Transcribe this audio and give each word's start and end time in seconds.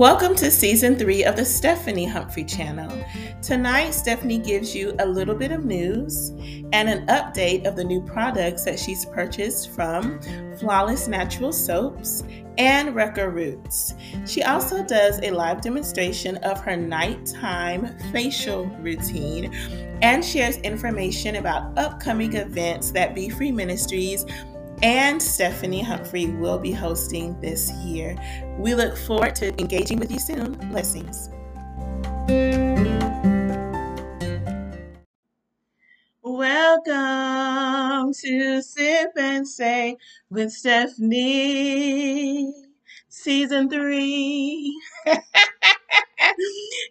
Welcome 0.00 0.34
to 0.36 0.50
season 0.50 0.96
three 0.96 1.24
of 1.24 1.36
the 1.36 1.44
Stephanie 1.44 2.06
Humphrey 2.06 2.44
channel. 2.44 3.04
Tonight, 3.42 3.90
Stephanie 3.90 4.38
gives 4.38 4.74
you 4.74 4.96
a 4.98 5.04
little 5.04 5.34
bit 5.34 5.52
of 5.52 5.66
news 5.66 6.30
and 6.72 6.88
an 6.88 7.06
update 7.08 7.66
of 7.66 7.76
the 7.76 7.84
new 7.84 8.00
products 8.00 8.64
that 8.64 8.78
she's 8.78 9.04
purchased 9.04 9.68
from 9.68 10.18
Flawless 10.58 11.06
Natural 11.06 11.52
Soaps 11.52 12.24
and 12.56 12.94
Rucker 12.94 13.28
Roots. 13.28 13.92
She 14.26 14.42
also 14.42 14.82
does 14.82 15.20
a 15.22 15.32
live 15.32 15.60
demonstration 15.60 16.38
of 16.38 16.58
her 16.60 16.78
nighttime 16.78 17.94
facial 18.10 18.68
routine 18.78 19.52
and 20.00 20.24
shares 20.24 20.56
information 20.58 21.36
about 21.36 21.78
upcoming 21.78 22.36
events 22.36 22.90
that 22.92 23.14
Be 23.14 23.28
Free 23.28 23.52
Ministries 23.52 24.24
and 24.82 25.22
Stephanie 25.22 25.82
Humphrey 25.82 26.26
will 26.26 26.58
be 26.58 26.72
hosting 26.72 27.38
this 27.40 27.70
year. 27.72 28.16
We 28.58 28.74
look 28.74 28.96
forward 28.96 29.34
to 29.36 29.48
engaging 29.60 29.98
with 29.98 30.10
you 30.10 30.18
soon. 30.18 30.52
Blessings. 30.70 31.28
Welcome 36.22 38.12
to 38.14 38.62
Sip 38.62 39.10
and 39.16 39.46
Say 39.46 39.96
with 40.30 40.52
Stephanie, 40.52 42.52
season 43.08 43.68
three. 43.68 44.80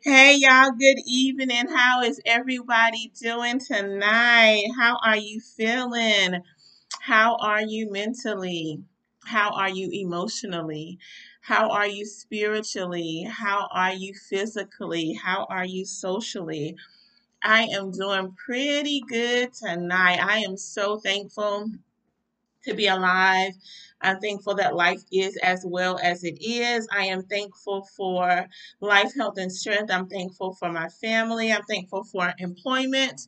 hey, 0.04 0.36
y'all, 0.38 0.72
good 0.78 0.98
evening. 1.06 1.68
How 1.74 2.04
is 2.04 2.22
everybody 2.26 3.12
doing 3.20 3.60
tonight? 3.60 4.66
How 4.78 4.98
are 5.04 5.18
you 5.18 5.40
feeling? 5.40 6.44
How 7.02 7.36
are 7.38 7.62
you 7.62 7.92
mentally? 7.92 8.84
How 9.26 9.50
are 9.52 9.70
you 9.70 9.90
emotionally? 9.92 11.00
How 11.42 11.70
are 11.72 11.88
you 11.88 12.06
spiritually? 12.06 13.24
How 13.24 13.68
are 13.72 13.94
you 13.94 14.14
physically? 14.14 15.14
How 15.14 15.46
are 15.50 15.66
you 15.66 15.86
socially? 15.86 16.78
I 17.44 17.64
am 17.66 17.92
doing 17.92 18.34
pretty 18.34 19.02
good 19.08 19.54
tonight. 19.54 20.20
I 20.22 20.40
am 20.40 20.58
so 20.58 21.00
thankful 21.00 21.72
to 22.64 22.74
be 22.74 22.88
alive. 22.88 23.54
I'm 24.02 24.20
thankful 24.20 24.56
that 24.56 24.76
life 24.76 25.04
is 25.12 25.38
as 25.44 25.64
well 25.66 26.00
as 26.04 26.24
it 26.24 26.42
is. 26.44 26.88
I 26.92 27.06
am 27.06 27.24
thankful 27.24 27.88
for 27.98 28.48
life, 28.82 29.14
health, 29.16 29.38
and 29.38 29.52
strength. 29.52 29.92
I'm 29.92 30.08
thankful 30.08 30.54
for 30.54 30.72
my 30.72 30.90
family. 30.90 31.52
I'm 31.52 31.64
thankful 31.64 32.04
for 32.06 32.34
employment. 32.40 33.22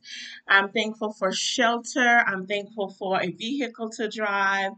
I'm 0.48 0.70
thankful 0.70 1.12
for 1.14 1.32
shelter. 1.32 2.24
I'm 2.26 2.46
thankful 2.46 2.90
for 2.90 3.22
a 3.22 3.30
vehicle 3.32 3.90
to 3.92 4.08
drive. 4.08 4.72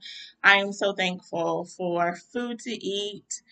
I 0.44 0.56
am 0.56 0.72
so 0.72 0.94
thankful 0.94 1.66
for 1.66 2.16
food 2.32 2.60
to 2.60 2.72
eat. 2.72 3.42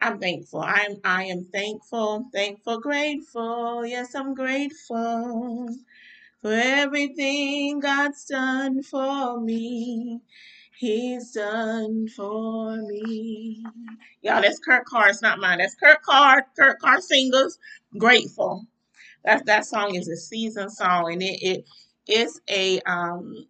I'm 0.00 0.20
thankful. 0.20 0.60
I'm 0.62 0.98
I 1.04 1.24
am 1.26 1.46
thankful, 1.46 2.26
thankful, 2.34 2.80
grateful. 2.80 3.86
Yes, 3.86 4.14
I'm 4.14 4.34
grateful 4.34 5.70
for 6.42 6.52
everything 6.52 7.80
God's 7.80 8.24
done 8.26 8.82
for 8.82 9.40
me. 9.40 10.20
He's 10.78 11.32
done 11.32 12.08
for 12.08 12.76
me. 12.76 13.64
Y'all, 14.22 14.42
that's 14.42 14.58
Kurt 14.60 14.84
Carr. 14.86 15.10
It's 15.10 15.22
not 15.22 15.40
mine. 15.40 15.58
That's 15.58 15.74
Kurt 15.76 16.02
Carr. 16.02 16.46
Kurt 16.58 16.80
Carr 16.80 17.00
singers. 17.00 17.58
Grateful. 17.98 18.66
That 19.24 19.46
that 19.46 19.66
song 19.66 19.94
is 19.94 20.08
a 20.08 20.16
season 20.16 20.70
song, 20.70 21.12
and 21.12 21.22
it 21.22 21.40
it 21.42 21.64
is 22.08 22.40
a 22.50 22.80
um 22.82 23.46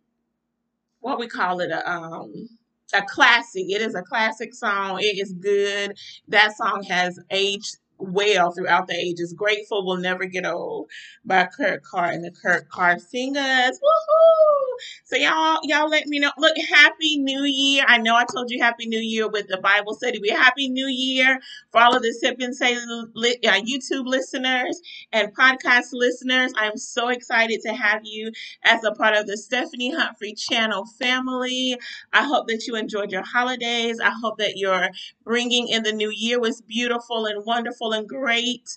what 1.00 1.18
we 1.20 1.28
call 1.28 1.60
it 1.60 1.70
a 1.70 1.90
um 1.90 2.48
a 2.94 3.02
classic. 3.02 3.64
It 3.68 3.82
is 3.82 3.94
a 3.94 4.02
classic 4.02 4.54
song. 4.54 4.98
It 5.00 5.18
is 5.18 5.32
good. 5.34 5.96
That 6.28 6.56
song 6.56 6.84
has 6.84 7.18
aged 7.30 7.76
well 8.03 8.53
throughout 8.53 8.89
the 8.89 8.95
ages. 8.95 9.33
Grateful 9.33 9.84
will 9.86 9.97
never 9.98 10.25
get 10.27 10.47
old 10.47 10.91
by 11.24 11.46
Kurt 11.46 11.83
Carr 11.85 12.11
and 12.11 12.24
the 12.24 12.30
Kurt 12.30 12.68
Carr 12.68 12.98
singers. 12.98 13.80
Woohoo! 13.80 14.77
So 15.05 15.17
y'all, 15.17 15.58
y'all 15.64 15.89
let 15.89 16.07
me 16.07 16.18
know. 16.18 16.33
Look, 16.39 16.57
happy 16.57 17.18
new 17.18 17.45
year. 17.45 17.85
I 17.86 17.98
know 17.98 18.17
I 18.17 18.24
told 18.24 18.51
you 18.51 18.62
happy 18.62 18.86
new 18.86 19.01
year 19.01 19.29
with 19.29 19.48
the 19.48 19.58
Bible 19.58 19.95
study. 19.95 20.18
We 20.18 20.30
happy 20.30 20.68
new 20.68 20.86
year 20.86 21.41
for 21.70 21.80
all 21.80 21.95
of 21.96 22.02
the 22.02 22.12
Sip 22.12 22.36
and 22.41 22.55
Say 22.55 22.74
uh, 22.77 22.80
YouTube 23.17 24.07
listeners 24.07 24.80
and 25.12 25.35
podcast 25.36 25.89
listeners. 25.92 26.52
I'm 26.57 26.77
so 26.77 27.08
excited 27.08 27.61
to 27.62 27.73
have 27.73 28.01
you 28.05 28.33
as 28.64 28.83
a 28.85 28.92
part 28.92 29.14
of 29.14 29.27
the 29.27 29.36
Stephanie 29.36 29.95
Humphrey 29.95 30.35
channel 30.35 30.85
family. 30.98 31.77
I 32.12 32.24
hope 32.24 32.48
that 32.48 32.67
you 32.67 32.77
enjoyed 32.77 33.12
your 33.12 33.24
holidays. 33.24 34.01
I 34.01 34.11
hope 34.11 34.39
that 34.39 34.57
your 34.57 34.89
bringing 35.24 35.68
in 35.68 35.83
the 35.83 35.92
new 35.92 36.11
year 36.11 36.41
was 36.41 36.61
beautiful 36.62 37.27
and 37.27 37.45
wonderful 37.45 37.92
and 37.92 38.08
great. 38.08 38.69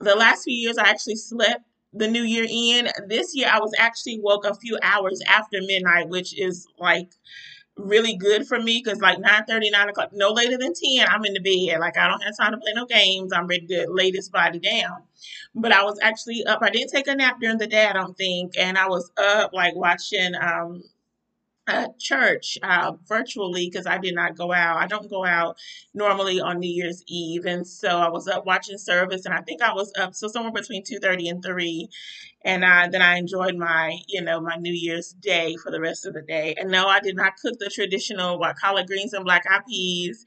The 0.00 0.14
last 0.14 0.44
few 0.44 0.54
years, 0.54 0.78
I 0.78 0.88
actually 0.88 1.16
slept 1.16 1.64
the 1.92 2.08
new 2.08 2.22
year 2.22 2.46
in. 2.48 2.88
This 3.08 3.34
year, 3.34 3.48
I 3.50 3.60
was 3.60 3.72
actually 3.78 4.20
woke 4.20 4.44
a 4.44 4.54
few 4.54 4.78
hours 4.82 5.20
after 5.28 5.58
midnight, 5.62 6.08
which 6.08 6.38
is 6.38 6.66
like 6.78 7.10
really 7.76 8.16
good 8.16 8.46
for 8.46 8.58
me 8.58 8.82
because 8.82 9.00
like 9.00 9.18
9 9.18 9.44
30 9.46 9.70
9 9.70 9.88
o'clock 9.90 10.10
no 10.12 10.30
later 10.32 10.56
than 10.58 10.72
10 10.74 11.06
i'm 11.08 11.24
in 11.24 11.34
the 11.34 11.40
bed. 11.40 11.78
Like 11.80 11.98
i 11.98 12.08
don't 12.08 12.22
have 12.22 12.36
time 12.36 12.52
to 12.52 12.58
play 12.58 12.72
no 12.74 12.86
games. 12.86 13.32
I'm 13.32 13.46
ready 13.46 13.66
to 13.68 13.86
lay 13.90 14.10
this 14.10 14.28
body 14.30 14.58
down. 14.58 15.02
But 15.54 15.72
i 15.72 15.82
was 15.84 15.98
actually 16.02 16.44
up. 16.46 16.60
I 16.62 16.70
didn't 16.70 16.90
take 16.90 17.06
a 17.06 17.14
nap 17.14 17.38
during 17.40 17.58
the 17.58 17.66
day 17.66 17.86
i 17.86 17.92
don't 17.92 18.16
think. 18.16 18.54
And 18.58 18.78
i 18.78 18.88
was 18.88 19.10
up 19.18 19.52
like 19.52 19.74
watching 19.76 20.34
um 20.36 20.82
church 21.98 22.58
uh, 22.62 22.92
virtually 23.06 23.68
because 23.70 23.86
I 23.86 23.98
did 23.98 24.14
not 24.14 24.36
go 24.36 24.52
out. 24.52 24.76
I 24.78 24.86
don't 24.86 25.10
go 25.10 25.24
out 25.24 25.56
normally 25.94 26.40
on 26.40 26.58
New 26.60 26.70
Year's 26.72 27.02
Eve, 27.06 27.44
and 27.46 27.66
so 27.66 27.88
I 27.88 28.08
was 28.08 28.28
up 28.28 28.46
watching 28.46 28.78
service, 28.78 29.24
and 29.24 29.34
I 29.34 29.40
think 29.42 29.62
I 29.62 29.72
was 29.72 29.92
up 29.98 30.14
so 30.14 30.28
somewhere 30.28 30.52
between 30.52 30.84
two 30.84 30.98
thirty 30.98 31.28
and 31.28 31.42
three, 31.42 31.88
and 32.44 32.64
I, 32.64 32.88
then 32.88 33.02
I 33.02 33.16
enjoyed 33.18 33.56
my 33.56 33.98
you 34.08 34.22
know 34.22 34.40
my 34.40 34.56
New 34.56 34.72
Year's 34.72 35.12
Day 35.12 35.56
for 35.62 35.70
the 35.72 35.80
rest 35.80 36.06
of 36.06 36.14
the 36.14 36.22
day. 36.22 36.54
And 36.58 36.70
no, 36.70 36.86
I 36.86 37.00
did 37.00 37.16
not 37.16 37.36
cook 37.42 37.58
the 37.58 37.70
traditional 37.70 38.38
what 38.38 38.56
collard 38.56 38.86
greens 38.86 39.12
and 39.12 39.24
black 39.24 39.44
eyed 39.50 39.66
peas. 39.68 40.24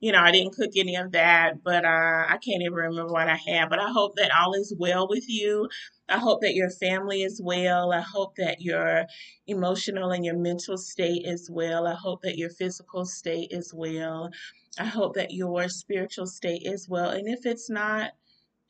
You 0.00 0.12
know, 0.12 0.20
I 0.20 0.32
didn't 0.32 0.54
cook 0.54 0.70
any 0.76 0.96
of 0.96 1.12
that, 1.12 1.62
but 1.62 1.84
uh, 1.84 2.24
I 2.28 2.38
can't 2.44 2.62
even 2.62 2.72
remember 2.72 3.12
what 3.12 3.28
I 3.28 3.36
had. 3.36 3.68
But 3.68 3.78
I 3.78 3.90
hope 3.90 4.16
that 4.16 4.30
all 4.34 4.54
is 4.54 4.74
well 4.78 5.06
with 5.08 5.28
you. 5.28 5.68
I 6.08 6.18
hope 6.18 6.40
that 6.40 6.54
your 6.54 6.70
family 6.70 7.22
is 7.22 7.40
well. 7.42 7.92
I 7.92 8.00
hope 8.00 8.34
that 8.36 8.60
your 8.60 9.06
emotional 9.46 10.10
and 10.10 10.24
your 10.24 10.36
mental 10.36 10.76
state 10.76 11.24
is 11.24 11.48
well. 11.50 11.86
I 11.86 11.94
hope 11.94 12.22
that 12.22 12.36
your 12.36 12.50
physical 12.50 13.04
state 13.04 13.48
is 13.52 13.72
well. 13.74 14.30
I 14.78 14.84
hope 14.86 15.14
that 15.14 15.32
your 15.32 15.68
spiritual 15.68 16.26
state 16.26 16.62
is 16.64 16.88
well. 16.88 17.10
And 17.10 17.28
if 17.28 17.46
it's 17.46 17.70
not, 17.70 18.12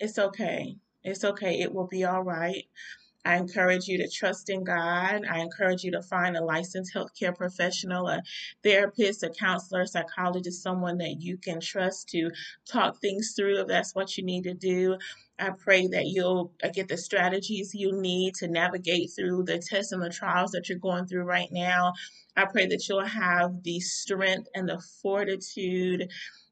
it's 0.01 0.19
okay. 0.19 0.77
It's 1.05 1.25
okay. 1.25 1.61
It 1.61 1.75
will 1.75 1.87
be 1.87 2.05
all 2.05 2.23
right. 2.23 2.65
I 3.25 3.37
encourage 3.37 3.87
you 3.87 3.99
to 3.99 4.09
trust 4.09 4.49
in 4.49 4.65
God. 4.65 5.25
I 5.29 5.41
encourage 5.41 5.85
you 5.85 5.91
to 5.93 6.03
find 6.03 6.37
a 6.37 6.45
licensed 6.45 6.95
healthcare 6.95 7.37
professional, 7.37 8.09
a 8.09 8.23
therapist, 8.63 9.23
a 9.23 9.31
counselor, 9.31 9.83
a 9.83 9.87
psychologist, 9.87 10.63
someone 10.63 10.99
that 10.99 11.21
you 11.21 11.37
can 11.37 11.61
trust 11.61 12.09
to 12.11 12.31
talk 12.71 13.01
things 13.01 13.35
through 13.37 13.61
if 13.61 13.67
that's 13.67 13.95
what 13.95 14.17
you 14.17 14.25
need 14.25 14.45
to 14.45 14.55
do. 14.55 14.97
I 15.39 15.51
pray 15.51 15.87
that 15.89 16.07
you'll 16.07 16.53
uh, 16.65 16.69
get 16.69 16.89
the 16.89 16.97
strategies 16.97 17.75
you 17.75 17.93
need 17.93 18.35
to 18.37 18.49
navigate 18.49 19.11
through 19.15 19.45
the 19.45 19.59
tests 19.59 19.93
and 19.93 20.03
the 20.03 20.11
trials 20.11 20.53
that 20.53 20.69
you're 20.69 20.79
going 20.79 21.07
through 21.07 21.25
right 21.25 21.49
now. 21.53 21.93
I 22.37 22.47
pray 22.47 22.67
that 22.67 22.89
you'll 22.89 23.05
have 23.05 23.63
the 23.63 23.81
strength 23.81 24.49
and 24.55 24.69
the 24.69 24.83
fortitude 25.03 26.11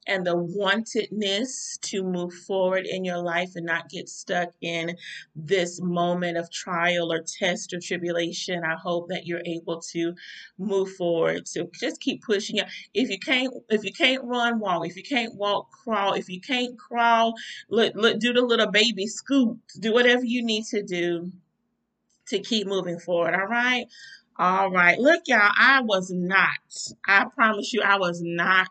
and 0.09 0.27
the 0.27 0.37
wantedness 0.37 1.79
to 1.83 2.03
move 2.03 2.35
forward 2.35 2.87
in 2.87 3.05
your 3.05 3.19
life 3.19 3.53
and 3.55 3.67
not 3.67 3.91
get 3.91 4.09
stuck 4.09 4.51
in 4.61 4.97
this 5.37 5.81
moment 5.81 6.37
of 6.37 6.51
trial 6.51 7.13
or 7.13 7.23
test 7.23 7.73
or 7.73 7.81
tribulation. 7.81 8.65
I 8.65 8.75
hope 8.75 9.09
that 9.11 9.27
you're 9.27 9.43
able 9.45 9.81
to 9.93 10.15
move 10.59 10.91
forward. 10.93 11.47
So 11.47 11.71
just 11.79 12.01
keep 12.01 12.23
pushing. 12.23 12.61
If 12.95 13.11
you 13.11 13.19
can't, 13.19 13.53
if 13.69 13.85
you 13.85 13.93
can't 13.93 14.25
run, 14.25 14.59
walk. 14.59 14.87
If 14.87 14.97
you 14.97 15.03
can't 15.03 15.35
walk, 15.35 15.71
crawl. 15.71 16.15
If 16.15 16.29
you 16.29 16.41
can't 16.41 16.79
crawl, 16.79 17.35
look, 17.69 17.95
look, 17.95 18.19
do 18.19 18.33
the 18.33 18.43
little 18.43 18.71
baby 18.71 19.07
scoot. 19.07 19.59
Do 19.79 19.93
whatever 19.93 20.25
you 20.25 20.43
need 20.43 20.65
to 20.67 20.83
do 20.83 21.31
to 22.29 22.39
keep 22.41 22.67
moving 22.67 22.99
forward. 22.99 23.35
All 23.35 23.47
right. 23.47 23.87
All 24.39 24.71
right. 24.71 24.99
Look, 25.01 25.23
y'all, 25.27 25.51
I 25.59 25.81
was 25.83 26.11
not, 26.11 26.49
I 27.05 27.27
promise 27.35 27.73
you, 27.73 27.83
I 27.83 27.99
was 27.99 28.23
not 28.23 28.69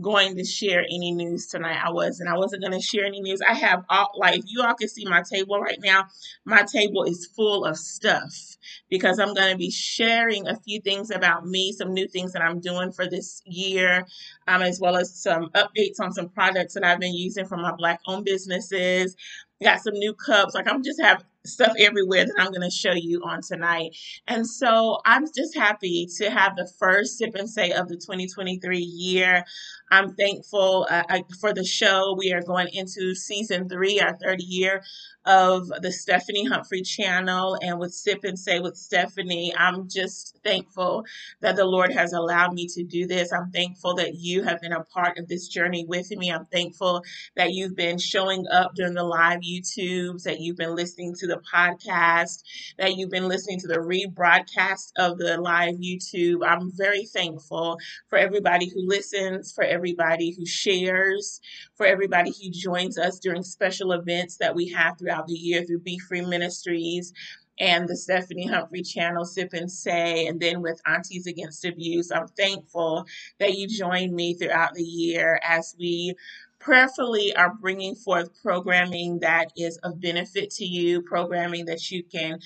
going 0.00 0.36
to 0.36 0.44
share 0.44 0.80
any 0.80 1.12
news 1.12 1.46
tonight. 1.48 1.78
I 1.84 1.90
wasn't. 1.90 2.28
I 2.30 2.36
wasn't 2.38 2.62
going 2.62 2.78
to 2.78 2.80
share 2.84 3.04
any 3.04 3.20
news. 3.20 3.40
I 3.48 3.54
have 3.54 3.84
all 3.88 4.10
like 4.16 4.42
you 4.46 4.62
all 4.62 4.74
can 4.74 4.88
see 4.88 5.04
my 5.06 5.22
table 5.22 5.60
right 5.60 5.78
now, 5.82 6.06
my 6.44 6.64
table 6.72 7.04
is 7.04 7.26
full 7.36 7.64
of 7.64 7.76
stuff 7.76 8.56
because 8.90 9.18
I'm 9.18 9.34
going 9.34 9.52
to 9.52 9.58
be 9.58 9.70
sharing 9.70 10.46
a 10.48 10.56
few 10.56 10.80
things 10.80 11.10
about 11.10 11.46
me, 11.46 11.72
some 11.72 11.94
new 11.94 12.08
things 12.08 12.32
that 12.32 12.42
I'm 12.42 12.60
doing 12.60 12.92
for 12.92 13.08
this 13.08 13.42
year, 13.46 14.06
um, 14.48 14.62
as 14.62 14.80
well 14.80 14.96
as 14.96 15.14
some 15.14 15.50
updates 15.50 16.00
on 16.00 16.12
some 16.12 16.28
products 16.28 16.74
that 16.74 16.84
I've 16.84 17.00
been 17.00 17.14
using 17.14 17.46
for 17.46 17.56
my 17.56 17.72
black 17.72 18.00
owned 18.06 18.24
businesses. 18.24 19.16
got 19.62 19.80
some 19.82 19.94
new 19.94 20.14
cups. 20.14 20.54
Like 20.54 20.68
I'm 20.68 20.82
just 20.82 21.00
have 21.02 21.24
stuff 21.46 21.72
everywhere 21.78 22.24
that 22.24 22.34
I'm 22.38 22.50
going 22.50 22.60
to 22.62 22.70
show 22.70 22.92
you 22.92 23.22
on 23.24 23.40
tonight. 23.42 23.96
And 24.26 24.46
so 24.46 24.98
I'm 25.04 25.24
just 25.34 25.56
happy 25.56 26.06
to 26.18 26.30
have 26.30 26.56
the 26.56 26.70
first 26.78 27.18
sip 27.18 27.34
and 27.34 27.48
say 27.48 27.70
of 27.72 27.88
the 27.88 27.96
2023 27.96 28.78
year. 28.78 29.44
I'm 29.90 30.14
thankful 30.14 30.86
uh, 30.90 31.02
I, 31.08 31.24
for 31.40 31.52
the 31.52 31.64
show. 31.64 32.14
We 32.16 32.32
are 32.32 32.42
going 32.42 32.68
into 32.72 33.14
season 33.14 33.68
three, 33.68 34.00
our 34.00 34.16
third 34.16 34.40
year 34.40 34.82
of 35.26 35.68
the 35.82 35.92
Stephanie 35.92 36.46
Humphrey 36.46 36.82
channel 36.82 37.58
and 37.60 37.78
with 37.78 37.92
Sip 37.92 38.24
and 38.24 38.38
Say 38.38 38.60
with 38.60 38.76
Stephanie. 38.76 39.52
I'm 39.56 39.88
just 39.88 40.38
thankful 40.44 41.04
that 41.40 41.56
the 41.56 41.64
Lord 41.64 41.92
has 41.92 42.12
allowed 42.12 42.54
me 42.54 42.66
to 42.68 42.84
do 42.84 43.06
this. 43.06 43.32
I'm 43.32 43.50
thankful 43.50 43.94
that 43.96 44.14
you 44.14 44.42
have 44.42 44.60
been 44.60 44.72
a 44.72 44.84
part 44.84 45.18
of 45.18 45.28
this 45.28 45.48
journey 45.48 45.84
with 45.86 46.10
me. 46.10 46.30
I'm 46.30 46.46
thankful 46.46 47.02
that 47.36 47.52
you've 47.52 47.76
been 47.76 47.98
showing 47.98 48.46
up 48.50 48.74
during 48.74 48.94
the 48.94 49.04
live 49.04 49.40
YouTubes, 49.40 50.22
that 50.22 50.40
you've 50.40 50.56
been 50.56 50.74
listening 50.74 51.14
to 51.18 51.26
the 51.30 51.40
podcast, 51.52 52.42
that 52.78 52.96
you've 52.96 53.10
been 53.10 53.28
listening 53.28 53.58
to 53.60 53.68
the 53.68 53.78
rebroadcast 53.78 54.92
of 54.98 55.18
the 55.18 55.40
live 55.40 55.76
YouTube. 55.76 56.46
I'm 56.46 56.70
very 56.76 57.06
thankful 57.06 57.78
for 58.08 58.18
everybody 58.18 58.68
who 58.68 58.86
listens, 58.86 59.52
for 59.52 59.64
everybody 59.64 60.34
who 60.36 60.44
shares, 60.44 61.40
for 61.76 61.86
everybody 61.86 62.30
who 62.30 62.50
joins 62.50 62.98
us 62.98 63.18
during 63.18 63.42
special 63.42 63.92
events 63.92 64.36
that 64.36 64.54
we 64.54 64.68
have 64.68 64.98
throughout 64.98 65.26
the 65.26 65.34
year 65.34 65.64
through 65.64 65.80
Be 65.80 65.98
Free 65.98 66.22
Ministries 66.22 67.12
and 67.60 67.86
the 67.86 67.96
Stephanie 67.96 68.46
Humphrey 68.46 68.82
channel, 68.82 69.24
Sip 69.24 69.52
and 69.52 69.70
Say, 69.70 70.26
and 70.26 70.40
then 70.40 70.62
with 70.62 70.80
Aunties 70.86 71.26
Against 71.26 71.64
Abuse. 71.64 72.10
I'm 72.10 72.26
thankful 72.28 73.04
that 73.38 73.54
you 73.54 73.68
join 73.68 74.14
me 74.14 74.34
throughout 74.34 74.74
the 74.74 74.82
year 74.82 75.38
as 75.44 75.76
we 75.78 76.14
prayerfully 76.60 77.34
are 77.34 77.54
bringing 77.60 77.94
forth 77.94 78.30
programming 78.42 79.18
that 79.20 79.50
is 79.56 79.78
of 79.78 80.00
benefit 80.00 80.50
to 80.50 80.64
you, 80.64 81.02
programming 81.02 81.64
that 81.66 81.90
you 81.90 82.04
can 82.04 82.38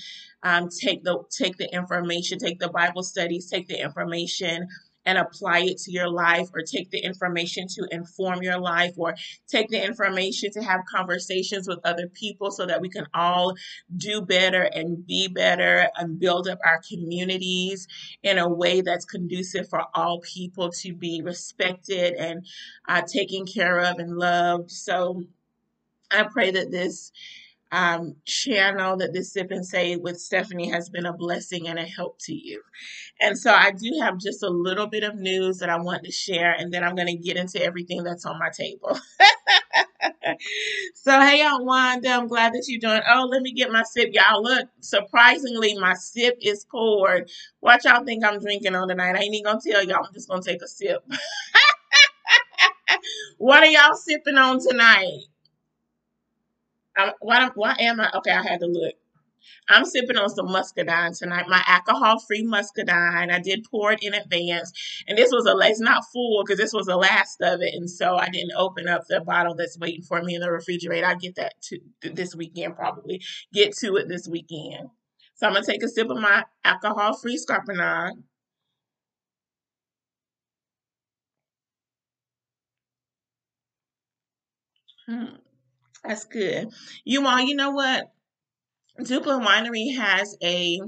um, 0.43 0.69
take 0.69 1.05
the 1.05 1.19
take 1.31 1.57
the 1.59 1.73
information, 1.75 2.39
take 2.39 2.61
the 2.61 2.69
Bible 2.69 3.03
studies, 3.03 3.51
take 3.51 3.69
the 3.69 3.81
information 3.81 4.69
and 5.07 5.19
apply 5.19 5.61
it 5.61 5.79
to 5.79 5.91
your 5.91 6.09
life 6.09 6.49
or 6.55 6.63
take 6.63 6.91
the 6.91 6.99
information 6.99 7.67
to 7.69 7.87
inform 7.91 8.43
your 8.43 8.59
life 8.59 8.93
or 8.97 9.15
take 9.49 9.69
the 9.69 9.83
information 9.83 10.51
to 10.53 10.63
have 10.63 10.81
conversations 10.91 11.69
with 11.69 11.79
other 11.85 12.09
people 12.09 12.51
so 12.51 12.67
that 12.67 12.81
we 12.81 12.89
can 12.89 13.07
all 13.15 13.55
do 13.97 14.21
better 14.21 14.63
and 14.63 15.07
be 15.07 15.29
better 15.29 15.89
and 15.97 16.19
build 16.19 16.49
up 16.49 16.59
our 16.65 16.81
communities 16.89 17.87
in 18.23 18.39
a 18.39 18.49
way 18.49 18.81
that's 18.81 19.05
conducive 19.05 19.69
for 19.69 19.85
all 19.95 20.21
people 20.21 20.71
to 20.71 20.95
be 20.95 21.23
respected 21.23 22.15
and 22.15 22.47
uh, 22.89 23.03
taken 23.03 23.47
care 23.47 23.81
of 23.81 23.99
and 23.99 24.17
loved. 24.17 24.71
So 24.71 25.25
I 26.11 26.25
pray 26.25 26.51
that 26.53 26.71
this 26.71 27.13
um, 27.75 28.15
channel 28.25 28.97
that 28.99 29.13
this 29.13 29.33
Sip 29.33 29.51
and 29.51 29.67
Say 29.67 29.97
with 29.97 30.21
Stephanie 30.21 30.71
has 30.71 30.89
been 30.89 31.07
a 31.07 31.13
blessing 31.13 31.67
and 31.67 31.79
a 31.79 31.85
help 31.85 32.21
to 32.21 32.33
you. 32.33 32.63
And 33.21 33.37
so 33.37 33.53
I 33.53 33.73
do 33.73 33.91
have 34.01 34.19
just 34.19 34.45
a 34.45 34.49
little 34.49 34.87
bit 34.87 35.03
of 35.03 35.17
news 35.17 35.59
that 35.59 35.69
I 35.69 35.79
want 35.79 36.05
to 36.05 36.13
share, 36.13 36.53
and 36.53 36.73
then 36.73 36.85
I'm 36.85 36.95
going 36.95 37.09
to 37.09 37.17
get 37.17 37.37
into 37.37 37.61
everything 37.61 38.05
that's 38.05 38.25
on 38.25 38.39
my 38.39 38.51
table. 38.57 38.97
so 40.95 41.21
hey 41.21 41.43
y'all 41.43 41.65
Wanda, 41.65 42.11
I'm 42.11 42.29
glad 42.29 42.53
that 42.53 42.65
you're 42.69 42.81
doing. 42.81 43.03
Oh, 43.09 43.29
let 43.31 43.43
me 43.43 43.53
get 43.53 43.73
my 43.73 43.83
sip. 43.83 44.11
Y'all 44.13 44.43
look, 44.43 44.69
surprisingly, 44.81 45.77
my 45.77 45.95
sip 45.95 46.37
is 46.41 46.65
poured. 46.71 47.29
What 47.61 47.85
y'all 47.85 48.05
think 48.05 48.25
I'm 48.25 48.39
drinking 48.39 48.77
on 48.77 48.89
tonight? 48.89 49.17
I 49.17 49.23
ain't 49.23 49.35
even 49.35 49.45
gonna 49.45 49.61
tell 49.67 49.85
y'all. 49.85 50.05
I'm 50.07 50.15
just 50.15 50.29
gonna 50.29 50.43
take 50.43 50.63
a 50.63 50.69
sip. 50.69 51.03
what 53.39 53.63
are 53.63 53.67
y'all 53.67 53.97
sipping 53.97 54.37
on 54.37 54.61
tonight? 54.61 55.23
I'm, 56.97 57.13
what, 57.21 57.57
what 57.57 57.81
am 57.81 58.01
I? 58.01 58.11
Okay, 58.17 58.31
I 58.33 58.43
had 58.43 58.61
to 58.61 58.67
look. 58.67 58.95
I'm 59.69 59.85
sipping 59.85 60.17
on 60.17 60.29
some 60.31 60.49
muscadine 60.49 61.15
tonight, 61.19 61.47
my 61.49 61.63
alcohol 61.67 62.19
free 62.21 62.43
muscadine. 62.45 63.31
I 63.31 63.39
did 63.41 63.65
pour 63.71 63.93
it 63.93 64.03
in 64.03 64.15
advance, 64.15 64.73
and 65.09 65.17
this 65.17 65.31
was 65.33 65.47
a 65.47 65.57
it's 65.69 65.81
not 65.81 66.05
full 66.13 66.45
because 66.45 66.59
this 66.59 66.73
was 66.75 66.87
the 66.87 66.97
last 66.97 67.41
of 67.43 67.61
it, 67.63 67.75
and 67.75 67.91
so 67.91 68.17
I 68.17 68.29
didn't 68.29 68.53
open 68.57 68.89
up 68.89 69.03
the 69.09 69.21
bottle 69.21 69.55
that's 69.55 69.79
waiting 69.79 70.03
for 70.03 70.23
me 70.23 70.35
in 70.35 70.43
the 70.43 70.51
refrigerator. 70.53 71.07
I'll 71.07 71.17
get 71.17 71.37
that 71.37 71.55
to 71.63 71.81
this 72.03 72.35
weekend 72.37 72.77
probably. 72.77 73.23
Get 73.53 73.75
to 73.79 73.97
it 73.97 74.09
this 74.09 74.29
weekend. 74.29 74.91
So 75.35 75.47
I'm 75.47 75.55
gonna 75.55 75.67
take 75.67 75.83
a 75.83 75.89
sip 75.89 76.11
of 76.11 76.19
my 76.19 76.45
alcohol 76.65 77.15
free 77.17 77.39
Scarpinade. 77.39 78.23
Hmm, 85.07 85.37
that's 86.05 86.25
good. 86.25 86.69
You 87.05 87.27
all, 87.27 87.41
you 87.41 87.55
know 87.57 87.71
what? 87.71 88.13
Duplin 89.01 89.45
Winery 89.47 89.97
has 89.97 90.37
a 90.43 90.81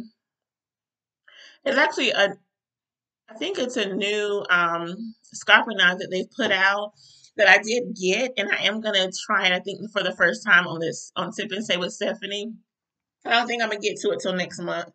it's 1.64 1.78
actually 1.78 2.10
a 2.10 2.36
I 3.28 3.34
think 3.36 3.58
it's 3.58 3.76
a 3.76 3.92
new 3.94 4.44
um 4.50 5.14
Scarpinade 5.34 5.98
that 5.98 6.08
they've 6.10 6.30
put 6.36 6.52
out 6.52 6.92
that 7.36 7.48
I 7.48 7.58
did 7.62 7.96
get 8.00 8.32
and 8.36 8.50
I 8.50 8.64
am 8.64 8.80
gonna 8.80 9.10
try 9.26 9.46
it 9.46 9.52
I 9.52 9.60
think 9.60 9.80
for 9.92 10.02
the 10.02 10.14
first 10.16 10.44
time 10.44 10.66
on 10.66 10.80
this 10.80 11.12
on 11.16 11.32
Sip 11.32 11.52
and 11.52 11.64
Say 11.64 11.76
with 11.76 11.92
Stephanie. 11.92 12.52
I 13.26 13.31
don't 13.31 13.46
think 13.46 13.62
I'm 13.62 13.69
gonna 13.70 13.81
get 13.81 13.99
to 14.00 14.11
it 14.11 14.20
till 14.20 14.34
next 14.34 14.61
month 14.61 14.90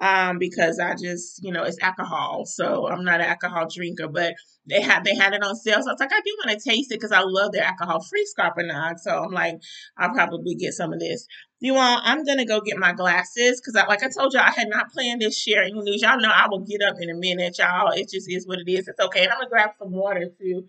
um, 0.00 0.38
because 0.38 0.78
I 0.80 0.94
just, 0.94 1.42
you 1.44 1.52
know, 1.52 1.62
it's 1.62 1.80
alcohol. 1.80 2.44
So 2.44 2.88
I'm 2.88 3.04
not 3.04 3.20
an 3.20 3.26
alcohol 3.26 3.68
drinker, 3.72 4.08
but 4.08 4.34
they 4.68 4.80
had 4.80 5.04
they 5.04 5.14
had 5.14 5.32
it 5.32 5.42
on 5.42 5.56
sale. 5.56 5.80
So 5.82 5.90
I 5.90 5.92
was 5.92 6.00
like, 6.00 6.12
I 6.12 6.20
do 6.24 6.36
want 6.44 6.58
to 6.58 6.70
taste 6.70 6.90
it 6.92 6.96
because 7.00 7.12
I 7.12 7.22
love 7.22 7.52
their 7.52 7.64
alcohol 7.64 8.02
free 8.02 8.26
Scarpinade. 8.36 8.98
So 8.98 9.10
I'm 9.10 9.32
like, 9.32 9.60
I'll 9.96 10.12
probably 10.12 10.56
get 10.56 10.72
some 10.74 10.92
of 10.92 11.00
this. 11.00 11.26
You 11.60 11.76
all, 11.76 12.00
I'm 12.02 12.24
gonna 12.24 12.44
go 12.44 12.60
get 12.60 12.78
my 12.78 12.92
glasses 12.92 13.60
because, 13.60 13.76
I, 13.76 13.86
like 13.86 14.02
I 14.02 14.08
told 14.08 14.32
y'all, 14.32 14.42
I 14.42 14.50
had 14.50 14.68
not 14.68 14.90
planned 14.90 15.22
this 15.22 15.38
sharing 15.38 15.74
news. 15.76 16.02
Y'all 16.02 16.20
know 16.20 16.32
I 16.34 16.48
will 16.48 16.64
get 16.64 16.82
up 16.82 16.96
in 17.00 17.08
a 17.08 17.14
minute, 17.14 17.58
y'all. 17.58 17.92
It 17.92 18.10
just 18.10 18.30
is 18.30 18.46
what 18.46 18.58
it 18.58 18.70
is. 18.70 18.88
It's 18.88 19.00
okay. 19.00 19.22
And 19.22 19.32
I'm 19.32 19.38
gonna 19.38 19.50
grab 19.50 19.70
some 19.78 19.92
water 19.92 20.28
too 20.40 20.66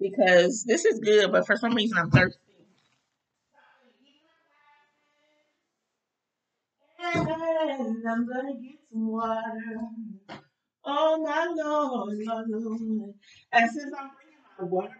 because 0.00 0.64
this 0.64 0.84
is 0.84 1.00
good, 1.00 1.32
but 1.32 1.46
for 1.46 1.56
some 1.56 1.74
reason 1.74 1.98
I'm 1.98 2.10
thirsty. 2.10 2.38
And 7.14 8.08
I'm 8.08 8.26
gonna 8.28 8.54
get 8.60 8.78
some 8.92 9.08
water. 9.08 9.80
Oh 10.84 11.22
my 11.22 11.52
Lord, 11.56 12.18
Lord. 12.48 13.14
And 13.52 13.70
since 13.70 13.92
I'm 13.98 14.10
bringing 14.16 14.40
my 14.58 14.64
water 14.66 14.94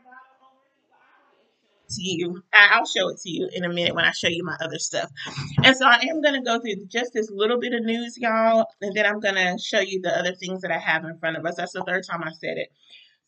to 1.91 2.03
you, 2.03 2.43
I- 2.53 2.79
will 2.79 2.87
show 2.87 3.09
it 3.11 3.19
to 3.23 3.31
you 3.31 3.49
in 3.53 3.65
a 3.65 3.69
minute 3.69 3.95
when 3.95 4.05
I 4.05 4.13
show 4.13 4.29
you 4.29 4.45
my 4.45 4.57
other 4.61 4.79
stuff. 4.79 5.11
And 5.65 5.77
so 5.77 5.87
I 5.87 6.01
am 6.11 6.23
gonna 6.23 6.43
go 6.43 6.61
through 6.61 6.87
just 6.89 7.13
this 7.15 7.31
little 7.31 7.61
bit 7.61 7.75
of 7.75 7.85
news, 7.85 8.17
y'all, 8.19 8.67
and 8.83 8.95
then 8.95 9.07
I'm 9.07 9.21
gonna 9.21 9.59
show 9.59 9.81
you 9.81 10.01
the 10.03 10.17
other 10.19 10.35
things 10.35 10.63
that 10.63 10.73
I 10.73 10.79
have 10.79 11.05
in 11.05 11.19
front 11.19 11.37
of 11.37 11.47
us. 11.47 11.57
That's 11.57 11.73
the 11.73 11.85
third 11.85 12.05
time 12.11 12.23
I 12.25 12.33
said 12.33 12.59
it. 12.59 12.69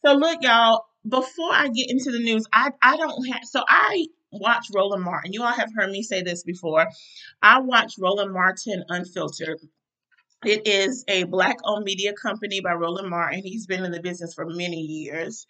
So 0.05 0.15
look, 0.15 0.39
y'all, 0.43 0.85
before 1.09 1.53
I 1.53 1.69
get 1.69 1.91
into 1.91 2.13
the 2.13 2.20
news, 2.20 2.47
I 2.53 2.70
I 2.82 2.97
don't 2.97 3.27
have 3.29 3.44
so 3.44 3.65
I 3.69 4.06
watch 4.32 4.67
Roland 4.75 5.05
Martin. 5.05 5.32
You 5.32 5.43
all 5.43 5.53
have 5.53 5.70
heard 5.75 5.91
me 5.91 6.03
say 6.03 6.23
this 6.23 6.43
before. 6.43 6.87
I 7.43 7.61
watch 7.61 7.94
Roland 7.99 8.32
Martin 8.32 8.85
Unfiltered. 8.89 9.61
It 10.44 10.69
is 10.69 11.05
a 11.08 11.25
black 11.25 11.56
owned 11.65 11.85
media 11.85 12.13
company 12.13 12.61
by 12.61 12.73
Roland 12.73 13.11
Martin. 13.11 13.43
He's 13.43 13.67
been 13.67 13.85
in 13.85 13.91
the 13.91 14.01
business 14.01 14.35
for 14.35 14.47
many 14.47 14.81
years. 14.81 15.47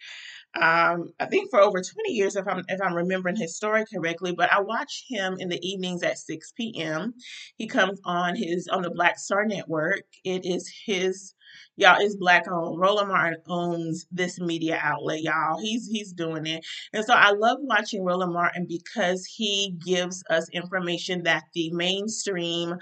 Um, 0.55 1.13
I 1.19 1.27
think 1.27 1.51
for 1.51 1.59
over 1.59 1.79
20 1.79 2.11
years, 2.11 2.35
if 2.35 2.47
I'm 2.47 2.63
if 2.67 2.81
I'm 2.81 2.95
remembering 2.95 3.35
his 3.35 3.55
story 3.55 3.85
correctly. 3.93 4.33
But 4.33 4.51
I 4.51 4.61
watch 4.61 5.05
him 5.07 5.37
in 5.39 5.49
the 5.49 5.59
evenings 5.67 6.01
at 6.01 6.17
6 6.17 6.53
p.m. 6.53 7.13
He 7.57 7.67
comes 7.67 7.99
on 8.03 8.35
his 8.35 8.67
on 8.67 8.81
the 8.81 8.89
Black 8.89 9.19
Star 9.19 9.45
Network. 9.45 10.01
It 10.23 10.45
is 10.45 10.71
his 10.85 11.35
y'all 11.75 12.01
is 12.01 12.15
black 12.15 12.45
owned. 12.51 12.79
Roland 12.79 13.09
Martin 13.09 13.41
owns 13.47 14.05
this 14.11 14.39
media 14.39 14.79
outlet, 14.81 15.21
y'all. 15.21 15.59
He's 15.59 15.87
he's 15.87 16.13
doing 16.13 16.45
it. 16.45 16.65
And 16.93 17.05
so 17.05 17.13
I 17.13 17.31
love 17.31 17.57
watching 17.61 18.03
Roland 18.03 18.33
Martin 18.33 18.65
because 18.67 19.25
he 19.25 19.75
gives 19.85 20.23
us 20.29 20.49
information 20.51 21.23
that 21.23 21.43
the 21.53 21.71
mainstream 21.71 22.75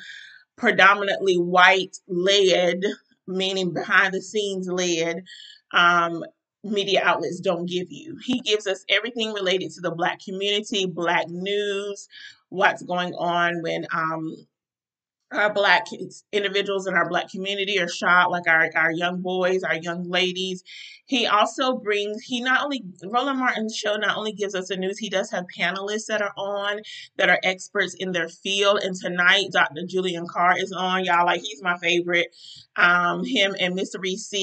predominantly 0.58 1.36
white 1.36 1.98
led, 2.08 2.82
meaning 3.28 3.74
behind 3.74 4.14
the 4.14 4.22
scenes 4.22 4.68
led, 4.68 5.24
um, 5.74 6.24
media 6.64 7.02
outlets 7.04 7.40
don't 7.40 7.68
give 7.68 7.88
you. 7.92 8.18
He 8.26 8.42
gives 8.42 8.68
us 8.68 8.84
everything 8.90 9.34
related 9.34 9.72
to 9.74 9.82
the 9.82 9.92
black 9.92 10.20
community, 10.20 10.86
black 10.86 11.28
news, 11.30 12.08
what's 12.50 12.84
going 12.84 13.14
on 13.14 13.62
when 13.62 13.86
um, 13.94 14.36
our 15.32 15.54
black 15.54 15.86
individuals 16.32 16.88
in 16.88 16.94
our 16.94 17.08
black 17.10 17.30
community 17.30 17.80
are 17.80 17.88
shot 17.90 18.32
like 18.32 18.48
our, 18.48 18.70
our 18.76 18.92
young 18.92 19.22
boys 19.22 19.64
our 19.64 19.76
young 19.76 20.10
ladies. 20.10 20.64
He 21.06 21.26
also 21.26 21.78
brings 21.78 22.22
he 22.22 22.42
not 22.42 22.64
only 22.64 22.84
roland 23.04 23.40
martin's 23.40 23.76
show 23.76 23.96
not 23.96 24.18
only 24.18 24.32
gives 24.32 24.56
us 24.56 24.70
the 24.70 24.78
news 24.78 24.98
he 24.98 25.10
does 25.10 25.30
have 25.32 25.46
panelists 25.58 26.06
that 26.08 26.22
are 26.22 26.34
on 26.38 26.80
that 27.18 27.30
are 27.30 27.40
experts 27.44 27.94
in 27.94 28.12
their 28.14 28.30
field. 28.30 28.80
And 28.82 28.96
tonight 28.96 29.48
dr 29.52 29.86
julian 29.88 30.28
carr 30.28 30.58
is 30.58 30.72
on. 30.72 31.04
Y'all 31.04 31.26
like 31.26 31.42
he's 31.42 31.62
my 31.62 31.78
favorite. 31.78 32.28
Um 32.78 33.26
him 33.26 33.56
and 33.60 33.76
miss 33.76 33.96
reese 34.00 34.34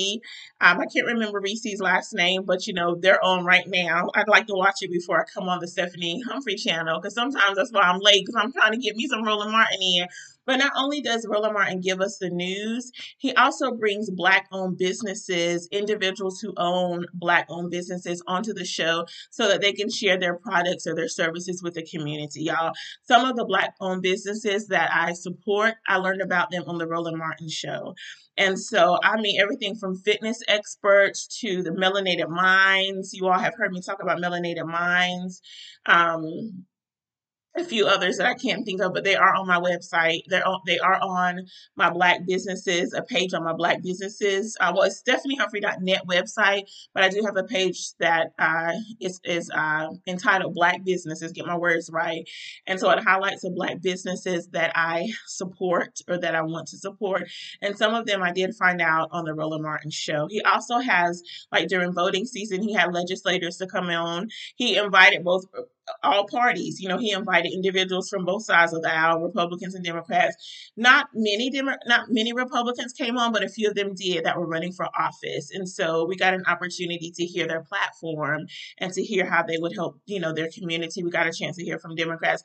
um 0.61 0.81
i 0.81 0.87
can't 0.87 1.07
remember 1.07 1.41
reese's 1.41 1.81
last 1.81 2.13
name 2.15 2.43
but 2.45 2.67
you 2.67 2.75
know 2.75 2.95
they're 2.97 3.23
on 3.25 3.45
right 3.45 3.67
now. 3.67 4.09
I'd 4.15 4.29
like 4.29 4.47
to 4.49 4.55
watch 4.55 4.77
it 4.83 4.91
before 4.91 5.21
i 5.21 5.25
come 5.33 5.49
on 5.49 5.61
the 5.61 5.69
stephanie 5.69 6.23
humphrey 6.29 6.57
channel 6.57 7.01
because 7.01 7.15
sometimes 7.15 7.57
that's 7.57 7.73
why 7.73 7.83
i'm 7.83 8.01
late 8.01 8.25
because 8.27 8.43
i'm 8.43 8.53
trying 8.53 8.73
to 8.73 8.79
get 8.79 8.97
me 8.97 9.07
some 9.07 9.25
roland 9.25 9.53
martin 9.53 9.79
in 9.81 10.07
But 10.47 10.57
not 10.57 10.73
only 10.77 11.01
does 11.01 11.27
Roland 11.29 11.55
Martin 11.55 11.81
give 11.81 12.01
us 12.01 12.19
the 12.19 12.31
news, 12.31 12.91
he 13.19 13.33
also 13.35 13.73
brings 13.73 14.11
Black 14.11 14.47
owned 14.53 14.79
businesses, 14.79 15.69
individuals 15.73 16.41
who 16.41 16.53
own 16.57 17.07
Black 17.15 17.47
owned 17.49 17.71
businesses 17.71 18.23
onto 18.27 18.53
the 18.53 18.65
show 18.65 19.07
so 19.31 19.49
that 19.49 19.61
they 19.61 19.73
can 19.73 19.91
share 19.91 20.19
their 20.19 20.35
products 20.37 20.87
or 20.87 20.95
their 20.95 21.09
services 21.09 21.63
with 21.63 21.75
the 21.75 21.87
community. 21.87 22.45
Y'all, 22.45 22.73
some 23.03 23.25
of 23.25 23.37
the 23.37 23.45
Black 23.45 23.75
owned 23.81 24.03
businesses 24.03 24.69
that 24.69 24.91
I 24.93 25.13
support, 25.13 25.75
I 25.89 25.97
learned 25.97 26.23
about 26.23 26.51
them 26.51 26.65
on 26.67 26.79
the 26.79 26.87
Roland 26.87 27.19
Martin 27.19 27.49
show. 27.49 27.95
And 28.37 28.59
so, 28.59 28.99
I 29.03 29.21
mean, 29.21 29.41
everything 29.41 29.77
from 29.77 29.97
fitness 29.97 30.41
experts 30.49 31.27
to 31.41 31.63
the 31.63 31.71
melanated 31.71 32.29
minds. 32.29 33.13
You 33.15 33.29
all 33.29 33.39
have 33.39 33.55
heard 33.57 33.73
me 33.73 33.81
talk 33.81 34.03
about 34.03 34.19
melanated 34.19 34.67
minds. 34.67 35.41
Um, 35.87 36.65
a 37.57 37.65
few 37.65 37.87
others 37.87 38.17
that 38.17 38.27
I 38.27 38.35
can't 38.35 38.65
think 38.65 38.83
of, 38.83 38.93
but 38.93 39.05
they 39.05 39.15
are 39.15 39.35
on 39.35 39.47
my 39.47 39.59
website. 39.59 40.23
They're 40.29 40.47
on, 40.47 40.61
they 40.67 40.79
are 40.79 40.99
on 41.01 41.47
my 41.77 41.91
Black 41.91 42.27
businesses, 42.27 42.93
a 42.93 43.03
page 43.03 43.33
on 43.33 43.45
my 43.45 43.53
Black 43.53 43.83
businesses. 43.83 44.57
Uh, 44.61 44.73
well, 44.75 44.85
it's 44.85 45.03
stephaniehumphrey.net 45.03 46.03
website, 46.09 46.63
but 46.95 47.05
I 47.05 47.09
do 47.09 47.23
have 47.25 47.37
a 47.37 47.45
page 47.45 47.93
that 48.01 48.33
uh, 48.39 48.73
is, 49.01 49.21
is 49.25 49.51
uh, 49.55 49.89
entitled 50.07 50.55
Black 50.55 50.85
Businesses, 50.85 51.33
get 51.33 51.47
my 51.47 51.57
words 51.57 51.91
right. 51.93 52.29
And 52.67 52.81
so 52.81 52.91
it 52.91 53.03
highlights 53.05 53.43
the 53.43 53.51
Black 53.51 53.81
businesses 53.81 54.49
that 54.49 54.73
I 54.75 55.09
support 55.27 56.01
or 56.09 56.19
that 56.19 56.35
I 56.35 56.43
want 56.43 56.69
to 56.69 56.79
support. 56.79 57.29
And 57.63 57.77
some 57.77 57.95
of 57.95 58.07
them 58.07 58.23
I 58.23 58.33
did 58.33 58.55
find 58.55 58.81
out 58.81 59.09
on 59.13 59.25
the 59.25 59.35
Roland 59.35 59.63
Martin 59.63 59.91
show. 59.91 60.27
He 60.29 60.43
also 60.43 60.79
has, 60.79 61.23
like 61.53 61.69
during 61.69 61.93
voting 61.93 62.25
season, 62.25 62.63
he 62.63 62.73
had 62.73 62.93
legislators 62.93 63.59
to 63.59 63.67
come 63.67 63.89
on. 63.91 64.29
He 64.57 64.77
invited 64.77 65.23
both 65.25 65.45
all 66.03 66.27
parties. 66.27 66.81
You 66.81 66.89
know, 66.89 66.99
he 66.99 67.11
invited 67.11 67.53
individuals 67.53 68.09
from 68.09 68.25
both 68.25 68.45
sides 68.45 68.73
of 68.73 68.83
the 68.83 68.93
aisle, 68.93 69.21
Republicans 69.21 69.75
and 69.75 69.85
Democrats. 69.85 70.37
Not 70.77 71.09
many 71.15 71.51
Demo- 71.51 71.77
not 71.87 72.07
many 72.09 72.33
Republicans 72.33 72.93
came 72.93 73.19
on, 73.19 73.33
but 73.33 73.45
a 73.45 73.49
few 73.49 73.69
of 73.69 73.75
them 73.75 73.95
did 73.95 74.25
that 74.25 74.39
were 74.39 74.47
running 74.47 74.73
for 74.73 74.87
office. 74.99 75.51
And 75.53 75.69
so 75.69 76.07
we 76.07 76.17
got 76.17 76.35
an 76.35 76.45
opportunity 76.47 77.13
to 77.15 77.25
hear 77.25 77.47
their 77.47 77.63
platform 77.63 78.47
and 78.79 78.93
to 78.93 79.03
hear 79.03 79.27
how 79.27 79.43
they 79.43 79.59
would 79.59 79.75
help, 79.75 79.99
you 80.07 80.21
know, 80.21 80.33
their 80.33 80.49
community. 80.57 81.03
We 81.03 81.11
got 81.11 81.27
a 81.27 81.33
chance 81.33 81.57
to 81.57 81.65
hear 81.65 81.79
from 81.79 81.95
Democrats. 81.95 82.43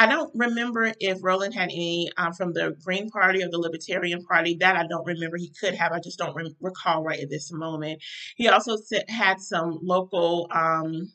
I 0.00 0.06
don't 0.06 0.30
remember 0.36 0.92
if 1.00 1.18
Roland 1.22 1.54
had 1.54 1.70
any 1.70 2.08
um, 2.16 2.32
from 2.32 2.52
the 2.52 2.76
Green 2.84 3.10
Party 3.10 3.42
or 3.42 3.50
the 3.50 3.58
Libertarian 3.58 4.22
Party. 4.22 4.56
That 4.60 4.76
I 4.76 4.86
don't 4.86 5.04
remember. 5.04 5.36
He 5.36 5.52
could 5.60 5.74
have. 5.74 5.90
I 5.90 5.98
just 5.98 6.18
don't 6.18 6.36
re- 6.36 6.54
recall 6.60 7.02
right 7.02 7.18
at 7.18 7.30
this 7.30 7.50
moment. 7.52 8.00
He 8.36 8.46
also 8.46 8.76
had 9.08 9.40
some 9.40 9.80
local 9.82 10.46
um, 10.52 11.10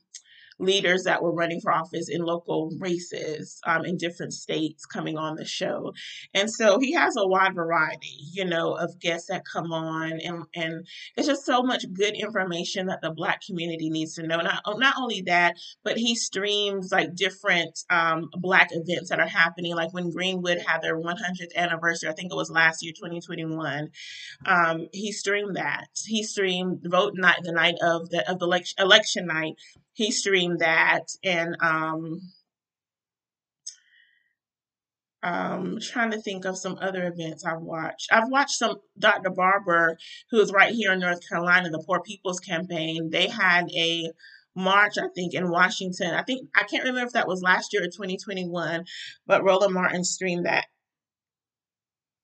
leaders 0.59 1.03
that 1.03 1.21
were 1.21 1.33
running 1.33 1.59
for 1.61 1.71
office 1.71 2.09
in 2.09 2.21
local 2.21 2.71
races 2.79 3.59
um, 3.65 3.85
in 3.85 3.97
different 3.97 4.33
states 4.33 4.85
coming 4.85 5.17
on 5.17 5.35
the 5.35 5.45
show. 5.45 5.93
And 6.33 6.49
so 6.49 6.79
he 6.79 6.93
has 6.93 7.15
a 7.17 7.27
wide 7.27 7.55
variety, 7.55 8.17
you 8.31 8.45
know, 8.45 8.73
of 8.73 8.99
guests 8.99 9.27
that 9.29 9.43
come 9.51 9.71
on. 9.71 10.19
And, 10.23 10.43
and 10.55 10.87
it's 11.15 11.27
just 11.27 11.45
so 11.45 11.63
much 11.63 11.85
good 11.93 12.15
information 12.15 12.87
that 12.87 13.01
the 13.01 13.11
Black 13.11 13.41
community 13.45 13.89
needs 13.89 14.15
to 14.15 14.23
know. 14.23 14.37
Not, 14.37 14.61
not 14.77 14.95
only 14.99 15.21
that, 15.23 15.55
but 15.83 15.97
he 15.97 16.15
streams 16.15 16.89
like 16.91 17.15
different 17.15 17.79
um, 17.89 18.29
Black 18.37 18.69
events 18.71 19.09
that 19.09 19.19
are 19.19 19.27
happening. 19.27 19.75
Like 19.75 19.93
when 19.93 20.11
Greenwood 20.11 20.59
had 20.65 20.81
their 20.81 20.99
100th 20.99 21.55
anniversary, 21.55 22.09
I 22.09 22.13
think 22.13 22.31
it 22.31 22.35
was 22.35 22.51
last 22.51 22.83
year, 22.83 22.93
2021. 22.93 23.89
Um, 24.45 24.87
he 24.91 25.11
streamed 25.11 25.55
that. 25.55 25.87
He 26.05 26.23
streamed 26.23 26.81
vote 26.85 27.13
night, 27.15 27.39
the 27.43 27.51
night 27.51 27.75
of 27.81 28.09
the 28.09 28.29
of 28.29 28.39
the 28.39 28.45
election, 28.45 28.75
election 28.79 29.27
night 29.27 29.55
he 29.93 30.11
streamed 30.11 30.59
that 30.59 31.03
and 31.23 31.55
um 31.61 32.21
um 35.23 35.77
trying 35.81 36.11
to 36.11 36.21
think 36.21 36.45
of 36.45 36.57
some 36.57 36.77
other 36.81 37.07
events 37.07 37.45
I've 37.45 37.61
watched. 37.61 38.09
I've 38.11 38.29
watched 38.29 38.57
some 38.57 38.75
Dr. 38.99 39.29
Barber, 39.29 39.97
who 40.29 40.41
is 40.41 40.51
right 40.51 40.73
here 40.73 40.91
in 40.91 40.99
North 40.99 41.27
Carolina, 41.27 41.69
the 41.69 41.83
Poor 41.85 42.01
People's 42.01 42.39
Campaign. 42.39 43.09
They 43.09 43.27
had 43.27 43.71
a 43.71 44.11
march, 44.55 44.97
I 44.97 45.07
think, 45.15 45.33
in 45.33 45.49
Washington. 45.49 46.13
I 46.13 46.23
think 46.23 46.49
I 46.55 46.63
can't 46.63 46.83
remember 46.83 47.07
if 47.07 47.13
that 47.13 47.27
was 47.27 47.41
last 47.41 47.73
year 47.73 47.83
or 47.83 47.87
2021, 47.87 48.85
but 49.25 49.43
Roland 49.43 49.73
Martin 49.73 50.03
streamed 50.03 50.45
that 50.45 50.65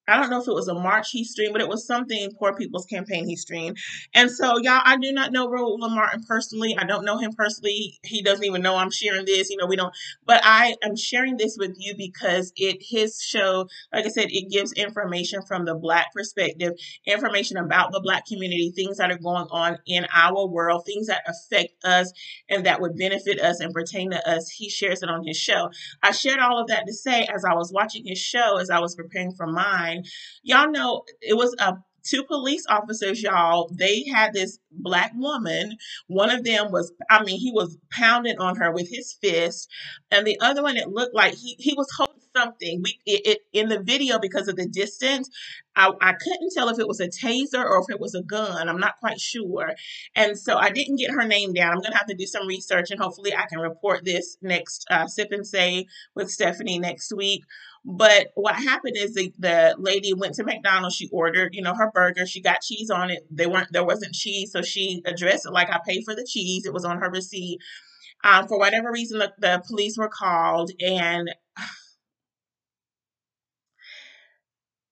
I 0.10 0.18
don't 0.20 0.30
know 0.30 0.42
if 0.42 0.48
it 0.48 0.54
was 0.54 0.68
a 0.68 0.74
march 0.74 1.12
he 1.12 1.24
streamed, 1.24 1.54
but 1.54 1.62
it 1.62 1.68
was 1.68 1.86
something 1.86 2.32
Poor 2.38 2.54
People's 2.54 2.86
Campaign 2.86 3.26
he 3.26 3.36
streamed. 3.36 3.78
And 4.14 4.30
so, 4.30 4.58
y'all, 4.58 4.82
I 4.84 4.98
do 4.98 5.12
not 5.12 5.32
know 5.32 5.50
Roland 5.50 5.94
Martin 5.94 6.24
personally. 6.28 6.76
I 6.78 6.86
don't 6.86 7.06
know 7.06 7.18
him 7.18 7.34
personally. 7.34 8.00
He 8.04 8.22
doesn't 8.22 8.46
even 8.46 8.62
know 8.62 8.76
I'm 8.76 8.92
sharing 8.92 9.26
this. 9.26 9.50
You 9.50 9.58
know, 9.58 9.68
we 9.68 9.76
don't. 9.76 9.94
But 10.26 10.42
I 10.44 10.76
am 10.84 10.96
sharing 10.96 11.38
this 11.38 11.58
with 11.58 11.76
you 11.78 11.96
because 11.98 12.52
it 12.56 12.78
his 12.82 13.22
show, 13.22 13.68
like 13.94 14.06
I 14.06 14.10
said, 14.10 14.28
it 14.30 14.50
gives 14.50 14.74
information 14.74 15.42
from 15.48 15.66
the 15.66 15.76
Black 15.76 16.14
perspective, 16.14 16.74
information 17.06 17.58
about 17.58 17.92
the 17.92 18.02
Black 18.02 18.26
community, 18.26 18.72
things 18.76 18.98
that 18.98 19.12
are 19.12 19.18
going 19.18 19.48
on 19.52 19.78
in 19.86 20.06
our 20.14 20.48
world, 20.48 20.86
things 20.86 21.08
that 21.08 21.22
affect 21.28 21.74
us 21.84 22.12
and 22.50 22.66
that 22.66 22.82
would 22.82 22.98
benefit 22.98 23.40
us 23.40 23.60
and 23.60 23.74
pertain 23.74 24.12
to 24.12 24.30
us. 24.30 24.50
He 24.50 24.70
shares 24.70 25.04
it 25.04 25.10
on 25.10 25.26
his 25.26 25.38
show. 25.38 25.70
I 26.02 26.12
shared 26.12 26.40
all 26.40 26.60
of 26.60 26.68
that 26.68 26.86
to 26.88 26.94
say 26.94 27.28
as 27.34 27.46
I 27.46 27.54
was 27.54 27.72
watching 27.72 28.06
his 28.06 28.18
show, 28.18 28.58
as 28.58 28.70
I 28.70 28.80
was 28.80 28.96
preparing 28.96 29.34
for 29.34 29.48
mine 29.48 29.99
Y'all 30.44 30.72
know 30.72 31.04
it 31.22 31.38
was 31.38 31.56
a 31.60 31.74
two 32.04 32.24
police 32.24 32.66
officers, 32.70 33.22
y'all, 33.22 33.70
they 33.78 34.06
had 34.14 34.34
this 34.34 34.60
black 34.72 35.12
woman. 35.16 35.76
One 36.08 36.30
of 36.30 36.44
them 36.44 36.72
was, 36.72 36.92
I 37.10 37.24
mean, 37.24 37.40
he 37.40 37.52
was 37.52 37.78
pounding 37.92 38.40
on 38.40 38.56
her 38.56 38.72
with 38.72 38.90
his 38.90 39.18
fist, 39.22 39.70
and 40.12 40.26
the 40.26 40.40
other 40.42 40.64
one, 40.64 40.78
it 40.78 40.90
looked 40.90 41.16
like 41.16 41.34
he 41.36 41.56
he 41.60 41.74
was 41.76 41.88
holding 41.96 42.09
something. 42.40 42.82
We 42.84 43.00
it, 43.06 43.22
it 43.26 43.40
in 43.54 43.70
the 43.70 43.80
video 43.80 44.20
because 44.20 44.48
of 44.48 44.56
the 44.56 44.68
distance, 44.68 45.30
I, 45.76 45.92
I 46.02 46.14
couldn't 46.14 46.52
tell 46.54 46.70
if 46.70 46.80
it 46.80 46.88
was 46.88 47.00
a 47.00 47.08
taser 47.08 47.64
or 47.64 47.80
if 47.82 47.90
it 47.90 48.00
was 48.00 48.16
a 48.16 48.22
gun. 48.22 48.70
I'm 48.70 48.80
not 48.80 49.00
quite 49.00 49.20
sure, 49.20 49.74
and 50.16 50.38
so 50.38 50.58
I 50.58 50.70
didn't 50.70 50.98
get 50.98 51.12
her 51.12 51.26
name 51.26 51.54
down. 51.54 51.74
I'm 51.74 51.82
gonna 51.82 51.98
have 51.98 52.08
to 52.08 52.16
do 52.16 52.26
some 52.26 52.48
research, 52.48 52.92
and 52.92 53.00
hopefully, 53.00 53.34
I 53.36 53.46
can 53.48 53.60
report 53.60 54.06
this 54.06 54.38
next 54.42 54.86
uh, 54.90 55.08
sip 55.08 55.32
and 55.32 55.46
say 55.46 55.86
with 56.16 56.32
Stephanie 56.32 56.80
next 56.80 57.14
week. 57.16 57.44
But 57.86 58.28
what 58.36 58.56
happened 58.56 58.98
is 58.98 59.14
the, 59.14 59.34
the 59.40 59.76
lady 59.80 60.14
went 60.14 60.36
to 60.36 60.44
McDonald's. 60.44 60.96
She 60.96 61.10
ordered, 61.14 61.56
you 61.56 61.62
know, 61.62 61.74
her 61.74 61.90
burger. 61.94 62.26
She 62.26 62.42
got 62.42 62.62
cheese 62.62 62.90
on 62.90 63.10
it. 63.10 63.26
They 63.32 63.48
weren't 63.48 63.72
there 63.72 63.86
wasn't 63.86 64.14
cheese, 64.14 64.52
so 64.52 64.62
she 64.62 65.02
addressed 65.06 65.46
it 65.46 65.52
like 65.52 65.70
I 65.70 65.80
paid 65.88 66.04
for 66.04 66.16
the 66.16 66.28
cheese. 66.30 66.66
It 66.66 66.74
was 66.74 66.86
on 66.86 67.00
her 67.00 67.10
receipt. 67.10 67.60
Um, 68.24 68.48
for 68.48 68.60
whatever 68.60 68.92
reason, 68.92 69.20
the, 69.20 69.32
the 69.40 69.64
police 69.66 69.98
were 69.98 70.10
called 70.10 70.72
and 70.82 71.30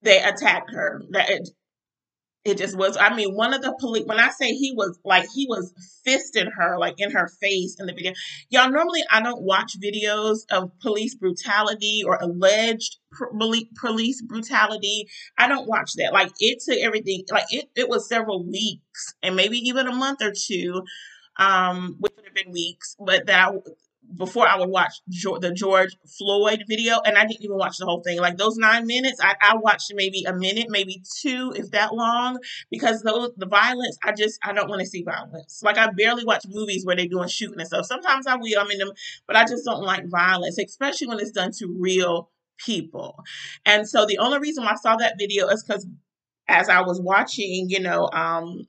they 0.02 0.22
attacked 0.22 0.72
her. 0.74 1.04
That 1.12 1.30
it 1.30 1.50
it 2.46 2.58
just 2.58 2.78
was 2.78 2.96
i 2.98 3.14
mean 3.14 3.36
one 3.36 3.54
of 3.54 3.62
the 3.62 3.76
police 3.80 4.06
when 4.06 4.20
i 4.20 4.30
say 4.30 4.54
he 4.54 4.72
was 4.74 4.98
like 5.04 5.26
he 5.36 5.46
was 5.50 5.74
fisting 6.08 6.50
her 6.56 6.78
like 6.80 6.96
in 6.98 7.12
her 7.12 7.28
face 7.42 7.76
in 7.78 7.86
the 7.86 7.94
video. 7.94 8.14
Y'all 8.50 8.72
normally 8.72 9.04
i 9.12 9.22
don't 9.22 9.42
watch 9.42 9.74
videos 9.84 10.40
of 10.50 10.72
police 10.80 11.14
brutality 11.16 12.04
or 12.06 12.18
alleged 12.22 12.98
police 13.80 14.22
brutality. 14.22 15.08
I 15.38 15.48
don't 15.48 15.68
watch 15.68 15.94
that. 15.98 16.14
Like 16.14 16.32
it 16.40 16.60
took 16.64 16.78
everything 16.80 17.24
like 17.32 17.46
it, 17.50 17.66
it 17.76 17.90
was 17.90 18.08
several 18.08 18.46
weeks 18.46 19.16
and 19.24 19.36
maybe 19.36 19.58
even 19.58 19.88
a 19.88 19.96
month 19.96 20.22
or 20.22 20.32
two 20.32 20.84
um 21.38 21.98
which 22.00 22.14
would 22.16 22.26
have 22.26 22.34
been 22.34 22.52
weeks 22.52 22.96
but 23.00 23.26
that 23.28 23.52
before 24.16 24.48
I 24.48 24.58
would 24.58 24.70
watch 24.70 25.02
the 25.08 25.52
George 25.56 25.96
Floyd 26.18 26.64
video, 26.68 27.00
and 27.06 27.18
I 27.18 27.26
didn't 27.26 27.44
even 27.44 27.58
watch 27.58 27.78
the 27.78 27.86
whole 27.86 28.02
thing. 28.02 28.20
Like 28.20 28.38
those 28.38 28.58
nine 28.58 28.88
minutes, 28.88 29.20
I, 29.22 29.36
I 29.42 29.58
watched 29.58 29.92
maybe 29.94 30.24
a 30.24 30.34
minute, 30.34 30.68
maybe 30.70 31.04
two, 31.22 31.54
if 31.56 31.72
that 31.72 31.94
long, 31.94 32.40
because 32.72 33.02
those 33.04 33.32
the 33.38 33.46
violence. 33.46 33.98
I 34.04 34.14
just 34.14 34.40
I 34.44 34.54
don't 34.54 34.70
want 34.70 34.82
to 34.82 34.88
see 34.88 35.04
violence. 35.04 35.62
Like 35.64 35.78
I 35.78 35.90
barely 35.92 36.24
watch 36.24 36.46
movies 36.48 36.86
where 36.86 36.96
they're 36.96 37.08
doing 37.08 37.28
shooting 37.28 37.60
and 37.60 37.68
stuff. 37.68 37.86
Sometimes 37.86 38.28
I 38.28 38.36
will, 38.36 38.60
I'm 38.60 38.72
in 38.72 38.80
them, 38.80 38.92
but 39.26 39.36
I 39.36 39.44
just 39.44 39.66
don't 39.66 39.84
like 39.84 40.08
violence, 40.08 40.58
especially 40.58 41.08
when 41.08 41.20
it's 41.20 41.32
done 41.32 41.52
to 41.60 41.76
real 41.80 42.30
people. 42.58 43.24
And 43.66 43.88
so 43.88 44.06
the 44.06 44.18
only 44.20 44.40
reason 44.40 44.64
I 44.64 44.76
saw 44.76 44.96
that 44.98 45.16
video 45.20 45.48
is 45.48 45.64
because 45.64 45.86
as 46.48 46.70
I 46.70 46.82
was 46.82 47.02
watching, 47.02 47.70
you 47.70 47.80
know, 47.80 48.10
um, 48.12 48.68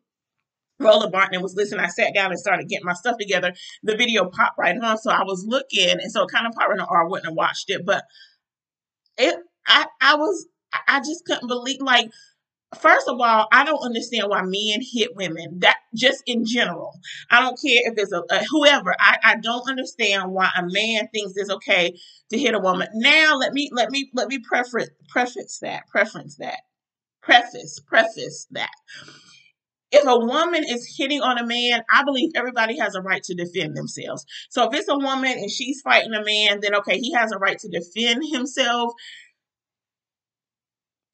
Roland 0.80 1.12
Martin 1.12 1.42
was 1.42 1.54
listening. 1.54 1.84
I 1.84 1.88
sat 1.88 2.14
down 2.14 2.30
and 2.30 2.38
started 2.38 2.68
getting 2.68 2.86
my 2.86 2.92
stuff 2.94 3.16
together. 3.18 3.52
The 3.82 3.96
video 3.96 4.26
popped 4.26 4.58
right 4.58 4.76
on, 4.80 4.98
so 4.98 5.10
I 5.10 5.24
was 5.24 5.44
looking, 5.46 5.90
and 5.90 6.12
so 6.12 6.22
it 6.22 6.30
kind 6.32 6.46
of 6.46 6.52
popped 6.52 6.70
right 6.70 6.80
on, 6.80 6.86
or 6.88 7.04
I 7.04 7.08
wouldn't 7.08 7.26
have 7.26 7.34
watched 7.34 7.70
it. 7.70 7.84
But 7.84 8.04
it, 9.16 9.36
I, 9.66 9.86
I 10.00 10.14
was, 10.16 10.46
I 10.86 11.00
just 11.00 11.24
couldn't 11.26 11.48
believe. 11.48 11.80
Like, 11.80 12.10
first 12.78 13.08
of 13.08 13.20
all, 13.20 13.48
I 13.52 13.64
don't 13.64 13.84
understand 13.84 14.28
why 14.28 14.42
men 14.42 14.80
hit 14.80 15.16
women. 15.16 15.58
That 15.60 15.76
just 15.96 16.22
in 16.26 16.44
general, 16.44 16.92
I 17.30 17.40
don't 17.40 17.60
care 17.60 17.82
if 17.84 17.94
it's 17.96 18.12
a, 18.12 18.22
a 18.30 18.44
whoever. 18.50 18.94
I, 19.00 19.18
I 19.24 19.36
don't 19.36 19.68
understand 19.68 20.32
why 20.32 20.50
a 20.56 20.62
man 20.62 21.08
thinks 21.12 21.32
it's 21.36 21.50
okay 21.50 21.98
to 22.30 22.38
hit 22.38 22.54
a 22.54 22.60
woman. 22.60 22.88
Now, 22.94 23.36
let 23.36 23.52
me, 23.52 23.70
let 23.72 23.90
me, 23.90 24.10
let 24.14 24.28
me 24.28 24.38
preference, 24.38 24.90
preference 25.08 25.58
that, 25.60 25.88
preference 25.88 26.36
that, 26.36 26.60
preface, 27.22 27.80
preface 27.86 28.46
that 28.52 28.70
if 29.90 30.06
a 30.06 30.18
woman 30.18 30.64
is 30.68 30.94
hitting 30.96 31.22
on 31.22 31.38
a 31.38 31.46
man, 31.46 31.82
I 31.92 32.04
believe 32.04 32.30
everybody 32.34 32.78
has 32.78 32.94
a 32.94 33.00
right 33.00 33.22
to 33.24 33.34
defend 33.34 33.76
themselves. 33.76 34.24
So 34.50 34.68
if 34.68 34.74
it's 34.74 34.88
a 34.88 34.98
woman 34.98 35.32
and 35.32 35.50
she's 35.50 35.80
fighting 35.80 36.12
a 36.12 36.24
man, 36.24 36.60
then 36.60 36.74
okay, 36.76 36.98
he 36.98 37.12
has 37.14 37.32
a 37.32 37.38
right 37.38 37.58
to 37.58 37.68
defend 37.68 38.22
himself. 38.30 38.92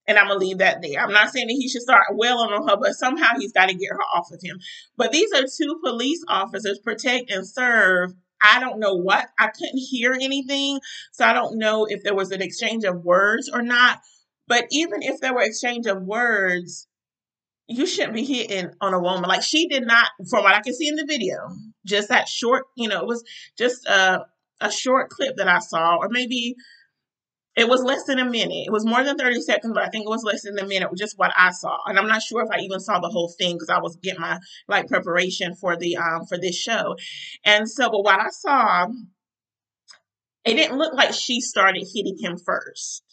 And 0.06 0.18
I'm 0.18 0.28
gonna 0.28 0.40
leave 0.40 0.58
that 0.58 0.82
there. 0.82 1.00
I'm 1.00 1.12
not 1.12 1.30
saying 1.30 1.46
that 1.46 1.54
he 1.54 1.68
should 1.68 1.82
start 1.82 2.02
wailing 2.10 2.50
on 2.52 2.68
her, 2.68 2.76
but 2.76 2.94
somehow 2.94 3.38
he's 3.38 3.52
got 3.52 3.68
to 3.68 3.74
get 3.74 3.90
her 3.90 4.02
off 4.14 4.30
of 4.32 4.40
him. 4.42 4.58
But 4.96 5.12
these 5.12 5.32
are 5.32 5.44
two 5.44 5.78
police 5.82 6.22
officers, 6.28 6.78
protect 6.78 7.30
and 7.30 7.46
serve. 7.46 8.12
I 8.42 8.60
don't 8.60 8.80
know 8.80 8.94
what. 8.94 9.28
I 9.38 9.46
couldn't 9.46 9.78
hear 9.78 10.12
anything, 10.12 10.80
so 11.12 11.24
I 11.24 11.32
don't 11.32 11.58
know 11.58 11.86
if 11.88 12.02
there 12.02 12.14
was 12.14 12.32
an 12.32 12.42
exchange 12.42 12.84
of 12.84 13.02
words 13.02 13.48
or 13.48 13.62
not. 13.62 14.00
But 14.46 14.66
even 14.70 15.02
if 15.02 15.20
there 15.20 15.32
were 15.32 15.40
exchange 15.40 15.86
of 15.86 16.02
words, 16.02 16.86
you 17.66 17.86
shouldn't 17.86 18.14
be 18.14 18.24
hitting 18.24 18.70
on 18.80 18.94
a 18.94 19.00
woman. 19.00 19.28
Like 19.28 19.42
she 19.42 19.68
did 19.68 19.86
not, 19.86 20.08
from 20.28 20.42
what 20.44 20.54
I 20.54 20.60
can 20.60 20.74
see 20.74 20.88
in 20.88 20.96
the 20.96 21.06
video, 21.06 21.36
just 21.86 22.08
that 22.08 22.28
short, 22.28 22.64
you 22.76 22.88
know, 22.88 23.00
it 23.00 23.06
was 23.06 23.24
just 23.56 23.86
a, 23.86 24.26
a 24.60 24.70
short 24.70 25.10
clip 25.10 25.36
that 25.36 25.48
I 25.48 25.60
saw, 25.60 25.96
or 25.96 26.08
maybe 26.10 26.56
it 27.56 27.68
was 27.68 27.82
less 27.82 28.04
than 28.04 28.18
a 28.18 28.24
minute. 28.24 28.64
It 28.66 28.72
was 28.72 28.84
more 28.84 29.02
than 29.02 29.16
30 29.16 29.40
seconds, 29.40 29.72
but 29.74 29.84
I 29.84 29.88
think 29.88 30.04
it 30.04 30.10
was 30.10 30.24
less 30.24 30.42
than 30.42 30.58
a 30.58 30.66
minute, 30.66 30.88
just 30.96 31.18
what 31.18 31.32
I 31.36 31.52
saw. 31.52 31.76
And 31.86 31.98
I'm 31.98 32.08
not 32.08 32.22
sure 32.22 32.42
if 32.42 32.50
I 32.50 32.60
even 32.60 32.80
saw 32.80 32.98
the 32.98 33.08
whole 33.08 33.32
thing 33.38 33.54
because 33.54 33.70
I 33.70 33.78
was 33.78 33.96
getting 33.96 34.20
my 34.20 34.38
like 34.68 34.88
preparation 34.88 35.54
for 35.54 35.76
the 35.76 35.96
um 35.96 36.26
for 36.26 36.36
this 36.36 36.56
show. 36.56 36.96
And 37.44 37.68
so, 37.68 37.90
but 37.90 38.02
what 38.02 38.20
I 38.20 38.28
saw, 38.30 38.86
it 40.44 40.54
didn't 40.54 40.78
look 40.78 40.94
like 40.94 41.14
she 41.14 41.40
started 41.40 41.86
hitting 41.94 42.18
him 42.20 42.36
first 42.36 43.04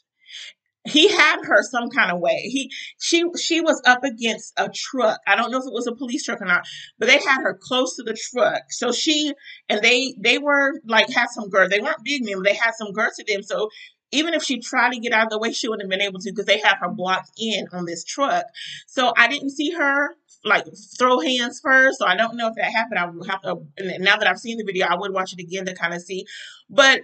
he 0.86 1.10
had 1.10 1.46
her 1.46 1.62
some 1.62 1.90
kind 1.90 2.12
of 2.12 2.20
way. 2.20 2.42
He 2.44 2.72
she 3.00 3.24
she 3.40 3.62
was 3.62 3.82
up 3.86 4.04
against 4.04 4.54
a 4.58 4.70
truck. 4.70 5.20
I 5.28 5.36
don't 5.36 5.52
know 5.52 5.60
if 5.60 5.66
it 5.66 5.74
was 5.74 5.88
a 5.88 5.96
police 5.96 6.24
truck 6.24 6.42
or 6.42 6.46
not, 6.46 6.66
but 6.98 7.08
they 7.08 7.20
had 7.20 7.42
her 7.42 7.58
close 7.62 7.96
to 7.98 8.04
the 8.04 8.18
truck. 8.32 8.64
So 8.70 8.92
she 8.92 9.34
and 9.70 9.82
they 9.82 10.16
they 10.18 10.38
were 10.40 10.74
like 10.86 11.10
had 11.10 11.28
some 11.30 11.50
girth. 11.50 11.70
They 11.70 11.82
weren't 11.82 12.04
big 12.04 12.26
men, 12.26 12.38
but 12.38 12.46
they 12.46 12.56
had 12.56 12.74
some 12.76 12.94
girth 12.94 13.16
to 13.18 13.26
them. 13.28 13.44
So 13.44 13.70
even 14.12 14.34
if 14.34 14.44
she 14.44 14.60
tried 14.60 14.92
to 14.92 15.00
get 15.00 15.14
out 15.14 15.26
of 15.26 15.30
the 15.30 15.40
way, 15.40 15.54
she 15.54 15.68
wouldn't 15.68 15.84
have 15.84 16.00
been 16.00 16.06
able 16.06 16.20
to 16.20 16.32
because 16.32 16.46
they 16.46 16.60
had 16.60 16.78
her 16.82 16.90
blocked 16.90 17.32
in 17.38 17.68
on 17.72 17.86
this 17.86 18.04
truck. 18.04 18.46
So 18.88 19.14
I 19.16 19.28
didn't 19.28 19.52
see 19.52 19.72
her 19.72 20.16
like 20.44 20.66
throw 20.98 21.20
hands 21.20 21.60
first. 21.64 22.00
So 22.00 22.08
I 22.08 22.16
don't 22.16 22.36
know 22.36 22.48
if 22.48 22.56
that 22.56 22.72
happened. 22.72 23.00
I 23.00 23.06
would 23.06 23.30
have 23.30 23.42
to 23.44 23.58
now 24.00 24.18
that 24.18 24.28
I've 24.28 24.40
seen 24.40 24.58
the 24.58 24.66
video, 24.66 24.88
I 24.88 24.96
would 24.96 25.14
watch 25.14 25.34
it 25.34 25.40
again 25.40 25.66
to 25.66 25.76
kind 25.76 25.94
of 25.94 26.02
see. 26.02 26.26
But 26.70 27.02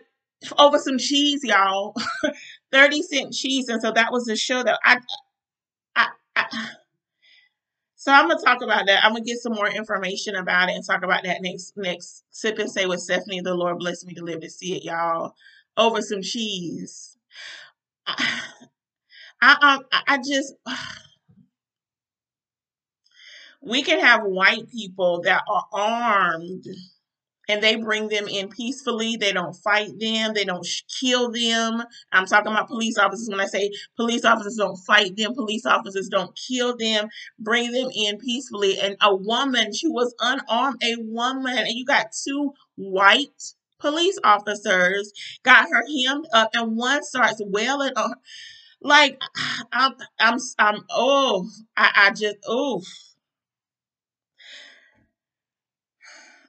over 0.58 0.78
some 0.78 0.98
cheese, 0.98 1.42
y'all. 1.44 1.96
30 2.72 3.02
cent 3.04 3.34
cheese. 3.34 3.70
And 3.70 3.82
so 3.82 3.92
that 3.92 4.12
was 4.12 4.28
a 4.30 4.36
show 4.36 4.64
that 4.64 4.80
I, 4.84 5.00
I, 5.96 6.08
I 6.36 6.46
so 7.96 8.12
I'm 8.12 8.30
gonna 8.30 8.40
talk 8.42 8.62
about 8.62 8.86
that. 8.88 9.04
I'm 9.04 9.12
gonna 9.14 9.26
get 9.26 9.40
some 9.40 9.54
more 9.54 9.68
information 9.68 10.36
about 10.36 10.70
it 10.70 10.76
and 10.76 10.86
talk 10.86 11.04
about 11.04 11.24
that 11.24 11.42
next 11.42 11.74
next 11.76 12.24
sip 12.30 12.60
and 12.60 12.72
say 12.72 12.86
with 12.86 13.02
Stephanie. 13.02 13.42
The 13.42 13.56
Lord 13.56 13.80
bless 13.80 14.06
me 14.06 14.14
to 14.14 14.24
live 14.24 14.42
to 14.42 14.50
see 14.50 14.76
it, 14.78 14.84
y'all. 14.84 15.34
Over 15.76 16.02
some 16.02 16.22
cheese. 16.22 17.18
I, 18.08 18.42
I 19.42 19.76
um 19.76 19.86
I 20.08 20.18
just 20.20 20.54
we 23.62 23.84
can 23.84 24.00
have 24.00 24.24
white 24.24 24.70
people 24.72 25.22
that 25.24 25.44
are 25.50 25.66
armed 25.74 26.66
and 27.48 27.63
they 27.63 27.75
bring 27.75 28.10
them 28.10 28.27
in 28.27 28.50
peacefully. 28.50 29.16
They 29.18 29.32
don't 29.34 29.56
fight 29.56 29.92
them. 30.00 30.34
They 30.34 30.46
don't 30.46 30.68
kill 31.00 31.32
them. 31.32 31.84
I'm 32.12 32.25
talking 32.25 32.51
about 32.51 32.68
police 32.68 32.98
officers. 32.98 33.30
When 33.30 33.39
I 33.39 33.46
say 33.46 33.72
police 33.96 34.25
officers 34.25 34.56
don't 34.58 34.77
fight 34.77 35.16
them, 35.16 35.34
police 35.34 35.66
officers 35.66 36.10
don't 36.10 36.38
kill 36.48 36.75
them. 36.77 37.10
Bring 37.39 37.72
them 37.72 37.89
in 37.96 38.18
peacefully. 38.18 38.80
And 38.80 38.96
a 39.01 39.16
woman, 39.16 39.74
she 39.74 39.88
was 39.88 40.13
unarmed, 40.20 40.82
a 40.84 40.96
woman, 41.00 41.58
and 41.58 41.70
you 41.70 41.86
got 41.86 42.08
two 42.25 42.54
white 42.75 43.54
police 43.80 44.18
officers 44.24 45.12
got 45.44 45.70
her 45.70 45.84
hemmed 46.06 46.25
up, 46.34 46.50
and 46.54 46.75
one 46.75 47.04
starts 47.04 47.42
wailing 47.46 47.94
on. 47.96 48.10
Her. 48.12 48.16
Like 48.82 49.22
I'm, 49.72 49.94
I'm, 50.20 50.38
I'm. 50.60 50.84
Oh, 50.92 51.48
I, 51.75 51.92
I 51.96 52.10
just, 52.12 52.38
oh. 52.48 52.84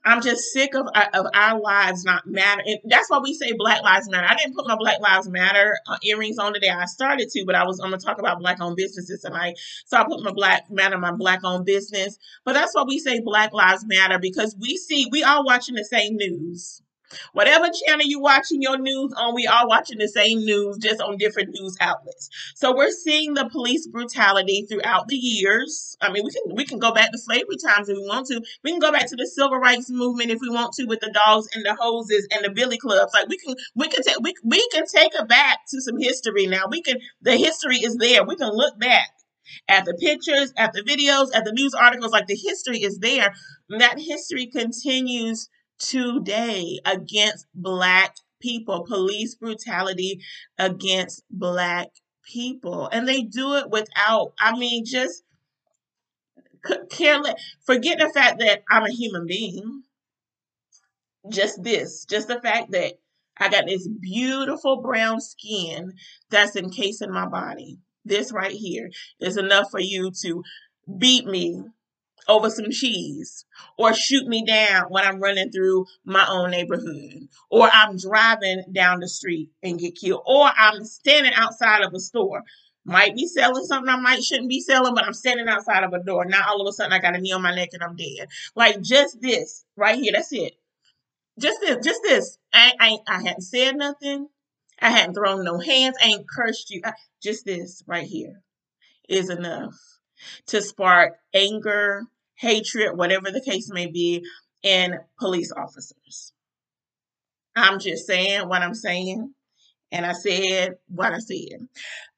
I'm 0.09 0.23
just 0.23 0.53
sick 0.53 0.75
of 0.75 0.87
uh, 0.95 1.07
of 1.13 1.27
our 1.35 1.61
lives 1.61 2.03
not 2.03 2.27
matter. 2.27 2.63
And 2.65 2.79
that's 2.85 3.11
why 3.11 3.19
we 3.19 3.35
say 3.35 3.53
Black 3.53 3.83
Lives 3.83 4.09
Matter. 4.09 4.27
I 4.27 4.35
didn't 4.37 4.55
put 4.55 4.67
my 4.67 4.77
Black 4.77 5.01
Lives 5.01 5.29
Matter 5.29 5.77
uh, 5.87 5.99
earrings 6.03 6.39
on 6.39 6.55
today. 6.55 6.71
I 6.71 6.87
started 6.87 7.29
to, 7.29 7.45
but 7.45 7.55
I 7.55 7.65
was 7.67 7.79
I'm 7.79 7.91
gonna 7.91 8.01
talk 8.01 8.19
about 8.19 8.39
Black 8.39 8.59
owned 8.59 8.77
businesses 8.77 9.21
tonight. 9.21 9.59
So 9.85 9.99
I 9.99 10.05
put 10.05 10.23
my 10.23 10.33
Black 10.33 10.71
Matter, 10.71 10.97
my 10.97 11.13
Black 11.13 11.41
owned 11.45 11.67
business. 11.67 12.19
But 12.47 12.55
that's 12.55 12.75
why 12.75 12.85
we 12.85 12.99
say 12.99 13.21
Black 13.21 13.53
Lives 13.53 13.85
Matter 13.87 14.19
because 14.19 14.57
we 14.59 14.79
see 14.79 15.07
we 15.13 15.25
all 15.25 15.45
watching 15.45 15.75
the 15.75 15.85
same 15.85 16.17
news. 16.17 16.81
Whatever 17.33 17.69
channel 17.87 18.07
you're 18.07 18.21
watching 18.21 18.63
your 18.63 18.79
news 18.79 19.13
on, 19.17 19.35
we 19.35 19.47
are 19.47 19.67
watching 19.67 19.99
the 19.99 20.09
same 20.09 20.45
news, 20.45 20.79
just 20.79 21.01
on 21.01 21.17
different 21.17 21.51
news 21.51 21.77
outlets. 21.81 22.29
So 22.55 22.75
we're 22.75 22.91
seeing 22.91 23.35
the 23.35 23.49
police 23.49 23.87
brutality 23.87 24.67
throughout 24.69 25.09
the 25.09 25.17
years. 25.17 25.97
I 26.01 26.11
mean, 26.11 26.25
we 26.25 26.31
can 26.31 26.55
we 26.55 26.65
can 26.65 26.79
go 26.79 26.93
back 26.93 27.13
to 27.13 27.19
slavery 27.19 27.57
times 27.57 27.89
if 27.89 27.97
we 27.97 28.07
want 28.07 28.27
to. 28.29 28.43
We 28.63 28.71
can 28.71 28.81
go 28.81 28.93
back 28.93 29.09
to 29.09 29.17
the 29.17 29.27
civil 29.27 29.59
rights 29.59 29.91
movement 29.91 30.31
if 30.31 30.41
we 30.41 30.51
want 30.51 30.73
to, 30.75 30.85
with 30.85 31.01
the 31.01 31.11
dogs 31.11 31.49
and 31.55 31.65
the 31.65 31.75
hoses 31.75 32.27
and 32.31 32.45
the 32.45 32.51
billy 32.51 32.79
clubs. 32.79 33.13
Like 33.15 33.29
we 33.29 33.39
can 33.39 33.55
we 33.75 33.89
can 33.89 34.03
take 34.03 34.21
we, 34.21 34.35
we 34.45 34.69
can 34.73 34.85
take 34.87 35.15
it 35.15 35.29
back 35.29 35.59
to 35.69 35.81
some 35.81 35.99
history 35.99 36.47
now. 36.47 36.65
We 36.71 36.83
can 36.83 36.99
the 37.23 37.37
history 37.37 37.79
is 37.79 37.97
there. 37.97 38.25
We 38.25 38.37
can 38.37 38.51
look 38.53 38.79
back 38.79 39.09
at 39.69 39.85
the 39.85 39.95
pictures, 39.95 40.53
at 40.57 40.73
the 40.73 40.83
videos, 40.83 41.29
at 41.35 41.45
the 41.45 41.53
news 41.53 41.75
articles. 41.75 42.13
Like 42.13 42.27
the 42.27 42.37
history 42.37 42.83
is 42.83 42.99
there. 42.99 43.35
And 43.71 43.81
that 43.81 43.99
history 43.99 44.47
continues 44.47 45.49
today 45.79 46.79
against 46.85 47.47
Black 47.55 48.17
people, 48.41 48.85
police 48.85 49.35
brutality 49.35 50.21
against 50.59 51.25
Black 51.31 51.89
people. 52.25 52.89
And 52.93 53.09
they 53.09 53.23
do 53.23 53.55
it 53.55 53.71
without, 53.71 54.33
I 54.39 54.57
mean, 54.57 54.85
just 54.85 55.23
careless. 56.91 57.35
Forget 57.65 57.99
the 57.99 58.11
fact 58.11 58.39
that 58.41 58.63
I'm 58.71 58.85
a 58.85 58.93
human 58.93 59.27
being. 59.27 59.83
Just 61.29 61.63
this, 61.63 62.07
just 62.07 62.29
the 62.29 62.41
fact 62.41 62.71
that 62.73 62.95
I 63.39 63.49
got 63.49 63.67
this 63.67 63.87
beautiful 63.87 64.81
brown 64.81 65.21
skin 65.21 65.93
that's 66.31 66.57
encasing 66.57 67.13
my 67.13 67.27
body. 67.27 67.79
This 68.05 68.33
right 68.33 68.53
here 68.53 68.91
is 69.21 69.37
enough 69.37 69.71
for 69.71 69.81
you 69.81 70.11
to 70.23 70.43
beat 70.99 71.27
me 71.27 71.65
over 72.29 72.51
some 72.51 72.71
cheese 72.71 73.45
or 73.79 73.95
shoot 73.95 74.27
me 74.27 74.45
down 74.45 74.85
when 74.91 75.05
I'm 75.05 75.21
running 75.21 75.51
through 75.51 75.87
my 76.05 76.27
own 76.29 76.51
neighborhood 76.51 77.29
or 77.51 77.69
I'm 77.73 77.97
driving 77.97 78.65
down 78.73 79.01
the 79.01 79.09
street 79.09 79.51
and 79.63 79.79
get 79.79 79.97
killed 79.97 80.23
or 80.27 80.51
I'm 80.57 80.85
standing 80.85 81.33
outside 81.35 81.83
of 81.83 81.95
a 81.95 82.01
store. 82.01 82.45
Might 82.85 83.15
be 83.15 83.27
selling 83.27 83.65
something 83.65 83.93
I 83.93 83.97
might 83.97 84.25
shouldn't 84.25 84.49
be 84.49 84.61
selling, 84.61 84.95
but 84.95 85.05
I'm 85.05 85.13
standing 85.13 85.49
outside 85.49 85.85
of 85.85 85.93
a 85.93 86.03
door. 86.03 86.25
Now 86.25 86.45
all 86.49 86.61
of 86.61 86.69
a 86.69 86.73
sudden 86.73 86.93
I 86.93 87.01
got 87.01 87.17
a 87.17 87.19
knee 87.19 87.33
on 87.33 87.43
my 87.43 87.55
neck 87.55 87.71
and 87.73 87.83
I'm 87.83 87.97
dead. 87.97 88.29
Like 88.55 88.81
just 88.81 89.21
this 89.21 89.65
right 89.77 89.99
here. 89.99 90.13
That's 90.15 90.33
it. 90.33 90.55
Just 91.39 91.61
this. 91.61 91.85
Just 91.85 92.01
this. 92.03 92.39
I 92.53 92.73
I, 92.81 92.99
I 93.07 93.23
hadn't 93.23 93.43
said 93.43 93.77
nothing. 93.77 94.29
I 94.81 94.91
hadn't 94.91 95.15
thrown 95.15 95.45
no 95.45 95.59
hands. 95.59 95.97
I 96.03 96.09
ain't 96.09 96.29
cursed 96.29 96.71
you. 96.71 96.81
I, 96.85 96.93
just 97.23 97.45
this 97.45 97.83
right 97.87 98.07
here 98.07 98.41
is 99.09 99.29
enough 99.29 99.75
to 100.47 100.63
spark 100.63 101.15
anger, 101.35 102.05
hatred, 102.39 102.97
whatever 102.97 103.31
the 103.31 103.41
case 103.41 103.71
may 103.71 103.87
be, 103.87 104.25
in 104.63 104.99
police 105.19 105.53
officers. 105.53 106.33
I'm 107.55 107.79
just 107.79 108.07
saying 108.07 108.49
what 108.49 108.63
I'm 108.63 108.75
saying, 108.75 109.33
and 109.93 110.07
I 110.07 110.13
said 110.13 110.77
what 110.89 111.13
I 111.13 111.19
said. 111.19 111.69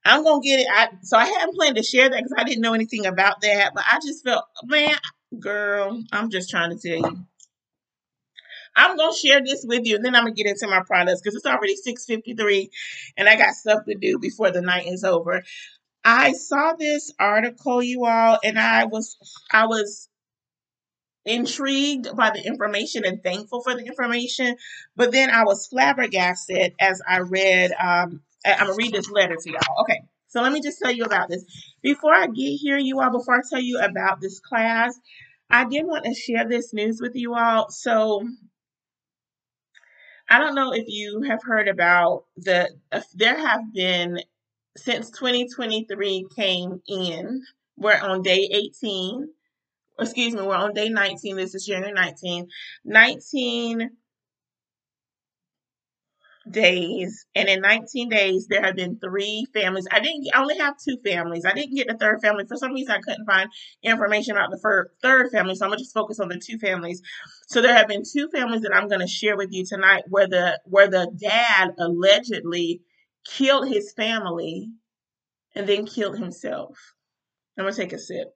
I'm 0.05 0.23
gonna 0.23 0.41
get 0.41 0.59
it. 0.59 0.67
I 0.71 0.89
so 1.01 1.17
I 1.17 1.25
hadn't 1.25 1.55
planned 1.55 1.77
to 1.77 1.83
share 1.83 2.09
that 2.09 2.17
because 2.17 2.35
I 2.37 2.43
didn't 2.43 2.61
know 2.61 2.73
anything 2.73 3.05
about 3.05 3.41
that, 3.41 3.71
but 3.73 3.83
I 3.89 3.99
just 4.05 4.23
felt, 4.23 4.45
man, 4.63 4.95
girl, 5.39 6.01
I'm 6.11 6.29
just 6.29 6.49
trying 6.49 6.77
to 6.77 6.77
tell 6.77 6.97
you. 7.11 7.25
I'm 8.75 8.97
gonna 8.97 9.13
share 9.13 9.41
this 9.43 9.65
with 9.67 9.85
you, 9.85 9.95
and 9.95 10.05
then 10.05 10.15
I'm 10.15 10.23
gonna 10.23 10.35
get 10.35 10.47
into 10.47 10.67
my 10.67 10.81
products 10.85 11.21
because 11.21 11.35
it's 11.35 11.45
already 11.45 11.75
6:53, 11.75 12.69
and 13.17 13.27
I 13.27 13.35
got 13.35 13.53
stuff 13.53 13.85
to 13.85 13.95
do 13.95 14.17
before 14.19 14.51
the 14.51 14.61
night 14.61 14.87
is 14.87 15.03
over. 15.03 15.43
I 16.03 16.31
saw 16.33 16.73
this 16.73 17.11
article, 17.19 17.83
you 17.83 18.05
all, 18.05 18.39
and 18.43 18.57
I 18.57 18.85
was 18.85 19.17
I 19.51 19.67
was 19.67 20.09
intrigued 21.25 22.15
by 22.15 22.31
the 22.31 22.45
information 22.45 23.05
and 23.05 23.23
thankful 23.23 23.61
for 23.61 23.75
the 23.75 23.85
information. 23.85 24.55
But 24.95 25.11
then 25.11 25.29
I 25.29 25.43
was 25.43 25.67
flabbergasted 25.67 26.73
as 26.79 27.01
I 27.07 27.19
read. 27.19 27.71
Um, 27.73 28.21
I'm 28.45 28.67
gonna 28.67 28.73
read 28.75 28.93
this 28.93 29.09
letter 29.09 29.35
to 29.35 29.51
y'all. 29.51 29.81
Okay, 29.81 30.01
so 30.27 30.41
let 30.41 30.51
me 30.51 30.61
just 30.61 30.79
tell 30.79 30.91
you 30.91 31.03
about 31.03 31.29
this. 31.29 31.43
Before 31.81 32.13
I 32.13 32.27
get 32.27 32.57
here, 32.57 32.77
you 32.77 32.99
all, 33.01 33.11
before 33.11 33.35
I 33.35 33.41
tell 33.47 33.61
you 33.61 33.79
about 33.79 34.19
this 34.19 34.39
class, 34.39 34.99
I 35.49 35.65
did 35.65 35.85
want 35.85 36.05
to 36.05 36.13
share 36.13 36.47
this 36.47 36.73
news 36.73 36.99
with 37.01 37.15
you 37.15 37.35
all. 37.35 37.69
So 37.69 38.27
I 40.29 40.39
don't 40.39 40.55
know 40.55 40.73
if 40.73 40.85
you 40.87 41.23
have 41.27 41.43
heard 41.43 41.67
about 41.67 42.25
the. 42.37 42.71
There 43.13 43.37
have 43.37 43.73
been 43.73 44.21
since 44.77 45.11
2023 45.11 46.27
came 46.35 46.81
in. 46.87 47.43
We're 47.77 47.99
on 47.99 48.21
day 48.21 48.49
18 48.51 49.29
excuse 50.01 50.33
me, 50.33 50.41
we're 50.41 50.55
on 50.55 50.73
day 50.73 50.89
19. 50.89 51.35
This 51.37 51.55
is 51.55 51.65
January 51.65 51.93
19. 51.93 52.47
19 52.85 53.89
days, 56.49 57.25
and 57.35 57.47
in 57.47 57.61
19 57.61 58.09
days, 58.09 58.47
there 58.47 58.63
have 58.63 58.75
been 58.75 58.99
three 58.99 59.45
families. 59.53 59.87
I 59.91 59.99
didn't. 59.99 60.27
I 60.33 60.41
only 60.41 60.57
have 60.57 60.75
two 60.77 60.97
families. 61.05 61.45
I 61.45 61.53
didn't 61.53 61.75
get 61.75 61.87
the 61.87 61.97
third 61.97 62.21
family 62.21 62.45
for 62.47 62.57
some 62.57 62.73
reason. 62.73 62.93
I 62.95 62.99
couldn't 62.99 63.25
find 63.25 63.49
information 63.83 64.35
about 64.35 64.49
the 64.51 64.59
fir- 64.59 64.91
third 65.03 65.31
family, 65.31 65.55
so 65.55 65.65
I'm 65.65 65.71
gonna 65.71 65.79
just 65.79 65.93
focus 65.93 66.19
on 66.19 66.29
the 66.29 66.39
two 66.39 66.57
families. 66.57 67.01
So 67.47 67.61
there 67.61 67.75
have 67.75 67.87
been 67.87 68.03
two 68.03 68.27
families 68.29 68.61
that 68.61 68.75
I'm 68.75 68.87
gonna 68.87 69.07
share 69.07 69.37
with 69.37 69.51
you 69.51 69.65
tonight, 69.65 70.03
where 70.09 70.27
the 70.27 70.59
where 70.65 70.87
the 70.87 71.11
dad 71.19 71.75
allegedly 71.77 72.81
killed 73.25 73.67
his 73.67 73.93
family 73.93 74.71
and 75.55 75.67
then 75.67 75.85
killed 75.85 76.17
himself. 76.17 76.77
I'm 77.57 77.65
gonna 77.65 77.75
take 77.75 77.93
a 77.93 77.99
sip. 77.99 78.29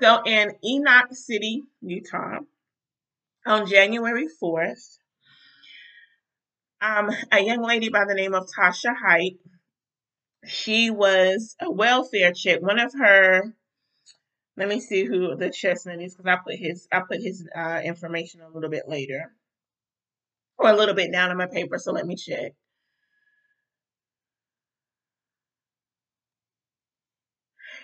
So 0.00 0.22
in 0.26 0.56
Enoch 0.64 1.12
City, 1.12 1.62
Utah, 1.80 2.40
on 3.46 3.66
January 3.68 4.26
4th, 4.42 4.98
um, 6.80 7.10
a 7.30 7.40
young 7.40 7.62
lady 7.62 7.90
by 7.90 8.04
the 8.06 8.14
name 8.14 8.34
of 8.34 8.48
Tasha 8.48 8.94
Haight, 8.94 9.38
she 10.46 10.90
was 10.90 11.56
a 11.60 11.70
welfare 11.70 12.32
check. 12.32 12.60
One 12.60 12.78
of 12.78 12.92
her, 12.94 13.54
let 14.56 14.68
me 14.68 14.80
see 14.80 15.04
who 15.04 15.36
the 15.36 15.50
chestnut 15.50 16.00
is 16.00 16.14
because 16.14 16.30
I 16.30 16.36
put 16.44 16.56
his 16.56 16.88
I 16.92 17.00
put 17.00 17.20
his 17.20 17.46
uh, 17.54 17.80
information 17.84 18.40
a 18.40 18.50
little 18.50 18.70
bit 18.70 18.88
later 18.88 19.32
or 20.58 20.70
a 20.70 20.76
little 20.76 20.94
bit 20.94 21.12
down 21.12 21.30
on 21.30 21.36
my 21.36 21.46
paper. 21.46 21.78
So 21.78 21.92
let 21.92 22.06
me 22.06 22.16
check. 22.16 22.52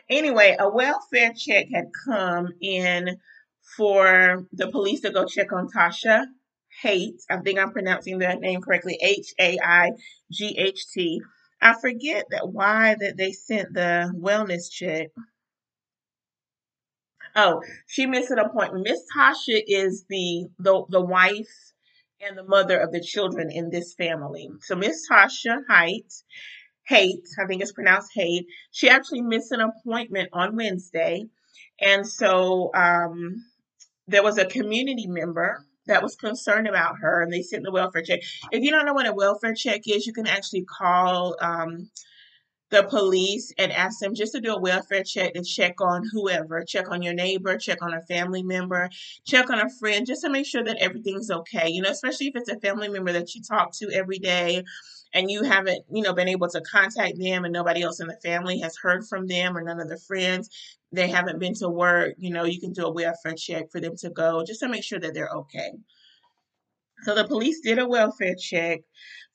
Anyway, 0.08 0.56
a 0.58 0.68
welfare 0.68 1.32
check 1.36 1.66
had 1.72 1.90
come 2.06 2.48
in 2.60 3.18
for 3.76 4.46
the 4.52 4.68
police 4.70 5.00
to 5.00 5.10
go 5.10 5.24
check 5.24 5.52
on 5.52 5.68
Tasha 5.68 6.26
Haight. 6.82 7.20
I 7.28 7.38
think 7.38 7.58
I'm 7.58 7.72
pronouncing 7.72 8.18
that 8.18 8.40
name 8.40 8.60
correctly. 8.60 8.98
H 9.00 9.34
A 9.38 9.58
I 9.62 9.92
G 10.32 10.56
H 10.58 10.86
T. 10.92 11.20
I 11.60 11.74
forget 11.80 12.26
that 12.30 12.48
why 12.48 12.96
that 12.98 13.16
they 13.16 13.32
sent 13.32 13.74
the 13.74 14.12
wellness 14.16 14.70
check. 14.70 15.08
Oh, 17.36 17.62
she 17.86 18.06
missed 18.06 18.30
an 18.30 18.38
appointment. 18.38 18.84
Miss 18.84 19.02
Tasha 19.16 19.60
is 19.66 20.04
the, 20.08 20.46
the 20.58 20.84
the 20.88 21.00
wife 21.00 21.72
and 22.20 22.36
the 22.36 22.44
mother 22.44 22.78
of 22.78 22.92
the 22.92 23.00
children 23.00 23.50
in 23.50 23.70
this 23.70 23.94
family. 23.94 24.50
So 24.62 24.74
Miss 24.74 25.08
Tasha 25.08 25.58
Haight 25.68 26.12
Haight, 26.90 27.22
I 27.40 27.46
think 27.46 27.62
it's 27.62 27.72
pronounced 27.72 28.10
Haight. 28.14 28.46
She 28.72 28.88
actually 28.88 29.22
missed 29.22 29.52
an 29.52 29.60
appointment 29.60 30.28
on 30.32 30.56
Wednesday. 30.56 31.26
And 31.80 32.06
so 32.06 32.70
um, 32.74 33.44
there 34.08 34.24
was 34.24 34.38
a 34.38 34.44
community 34.44 35.06
member 35.06 35.64
that 35.86 36.02
was 36.02 36.16
concerned 36.16 36.66
about 36.66 36.96
her 37.00 37.22
and 37.22 37.32
they 37.32 37.42
sent 37.42 37.64
the 37.64 37.70
welfare 37.70 38.02
check. 38.02 38.20
If 38.50 38.64
you 38.64 38.70
don't 38.72 38.86
know 38.86 38.92
what 38.92 39.06
a 39.06 39.14
welfare 39.14 39.54
check 39.54 39.82
is, 39.86 40.06
you 40.06 40.12
can 40.12 40.26
actually 40.26 40.64
call 40.64 41.36
um, 41.40 41.88
the 42.70 42.84
police 42.84 43.52
and 43.58 43.72
ask 43.72 44.00
them 44.00 44.14
just 44.14 44.32
to 44.32 44.40
do 44.40 44.54
a 44.54 44.60
welfare 44.60 45.04
check 45.04 45.34
to 45.34 45.42
check 45.42 45.80
on 45.80 46.02
whoever, 46.12 46.64
check 46.64 46.90
on 46.90 47.02
your 47.02 47.14
neighbor, 47.14 47.56
check 47.56 47.82
on 47.82 47.94
a 47.94 48.02
family 48.02 48.42
member, 48.42 48.88
check 49.24 49.50
on 49.50 49.60
a 49.60 49.70
friend, 49.78 50.06
just 50.06 50.22
to 50.22 50.30
make 50.30 50.46
sure 50.46 50.64
that 50.64 50.76
everything's 50.78 51.30
okay. 51.30 51.68
You 51.68 51.82
know, 51.82 51.90
especially 51.90 52.28
if 52.28 52.36
it's 52.36 52.50
a 52.50 52.60
family 52.60 52.88
member 52.88 53.12
that 53.12 53.34
you 53.34 53.42
talk 53.42 53.72
to 53.78 53.90
every 53.92 54.18
day 54.18 54.64
and 55.12 55.30
you 55.30 55.42
haven't, 55.42 55.84
you 55.90 56.02
know, 56.02 56.12
been 56.12 56.28
able 56.28 56.48
to 56.48 56.60
contact 56.60 57.18
them 57.18 57.44
and 57.44 57.52
nobody 57.52 57.82
else 57.82 58.00
in 58.00 58.06
the 58.06 58.18
family 58.22 58.60
has 58.60 58.76
heard 58.76 59.06
from 59.06 59.26
them 59.26 59.56
or 59.56 59.62
none 59.62 59.80
of 59.80 59.88
the 59.88 59.98
friends, 59.98 60.48
they 60.92 61.08
haven't 61.08 61.38
been 61.38 61.54
to 61.54 61.68
work, 61.68 62.14
you 62.18 62.30
know, 62.30 62.44
you 62.44 62.60
can 62.60 62.72
do 62.72 62.86
a 62.86 62.92
welfare 62.92 63.34
check 63.34 63.70
for 63.70 63.80
them 63.80 63.96
to 63.96 64.10
go 64.10 64.44
just 64.44 64.60
to 64.60 64.68
make 64.68 64.84
sure 64.84 65.00
that 65.00 65.14
they're 65.14 65.30
okay. 65.30 65.72
So 67.02 67.14
the 67.14 67.26
police 67.26 67.60
did 67.60 67.78
a 67.78 67.88
welfare 67.88 68.34
check 68.34 68.80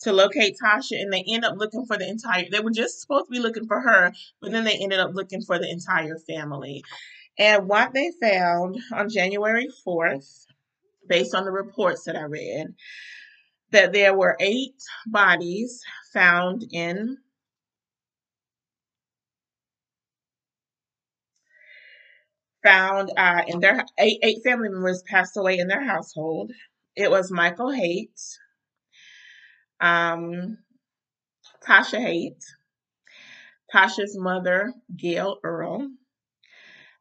to 0.01 0.13
locate 0.13 0.55
Tasha 0.61 1.01
and 1.01 1.11
they 1.11 1.23
end 1.27 1.45
up 1.45 1.57
looking 1.57 1.85
for 1.85 1.97
the 1.97 2.07
entire 2.07 2.45
they 2.51 2.59
were 2.59 2.71
just 2.71 3.01
supposed 3.01 3.25
to 3.25 3.31
be 3.31 3.39
looking 3.39 3.65
for 3.65 3.81
her, 3.81 4.11
but 4.41 4.51
then 4.51 4.63
they 4.63 4.77
ended 4.77 4.99
up 4.99 5.11
looking 5.13 5.41
for 5.41 5.57
the 5.57 5.69
entire 5.69 6.17
family. 6.19 6.83
And 7.37 7.67
what 7.67 7.93
they 7.93 8.11
found 8.21 8.77
on 8.93 9.09
January 9.09 9.67
4th, 9.85 10.45
based 11.07 11.35
on 11.35 11.43
the 11.43 11.51
reports 11.51 12.03
that 12.03 12.15
I 12.15 12.23
read, 12.23 12.73
that 13.75 13.91
there 13.91 14.13
were 14.13 14.37
eight 14.39 14.81
bodies 15.05 15.83
found 16.13 16.65
in 16.71 17.17
found 22.63 23.11
uh, 23.17 23.41
in 23.47 23.59
their 23.59 23.83
eight, 23.99 24.19
eight 24.23 24.37
family 24.45 24.69
members 24.69 25.03
passed 25.03 25.35
away 25.35 25.57
in 25.57 25.67
their 25.67 25.83
household. 25.83 26.53
It 26.95 27.11
was 27.11 27.29
Michael 27.29 27.69
Haight, 27.69 28.17
um, 29.81 30.57
Tasha 31.67 31.99
Haight, 31.99 32.41
Tasha's 33.73 34.17
mother, 34.17 34.73
Gail 34.95 35.35
Earl. 35.43 35.89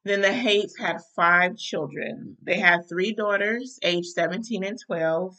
Then 0.02 0.22
the 0.22 0.32
Haights 0.32 0.76
had 0.76 0.98
five 1.14 1.56
children. 1.56 2.37
They 2.42 2.58
had 2.58 2.80
three 2.88 3.12
daughters, 3.12 3.78
aged 3.84 4.08
17 4.08 4.64
and 4.64 4.78
12. 4.87 5.37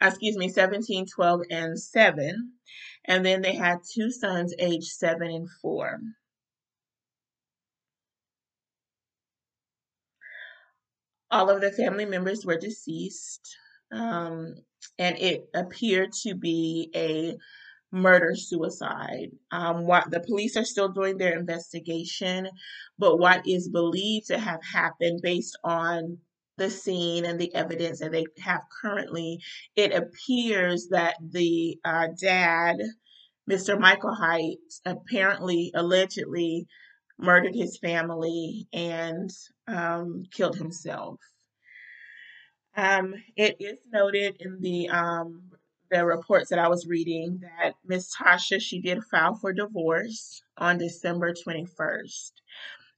Excuse 0.00 0.36
me, 0.36 0.48
17, 0.48 1.06
12, 1.06 1.40
and 1.50 1.80
7. 1.80 2.52
And 3.06 3.24
then 3.24 3.42
they 3.42 3.54
had 3.54 3.78
two 3.90 4.10
sons, 4.10 4.54
aged 4.58 4.88
7 4.88 5.22
and 5.30 5.48
4. 5.62 6.00
All 11.30 11.50
of 11.50 11.60
the 11.60 11.72
family 11.72 12.04
members 12.04 12.44
were 12.44 12.58
deceased. 12.58 13.56
Um, 13.92 14.54
and 14.98 15.16
it 15.18 15.48
appeared 15.54 16.12
to 16.24 16.34
be 16.34 16.90
a 16.94 17.36
murder 17.92 18.34
suicide. 18.34 19.30
Um, 19.50 19.86
what 19.86 20.10
the 20.10 20.20
police 20.20 20.56
are 20.56 20.64
still 20.64 20.88
doing 20.88 21.16
their 21.16 21.38
investigation, 21.38 22.48
but 22.98 23.18
what 23.18 23.46
is 23.46 23.68
believed 23.68 24.26
to 24.28 24.38
have 24.38 24.60
happened 24.62 25.20
based 25.22 25.58
on 25.64 26.18
the 26.56 26.70
scene 26.70 27.24
and 27.24 27.38
the 27.38 27.54
evidence 27.54 28.00
that 28.00 28.12
they 28.12 28.26
have 28.42 28.62
currently, 28.80 29.40
it 29.74 29.92
appears 29.92 30.88
that 30.90 31.16
the 31.20 31.78
uh, 31.84 32.08
dad, 32.20 32.76
Mr. 33.50 33.78
Michael 33.78 34.14
Haight, 34.14 34.58
apparently, 34.84 35.70
allegedly 35.74 36.66
murdered 37.18 37.54
his 37.54 37.78
family 37.78 38.66
and 38.72 39.30
um, 39.68 40.24
killed 40.32 40.56
himself. 40.56 41.18
Um, 42.76 43.14
it 43.36 43.56
is 43.58 43.78
noted 43.90 44.36
in 44.40 44.60
the 44.60 44.90
um, 44.90 45.50
the 45.90 46.04
reports 46.04 46.50
that 46.50 46.58
I 46.58 46.68
was 46.68 46.86
reading 46.86 47.40
that 47.40 47.74
Miss 47.84 48.14
Tasha 48.14 48.60
she 48.60 48.80
did 48.80 49.04
file 49.04 49.34
for 49.34 49.52
divorce 49.52 50.42
on 50.58 50.78
December 50.78 51.32
21st. 51.32 52.32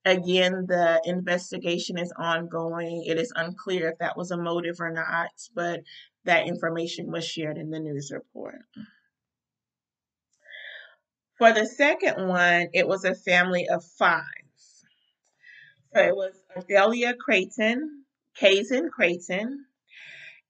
Again, 0.08 0.64
the 0.66 1.02
investigation 1.04 1.98
is 1.98 2.10
ongoing. 2.16 3.04
It 3.06 3.18
is 3.18 3.30
unclear 3.36 3.90
if 3.90 3.98
that 3.98 4.16
was 4.16 4.30
a 4.30 4.38
motive 4.38 4.80
or 4.80 4.90
not, 4.90 5.28
but 5.54 5.80
that 6.24 6.46
information 6.46 7.12
was 7.12 7.26
shared 7.26 7.58
in 7.58 7.68
the 7.68 7.78
news 7.78 8.10
report. 8.10 8.62
For 11.36 11.52
the 11.52 11.66
second 11.66 12.26
one, 12.26 12.68
it 12.72 12.88
was 12.88 13.04
a 13.04 13.14
family 13.14 13.68
of 13.68 13.84
five. 13.84 14.22
So 15.94 16.00
it 16.00 16.16
was 16.16 16.32
Adelia 16.56 17.14
Creighton, 17.14 18.04
Kazin 18.40 18.88
Creighton, 18.90 19.66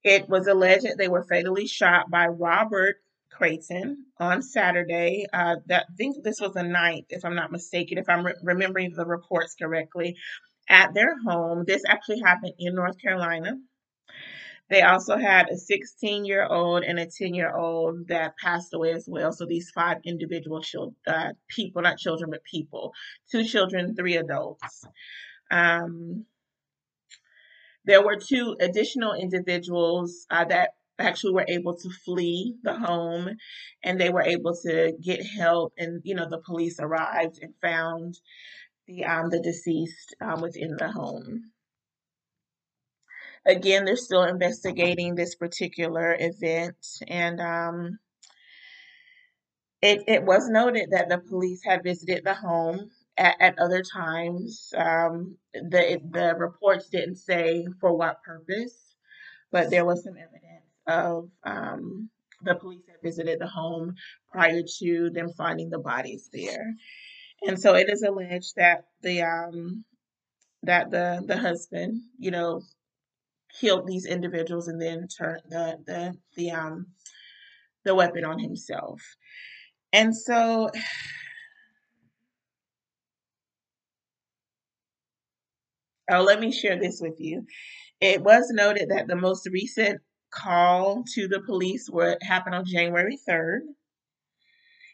it 0.05 0.29
was 0.29 0.47
alleged 0.47 0.87
they 0.97 1.09
were 1.09 1.25
fatally 1.25 1.67
shot 1.67 2.11
by 2.11 2.29
Robert 2.29 2.97
Creighton 3.39 4.05
on 4.19 4.43
Saturday. 4.43 5.27
Uh, 5.33 5.57
that 5.67 5.87
I 5.89 5.95
think 5.97 6.25
this 6.25 6.41
was 6.41 6.53
the 6.53 6.65
ninth, 6.65 7.07
if 7.11 7.25
I'm 7.25 7.37
not 7.37 7.53
mistaken, 7.53 7.97
if 7.97 8.09
I'm 8.09 8.27
re- 8.27 8.35
remembering 8.43 8.93
the 8.93 9.07
reports 9.07 9.55
correctly, 9.55 10.17
at 10.69 10.93
their 10.93 11.17
home. 11.25 11.65
This 11.67 11.83
actually 11.89 12.21
happened 12.21 12.55
in 12.59 12.75
North 12.75 13.01
Carolina. 13.01 13.55
They 14.69 14.83
also 14.83 15.17
had 15.17 15.49
a 15.49 15.57
16 15.57 16.27
year 16.27 16.45
old 16.45 16.83
and 16.83 16.99
a 16.99 17.07
10 17.07 17.33
year 17.33 17.57
old 17.57 18.09
that 18.09 18.37
passed 18.37 18.75
away 18.75 18.93
as 18.93 19.07
well. 19.09 19.33
So 19.33 19.47
these 19.47 19.71
five 19.71 19.99
individual 20.05 20.61
children, 20.61 20.97
uh, 21.07 21.33
people, 21.49 21.81
not 21.81 21.97
children, 21.97 22.31
but 22.31 22.45
people, 22.45 22.93
two 23.31 23.45
children, 23.45 23.95
three 23.95 24.17
adults. 24.17 24.85
Um, 25.51 26.27
there 27.87 28.05
were 28.05 28.17
two 28.17 28.57
additional 28.61 29.15
individuals 29.15 30.27
uh, 30.29 30.45
that 30.45 30.71
actually 30.99 31.33
were 31.33 31.47
able 31.49 31.77
to 31.77 31.91
flee 32.05 32.57
the 32.63 32.75
home 32.75 33.29
and 33.83 34.01
they 34.01 34.11
were 34.11 34.23
able 34.23 34.55
to 34.55 34.93
get 35.03 35.25
help 35.25 35.73
and 35.79 36.01
you 36.05 36.15
know 36.15 36.29
the 36.29 36.39
police 36.39 36.81
arrived 36.81 37.39
and 37.41 37.55
found 37.63 38.19
the 38.87 39.05
um, 39.05 39.31
the 39.31 39.41
deceased 39.41 40.15
um, 40.21 40.41
within 40.41 40.77
the 40.77 40.91
home 40.91 41.51
again 43.47 43.85
they're 43.85 43.97
still 43.97 44.25
investigating 44.25 45.15
this 45.15 45.35
particular 45.35 46.17
event 46.19 46.77
and 47.07 47.41
um, 47.41 47.99
it, 49.81 50.03
it 50.09 50.25
was 50.25 50.49
noted 50.49 50.91
that 50.91 51.09
the 51.09 51.19
police 51.19 51.63
had 51.65 51.85
visited 51.85 52.25
the 52.25 52.35
home 52.35 52.91
at, 53.17 53.37
at 53.41 53.59
other 53.59 53.83
times. 53.83 54.73
Um, 54.77 55.37
the 55.55 56.01
the 56.11 56.35
reports 56.37 56.89
didn't 56.89 57.17
say 57.17 57.67
for 57.81 57.97
what 57.97 58.23
purpose, 58.25 58.97
but 59.53 59.71
there 59.71 59.85
was 59.85 60.03
some 60.03 60.17
evidence 60.17 60.68
of 60.89 61.31
um, 61.45 62.11
the 62.43 62.57
police 62.57 62.85
had 62.89 63.03
visited 63.03 63.41
the 63.41 63.47
home 63.49 63.95
prior 64.33 64.63
to 64.81 65.11
them 65.11 65.31
finding 65.37 65.71
the 65.71 65.79
bodies 65.81 66.31
there, 66.33 66.75
and 67.47 67.61
so 67.61 67.75
it 67.75 67.89
is 67.91 68.03
alleged 68.03 68.55
that 68.57 68.87
the 69.03 69.23
um, 69.23 69.85
that 70.65 70.91
the 70.91 71.23
the 71.27 71.39
husband, 71.39 72.03
you 72.19 72.31
know, 72.31 72.63
killed 73.61 73.87
these 73.87 74.07
individuals 74.07 74.69
and 74.69 74.81
then 74.81 75.09
turned 75.09 75.43
the 75.51 75.79
the 75.87 76.15
the 76.37 76.51
um 76.51 76.87
the 77.85 77.95
weapon 77.95 78.25
on 78.25 78.39
himself. 78.39 79.01
And 79.93 80.17
so 80.17 80.71
oh, 86.11 86.23
let 86.23 86.41
me 86.41 86.53
share 86.53 86.79
this 86.79 87.01
with 87.01 87.21
you. 87.21 87.47
It 88.01 88.23
was 88.23 88.51
noted 88.51 88.91
that 88.91 89.09
the 89.09 89.17
most 89.17 89.49
recent 89.51 90.01
call 90.31 91.05
to 91.15 91.29
the 91.29 91.41
police 91.41 91.89
what 91.89 92.23
happened 92.23 92.55
on 92.55 92.65
January 92.65 93.19
3rd. 93.29 93.61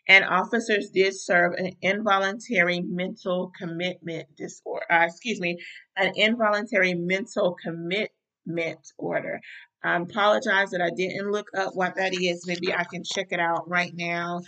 And 0.06 0.24
officers 0.24 0.90
did 0.90 1.14
serve 1.18 1.54
an 1.54 1.72
involuntary 1.80 2.80
mental 2.80 3.52
commitment 3.58 4.26
disorder, 4.36 4.84
uh, 4.90 5.06
excuse 5.06 5.40
me, 5.40 5.58
an 5.96 6.12
involuntary 6.14 6.92
mental 6.92 7.56
commitment 7.64 8.80
order. 8.98 9.40
I 9.82 9.96
apologize 9.96 10.70
that 10.70 10.82
I 10.82 10.90
didn't 10.94 11.30
look 11.30 11.48
up 11.56 11.74
what 11.74 11.96
that 11.96 12.12
is. 12.14 12.46
Maybe 12.46 12.72
I 12.72 12.84
can 12.84 13.02
check 13.04 13.28
it 13.30 13.40
out 13.40 13.68
right 13.68 13.92
now 13.94 14.40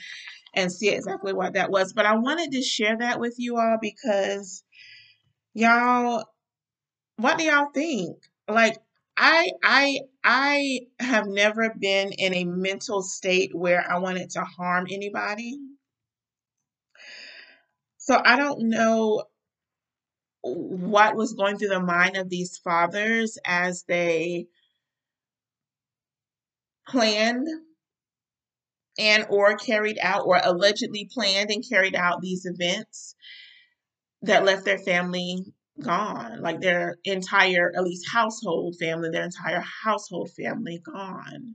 and 0.55 0.73
see 0.73 0.91
exactly 0.91 1.33
what 1.33 1.55
that 1.55 1.71
was. 1.71 1.93
But 1.93 2.07
I 2.07 2.17
wanted 2.17 2.53
to 2.53 2.63
share 2.63 2.97
that 2.99 3.21
with 3.21 3.35
you 3.39 3.59
all 3.59 3.77
because 3.81 4.63
y'all, 5.55 6.25
what 7.17 7.39
do 7.39 7.45
y'all 7.45 7.71
think? 7.73 8.17
Like, 8.49 8.77
I 9.17 9.53
I 9.65 10.01
I 10.25 10.81
have 11.01 11.27
never 11.27 11.75
been 11.79 12.13
in 12.13 12.35
a 12.35 12.45
mental 12.45 13.03
state 13.03 13.55
where 13.55 13.85
I 13.91 13.99
wanted 13.99 14.31
to 14.31 14.43
harm 14.45 14.87
anybody. 14.91 15.59
So 17.99 18.21
I 18.25 18.37
don't 18.37 18.69
know 18.71 19.25
what 20.43 21.17
was 21.17 21.35
going 21.35 21.59
through 21.59 21.69
the 21.69 21.81
mind 21.81 22.17
of 22.17 22.31
these 22.31 22.59
fathers 22.59 23.39
as 23.47 23.85
they 23.89 24.47
planned 26.89 27.49
and 28.99 29.27
or 29.31 29.57
carried 29.57 29.99
out 30.01 30.27
or 30.27 30.41
allegedly 30.43 31.09
planned 31.13 31.51
and 31.51 31.65
carried 31.69 31.95
out 31.97 32.21
these 32.23 32.47
events 32.47 33.15
that 34.23 34.45
left 34.45 34.65
their 34.65 34.79
family 34.79 35.45
gone 35.81 36.41
like 36.43 36.61
their 36.61 36.97
entire 37.05 37.73
at 37.77 37.83
least 37.85 38.09
household 38.11 38.77
family 38.81 39.11
their 39.11 39.25
entire 39.25 39.61
household 39.85 40.31
family 40.33 40.79
gone 40.85 41.55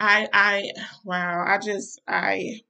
i 0.00 0.28
i 0.32 0.70
wow 1.04 1.44
i 1.46 1.58
just 1.58 2.00
i. 2.08 2.60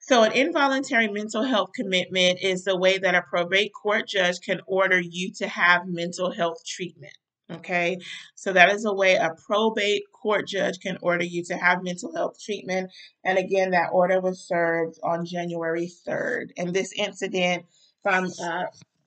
So, 0.00 0.24
an 0.24 0.32
involuntary 0.32 1.06
mental 1.06 1.44
health 1.44 1.70
commitment 1.72 2.40
is 2.42 2.64
the 2.64 2.76
way 2.76 2.98
that 2.98 3.14
a 3.14 3.22
probate 3.22 3.72
court 3.72 4.08
judge 4.08 4.40
can 4.40 4.60
order 4.66 4.98
you 4.98 5.32
to 5.34 5.46
have 5.46 5.86
mental 5.86 6.32
health 6.32 6.64
treatment. 6.66 7.14
Okay, 7.50 7.98
so 8.34 8.52
that 8.52 8.70
is 8.72 8.84
a 8.84 8.92
way 8.92 9.14
a 9.14 9.30
probate 9.46 10.02
court 10.12 10.46
judge 10.46 10.80
can 10.80 10.98
order 11.00 11.24
you 11.24 11.42
to 11.44 11.56
have 11.56 11.82
mental 11.82 12.14
health 12.14 12.38
treatment. 12.38 12.90
And 13.24 13.38
again, 13.38 13.70
that 13.70 13.88
order 13.90 14.20
was 14.20 14.46
served 14.46 14.98
on 15.02 15.24
January 15.24 15.90
3rd. 16.06 16.50
And 16.58 16.74
this 16.74 16.92
incident, 16.92 17.64
if 18.04 18.06
I'm 18.06 18.26
uh, 18.26 18.64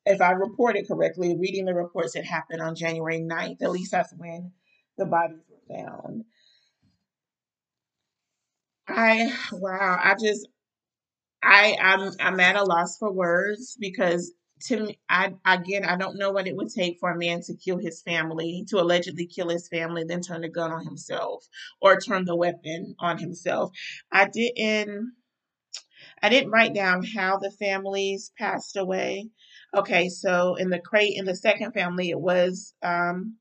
if 0.08 0.22
I 0.22 0.32
reported 0.32 0.88
correctly, 0.88 1.38
reading 1.38 1.66
the 1.66 1.76
reports, 1.76 2.16
it 2.16 2.26
happened 2.26 2.62
on 2.62 2.74
January 2.76 3.20
9th. 3.20 3.62
At 3.62 3.72
least 3.72 3.92
that's 3.92 4.14
when 4.18 4.52
the 4.98 5.06
bodies 5.06 5.44
were 5.48 5.76
found. 5.76 6.26
I 8.88 9.34
wow, 9.52 10.00
I 10.04 10.16
just 10.20 10.48
I 11.44 11.78
I'm 11.82 12.12
I'm 12.20 12.40
at 12.40 12.56
a 12.56 12.64
loss 12.64 12.98
for 12.98 13.12
words 13.12 13.78
because 13.80 14.32
to 14.68 14.80
me, 14.86 15.00
I 15.10 15.34
again 15.46 15.86
I 15.86 15.98
don't 15.98 16.18
know 16.18 16.32
what 16.32 16.48
it 16.48 16.56
would 16.56 16.70
take 16.70 17.00
for 17.00 17.12
a 17.12 17.18
man 17.18 17.42
to 17.44 17.56
kill 17.56 17.78
his 17.78 18.02
family, 18.02 18.66
to 18.70 18.80
allegedly 18.80 19.28
kill 19.28 19.50
his 19.50 19.68
family, 19.68 20.04
then 20.04 20.22
turn 20.22 20.42
the 20.42 20.50
gun 20.50 20.72
on 20.72 20.86
himself 20.86 21.48
or 21.82 22.00
turn 22.00 22.26
the 22.26 22.36
weapon 22.36 22.96
on 23.00 23.18
himself. 23.18 23.72
I 24.12 24.28
didn't 24.28 25.14
I 26.22 26.30
didn't 26.30 26.52
write 26.52 26.74
down 26.74 27.04
how 27.04 27.38
the 27.38 27.52
families 27.52 28.32
passed 28.38 28.78
away. 28.78 29.30
Okay, 29.76 30.10
so 30.10 30.56
in 30.56 30.70
the 30.70 30.80
crate 30.80 31.18
in 31.18 31.26
the 31.26 31.36
second 31.36 31.74
family, 31.74 32.10
it 32.10 32.20
was 32.20 32.74
um, 32.84 33.38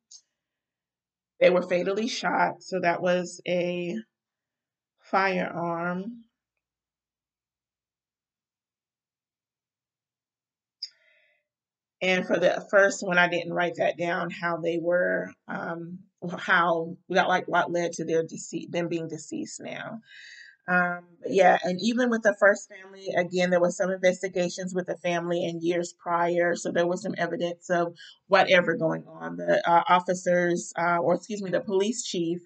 they 1.40 1.50
were 1.50 1.62
fatally 1.62 2.08
shot. 2.08 2.62
So 2.62 2.80
that 2.80 3.02
was 3.02 3.40
a 3.46 3.96
firearm. 5.02 6.24
And 12.02 12.26
for 12.26 12.38
the 12.38 12.66
first 12.70 13.06
one, 13.06 13.18
I 13.18 13.28
didn't 13.28 13.52
write 13.52 13.76
that 13.76 13.98
down 13.98 14.30
how 14.30 14.56
they 14.56 14.78
were, 14.80 15.32
um, 15.48 15.98
how 16.38 16.96
that 17.10 17.28
like 17.28 17.46
what 17.46 17.70
led 17.70 17.92
to 17.92 18.04
their 18.04 18.22
deceit, 18.22 18.72
them 18.72 18.88
being 18.88 19.08
deceased 19.08 19.60
now. 19.62 20.00
Um, 20.68 21.00
yeah, 21.26 21.58
and 21.64 21.80
even 21.82 22.10
with 22.10 22.22
the 22.22 22.36
first 22.38 22.68
family, 22.70 23.08
again, 23.16 23.50
there 23.50 23.60
was 23.60 23.76
some 23.76 23.90
investigations 23.90 24.72
with 24.72 24.86
the 24.86 24.96
family 24.98 25.44
in 25.44 25.60
years 25.60 25.92
prior, 25.92 26.54
so 26.54 26.70
there 26.70 26.86
was 26.86 27.02
some 27.02 27.14
evidence 27.18 27.68
of 27.70 27.94
whatever 28.28 28.76
going 28.76 29.04
on. 29.08 29.36
The 29.36 29.68
uh, 29.68 29.82
officers, 29.88 30.72
uh, 30.78 30.98
or 30.98 31.14
excuse 31.14 31.42
me, 31.42 31.50
the 31.50 31.60
police 31.60 32.04
chief, 32.04 32.38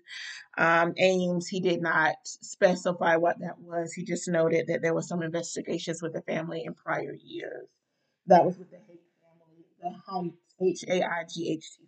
um, 0.56 0.94
Ames, 0.96 1.48
he 1.48 1.60
did 1.60 1.82
not 1.82 2.14
specify 2.24 3.16
what 3.16 3.40
that 3.40 3.58
was. 3.58 3.92
He 3.92 4.04
just 4.04 4.26
noted 4.26 4.68
that 4.68 4.80
there 4.80 4.94
was 4.94 5.06
some 5.06 5.22
investigations 5.22 6.00
with 6.00 6.14
the 6.14 6.22
family 6.22 6.62
in 6.64 6.72
prior 6.72 7.14
years. 7.22 7.68
That 8.26 8.46
was 8.46 8.56
with 8.56 8.70
the 8.70 8.78
family, 8.78 9.00
the 9.84 10.66
H 10.66 10.84
A 10.88 11.02
I 11.02 11.24
G 11.32 11.52
H 11.52 11.64
T. 11.78 11.84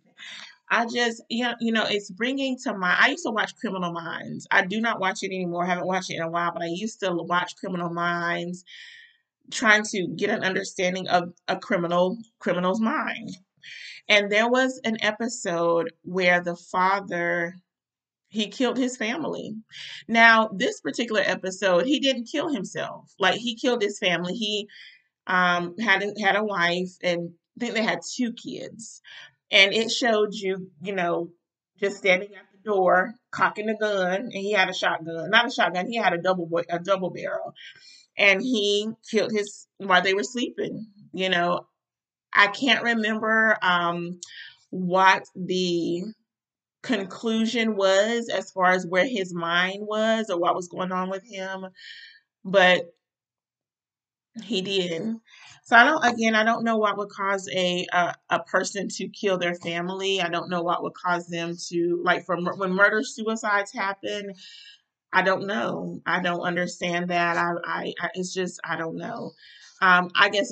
I 0.69 0.85
just, 0.85 1.23
you 1.29 1.43
know, 1.43 1.55
you 1.61 1.71
know, 1.71 1.85
it's 1.87 2.11
bringing 2.11 2.57
to 2.63 2.73
mind. 2.77 2.97
I 2.99 3.09
used 3.09 3.25
to 3.25 3.31
watch 3.31 3.55
Criminal 3.55 3.93
Minds. 3.93 4.45
I 4.51 4.65
do 4.65 4.81
not 4.81 4.99
watch 4.99 5.23
it 5.23 5.27
anymore. 5.27 5.63
I 5.63 5.67
haven't 5.67 5.87
watched 5.87 6.09
it 6.11 6.15
in 6.15 6.23
a 6.23 6.29
while, 6.29 6.51
but 6.51 6.63
I 6.63 6.67
used 6.67 6.99
to 7.01 7.13
watch 7.13 7.55
Criminal 7.55 7.89
Minds, 7.89 8.65
trying 9.51 9.83
to 9.83 10.07
get 10.07 10.29
an 10.29 10.43
understanding 10.43 11.07
of 11.07 11.33
a 11.47 11.57
criminal 11.57 12.17
criminal's 12.39 12.81
mind. 12.81 13.37
And 14.09 14.29
there 14.31 14.49
was 14.49 14.79
an 14.83 14.97
episode 15.01 15.91
where 16.03 16.41
the 16.41 16.55
father 16.55 17.55
he 18.29 18.47
killed 18.47 18.77
his 18.77 18.97
family. 18.97 19.55
Now, 20.09 20.49
this 20.53 20.81
particular 20.81 21.21
episode, 21.25 21.85
he 21.85 21.99
didn't 22.01 22.25
kill 22.29 22.49
himself. 22.49 23.13
Like 23.19 23.35
he 23.35 23.55
killed 23.55 23.81
his 23.81 23.99
family. 23.99 24.33
He 24.33 24.67
um 25.27 25.77
had 25.77 26.03
had 26.21 26.35
a 26.35 26.43
wife 26.43 26.91
and 27.01 27.31
I 27.57 27.59
think 27.59 27.73
they 27.73 27.83
had 27.83 28.01
two 28.15 28.33
kids. 28.33 29.01
And 29.51 29.73
it 29.73 29.91
showed 29.91 30.33
you, 30.33 30.69
you 30.81 30.93
know, 30.93 31.29
just 31.79 31.97
standing 31.97 32.29
at 32.35 32.45
the 32.51 32.57
door, 32.63 33.13
cocking 33.31 33.69
a 33.69 33.77
gun, 33.77 34.21
and 34.21 34.33
he 34.33 34.51
had 34.51 34.69
a 34.69 34.73
shotgun, 34.73 35.29
not 35.29 35.47
a 35.47 35.51
shotgun, 35.51 35.87
he 35.87 35.97
had 35.97 36.13
a 36.13 36.21
double 36.21 36.45
boy, 36.45 36.63
a 36.69 36.79
double 36.79 37.11
barrel, 37.11 37.53
and 38.17 38.41
he 38.41 38.89
killed 39.09 39.31
his 39.31 39.67
while 39.77 40.01
they 40.01 40.13
were 40.13 40.23
sleeping. 40.23 40.87
You 41.13 41.29
know, 41.29 41.61
I 42.33 42.47
can't 42.47 42.83
remember 42.83 43.57
um, 43.61 44.19
what 44.69 45.23
the 45.35 46.03
conclusion 46.83 47.75
was 47.75 48.29
as 48.29 48.51
far 48.51 48.71
as 48.71 48.85
where 48.85 49.07
his 49.07 49.33
mind 49.33 49.87
was 49.87 50.29
or 50.29 50.39
what 50.39 50.55
was 50.55 50.67
going 50.67 50.91
on 50.91 51.09
with 51.09 51.23
him, 51.25 51.67
but 52.43 52.85
he 54.43 54.61
did. 54.61 55.15
So 55.63 55.75
I 55.75 55.83
don't 55.83 56.03
again 56.03 56.35
I 56.35 56.43
don't 56.43 56.63
know 56.63 56.77
what 56.77 56.97
would 56.97 57.09
cause 57.09 57.49
a 57.53 57.85
a, 57.93 58.15
a 58.29 58.39
person 58.43 58.87
to 58.89 59.09
kill 59.09 59.37
their 59.37 59.55
family. 59.55 60.21
I 60.21 60.29
don't 60.29 60.49
know 60.49 60.63
what 60.63 60.83
would 60.83 60.93
cause 60.93 61.27
them 61.27 61.55
to 61.69 62.01
like 62.03 62.25
from 62.25 62.45
when 62.45 62.71
murder 62.73 63.03
suicides 63.03 63.73
happen. 63.73 64.33
I 65.13 65.23
don't 65.23 65.47
know. 65.47 66.01
I 66.05 66.21
don't 66.21 66.41
understand 66.41 67.09
that. 67.09 67.37
I 67.37 67.53
I, 67.65 67.93
I 68.01 68.09
it's 68.15 68.33
just 68.33 68.59
I 68.65 68.77
don't 68.77 68.97
know. 68.97 69.33
Um 69.81 70.09
I 70.15 70.29
guess 70.29 70.51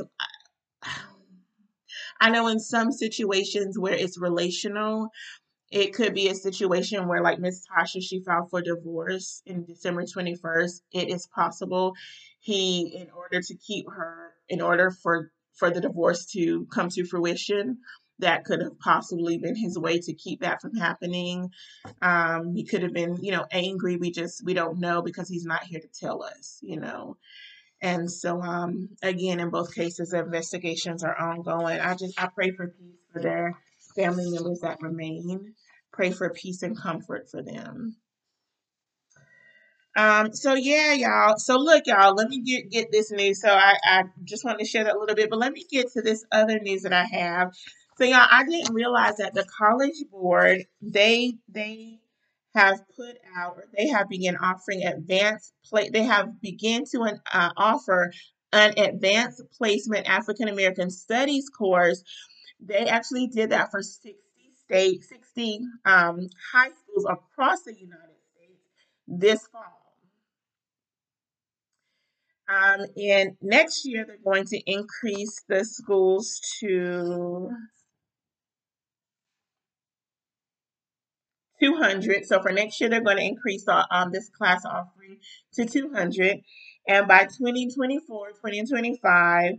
I 2.22 2.30
know 2.30 2.48
in 2.48 2.60
some 2.60 2.92
situations 2.92 3.78
where 3.80 3.94
it's 3.94 4.20
relational, 4.20 5.10
it 5.72 5.94
could 5.94 6.14
be 6.14 6.30
a 6.30 6.36
situation 6.36 7.08
where, 7.08 7.22
like 7.22 7.40
Miss 7.40 7.66
Tasha, 7.68 8.02
she 8.02 8.22
filed 8.24 8.50
for 8.50 8.62
divorce 8.62 9.42
in 9.46 9.66
December 9.66 10.06
21st. 10.06 10.82
It 10.94 11.10
is 11.10 11.28
possible 11.28 11.94
he, 12.46 12.96
in 12.96 13.10
order 13.10 13.42
to 13.42 13.56
keep 13.56 13.88
her, 13.90 14.32
in 14.48 14.62
order 14.62 14.92
for 14.92 15.32
for 15.56 15.72
the 15.72 15.82
divorce 15.82 16.28
to 16.28 16.68
come 16.72 16.90
to 16.90 17.04
fruition, 17.06 17.80
that 18.20 18.46
could 18.46 18.62
have 18.62 18.78
possibly 18.78 19.40
been 19.40 19.56
his 19.56 19.80
way 19.80 19.98
to 20.00 20.14
keep 20.14 20.42
that 20.42 20.62
from 20.62 20.76
happening. 20.76 21.50
Um, 22.04 22.54
he 22.54 22.64
could 22.64 22.84
have 22.84 22.94
been, 22.94 23.18
you 23.24 23.32
know, 23.32 23.48
angry. 23.52 23.98
We 23.98 24.12
just 24.12 24.46
we 24.46 24.54
don't 24.54 24.80
know 24.80 25.02
because 25.02 25.28
he's 25.28 25.46
not 25.46 25.64
here 25.64 25.80
to 25.80 25.88
tell 25.88 26.22
us, 26.22 26.60
you 26.62 26.80
know. 26.80 27.18
And 27.82 28.12
so, 28.12 28.40
um, 28.40 28.90
again, 29.02 29.40
in 29.40 29.50
both 29.50 29.74
cases, 29.74 30.14
investigations 30.14 31.04
are 31.04 31.18
ongoing. 31.18 31.80
I 31.80 31.96
just 31.96 32.22
I 32.22 32.28
pray 32.28 32.52
for 32.52 32.68
peace 32.68 33.00
for 33.12 33.22
their 33.24 33.58
family 33.96 34.30
members 34.30 34.60
that 34.60 34.84
remain. 34.84 35.56
Pray 35.92 36.12
for 36.12 36.30
peace 36.30 36.62
and 36.62 36.78
comfort 36.78 37.32
for 37.32 37.42
them. 37.42 37.96
Um, 39.96 40.34
so 40.34 40.54
yeah, 40.54 40.94
y'all. 40.94 41.38
So 41.38 41.58
look, 41.58 41.84
y'all, 41.86 42.14
let 42.16 42.30
me 42.30 42.42
get 42.42 42.70
get 42.70 42.92
this 42.92 43.12
news. 43.12 43.42
So 43.42 43.50
I, 43.50 43.76
I 43.84 44.04
just 44.24 44.44
wanted 44.44 44.60
to 44.60 44.66
share 44.66 44.84
that 44.84 44.96
a 44.96 45.00
little 45.00 45.16
bit, 45.16 45.30
but 45.30 45.40
let 45.40 45.54
me 45.54 45.66
get 45.70 45.92
to 45.94 46.02
this 46.02 46.26
other 46.32 46.60
news 46.60 46.84
that 46.84 46.94
I 46.94 47.06
have. 47.06 47.54
So 47.98 48.04
y'all, 48.04 48.28
I 48.30 48.44
didn't 48.44 48.74
realize 48.74 49.18
that 49.18 49.34
the 49.34 49.46
college 49.58 50.04
board 50.12 50.66
they 50.82 51.36
they 51.50 52.00
have 52.56 52.82
put 52.96 53.18
out 53.38 53.58
they 53.78 53.88
have 53.88 54.10
begun 54.10 54.38
offering 54.38 54.84
advanced 54.84 55.54
play 55.66 55.90
they 55.90 56.04
have 56.04 56.42
begun 56.42 56.84
to 56.92 57.02
uh, 57.34 57.50
offer 57.58 58.12
an 58.54 58.74
advanced 58.78 59.42
placement 59.58 60.10
African 60.10 60.48
American 60.50 60.90
studies 60.90 61.50
course. 61.50 62.04
They 62.60 62.88
actually 62.88 63.28
did 63.28 63.52
that 63.52 63.72
for 63.72 63.82
60 63.82 64.18
states, 64.66 65.10
60 65.10 65.60
um, 65.86 66.28
high 66.52 66.70
schools 66.72 67.06
across 67.10 67.64
the 67.64 67.74
United 67.74 68.16
States 68.34 68.62
this 69.08 69.48
fall. 69.48 69.85
Um, 72.48 72.86
and 72.96 73.38
next 73.42 73.86
year, 73.86 74.06
they're 74.06 74.18
going 74.24 74.46
to 74.46 74.60
increase 74.72 75.44
the 75.50 75.66
schools 75.66 76.40
to 76.60 77.50
200. 81.60 82.26
So 82.26 82.42
for 82.42 82.52
next 82.52 82.80
year, 82.80 82.90
they're 82.90 83.02
going 83.02 83.18
to 83.18 83.24
increase 83.24 83.68
uh, 83.68 83.84
um, 83.90 84.12
this 84.12 84.30
class 84.30 84.64
offering 84.66 85.18
to 85.54 85.66
200. 85.66 86.42
And 86.88 87.08
by 87.08 87.24
2024, 87.24 88.30
2025, 88.30 89.54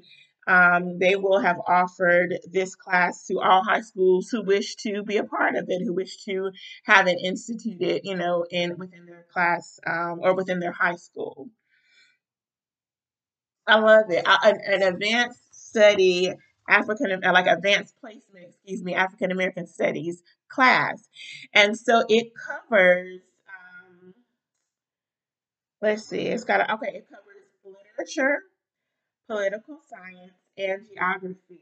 um, 0.49 0.99
they 1.01 1.17
will 1.17 1.41
have 1.41 1.57
offered 1.67 2.39
this 2.53 2.77
class 2.77 3.27
to 3.27 3.41
all 3.41 3.65
high 3.65 3.81
schools 3.81 4.29
who 4.31 4.43
wish 4.43 4.77
to 4.77 5.03
be 5.03 5.17
a 5.17 5.25
part 5.25 5.57
of 5.57 5.65
it, 5.69 5.83
who 5.85 5.93
wish 5.93 6.23
to 6.25 6.53
have 6.85 7.09
it 7.09 7.19
instituted, 7.21 8.03
you 8.05 8.15
know, 8.15 8.47
in 8.49 8.79
within 8.79 9.07
their 9.07 9.27
class 9.33 9.81
um, 9.87 10.21
or 10.23 10.37
within 10.37 10.61
their 10.61 10.73
high 10.73 10.95
school. 10.95 11.49
I 13.67 13.79
love 13.79 14.11
it. 14.11 14.25
I, 14.27 14.51
an, 14.51 14.83
an 14.83 14.95
advanced 14.95 15.69
study 15.71 16.33
African 16.69 17.25
uh, 17.25 17.33
like 17.33 17.47
advanced 17.47 17.95
placement, 18.01 18.47
excuse 18.49 18.83
me, 18.83 18.95
African 18.95 19.31
American 19.31 19.67
studies 19.67 20.23
class, 20.49 21.09
and 21.53 21.79
so 21.79 22.03
it 22.09 22.33
covers. 22.35 23.21
Um, 23.49 24.15
let's 25.81 26.05
see, 26.05 26.23
it's 26.23 26.45
got 26.45 26.61
a, 26.61 26.75
okay. 26.75 26.89
It 26.89 27.07
covers 27.09 27.77
literature, 27.97 28.39
political 29.29 29.79
science, 29.89 30.33
and 30.59 30.87
geography, 30.93 31.61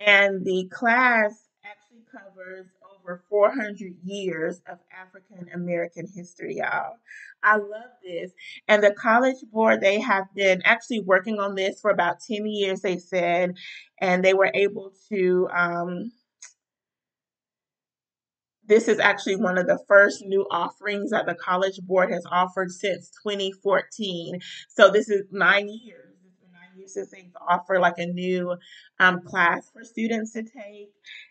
and 0.00 0.44
the 0.44 0.68
class 0.70 1.48
actually 1.64 2.04
covers 2.12 2.66
over 3.08 3.22
400 3.28 3.94
years 4.04 4.60
of 4.70 4.78
African 4.92 5.48
American 5.54 6.06
history, 6.14 6.56
y'all. 6.56 6.96
I 7.42 7.56
love 7.56 7.90
this. 8.02 8.32
And 8.66 8.82
the 8.82 8.92
College 8.92 9.36
Board, 9.52 9.80
they 9.80 10.00
have 10.00 10.24
been 10.34 10.60
actually 10.64 11.00
working 11.00 11.38
on 11.38 11.54
this 11.54 11.80
for 11.80 11.90
about 11.90 12.20
10 12.20 12.46
years, 12.46 12.80
they 12.80 12.98
said, 12.98 13.56
and 14.00 14.24
they 14.24 14.34
were 14.34 14.50
able 14.54 14.92
to. 15.10 15.48
Um, 15.54 16.12
this 18.66 18.86
is 18.86 18.98
actually 18.98 19.36
one 19.36 19.56
of 19.56 19.66
the 19.66 19.78
first 19.88 20.22
new 20.26 20.46
offerings 20.50 21.10
that 21.10 21.24
the 21.24 21.34
College 21.34 21.80
Board 21.82 22.10
has 22.10 22.26
offered 22.30 22.70
since 22.70 23.10
2014. 23.22 24.40
So 24.68 24.90
this 24.90 25.08
is 25.08 25.22
nine 25.30 25.68
years 25.68 26.04
nine 26.52 26.78
years 26.78 26.92
since 26.92 27.10
they've 27.10 27.32
offered 27.48 27.80
like 27.80 27.96
a 27.96 28.06
new 28.06 28.56
um, 29.00 29.22
class 29.22 29.70
for 29.70 29.84
students 29.84 30.32
to 30.32 30.42
take. 30.42 30.90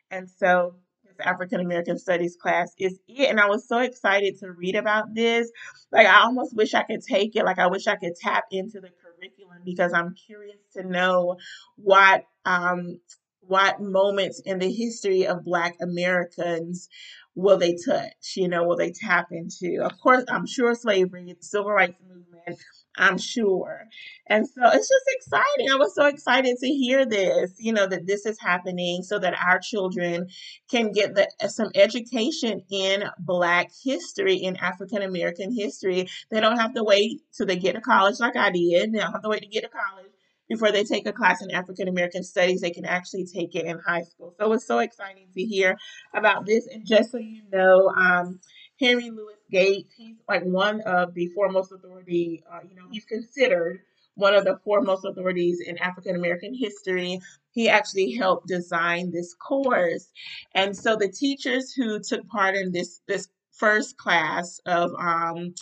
And 0.09 0.27
so 0.29 0.75
African 1.19 1.59
American 1.59 1.97
Studies 1.97 2.35
class 2.35 2.73
is 2.77 2.99
it. 3.07 3.29
And 3.29 3.39
I 3.39 3.47
was 3.47 3.67
so 3.67 3.79
excited 3.79 4.39
to 4.39 4.51
read 4.51 4.75
about 4.75 5.13
this. 5.13 5.51
Like, 5.91 6.07
I 6.07 6.21
almost 6.21 6.55
wish 6.55 6.73
I 6.73 6.83
could 6.83 7.03
take 7.03 7.35
it. 7.35 7.45
Like, 7.45 7.59
I 7.59 7.67
wish 7.67 7.87
I 7.87 7.95
could 7.95 8.15
tap 8.15 8.45
into 8.51 8.79
the 8.79 8.89
curriculum 8.89 9.61
because 9.63 9.93
I'm 9.93 10.13
curious 10.13 10.59
to 10.73 10.83
know 10.83 11.37
what 11.75 12.23
um, 12.45 12.99
what 13.41 13.79
moments 13.79 14.41
in 14.45 14.59
the 14.59 14.71
history 14.71 15.25
of 15.25 15.45
Black 15.45 15.75
Americans 15.81 16.89
will 17.35 17.57
they 17.57 17.77
touch? 17.85 18.33
You 18.35 18.49
know, 18.49 18.63
will 18.63 18.77
they 18.77 18.91
tap 18.91 19.27
into? 19.31 19.81
Of 19.83 19.97
course, 19.99 20.25
I'm 20.27 20.45
sure 20.45 20.75
slavery, 20.75 21.35
the 21.37 21.45
civil 21.45 21.71
rights 21.71 22.01
movement, 22.07 22.59
I'm 22.97 23.17
sure. 23.17 23.85
And 24.27 24.47
so 24.47 24.61
it's 24.65 24.89
just 24.89 25.05
exciting. 25.07 25.71
I 25.71 25.77
was 25.77 25.95
so 25.95 26.05
excited 26.07 26.57
to 26.57 26.67
hear 26.67 27.05
this, 27.05 27.53
you 27.59 27.71
know, 27.71 27.87
that 27.87 28.07
this 28.07 28.25
is 28.25 28.39
happening 28.39 29.03
so 29.03 29.19
that 29.19 29.35
our 29.39 29.59
children 29.59 30.27
can 30.69 30.91
get 30.91 31.15
the 31.15 31.29
some 31.49 31.69
education 31.75 32.63
in 32.69 33.03
black 33.19 33.69
history, 33.83 34.35
in 34.35 34.57
African 34.57 35.01
American 35.01 35.53
history. 35.55 36.07
They 36.31 36.39
don't 36.39 36.59
have 36.59 36.73
to 36.73 36.83
wait 36.83 37.21
till 37.35 37.45
they 37.45 37.57
get 37.57 37.75
to 37.75 37.81
college 37.81 38.19
like 38.19 38.35
I 38.35 38.51
did. 38.51 38.91
They 38.91 38.99
don't 38.99 39.13
have 39.13 39.23
to 39.23 39.29
wait 39.29 39.43
to 39.43 39.47
get 39.47 39.63
to 39.63 39.69
college 39.69 40.11
before 40.49 40.71
they 40.71 40.83
take 40.83 41.07
a 41.07 41.13
class 41.13 41.41
in 41.41 41.51
African 41.51 41.87
American 41.87 42.23
studies. 42.23 42.61
They 42.61 42.71
can 42.71 42.85
actually 42.85 43.25
take 43.25 43.55
it 43.55 43.65
in 43.65 43.79
high 43.79 44.03
school. 44.03 44.33
So 44.39 44.51
it's 44.53 44.67
so 44.67 44.79
exciting 44.79 45.27
to 45.33 45.43
hear 45.43 45.77
about 46.13 46.45
this. 46.45 46.67
And 46.67 46.85
just 46.85 47.11
so 47.11 47.17
you 47.17 47.43
know, 47.51 47.89
um, 47.89 48.39
Henry 48.79 49.09
Louis 49.09 49.35
Gates, 49.51 49.93
he's 49.97 50.17
like 50.27 50.43
one 50.43 50.81
of 50.81 51.13
the 51.13 51.27
foremost 51.29 51.71
authority, 51.71 52.43
uh, 52.51 52.59
you 52.69 52.75
know, 52.75 52.87
he's 52.91 53.05
considered 53.05 53.79
one 54.15 54.33
of 54.33 54.45
the 54.45 54.57
foremost 54.63 55.05
authorities 55.05 55.61
in 55.61 55.77
African 55.77 56.15
American 56.15 56.53
history. 56.53 57.19
He 57.51 57.69
actually 57.69 58.13
helped 58.13 58.47
design 58.47 59.11
this 59.11 59.33
course. 59.35 60.11
And 60.53 60.75
so 60.75 60.95
the 60.95 61.09
teachers 61.09 61.73
who 61.73 61.99
took 61.99 62.27
part 62.27 62.55
in 62.55 62.71
this 62.71 63.01
this 63.07 63.27
first 63.51 63.97
class 63.97 64.59
of 64.65 64.91
um, 64.99 65.53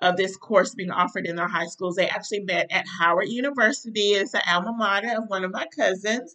of 0.00 0.16
this 0.16 0.36
course 0.36 0.74
being 0.74 0.90
offered 0.90 1.26
in 1.26 1.36
the 1.36 1.46
high 1.46 1.66
schools, 1.66 1.96
they 1.96 2.08
actually 2.08 2.40
met 2.40 2.68
at 2.70 2.86
Howard 3.00 3.28
University. 3.28 4.12
It's 4.12 4.32
the 4.32 4.42
alma 4.50 4.72
mater 4.72 5.16
of 5.16 5.28
one 5.28 5.44
of 5.44 5.52
my 5.52 5.66
cousins. 5.74 6.34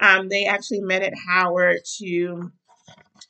Um, 0.00 0.28
they 0.28 0.46
actually 0.46 0.80
met 0.80 1.02
at 1.02 1.14
Howard 1.26 1.80
to 1.98 2.52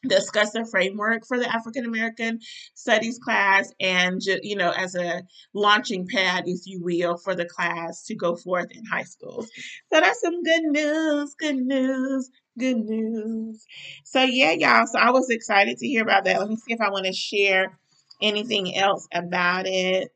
discuss 0.07 0.53
the 0.53 0.65
framework 0.65 1.27
for 1.27 1.39
the 1.39 1.49
African 1.49 1.85
American 1.85 2.39
Studies 2.75 3.19
class 3.19 3.73
and, 3.81 4.21
you 4.43 4.57
know, 4.57 4.71
as 4.71 4.95
a 4.95 5.23
launching 5.55 6.07
pad, 6.07 6.45
if 6.47 6.61
you 6.67 6.81
will, 6.83 7.17
for 7.17 7.35
the 7.35 7.47
class 7.47 8.05
to 8.05 8.15
go 8.15 8.37
forth 8.37 8.69
in 8.71 8.85
high 8.85 9.03
schools. 9.03 9.49
So 9.93 10.01
that's 10.01 10.21
some 10.21 10.43
good 10.43 10.63
news, 10.65 11.35
good 11.39 11.57
news, 11.57 12.31
good 12.59 12.79
news. 12.79 13.65
So, 14.05 14.23
yeah, 14.23 14.53
y'all. 14.53 14.87
So 14.87 14.99
I 14.99 15.11
was 15.11 15.31
excited 15.31 15.79
to 15.79 15.87
hear 15.87 16.03
about 16.03 16.25
that. 16.25 16.39
Let 16.39 16.49
me 16.49 16.57
see 16.57 16.75
if 16.75 16.81
I 16.81 16.91
want 16.91 17.07
to 17.07 17.13
share 17.13 17.79
anything 18.23 18.77
else 18.77 19.07
about 19.13 19.67
it. 19.67 20.13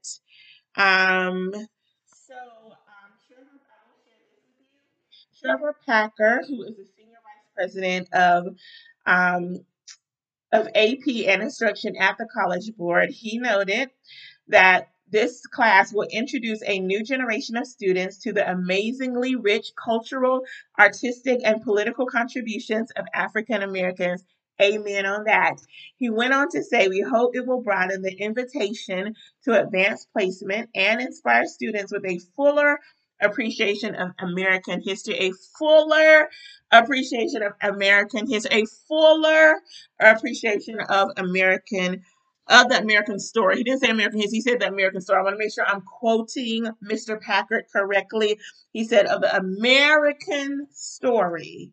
Um, 0.76 1.52
so, 2.06 2.34
um, 2.34 3.12
Trevor 5.40 5.76
Packer, 5.86 6.42
who 6.46 6.62
is 6.62 6.76
the 6.76 6.86
Senior 6.96 7.18
Vice 7.24 7.52
President 7.56 8.08
of 8.12 8.46
um, 9.06 9.56
of 10.52 10.68
AP 10.74 11.26
and 11.26 11.42
Instruction 11.42 11.96
at 11.96 12.16
the 12.18 12.28
College 12.32 12.76
Board, 12.76 13.10
he 13.10 13.38
noted 13.38 13.90
that 14.48 14.88
this 15.10 15.46
class 15.46 15.92
will 15.92 16.06
introduce 16.10 16.62
a 16.66 16.80
new 16.80 17.04
generation 17.04 17.56
of 17.56 17.66
students 17.66 18.18
to 18.18 18.32
the 18.32 18.50
amazingly 18.50 19.36
rich 19.36 19.72
cultural, 19.82 20.42
artistic, 20.78 21.40
and 21.44 21.62
political 21.62 22.06
contributions 22.06 22.90
of 22.96 23.04
African 23.12 23.62
Americans. 23.62 24.24
Amen 24.60 25.06
on 25.06 25.24
that. 25.24 25.56
He 25.96 26.08
went 26.08 26.32
on 26.32 26.48
to 26.50 26.62
say, 26.62 26.88
We 26.88 27.00
hope 27.00 27.34
it 27.34 27.46
will 27.46 27.62
broaden 27.62 28.02
the 28.02 28.12
invitation 28.12 29.14
to 29.44 29.60
advanced 29.60 30.08
placement 30.12 30.70
and 30.74 31.00
inspire 31.00 31.46
students 31.46 31.92
with 31.92 32.04
a 32.06 32.20
fuller 32.36 32.78
appreciation 33.22 33.94
of 33.94 34.10
American 34.18 34.82
history, 34.82 35.14
a 35.16 35.32
fuller 35.58 36.28
appreciation 36.70 37.42
of 37.42 37.52
American 37.60 38.28
history, 38.28 38.62
a 38.62 38.66
fuller 38.88 39.54
appreciation 40.00 40.80
of 40.80 41.10
American 41.16 42.02
of 42.48 42.68
the 42.68 42.78
American 42.78 43.20
story. 43.20 43.56
He 43.56 43.64
didn't 43.64 43.80
say 43.80 43.90
American 43.90 44.20
history, 44.20 44.38
he 44.38 44.40
said 44.40 44.60
the 44.60 44.68
American 44.68 45.00
story. 45.00 45.20
I 45.20 45.22
want 45.22 45.34
to 45.34 45.38
make 45.38 45.52
sure 45.54 45.64
I'm 45.66 45.82
quoting 45.82 46.66
Mr. 46.84 47.20
Packard 47.20 47.64
correctly. 47.72 48.38
He 48.72 48.84
said 48.84 49.06
of 49.06 49.20
the 49.20 49.34
American 49.36 50.66
story. 50.72 51.70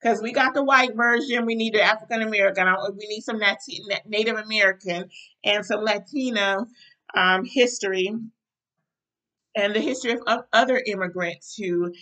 Because 0.00 0.20
we 0.20 0.32
got 0.32 0.54
the 0.54 0.64
white 0.64 0.96
version, 0.96 1.46
we 1.46 1.54
need 1.54 1.74
the 1.74 1.82
African 1.82 2.22
American, 2.22 2.66
we 2.96 3.06
need 3.06 3.20
some 3.20 3.40
Native 4.06 4.36
American 4.36 5.08
and 5.44 5.64
some 5.64 5.84
Latino 5.84 6.66
um, 7.14 7.44
history 7.44 8.12
and 9.56 9.74
the 9.74 9.80
history 9.80 10.16
of 10.26 10.44
other 10.52 10.82
immigrants 10.86 11.54
who 11.56 11.92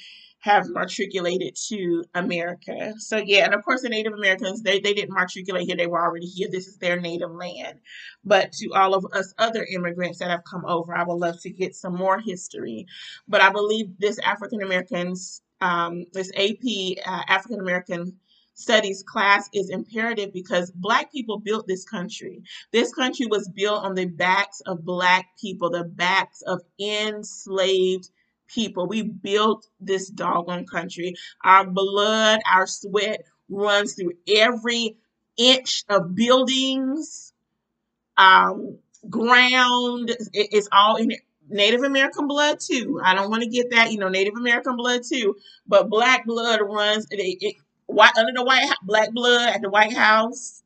have 0.40 0.68
matriculated 0.70 1.54
to 1.68 2.02
America. 2.14 2.94
So 2.98 3.18
yeah, 3.18 3.44
and 3.44 3.54
of 3.54 3.62
course 3.62 3.82
the 3.82 3.90
Native 3.90 4.14
Americans 4.14 4.62
they, 4.62 4.80
they 4.80 4.94
didn't 4.94 5.14
matriculate 5.14 5.66
here, 5.66 5.76
they 5.76 5.86
were 5.86 6.02
already 6.02 6.26
here. 6.26 6.48
This 6.50 6.66
is 6.66 6.78
their 6.78 6.98
native 6.98 7.30
land. 7.30 7.78
But 8.24 8.52
to 8.52 8.70
all 8.74 8.94
of 8.94 9.04
us 9.12 9.34
other 9.38 9.66
immigrants 9.72 10.18
that 10.18 10.30
have 10.30 10.44
come 10.44 10.64
over, 10.64 10.96
I 10.96 11.04
would 11.04 11.14
love 11.14 11.40
to 11.42 11.50
get 11.50 11.74
some 11.74 11.94
more 11.94 12.18
history. 12.18 12.86
But 13.28 13.42
I 13.42 13.50
believe 13.50 13.98
this 13.98 14.18
African 14.20 14.62
Americans, 14.62 15.42
um, 15.60 16.06
this 16.12 16.32
AP 16.34 17.04
uh, 17.06 17.22
African 17.28 17.60
American 17.60 18.16
studies 18.60 19.02
class 19.02 19.48
is 19.52 19.70
imperative 19.70 20.32
because 20.32 20.70
black 20.70 21.10
people 21.12 21.38
built 21.38 21.66
this 21.66 21.84
country. 21.84 22.42
This 22.72 22.92
country 22.92 23.26
was 23.26 23.48
built 23.48 23.82
on 23.84 23.94
the 23.94 24.06
backs 24.06 24.60
of 24.66 24.84
black 24.84 25.28
people, 25.40 25.70
the 25.70 25.84
backs 25.84 26.42
of 26.42 26.60
enslaved 26.78 28.10
people. 28.48 28.86
We 28.86 29.02
built 29.02 29.66
this 29.80 30.08
doggone 30.08 30.66
country. 30.66 31.14
Our 31.42 31.66
blood, 31.66 32.40
our 32.50 32.66
sweat 32.66 33.24
runs 33.48 33.94
through 33.94 34.12
every 34.28 34.96
inch 35.36 35.84
of 35.88 36.14
buildings, 36.14 37.32
um, 38.16 38.78
ground. 39.08 40.14
it's 40.32 40.68
all 40.70 40.96
in 40.96 41.12
Native 41.48 41.82
American 41.82 42.28
blood 42.28 42.60
too. 42.60 43.00
I 43.02 43.14
don't 43.14 43.30
want 43.30 43.42
to 43.42 43.48
get 43.48 43.70
that, 43.70 43.90
you 43.90 43.98
know, 43.98 44.08
Native 44.08 44.34
American 44.36 44.76
blood 44.76 45.02
too, 45.02 45.36
but 45.66 45.88
black 45.88 46.24
blood 46.26 46.60
runs 46.60 47.06
it, 47.10 47.16
it, 47.16 47.56
white 47.90 48.16
under 48.16 48.32
the 48.34 48.44
white 48.44 48.68
black 48.82 49.12
blood 49.12 49.54
at 49.54 49.62
the 49.62 49.70
White 49.70 49.92
House 49.92 50.62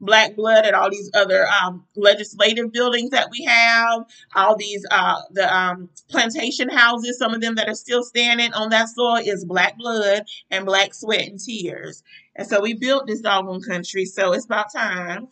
black 0.00 0.36
blood 0.36 0.64
at 0.64 0.74
all 0.74 0.90
these 0.90 1.10
other 1.14 1.46
um, 1.46 1.84
legislative 1.96 2.72
buildings 2.72 3.10
that 3.10 3.28
we 3.30 3.44
have, 3.44 4.04
all 4.34 4.56
these 4.56 4.84
uh, 4.90 5.20
the 5.32 5.54
um, 5.54 5.88
plantation 6.08 6.68
houses, 6.68 7.18
some 7.18 7.34
of 7.34 7.40
them 7.40 7.54
that 7.54 7.68
are 7.68 7.74
still 7.74 8.02
standing 8.02 8.52
on 8.52 8.70
that 8.70 8.88
soil 8.88 9.16
is 9.16 9.44
black 9.44 9.76
blood 9.78 10.24
and 10.50 10.66
black 10.66 10.94
sweat 10.94 11.28
and 11.28 11.40
tears. 11.40 12.02
And 12.36 12.46
so 12.46 12.60
we 12.60 12.74
built 12.74 13.06
this 13.06 13.20
doggone 13.20 13.62
country. 13.62 14.04
So 14.04 14.32
it's 14.32 14.46
about 14.46 14.72
time 14.72 15.28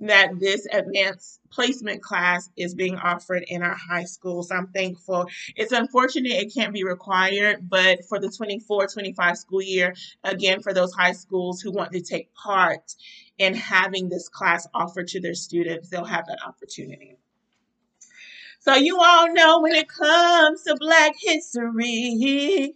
that 0.00 0.38
this 0.38 0.66
advanced 0.72 1.40
placement 1.54 2.02
class 2.02 2.50
is 2.56 2.74
being 2.74 2.96
offered 2.96 3.44
in 3.46 3.62
our 3.62 3.76
high 3.76 4.04
schools. 4.04 4.50
I'm 4.50 4.68
thankful. 4.68 5.26
It's 5.56 5.72
unfortunate 5.72 6.32
it 6.32 6.52
can't 6.54 6.72
be 6.72 6.84
required, 6.84 7.68
but 7.68 8.04
for 8.06 8.18
the 8.18 8.28
24 8.28 8.88
25 8.88 9.38
school 9.38 9.62
year, 9.62 9.94
again, 10.24 10.62
for 10.62 10.74
those 10.74 10.92
high 10.92 11.12
schools 11.12 11.60
who 11.60 11.70
want 11.70 11.92
to 11.92 12.00
take 12.00 12.34
part 12.34 12.94
in 13.38 13.54
having 13.54 14.08
this 14.08 14.28
class 14.28 14.66
offered 14.74 15.08
to 15.08 15.20
their 15.20 15.34
students, 15.34 15.88
they'll 15.88 16.04
have 16.04 16.26
that 16.26 16.38
opportunity. 16.46 17.16
So 18.60 18.74
you 18.76 18.98
all 18.98 19.30
know 19.30 19.60
when 19.60 19.74
it 19.74 19.88
comes 19.88 20.62
to 20.62 20.74
Black 20.80 21.12
history, 21.20 22.72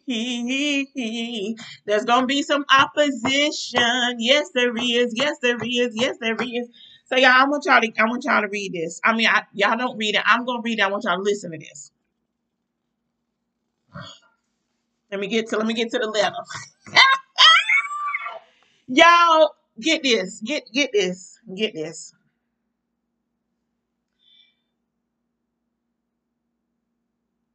there's 1.87 2.05
gonna 2.05 2.27
be 2.27 2.43
some 2.43 2.67
opposition. 2.71 4.17
Yes, 4.19 4.51
there 4.55 4.77
is. 4.77 5.15
Yes, 5.17 5.39
there 5.41 5.57
is. 5.57 5.95
Yes, 5.95 6.19
there 6.21 6.37
is. 6.39 6.69
So 7.09 7.17
y'all, 7.17 7.31
I 7.31 7.45
want 7.47 7.65
y'all 7.65 7.81
to 7.81 7.93
I 7.99 8.05
want 8.05 8.25
y'all 8.25 8.43
to 8.43 8.49
read 8.49 8.75
this. 8.75 9.01
I 9.03 9.15
mean, 9.15 9.29
I, 9.29 9.43
y'all 9.55 9.79
don't 9.79 9.97
read 9.97 10.15
it. 10.15 10.21
I'm 10.27 10.45
gonna 10.45 10.61
read 10.63 10.79
it. 10.79 10.83
I 10.83 10.89
want 10.89 11.05
y'all 11.05 11.17
to 11.17 11.23
listen 11.23 11.53
to 11.53 11.59
this. 11.59 11.91
Let 15.11 15.21
me 15.21 15.27
get 15.27 15.49
to 15.49 15.57
let 15.57 15.67
me 15.67 15.73
get 15.73 15.91
to 15.93 15.99
the 15.99 16.07
letter. 16.07 16.35
y'all 18.89 19.55
get 19.81 20.03
this. 20.03 20.41
Get 20.41 20.71
get 20.71 20.93
this. 20.93 21.41
Get 21.57 21.75
this. 21.75 22.13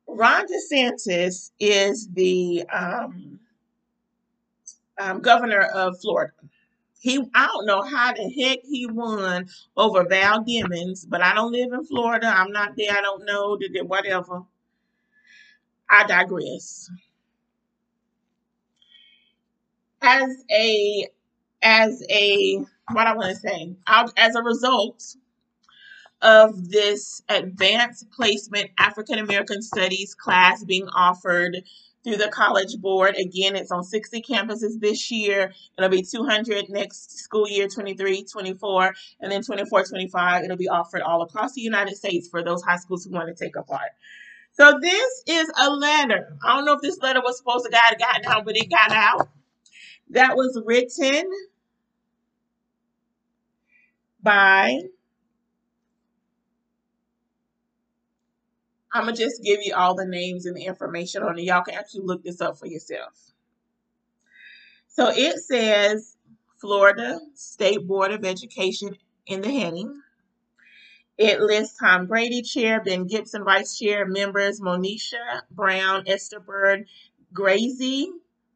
Ron 0.08 0.46
DeSantis 0.48 1.52
is 1.60 2.08
the 2.10 2.64
um, 2.74 3.40
um, 5.00 5.22
governor 5.22 5.62
of 5.62 6.00
Florida. 6.02 6.34
He, 7.04 7.22
I 7.36 7.48
don't 7.48 7.66
know 7.66 7.82
how 7.82 8.14
the 8.14 8.30
heck 8.30 8.60
he 8.64 8.86
won 8.86 9.50
over 9.76 10.06
Val 10.08 10.42
Demings, 10.42 11.06
but 11.06 11.22
I 11.22 11.34
don't 11.34 11.52
live 11.52 11.74
in 11.74 11.84
Florida. 11.84 12.28
I'm 12.28 12.54
not 12.54 12.78
there. 12.78 12.94
I 12.94 13.02
don't 13.02 13.26
know. 13.26 13.60
Whatever. 13.84 14.44
I 15.90 16.08
digress. 16.08 16.90
As 20.02 20.46
a, 20.50 21.10
as 21.62 22.02
a, 22.10 22.60
what 22.94 23.06
I 23.08 23.16
want 23.16 23.36
to 23.36 23.36
say, 23.36 23.76
as 24.16 24.36
a 24.36 24.42
result 24.42 25.04
of 26.22 26.70
this 26.70 27.22
advanced 27.28 28.10
placement 28.12 28.72
African 28.80 29.20
American 29.20 29.62
Studies 29.62 30.16
class 30.16 30.64
being 30.64 30.88
offered 30.96 31.64
through 32.04 32.18
the 32.18 32.28
College 32.28 32.78
Board. 32.80 33.16
Again, 33.16 33.56
it's 33.56 33.72
on 33.72 33.84
60 33.84 34.22
campuses 34.22 34.80
this 34.80 35.10
year. 35.10 35.54
It'll 35.78 35.90
be 35.90 36.04
200 36.04 36.70
next 36.70 37.20
school 37.20 37.48
year, 37.48 37.68
23, 37.68 38.26
24, 38.26 38.94
and 39.22 39.32
then 39.32 39.44
24, 39.44 39.86
25. 39.86 40.44
It'll 40.44 40.58
be 40.58 40.68
offered 40.68 41.02
all 41.02 41.22
across 41.22 41.54
the 41.54 41.62
United 41.62 41.96
States 41.96 42.28
for 42.28 42.44
those 42.44 42.64
high 42.64 42.78
schools 42.78 43.06
who 43.06 43.12
want 43.12 43.36
to 43.36 43.44
take 43.44 43.56
a 43.56 43.64
part. 43.64 43.92
So 44.54 44.78
this 44.80 45.24
is 45.28 45.52
a 45.60 45.70
letter. 45.72 46.38
I 46.44 46.56
don't 46.56 46.66
know 46.66 46.74
if 46.74 46.82
this 46.82 47.00
letter 47.00 47.22
was 47.22 47.38
supposed 47.38 47.66
to 47.66 47.72
get 47.72 48.00
gotten 48.00 48.26
out, 48.26 48.46
but 48.46 48.56
it 48.56 48.70
got 48.70 48.92
out. 48.92 49.30
That 50.12 50.36
was 50.36 50.62
written 50.64 51.32
by 54.22 54.80
I'm 58.94 59.06
gonna 59.06 59.16
just 59.16 59.42
give 59.44 59.60
you 59.64 59.74
all 59.76 59.96
the 59.96 60.06
names 60.06 60.46
and 60.46 60.56
the 60.56 60.66
information 60.66 61.24
on 61.24 61.40
it. 61.40 61.44
Y'all 61.44 61.64
can 61.64 61.76
actually 61.76 62.06
look 62.06 62.24
this 62.24 62.42
up 62.42 62.60
for 62.60 62.68
yourself. 62.68 63.14
So 64.88 65.10
it 65.10 65.40
says 65.40 66.16
Florida 66.62 67.20
State 67.34 67.88
Board 67.88 68.12
of 68.12 68.24
Education 68.24 68.96
in 69.26 69.42
the 69.42 69.50
heading. 69.50 70.00
It 71.18 71.42
lists 71.42 71.78
Tom 71.80 72.06
Grady, 72.06 72.44
chair, 72.44 72.82
Ben 72.84 73.08
Gibson 73.08 73.44
vice 73.44 73.78
chair, 73.78 74.06
members 74.06 74.62
Monisha 74.62 75.42
Brown, 75.50 76.04
Esther 76.08 76.40
Byrd, 76.40 76.86
Gracie. 77.34 78.12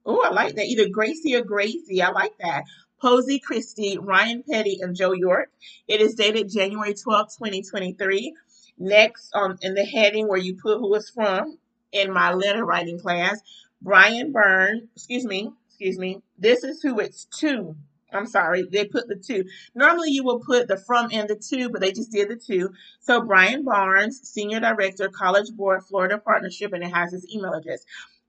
Oh, 0.06 0.22
I 0.24 0.30
like 0.30 0.56
that. 0.56 0.66
Either 0.66 0.90
Gracie 0.90 1.36
or 1.36 1.44
Gracie. 1.44 2.02
I 2.02 2.12
like 2.12 2.38
that. 2.40 2.64
Posey 3.00 3.40
Christie, 3.40 3.98
Ryan 4.00 4.44
Petty, 4.50 4.80
and 4.82 4.96
Joe 4.96 5.12
York. 5.12 5.50
It 5.88 6.02
is 6.02 6.16
dated 6.16 6.50
January 6.50 6.94
12, 6.94 7.28
2023. 7.38 8.34
Next, 8.78 9.34
um, 9.36 9.58
in 9.62 9.74
the 9.74 9.86
heading 9.86 10.28
where 10.28 10.38
you 10.38 10.56
put 10.56 10.80
who 10.80 10.94
it's 10.96 11.10
from 11.10 11.58
in 11.92 12.12
my 12.14 12.34
letter 12.34 12.66
writing 12.66 13.00
class, 13.00 13.42
Brian 13.82 14.32
Byrne, 14.32 14.90
excuse 14.96 15.26
me, 15.26 15.52
excuse 15.68 15.98
me, 15.98 16.22
this 16.38 16.64
is 16.64 16.82
who 16.82 17.00
it's 17.00 17.26
to. 17.40 17.76
I'm 18.14 18.26
sorry, 18.26 18.64
they 18.64 18.86
put 18.86 19.08
the 19.08 19.16
two. 19.16 19.44
Normally 19.76 20.12
you 20.12 20.24
will 20.24 20.40
put 20.40 20.68
the 20.68 20.78
from 20.78 21.10
and 21.12 21.28
the 21.28 21.36
to, 21.36 21.70
but 21.70 21.82
they 21.82 21.92
just 21.92 22.12
did 22.12 22.30
the 22.30 22.36
two. 22.36 22.72
So 23.00 23.22
Brian 23.22 23.64
Barnes, 23.64 24.22
Senior 24.24 24.60
Director, 24.62 25.10
College 25.10 25.52
Board, 25.52 25.84
Florida 25.84 26.18
Partnership, 26.18 26.74
and 26.74 26.84
it 26.84 26.94
has 26.94 27.12
his 27.12 27.28
email 27.34 27.54
address. 27.54 27.84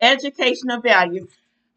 educational 0.00 0.80
value. 0.80 1.26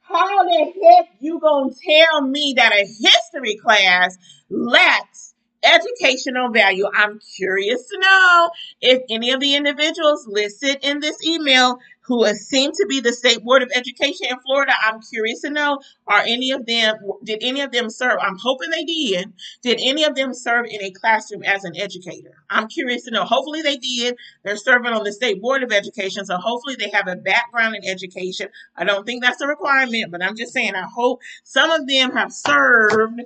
How 0.01 0.43
the 0.43 0.65
heck 0.65 1.09
you 1.19 1.39
gonna 1.39 1.71
tell 1.71 2.21
me 2.21 2.53
that 2.57 2.73
a 2.73 2.85
history 2.85 3.55
class 3.55 4.17
lacks 4.49 5.33
educational 5.63 6.51
value? 6.51 6.85
I'm 6.93 7.19
curious 7.37 7.87
to 7.87 7.99
know 7.99 8.51
if 8.81 9.01
any 9.09 9.31
of 9.31 9.39
the 9.39 9.55
individuals 9.55 10.27
listed 10.27 10.79
in 10.81 10.99
this 10.99 11.25
email 11.25 11.79
who 12.05 12.25
seem 12.35 12.71
to 12.71 12.85
be 12.89 12.99
the 12.99 13.13
state 13.13 13.43
board 13.43 13.63
of 13.63 13.71
education 13.73 14.27
in 14.29 14.39
Florida. 14.39 14.73
I'm 14.85 15.01
curious 15.01 15.41
to 15.41 15.49
know 15.49 15.79
are 16.07 16.23
any 16.25 16.51
of 16.51 16.65
them 16.65 16.95
did 17.23 17.39
any 17.41 17.61
of 17.61 17.71
them 17.71 17.89
serve? 17.89 18.17
I'm 18.21 18.37
hoping 18.37 18.69
they 18.69 18.83
did. 18.83 19.33
Did 19.61 19.79
any 19.81 20.03
of 20.03 20.15
them 20.15 20.33
serve 20.33 20.65
in 20.69 20.81
a 20.83 20.91
classroom 20.91 21.43
as 21.43 21.63
an 21.63 21.77
educator? 21.77 22.31
I'm 22.49 22.67
curious 22.67 23.05
to 23.05 23.11
know. 23.11 23.23
Hopefully 23.23 23.61
they 23.61 23.77
did. 23.77 24.15
They're 24.43 24.57
serving 24.57 24.91
on 24.91 25.03
the 25.03 25.13
state 25.13 25.41
board 25.41 25.63
of 25.63 25.71
education, 25.71 26.25
so 26.25 26.37
hopefully 26.37 26.75
they 26.75 26.89
have 26.89 27.07
a 27.07 27.15
background 27.15 27.75
in 27.75 27.89
education. 27.89 28.49
I 28.75 28.83
don't 28.83 29.05
think 29.05 29.23
that's 29.23 29.41
a 29.41 29.47
requirement, 29.47 30.11
but 30.11 30.23
I'm 30.23 30.35
just 30.35 30.53
saying 30.53 30.75
I 30.75 30.87
hope 30.93 31.21
some 31.43 31.71
of 31.71 31.87
them 31.87 32.11
have 32.11 32.33
served 32.33 33.21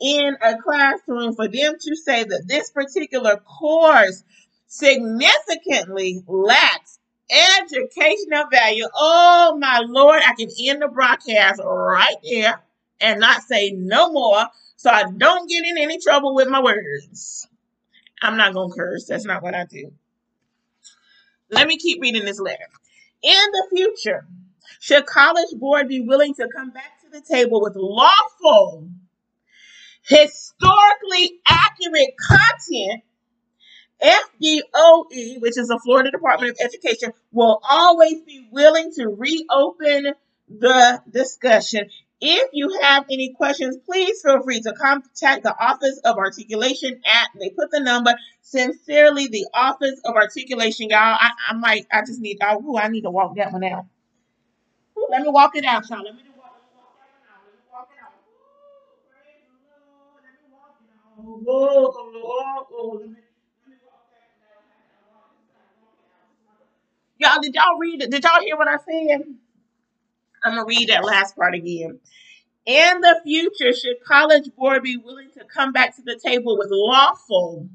in 0.00 0.36
a 0.42 0.56
classroom 0.58 1.34
for 1.34 1.48
them 1.48 1.74
to 1.80 1.96
say 1.96 2.24
that 2.24 2.44
this 2.46 2.70
particular 2.70 3.36
course 3.36 4.24
significantly 4.66 6.22
lacks 6.26 6.98
educational 7.30 8.46
value. 8.50 8.86
Oh 8.94 9.56
my 9.58 9.82
Lord, 9.86 10.22
I 10.24 10.34
can 10.34 10.48
end 10.60 10.82
the 10.82 10.88
broadcast 10.88 11.60
right 11.64 12.16
there 12.22 12.62
and 13.00 13.20
not 13.20 13.42
say 13.42 13.72
no 13.72 14.10
more 14.12 14.46
so 14.76 14.90
I 14.90 15.04
don't 15.10 15.48
get 15.48 15.64
in 15.64 15.78
any 15.78 15.98
trouble 15.98 16.34
with 16.34 16.48
my 16.48 16.62
words. 16.62 17.48
I'm 18.22 18.36
not 18.36 18.54
going 18.54 18.70
to 18.70 18.76
curse. 18.76 19.06
That's 19.06 19.24
not 19.24 19.42
what 19.42 19.54
I 19.54 19.64
do. 19.64 19.92
Let 21.50 21.66
me 21.66 21.76
keep 21.76 22.00
reading 22.00 22.24
this 22.24 22.40
letter. 22.40 22.68
In 23.22 23.32
the 23.52 23.66
future, 23.74 24.26
should 24.80 25.06
College 25.06 25.58
Board 25.58 25.88
be 25.88 26.00
willing 26.00 26.34
to 26.34 26.48
come 26.54 26.70
back 26.70 27.00
to 27.02 27.10
the 27.10 27.20
table 27.20 27.60
with 27.60 27.74
lawful, 27.76 28.88
historically 30.02 31.40
accurate 31.48 32.10
content 32.28 33.02
FDOE, 34.02 35.40
which 35.40 35.58
is 35.58 35.68
the 35.68 35.80
Florida 35.82 36.10
Department 36.10 36.52
of 36.52 36.58
Education, 36.64 37.12
will 37.32 37.60
always 37.68 38.20
be 38.22 38.48
willing 38.50 38.92
to 38.94 39.08
reopen 39.08 40.14
the 40.48 41.02
discussion. 41.10 41.88
If 42.20 42.50
you 42.52 42.78
have 42.80 43.04
any 43.10 43.34
questions, 43.34 43.76
please 43.84 44.22
feel 44.22 44.42
free 44.42 44.60
to 44.62 44.72
contact 44.72 45.42
the 45.42 45.54
Office 45.58 46.00
of 46.04 46.16
Articulation 46.16 47.00
at, 47.04 47.28
they 47.38 47.50
put 47.50 47.70
the 47.70 47.80
number, 47.80 48.14
sincerely, 48.40 49.28
the 49.28 49.46
Office 49.52 50.00
of 50.04 50.14
Articulation. 50.14 50.88
Y'all, 50.88 50.98
I, 50.98 51.30
I 51.48 51.52
might, 51.54 51.86
I 51.92 52.00
just 52.00 52.20
need, 52.20 52.38
oh, 52.42 52.78
I 52.78 52.88
need 52.88 53.02
to 53.02 53.10
walk 53.10 53.36
that 53.36 53.52
one 53.52 53.64
out. 53.64 53.84
Ooh, 54.98 55.06
let 55.10 55.22
me 55.22 55.28
walk 55.28 55.56
it 55.56 55.64
out, 55.66 55.88
y'all. 55.90 56.02
Let 56.04 56.14
me 56.14 56.22
walk, 56.38 57.88
it 57.92 58.00
out. 58.02 58.14
Ooh, 58.26 58.96
praise 59.10 59.44
the 59.44 59.76
Lord. 59.84 60.22
Let 60.24 60.40
me 60.40 60.48
walk 60.50 60.80
it 60.80 60.88
out. 60.88 61.12
Oh, 61.18 61.44
oh, 61.46 61.92
oh, 62.24 62.66
oh, 62.72 62.98
let 62.98 63.10
me 63.10 63.16
Y'all, 67.18 67.40
did 67.40 67.54
y'all 67.54 67.78
read 67.78 68.02
it? 68.02 68.10
Did 68.10 68.24
y'all 68.24 68.42
hear 68.42 68.56
what 68.56 68.68
I 68.68 68.76
said? 68.76 69.22
I'm 70.44 70.54
gonna 70.54 70.64
read 70.66 70.88
that 70.90 71.04
last 71.04 71.36
part 71.36 71.54
again. 71.54 71.98
In 72.66 73.00
the 73.00 73.20
future, 73.24 73.72
should 73.72 74.02
College 74.06 74.50
Board 74.56 74.82
be 74.82 74.96
willing 74.96 75.30
to 75.38 75.44
come 75.44 75.72
back 75.72 75.96
to 75.96 76.02
the 76.02 76.20
table 76.22 76.58
with 76.58 76.68
lawful, 76.70 77.68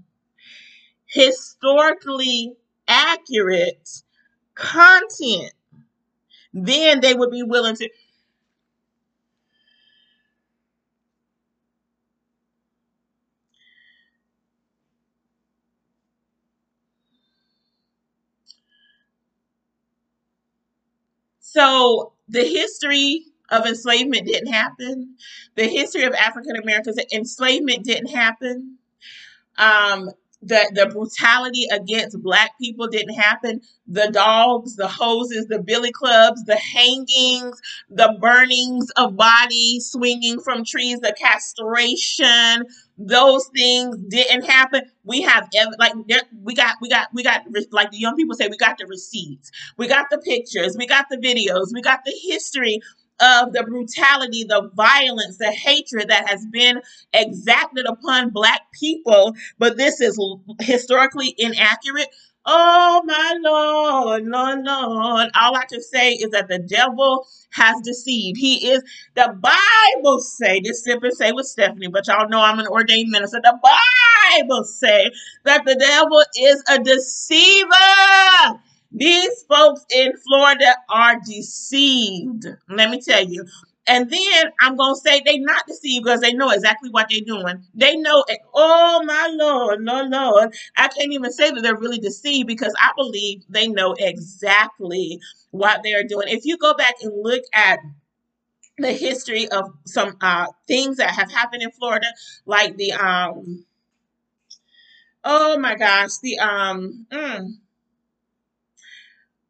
historically 1.07 2.55
accurate 2.87 3.89
content, 4.55 5.53
then 6.53 6.99
they 7.01 7.13
would 7.13 7.31
be 7.31 7.43
willing 7.43 7.75
to. 7.77 7.89
So 21.53 22.13
the 22.29 22.45
history 22.45 23.25
of 23.49 23.65
enslavement 23.65 24.25
didn't 24.25 24.53
happen. 24.53 25.15
The 25.55 25.67
history 25.67 26.03
of 26.03 26.13
African 26.13 26.55
Americans 26.55 26.97
enslavement 27.11 27.83
didn't 27.83 28.09
happen. 28.09 28.77
Um, 29.57 30.11
the, 30.41 30.71
the 30.73 30.87
brutality 30.87 31.67
against 31.69 32.21
black 32.23 32.51
people 32.59 32.87
didn't 32.87 33.15
happen. 33.15 33.61
The 33.85 34.09
dogs, 34.11 34.77
the 34.77 34.87
hoses, 34.87 35.47
the 35.47 35.61
billy 35.61 35.91
clubs, 35.91 36.45
the 36.45 36.55
hangings, 36.55 37.59
the 37.89 38.17
burnings 38.19 38.89
of 38.91 39.17
bodies 39.17 39.89
swinging 39.91 40.39
from 40.39 40.63
trees, 40.63 40.99
the 41.01 41.13
castration, 41.19 42.63
those 43.07 43.47
things 43.55 43.97
didn't 44.09 44.43
happen. 44.43 44.83
We 45.03 45.21
have 45.21 45.49
like 45.79 45.93
we 46.43 46.53
got 46.53 46.75
we 46.81 46.89
got 46.89 47.07
we 47.13 47.23
got 47.23 47.43
like 47.71 47.91
the 47.91 47.97
young 47.97 48.15
people 48.15 48.35
say 48.35 48.47
we 48.47 48.57
got 48.57 48.77
the 48.77 48.85
receipts, 48.85 49.51
we 49.77 49.87
got 49.87 50.07
the 50.09 50.17
pictures, 50.19 50.75
we 50.77 50.87
got 50.87 51.07
the 51.09 51.17
videos, 51.17 51.73
we 51.73 51.81
got 51.81 52.01
the 52.05 52.13
history 52.29 52.79
of 53.21 53.53
the 53.53 53.63
brutality, 53.63 54.45
the 54.45 54.69
violence, 54.73 55.37
the 55.37 55.51
hatred 55.51 56.09
that 56.09 56.27
has 56.27 56.45
been 56.47 56.81
exacted 57.13 57.85
upon 57.85 58.31
Black 58.31 58.61
people, 58.73 59.35
but 59.59 59.77
this 59.77 60.01
is 60.01 60.19
historically 60.59 61.35
inaccurate. 61.37 62.07
Oh 62.45 63.03
my 63.05 63.37
Lord, 63.41 64.25
Lord, 64.25 64.63
Lord. 64.63 65.29
All 65.35 65.55
I 65.55 65.65
can 65.69 65.81
say 65.81 66.13
is 66.13 66.31
that 66.31 66.47
the 66.47 66.59
devil 66.59 67.27
has 67.51 67.79
deceived. 67.83 68.37
He 68.39 68.69
is, 68.71 68.83
the 69.15 69.35
Bible 69.39 70.19
say, 70.19 70.59
this 70.61 70.85
and 70.87 71.13
say 71.13 71.31
with 71.31 71.45
Stephanie, 71.45 71.87
but 71.87 72.07
y'all 72.07 72.29
know 72.29 72.41
I'm 72.41 72.59
an 72.59 72.67
ordained 72.67 73.11
minister. 73.11 73.41
The 73.43 73.59
Bible 73.61 74.63
say 74.63 75.11
that 75.45 75.65
the 75.65 75.75
devil 75.75 76.23
is 76.39 76.63
a 76.69 76.79
deceiver. 76.79 78.61
These 78.91 79.43
folks 79.47 79.85
in 79.95 80.13
Florida 80.17 80.75
are 80.89 81.17
deceived. 81.25 82.45
Let 82.69 82.89
me 82.89 83.01
tell 83.01 83.23
you. 83.23 83.45
And 83.91 84.09
then 84.09 84.45
I'm 84.61 84.77
going 84.77 84.95
to 84.95 85.01
say 85.01 85.21
they 85.25 85.37
not 85.39 85.67
deceived 85.67 86.05
because 86.05 86.21
they 86.21 86.31
know 86.33 86.49
exactly 86.51 86.89
what 86.91 87.07
they're 87.09 87.19
doing. 87.25 87.65
They 87.75 87.97
know, 87.97 88.23
oh 88.53 89.03
my 89.05 89.29
Lord, 89.33 89.81
Lord, 89.81 90.09
Lord. 90.09 90.55
I 90.77 90.87
can't 90.87 91.11
even 91.11 91.33
say 91.33 91.51
that 91.51 91.61
they're 91.61 91.75
really 91.75 91.99
deceived 91.99 92.47
because 92.47 92.73
I 92.81 92.91
believe 92.95 93.43
they 93.49 93.67
know 93.67 93.93
exactly 93.99 95.19
what 95.51 95.81
they're 95.83 96.05
doing. 96.05 96.29
If 96.29 96.45
you 96.45 96.57
go 96.57 96.73
back 96.73 96.95
and 97.01 97.11
look 97.21 97.43
at 97.53 97.79
the 98.77 98.93
history 98.93 99.49
of 99.49 99.71
some 99.85 100.17
uh, 100.21 100.47
things 100.67 100.97
that 100.97 101.11
have 101.11 101.31
happened 101.31 101.63
in 101.63 101.71
Florida, 101.71 102.07
like 102.45 102.77
the, 102.77 102.93
um, 102.93 103.65
oh 105.25 105.59
my 105.59 105.75
gosh, 105.75 106.17
the, 106.23 106.39
um, 106.39 107.07
mm, 107.11 107.49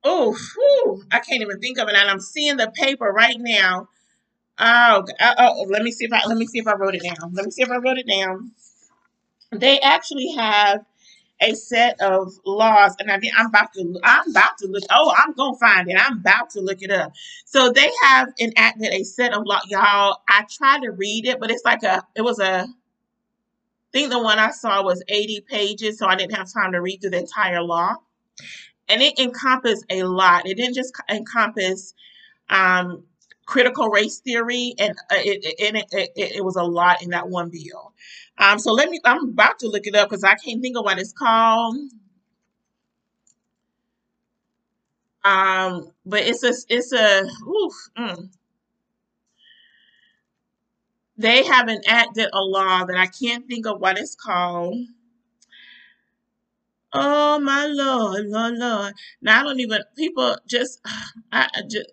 oh, 0.03 0.33
whew, 0.55 1.03
I 1.11 1.19
can't 1.19 1.41
even 1.43 1.59
think 1.59 1.79
of 1.79 1.89
it. 1.89 1.95
And 1.95 2.09
I'm 2.09 2.19
seeing 2.21 2.57
the 2.57 2.71
paper 2.75 3.05
right 3.11 3.37
now. 3.39 3.89
Oh, 4.61 5.05
uh, 5.19 5.35
oh, 5.39 5.67
let 5.69 5.83
me 5.83 5.91
see 5.91 6.05
if 6.05 6.13
I 6.13 6.21
let 6.27 6.37
me 6.37 6.47
see 6.47 6.59
if 6.59 6.67
I 6.67 6.75
wrote 6.75 6.95
it 6.95 7.03
down. 7.03 7.33
Let 7.33 7.45
me 7.45 7.51
see 7.51 7.63
if 7.63 7.71
I 7.71 7.77
wrote 7.77 7.97
it 7.99 8.07
down. 8.07 8.51
They 9.51 9.79
actually 9.81 10.33
have 10.37 10.85
a 11.41 11.55
set 11.55 11.99
of 12.01 12.33
laws, 12.45 12.95
and 12.99 13.11
I 13.11 13.19
mean, 13.19 13.31
I'm 13.37 13.47
about 13.47 13.73
to 13.73 13.99
I'm 14.03 14.29
about 14.31 14.57
to 14.59 14.67
look. 14.67 14.83
Oh, 14.91 15.13
I'm 15.17 15.33
gonna 15.33 15.57
find 15.57 15.89
it. 15.89 15.97
I'm 15.99 16.19
about 16.19 16.51
to 16.51 16.61
look 16.61 16.81
it 16.81 16.91
up. 16.91 17.13
So 17.45 17.71
they 17.71 17.91
have 18.03 18.29
enacted 18.39 18.93
a 18.93 19.03
set 19.03 19.33
of 19.33 19.43
law, 19.45 19.61
y'all. 19.67 20.19
I 20.29 20.45
tried 20.51 20.83
to 20.83 20.91
read 20.91 21.27
it, 21.27 21.39
but 21.39 21.51
it's 21.51 21.65
like 21.65 21.83
a 21.83 22.03
it 22.15 22.21
was 22.21 22.39
a 22.39 22.61
I 22.63 22.67
think 23.99 24.11
the 24.11 24.23
one 24.23 24.39
I 24.39 24.51
saw 24.51 24.83
was 24.83 25.03
80 25.09 25.41
pages, 25.49 25.99
so 25.99 26.07
I 26.07 26.15
didn't 26.15 26.35
have 26.37 26.53
time 26.53 26.73
to 26.73 26.81
read 26.81 27.01
through 27.01 27.11
the 27.11 27.19
entire 27.19 27.61
law 27.63 27.95
and 28.89 29.01
it 29.01 29.19
encompassed 29.19 29.85
a 29.89 30.03
lot. 30.03 30.47
It 30.47 30.55
didn't 30.55 30.75
just 30.75 30.93
encompass 31.09 31.93
um, 32.49 33.03
critical 33.51 33.89
race 33.89 34.19
theory, 34.19 34.73
and 34.79 34.91
uh, 35.11 35.15
it, 35.17 35.43
it, 35.59 35.85
it, 35.91 36.35
it, 36.37 36.45
was 36.45 36.55
a 36.55 36.63
lot 36.63 37.03
in 37.03 37.09
that 37.09 37.27
one 37.27 37.49
bill. 37.49 37.93
Um, 38.37 38.57
so 38.57 38.71
let 38.71 38.89
me. 38.89 38.99
I'm 39.03 39.29
about 39.29 39.59
to 39.59 39.67
look 39.67 39.85
it 39.85 39.95
up 39.95 40.09
because 40.09 40.23
I 40.23 40.35
can't 40.35 40.61
think 40.61 40.77
of 40.77 40.85
what 40.85 40.99
it's 40.99 41.11
called. 41.11 41.75
Um, 45.23 45.91
but 46.05 46.21
it's 46.21 46.43
a 46.43 46.53
it's 46.69 46.93
a 46.93 47.23
oof, 47.47 47.73
mm. 47.97 48.29
they 51.17 51.43
have 51.43 51.67
enacted 51.67 52.29
a 52.33 52.39
law 52.39 52.85
that 52.85 52.97
I 52.97 53.07
can't 53.07 53.47
think 53.47 53.67
of 53.67 53.81
what 53.81 53.99
it's 53.99 54.15
called. 54.15 54.77
Oh 56.93 57.39
my 57.39 57.65
Lord, 57.67 58.25
Lord, 58.27 58.55
Lord. 58.57 58.93
Now 59.21 59.41
I 59.41 59.43
don't 59.43 59.59
even 59.59 59.81
people 59.95 60.37
just 60.47 60.79
I, 61.31 61.49
I 61.53 61.61
just 61.69 61.89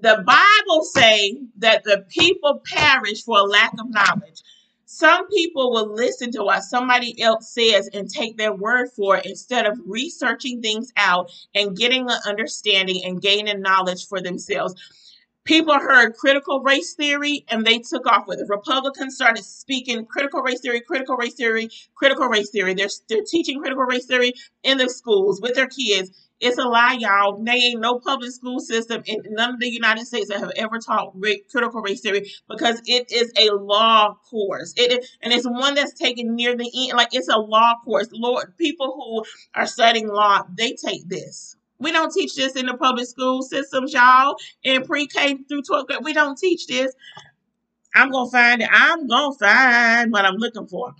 the 0.00 0.22
Bible 0.26 0.84
say 0.84 1.38
that 1.58 1.84
the 1.84 2.04
people 2.08 2.62
perish 2.66 3.24
for 3.24 3.38
a 3.38 3.44
lack 3.44 3.72
of 3.78 3.90
knowledge. 3.90 4.42
Some 4.84 5.26
people 5.28 5.72
will 5.72 5.92
listen 5.92 6.30
to 6.32 6.44
what 6.44 6.62
somebody 6.62 7.20
else 7.20 7.52
says 7.52 7.88
and 7.92 8.08
take 8.08 8.36
their 8.36 8.54
word 8.54 8.88
for 8.94 9.16
it 9.16 9.26
instead 9.26 9.66
of 9.66 9.80
researching 9.84 10.62
things 10.62 10.92
out 10.96 11.32
and 11.54 11.76
getting 11.76 12.08
an 12.08 12.18
understanding 12.26 13.02
and 13.04 13.20
gaining 13.20 13.60
knowledge 13.62 14.06
for 14.06 14.20
themselves. 14.20 14.74
People 15.44 15.74
heard 15.74 16.14
critical 16.16 16.60
race 16.60 16.94
theory 16.94 17.44
and 17.48 17.64
they 17.64 17.78
took 17.78 18.06
off 18.06 18.26
with 18.26 18.40
it. 18.40 18.48
Republicans 18.48 19.14
started 19.14 19.44
speaking 19.44 20.04
critical 20.04 20.42
race 20.42 20.60
theory, 20.60 20.80
critical 20.80 21.16
race 21.16 21.34
theory, 21.34 21.68
critical 21.94 22.26
race 22.28 22.50
theory. 22.50 22.74
They're, 22.74 22.88
they're 23.08 23.24
teaching 23.24 23.60
critical 23.60 23.84
race 23.84 24.06
theory 24.06 24.34
in 24.62 24.78
the 24.78 24.88
schools 24.88 25.40
with 25.40 25.54
their 25.54 25.68
kids. 25.68 26.25
It's 26.38 26.58
a 26.58 26.64
lie, 26.64 26.98
y'all. 27.00 27.42
There 27.42 27.54
ain't 27.54 27.80
no 27.80 27.98
public 27.98 28.30
school 28.30 28.60
system 28.60 29.02
in 29.06 29.22
none 29.30 29.54
of 29.54 29.60
the 29.60 29.70
United 29.70 30.06
States 30.06 30.28
that 30.28 30.40
have 30.40 30.52
ever 30.56 30.78
taught 30.78 31.14
critical 31.50 31.80
race 31.80 32.02
theory 32.02 32.30
because 32.48 32.82
it 32.84 33.10
is 33.10 33.32
a 33.38 33.54
law 33.54 34.14
course. 34.30 34.74
It 34.76 34.92
is, 34.92 35.16
and 35.22 35.32
it's 35.32 35.46
one 35.46 35.74
that's 35.74 35.94
taken 35.94 36.34
near 36.34 36.54
the 36.54 36.70
end. 36.74 36.96
Like 36.96 37.08
it's 37.12 37.28
a 37.28 37.38
law 37.38 37.74
course. 37.84 38.08
Lord, 38.12 38.56
people 38.58 38.92
who 38.94 39.24
are 39.58 39.66
studying 39.66 40.08
law, 40.08 40.42
they 40.56 40.72
take 40.74 41.08
this. 41.08 41.56
We 41.78 41.92
don't 41.92 42.12
teach 42.12 42.34
this 42.34 42.54
in 42.54 42.66
the 42.66 42.74
public 42.74 43.06
school 43.06 43.42
systems, 43.42 43.92
y'all. 43.94 44.36
In 44.62 44.84
pre-K 44.84 45.38
through 45.48 45.62
12th 45.62 45.86
grade, 45.86 46.00
we 46.02 46.12
don't 46.12 46.38
teach 46.38 46.66
this. 46.66 46.92
I'm 47.94 48.10
gonna 48.10 48.30
find 48.30 48.60
it. 48.60 48.68
I'm 48.70 49.06
gonna 49.06 49.34
find 49.38 50.12
what 50.12 50.26
I'm 50.26 50.36
looking 50.36 50.66
for. 50.66 50.94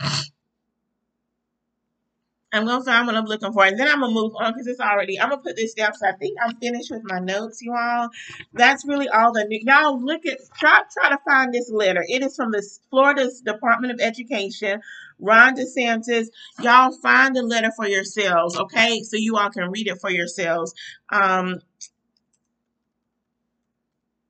I'm 2.53 2.65
gonna 2.65 2.85
find 2.85 3.07
what 3.07 3.17
I'm 3.17 3.27
looking 3.27 3.53
for, 3.53 3.65
and 3.65 3.79
then 3.79 3.89
I'm 3.89 4.01
gonna 4.01 4.15
move 4.15 4.33
on 4.37 4.53
because 4.53 4.67
it's 4.67 4.81
already. 4.81 5.21
I'm 5.21 5.31
gonna 5.31 5.43
put 5.43 5.57
this 5.57 5.75
down 5.75 5.93
So 5.95 6.07
I 6.09 6.13
think 6.13 6.39
I'm 6.43 6.57
finished 6.57 6.91
with 6.91 7.03
my 7.05 7.19
notes, 7.19 7.61
you 7.61 7.75
all. 7.75 8.09
That's 8.55 8.87
really 8.87 9.09
all 9.09 9.33
the 9.33 9.45
new. 9.45 9.61
Y'all 9.63 10.03
look 10.03 10.25
at 10.27 10.39
try 10.59 10.83
try 10.93 11.11
to 11.11 11.19
find 11.27 11.53
this 11.53 11.71
letter. 11.71 12.05
It 12.09 12.23
is 12.23 12.37
from 12.37 12.53
the 12.53 12.67
Florida's 12.91 13.41
Department 13.41 13.93
of 13.93 14.01
Education. 14.01 14.81
Ron 15.19 15.57
DeSantis, 15.57 16.27
y'all 16.61 16.93
find 17.03 17.35
the 17.35 17.43
letter 17.43 17.71
for 17.77 17.87
yourselves, 17.87 18.57
okay? 18.59 19.03
So 19.03 19.17
you 19.17 19.37
all 19.37 19.51
can 19.51 19.71
read 19.71 19.89
it 19.89 19.99
for 20.01 20.11
yourselves. 20.11 20.75
Um, 21.11 21.61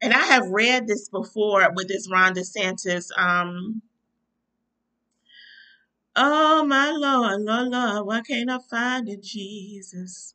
and 0.01 0.13
I 0.13 0.19
have 0.19 0.49
read 0.51 0.87
this 0.87 1.09
before 1.09 1.69
with 1.75 1.89
this 1.89 2.09
Ron 2.11 2.35
DeSantis. 2.35 3.07
Um, 3.19 3.83
oh 6.17 6.65
my 6.67 6.91
Lord, 6.93 7.43
Lord, 7.43 7.69
Lord, 7.69 8.07
why 8.07 8.23
can't 8.23 8.51
I 8.51 8.59
find 8.71 9.09
it, 9.09 9.23
Jesus? 9.23 10.35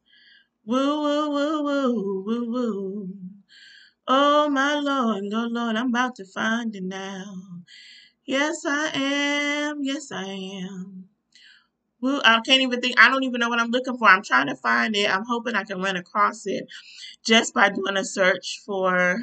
Woo, 0.66 1.02
woo, 1.04 1.32
woo, 1.32 1.64
woo, 1.64 2.24
woo, 2.26 2.52
woo. 2.52 3.10
Oh 4.08 4.50
my 4.50 4.76
Lord, 4.76 5.26
Lord, 5.26 5.52
Lord, 5.52 5.76
I'm 5.78 5.90
about 5.90 6.16
to 6.18 6.26
find 6.26 6.76
it 6.76 6.84
now. 6.84 7.36
Yes, 8.26 8.64
I 8.68 8.92
am. 8.96 9.80
Yes, 9.84 10.12
I 10.12 10.26
am. 10.26 11.06
Woo, 12.02 12.22
I 12.26 12.42
can't 12.46 12.62
even 12.62 12.82
think. 12.82 13.00
I 13.00 13.10
don't 13.10 13.24
even 13.24 13.40
know 13.42 13.50
what 13.50 13.60
I'm 13.62 13.72
looking 13.72 13.98
for. 13.98 14.08
I'm 14.08 14.24
trying 14.24 14.48
to 14.48 14.56
find 14.58 14.96
it. 14.96 15.10
I'm 15.14 15.26
hoping 15.26 15.56
I 15.56 15.64
can 15.66 15.82
run 15.82 15.98
across 15.98 16.48
it 16.48 16.68
just 17.26 17.54
by 17.54 17.70
doing 17.70 17.98
a 17.98 18.06
search 18.06 18.62
for 18.66 19.20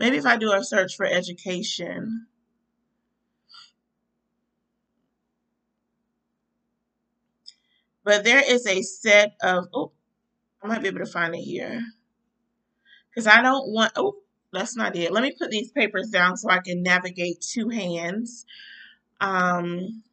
Maybe 0.00 0.18
if 0.18 0.26
I 0.26 0.36
do 0.38 0.52
a 0.52 0.64
search 0.64 0.96
for 0.96 1.06
education. 1.06 2.28
But 8.06 8.24
there 8.24 8.42
is 8.46 8.68
a 8.68 8.82
set 8.82 9.34
of, 9.42 9.66
oh, 9.74 9.90
I 10.62 10.68
might 10.68 10.80
be 10.80 10.86
able 10.88 11.00
to 11.00 11.06
find 11.06 11.34
it 11.34 11.40
here. 11.40 11.82
Because 13.10 13.26
I 13.26 13.42
don't 13.42 13.72
want, 13.72 13.92
oh, 13.96 14.14
that's 14.52 14.76
not 14.76 14.94
it. 14.94 15.12
Let 15.12 15.24
me 15.24 15.34
put 15.36 15.50
these 15.50 15.72
papers 15.72 16.10
down 16.10 16.36
so 16.36 16.48
I 16.48 16.60
can 16.60 16.84
navigate 16.84 17.40
two 17.40 17.68
hands. 17.68 18.46
Um, 19.20 20.04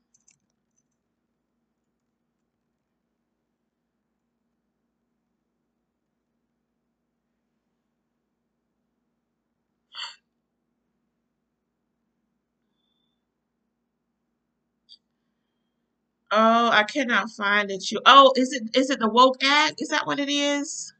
oh, 16.33 16.69
I 16.71 16.83
cannot 16.83 17.29
find 17.29 17.69
it. 17.71 17.91
You, 17.91 17.99
oh, 18.05 18.33
is 18.35 18.53
it 18.53 18.75
is 18.75 18.89
it 18.89 18.99
the 18.99 19.09
woke 19.09 19.43
act? 19.43 19.81
Is 19.81 19.89
that 19.89 20.07
what 20.07 20.19
it 20.19 20.29
is? 20.29 20.93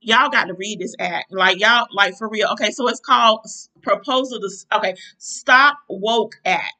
Y'all 0.00 0.30
got 0.30 0.44
to 0.44 0.54
read 0.54 0.78
this 0.78 0.94
act, 1.00 1.32
like 1.32 1.58
y'all, 1.58 1.86
like 1.92 2.16
for 2.16 2.28
real. 2.28 2.48
Okay, 2.52 2.70
so 2.70 2.88
it's 2.88 3.00
called 3.00 3.44
proposal 3.82 4.38
to 4.40 4.50
okay, 4.76 4.94
stop 5.18 5.78
woke 5.88 6.36
act. 6.44 6.74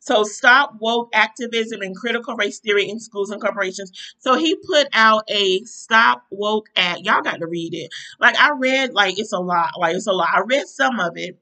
So 0.00 0.22
stop 0.22 0.74
woke 0.80 1.08
activism 1.14 1.80
and 1.80 1.96
critical 1.96 2.36
race 2.36 2.60
theory 2.60 2.90
in 2.90 3.00
schools 3.00 3.30
and 3.30 3.40
corporations. 3.40 3.90
So 4.18 4.34
he 4.34 4.54
put 4.54 4.86
out 4.92 5.24
a 5.28 5.60
stop 5.60 6.24
woke 6.30 6.68
act. 6.76 7.00
Y'all 7.04 7.22
got 7.22 7.40
to 7.40 7.46
read 7.46 7.72
it. 7.72 7.90
Like 8.20 8.36
I 8.38 8.50
read, 8.50 8.92
like 8.92 9.18
it's 9.18 9.32
a 9.32 9.40
lot. 9.40 9.70
Like 9.78 9.96
it's 9.96 10.06
a 10.06 10.12
lot. 10.12 10.28
I 10.30 10.42
read 10.46 10.66
some 10.68 11.00
of 11.00 11.16
it, 11.16 11.38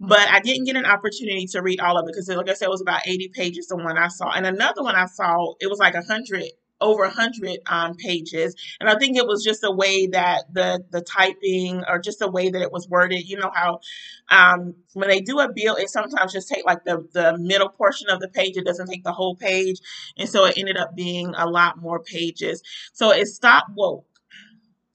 but 0.00 0.28
I 0.28 0.40
didn't 0.40 0.64
get 0.64 0.76
an 0.76 0.86
opportunity 0.86 1.46
to 1.46 1.62
read 1.62 1.80
all 1.80 1.98
of 1.98 2.04
it 2.04 2.12
because, 2.12 2.28
like 2.28 2.48
I 2.48 2.54
said, 2.54 2.66
it 2.66 2.70
was 2.70 2.80
about 2.80 3.02
80 3.06 3.28
pages. 3.28 3.66
The 3.66 3.76
one 3.76 3.98
I 3.98 4.08
saw, 4.08 4.30
and 4.30 4.46
another 4.46 4.82
one 4.82 4.94
I 4.94 5.06
saw, 5.06 5.54
it 5.60 5.68
was 5.68 5.78
like 5.80 5.94
a 5.94 6.02
hundred, 6.02 6.44
over 6.80 7.02
a 7.02 7.10
hundred 7.10 7.58
um, 7.66 7.96
pages. 7.96 8.54
And 8.78 8.88
I 8.88 8.96
think 8.96 9.16
it 9.16 9.26
was 9.26 9.42
just 9.42 9.60
the 9.60 9.72
way 9.74 10.06
that 10.08 10.44
the 10.52 10.84
the 10.90 11.00
typing, 11.00 11.82
or 11.88 11.98
just 11.98 12.20
the 12.20 12.30
way 12.30 12.48
that 12.48 12.62
it 12.62 12.70
was 12.70 12.88
worded. 12.88 13.28
You 13.28 13.38
know 13.38 13.50
how 13.52 13.80
um, 14.30 14.74
when 14.92 15.08
they 15.08 15.20
do 15.20 15.40
a 15.40 15.52
bill, 15.52 15.74
it 15.74 15.90
sometimes 15.90 16.32
just 16.32 16.48
take 16.48 16.64
like 16.64 16.84
the 16.84 17.06
the 17.12 17.36
middle 17.38 17.68
portion 17.68 18.08
of 18.08 18.20
the 18.20 18.28
page. 18.28 18.56
It 18.56 18.66
doesn't 18.66 18.86
take 18.86 19.02
the 19.02 19.12
whole 19.12 19.34
page, 19.34 19.80
and 20.16 20.28
so 20.28 20.44
it 20.44 20.54
ended 20.56 20.76
up 20.76 20.94
being 20.94 21.34
a 21.36 21.48
lot 21.48 21.80
more 21.80 22.00
pages. 22.00 22.62
So 22.92 23.10
it 23.10 23.26
stopped 23.26 23.70
woke. 23.74 24.04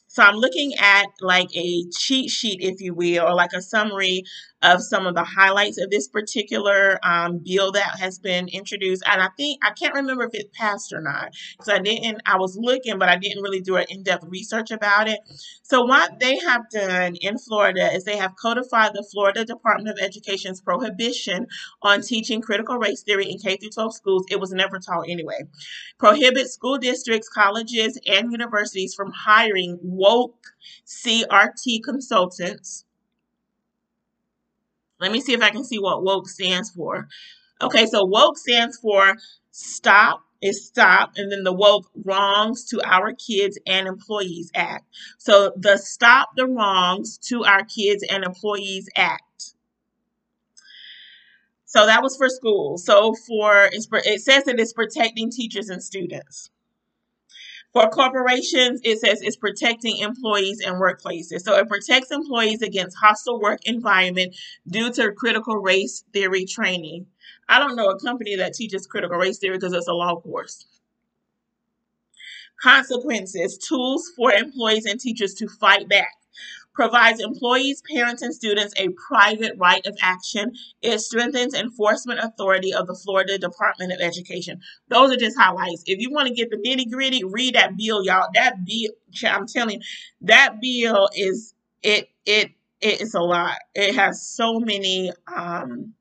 So 0.08 0.22
I'm 0.22 0.36
looking 0.36 0.74
at 0.80 1.08
like 1.22 1.49
a 1.56 1.86
cheat 1.89 2.30
sheet, 2.30 2.60
if 2.62 2.80
you 2.82 2.93
will, 2.93 3.26
or 3.26 3.34
like 3.34 3.54
a 3.54 3.62
summary 3.62 4.24
of 4.64 4.82
some 4.82 5.05
of 5.05 5.16
the 5.16 5.24
highlights 5.24 5.80
of 5.80 5.89
this 5.91 6.07
particular 6.07 6.99
um, 7.03 7.41
bill 7.45 7.72
that 7.74 7.99
has 7.99 8.20
been 8.20 8.47
introduced. 8.47 9.03
And 9.11 9.22
I 9.22 9.30
think 9.38 9.59
I 9.64 9.72
can't 9.72 9.93
remember 9.93 10.24
if 10.24 10.34
it 10.34 10.53
passed 10.53 10.93
or 10.93 11.01
not 11.01 11.34
because 11.57 11.74
I 11.74 11.80
didn't. 11.80 12.22
I 12.26 12.38
was 12.38 12.57
looking, 12.57 12.97
but 12.99 13.09
I 13.09 13.18
didn't 13.18 13.43
really 13.43 13.61
do 13.61 13.76
an 13.76 13.86
in-depth 13.89 14.26
research 14.30 14.72
about 14.72 15.07
it. 15.07 15.20
So 15.64 15.84
what 15.84 16.20
they 16.20 16.39
have 16.39 16.70
done 16.72 17.16
in 17.18 17.38
Florida 17.38 17.93
is 17.93 18.05
they 18.05 18.18
have 18.18 18.36
codified 18.36 18.93
the 18.93 19.07
Florida 19.11 19.45
Department 19.45 19.89
of 19.89 20.03
Education's 20.03 20.61
prohibition 20.61 21.47
on 21.84 22.01
teaching 22.01 22.41
critical 22.41 22.78
race 22.78 23.03
theory 23.03 23.30
in 23.30 23.39
K 23.39 23.57
through 23.57 23.72
12 23.72 23.95
schools. 23.95 24.26
It 24.32 24.39
was 24.39 24.51
never 24.51 24.80
taught 24.80 25.05
anyway 25.09 25.39
prohibit 25.97 26.49
school 26.49 26.78
districts, 26.78 27.30
colleges, 27.30 27.99
and 28.07 28.32
universities 28.32 28.93
from 28.93 29.11
hiring 29.11 29.80
woke 29.82 30.47
CRT 30.88 31.84
consultants. 31.84 32.86
Let 35.04 35.12
me 35.12 35.20
see 35.22 35.34
if 35.34 35.41
I 35.43 35.49
can 35.49 35.66
see 35.66 35.80
what 35.80 36.04
woke 36.04 36.30
stands 36.30 36.72
for. 36.72 37.10
Okay, 37.62 37.86
so 37.86 38.06
woke 38.06 38.38
stands 38.38 38.78
for 38.78 39.16
stop 39.51 40.24
is 40.41 40.66
stop 40.66 41.12
and 41.18 41.30
then 41.30 41.43
the 41.43 41.54
woke 41.54 41.89
wrongs 42.06 42.66
to 42.66 42.82
our 42.84 43.14
kids 43.14 43.60
and 43.68 43.86
employees 43.86 44.49
act. 44.56 44.86
So 45.18 45.51
the 45.58 45.78
stop 45.78 46.30
the 46.38 46.47
wrongs 46.47 47.18
to 47.30 47.43
our 47.43 47.66
kids 47.66 48.04
and 48.10 48.24
employees 48.24 48.89
act. 48.95 49.56
So 51.66 51.86
that 51.86 52.01
was 52.01 52.16
for 52.16 52.30
school. 52.30 52.78
So 52.78 53.14
for 53.28 53.70
for- 53.89 54.01
it 54.06 54.22
says 54.22 54.45
that 54.45 54.58
it's 54.60 54.72
protecting 54.72 55.32
teachers 55.32 55.70
and 55.70 55.84
students. 55.84 56.49
For 57.74 57.90
corporations, 57.90 58.82
it 58.84 59.00
says 59.00 59.22
it's 59.24 59.36
protecting 59.36 59.98
employees 59.98 60.62
and 60.62 60.76
workplaces. 60.76 61.42
So 61.42 61.56
it 61.56 61.68
protects 61.68 62.12
employees 62.12 62.62
against 62.62 62.96
hostile 62.96 63.42
work 63.42 63.62
environment 63.66 64.36
due 64.68 64.92
to 64.94 65.12
critical 65.12 65.58
race 65.58 66.04
theory 66.14 66.46
training. 66.46 67.08
I 67.50 67.58
don't 67.58 67.76
know 67.76 67.90
a 67.90 68.00
company 68.00 68.36
that 68.36 68.54
teaches 68.54 68.86
critical 68.86 69.18
race 69.18 69.40
theory 69.40 69.58
because 69.58 69.74
it's 69.74 69.88
a 69.88 69.94
law 69.94 70.20
course. 70.22 70.68
Consequences, 72.62 73.58
tools 73.58 74.12
for 74.16 74.32
employees 74.32 74.86
and 74.86 75.00
teachers 75.00 75.34
to 75.36 75.48
fight 75.48 75.90
back. 75.90 76.14
Provides 76.74 77.20
employees, 77.22 77.84
parents, 77.92 78.22
and 78.22 78.34
students 78.34 78.74
a 78.78 78.90
private 79.08 79.54
right 79.58 79.86
of 79.86 79.96
action. 80.02 80.54
It 80.82 81.00
strengthens 81.00 81.54
enforcement 81.54 82.20
authority 82.20 82.74
of 82.74 82.88
the 82.88 82.96
Florida 82.96 83.38
Department 83.38 83.92
of 83.92 84.00
Education. 84.02 84.60
Those 84.90 85.12
are 85.12 85.18
just 85.18 85.38
highlights. 85.38 85.84
If 85.86 86.00
you 86.00 86.12
want 86.12 86.28
to 86.28 86.34
get 86.34 86.50
the 86.50 86.58
nitty 86.58 86.92
gritty, 86.92 87.24
read 87.24 87.56
that 87.56 87.78
bill, 87.78 88.04
y'all. 88.04 88.28
That 88.34 88.66
bill, 88.66 88.92
I'm 89.30 89.48
telling 89.48 89.76
you, 89.76 89.86
that 90.22 90.56
bill 90.62 91.10
is 91.16 91.54
it 91.84 92.10
it 92.26 92.52
it 92.82 93.02
is 93.02 93.14
a 93.14 93.22
lot. 93.22 93.58
It 93.76 93.96
has 93.96 94.26
so 94.26 94.60
many 94.60 95.12
um 95.34 95.94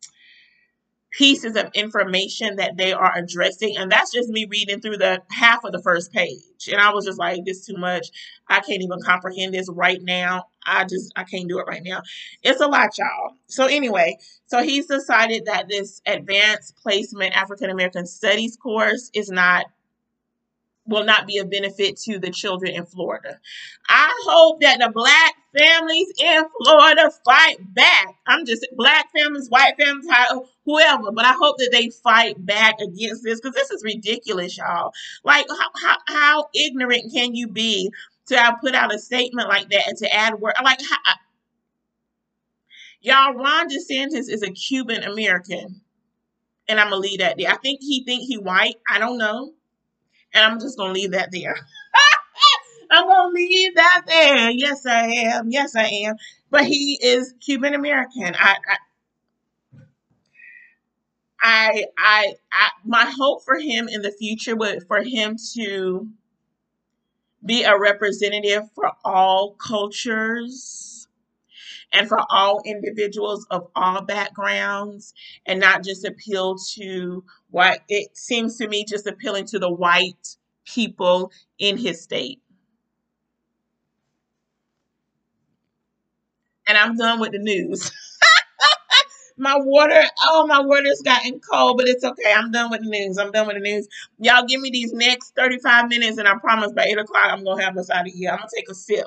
pieces 1.13 1.57
of 1.57 1.71
information 1.75 2.57
that 2.57 2.77
they 2.79 2.93
are 2.93 3.13
addressing 3.17 3.77
and 3.77 3.93
that's 3.93 4.11
just 4.11 4.31
me 4.31 4.47
reading 4.49 4.81
through 4.81 4.97
the 4.97 5.23
half 5.31 5.63
of 5.63 5.73
the 5.73 5.83
first 5.83 6.11
page 6.11 6.69
and 6.69 6.81
i 6.81 6.91
was 6.91 7.05
just 7.05 7.19
like 7.19 7.45
this 7.45 7.67
too 7.67 7.77
much 7.77 8.09
i 8.49 8.61
can't 8.61 8.83
even 8.83 8.99
comprehend 9.05 9.53
this 9.53 9.69
right 9.71 10.01
now 10.03 10.45
i 10.67 10.85
just 10.85 11.13
i 11.17 11.25
can't 11.25 11.49
do 11.49 11.59
it 11.59 11.67
right 11.67 11.83
now 11.85 12.01
it's 12.43 12.61
a 12.61 12.67
lot 12.67 12.91
y'all 12.99 13.35
so 13.47 13.67
anyway 13.67 14.17
so 14.47 14.63
he's 14.63 14.87
decided 14.87 15.45
that 15.47 15.69
this 15.69 16.01
advanced 16.07 16.77
placement 16.77 17.37
african 17.37 17.71
american 17.71 18.07
studies 18.07 18.57
course 18.57 19.11
is 19.15 19.31
not 19.31 19.67
will 20.87 21.05
not 21.05 21.27
be 21.27 21.39
a 21.39 21.45
benefit 21.45 21.97
to 21.97 22.19
the 22.19 22.31
children 22.31 22.75
in 22.75 22.85
Florida. 22.85 23.39
I 23.89 24.13
hope 24.25 24.61
that 24.61 24.79
the 24.81 24.91
black 24.91 25.35
families 25.57 26.09
in 26.19 26.45
Florida 26.63 27.11
fight 27.25 27.57
back. 27.75 28.15
I'm 28.27 28.45
just 28.45 28.67
black 28.77 29.07
families, 29.17 29.49
white 29.49 29.75
families, 29.79 30.07
whoever, 30.65 31.13
but 31.13 31.25
I 31.25 31.33
hope 31.33 31.59
that 31.59 31.71
they 31.73 31.91
fight 31.91 32.45
back 32.45 32.81
against 32.81 33.23
this 33.23 33.41
because 33.41 33.55
this 33.55 33.71
is 33.71 33.85
ridiculous, 33.85 34.57
y'all. 34.57 34.93
Like, 35.25 35.47
how, 35.49 35.69
how, 35.83 35.97
how 36.09 36.49
ignorant 36.55 37.13
can 37.13 37.35
you 37.35 37.49
be 37.49 37.93
to 38.27 38.57
put 38.61 38.75
out 38.75 38.95
a 38.95 38.99
statement 38.99 39.49
like 39.49 39.69
that 39.71 39.89
and 39.89 39.99
to 39.99 40.15
add 40.15 40.41
word? 40.41 40.55
Like, 40.63 40.81
how, 40.81 41.15
y'all, 43.01 43.35
Ron 43.35 43.69
DeSantis 43.69 44.29
is 44.29 44.43
a 44.43 44.51
Cuban 44.51 45.03
American. 45.03 45.81
And 46.69 46.79
I'm 46.79 46.91
gonna 46.91 47.01
leave 47.01 47.19
that 47.19 47.37
there. 47.37 47.51
I 47.51 47.57
think 47.57 47.81
he 47.83 48.05
think 48.05 48.23
he 48.23 48.39
white. 48.39 48.77
I 48.89 48.99
don't 48.99 49.19
know. 49.19 49.53
And 50.33 50.45
I'm 50.45 50.61
just 50.61 50.79
to 50.79 50.93
leave 50.93 51.13
that 51.13 51.31
there. 51.33 51.57
I'm 52.91 53.07
to 53.07 53.29
leave 53.35 53.75
that 53.75 54.03
there. 54.07 54.51
Yes, 54.51 54.87
I 54.87 55.07
am. 55.07 55.51
Yes, 55.51 55.75
I 55.75 55.85
am. 55.85 56.17
But 56.51 56.65
he 56.65 56.99
is 57.03 57.35
Cuban 57.41 57.75
American. 57.75 58.35
I, 58.39 58.57
I 58.71 58.77
I, 61.43 61.87
I, 61.99 62.35
I, 62.53 62.69
my 62.85 63.05
hope 63.05 63.45
for 63.45 63.59
him 63.59 63.89
in 63.89 64.03
the 64.03 64.13
future 64.13 64.55
would 64.55 64.87
for 64.87 65.03
him 65.03 65.37
to 65.55 66.09
be 67.45 67.65
a 67.65 67.79
representative 67.79 68.65
for 68.75 68.91
all 69.05 69.55
cultures 69.55 71.09
and 71.93 72.09
for 72.09 72.21
all 72.31 72.63
individuals 72.65 73.47
of 73.51 73.69
all 73.77 74.03
backgrounds 74.03 75.15
and 75.47 75.61
not 75.61 75.85
just 75.85 76.05
appeal 76.07 76.57
to 76.75 77.25
what 77.51 77.81
it 77.89 78.17
seems 78.17 78.57
to 78.57 78.69
me 78.69 78.85
just 78.85 79.07
appealing 79.07 79.45
to 79.47 79.59
the 79.59 79.71
white 79.71 80.37
people 80.65 81.31
in 81.59 81.77
his 81.77 82.01
state. 82.01 82.41
And 86.67 86.79
I'm 86.79 86.97
done 86.97 87.21
with 87.21 87.33
the 87.33 87.39
news. 87.39 87.91
my 89.39 89.57
water, 89.59 90.03
oh, 90.25 90.47
my 90.47 90.61
water's 90.61 91.03
gotten 91.03 91.41
cold, 91.41 91.79
but 91.79 91.89
it's 91.89 92.05
okay. 92.05 92.33
I'm 92.35 92.51
done 92.51 92.71
with 92.71 92.83
the 92.83 92.89
news. 92.89 93.19
I'm 93.19 93.33
done 93.33 93.47
with 93.47 93.57
the 93.57 93.63
news. 93.63 93.89
Y'all 94.19 94.45
give 94.47 94.61
me 94.61 94.71
these 94.71 94.93
next 94.93 95.35
35 95.37 95.89
minutes, 95.89 96.19
and 96.19 96.29
I 96.29 96.35
promise 96.41 96.73
by 96.73 96.85
8 96.85 96.99
o'clock, 96.99 97.31
I'm 97.31 97.45
going 97.45 97.59
to 97.59 97.65
have 97.65 97.77
us 97.77 97.91
out 97.91 98.07
of 98.07 98.13
here. 98.13 98.31
I'm 98.31 98.39
going 98.39 98.49
to 98.49 98.57
take 98.57 98.69
a 98.71 98.75
sip. 98.75 99.07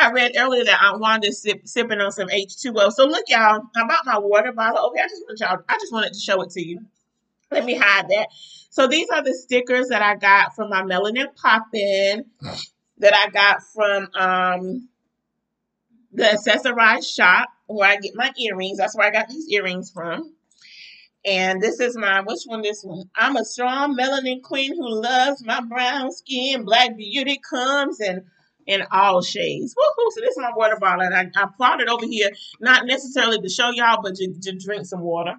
I 0.00 0.10
read 0.12 0.32
earlier 0.38 0.64
that 0.64 0.82
Aunt 0.82 1.00
Wanda's 1.00 1.42
sip, 1.42 1.66
sipping 1.66 2.00
on 2.00 2.12
some 2.12 2.28
H2O. 2.28 2.92
So 2.92 3.06
look, 3.06 3.24
y'all, 3.28 3.62
I 3.76 3.86
bought 3.86 4.06
my 4.06 4.18
water 4.18 4.52
bottle. 4.52 4.90
Okay, 4.90 5.00
I 5.02 5.08
just 5.08 5.22
want 5.26 5.40
y'all, 5.40 5.64
I 5.68 5.74
just 5.80 5.92
wanted 5.92 6.14
to 6.14 6.20
show 6.20 6.40
it 6.42 6.50
to 6.50 6.64
you. 6.66 6.80
Let 7.50 7.64
me 7.64 7.74
hide 7.74 8.08
that. 8.08 8.28
So 8.70 8.86
these 8.86 9.08
are 9.10 9.22
the 9.22 9.34
stickers 9.34 9.88
that 9.88 10.02
I 10.02 10.16
got 10.16 10.54
from 10.54 10.70
my 10.70 10.82
Melanin 10.82 11.34
Pop-In 11.34 12.26
that 12.98 13.14
I 13.14 13.30
got 13.30 13.62
from 13.74 14.08
um 14.14 14.88
the 16.12 16.24
accessorized 16.24 17.14
shop 17.14 17.48
where 17.66 17.88
I 17.88 17.96
get 17.96 18.14
my 18.14 18.32
earrings. 18.38 18.78
That's 18.78 18.96
where 18.96 19.06
I 19.06 19.10
got 19.10 19.28
these 19.28 19.48
earrings 19.50 19.90
from. 19.90 20.34
And 21.24 21.60
this 21.60 21.80
is 21.80 21.96
my, 21.96 22.22
which 22.22 22.40
one 22.46 22.62
this 22.62 22.82
one? 22.82 23.10
I'm 23.14 23.36
a 23.36 23.44
strong 23.44 23.96
melanin 23.96 24.42
queen 24.42 24.74
who 24.74 25.02
loves 25.02 25.44
my 25.44 25.60
brown 25.60 26.12
skin. 26.12 26.64
Black 26.64 26.96
beauty 26.96 27.38
comes 27.48 28.00
and 28.00 28.22
in 28.66 28.82
all 28.90 29.22
shades. 29.22 29.74
Woo-hoo. 29.76 30.10
So 30.14 30.20
this 30.20 30.30
is 30.30 30.38
my 30.38 30.52
water 30.54 30.78
bottle. 30.80 31.02
And 31.02 31.14
I, 31.14 31.42
I 31.42 31.46
plotted 31.56 31.88
over 31.88 32.06
here, 32.06 32.30
not 32.60 32.86
necessarily 32.86 33.40
to 33.40 33.48
show 33.48 33.70
y'all, 33.70 34.00
but 34.02 34.14
to, 34.14 34.32
to 34.42 34.58
drink 34.58 34.86
some 34.86 35.00
water. 35.00 35.34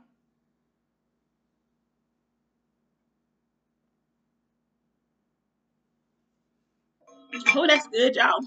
Oh, 7.56 7.68
that's 7.68 7.88
good, 7.88 8.16
y'all. 8.16 8.40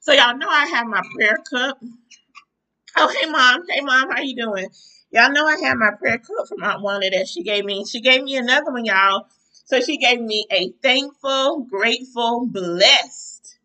So 0.00 0.12
y'all 0.12 0.36
know 0.36 0.48
I 0.48 0.66
have 0.66 0.86
my 0.86 1.02
prayer 1.14 1.38
cup. 1.50 1.78
Oh, 2.96 3.08
hey 3.08 3.30
mom. 3.30 3.62
Hey 3.68 3.80
mom, 3.80 4.10
how 4.10 4.20
you 4.20 4.36
doing? 4.36 4.68
Y'all 5.10 5.32
know 5.32 5.46
I 5.46 5.56
have 5.64 5.78
my 5.78 5.90
prayer 5.98 6.18
cup 6.18 6.48
from 6.48 6.62
Aunt 6.62 6.82
Wanda 6.82 7.10
that 7.10 7.28
she 7.28 7.42
gave 7.42 7.64
me. 7.64 7.84
She 7.84 8.00
gave 8.00 8.22
me 8.22 8.36
another 8.36 8.72
one, 8.72 8.84
y'all. 8.84 9.26
So 9.64 9.80
she 9.80 9.96
gave 9.96 10.20
me 10.20 10.46
a 10.50 10.70
thankful, 10.82 11.66
grateful, 11.70 12.46
blessed 12.46 13.58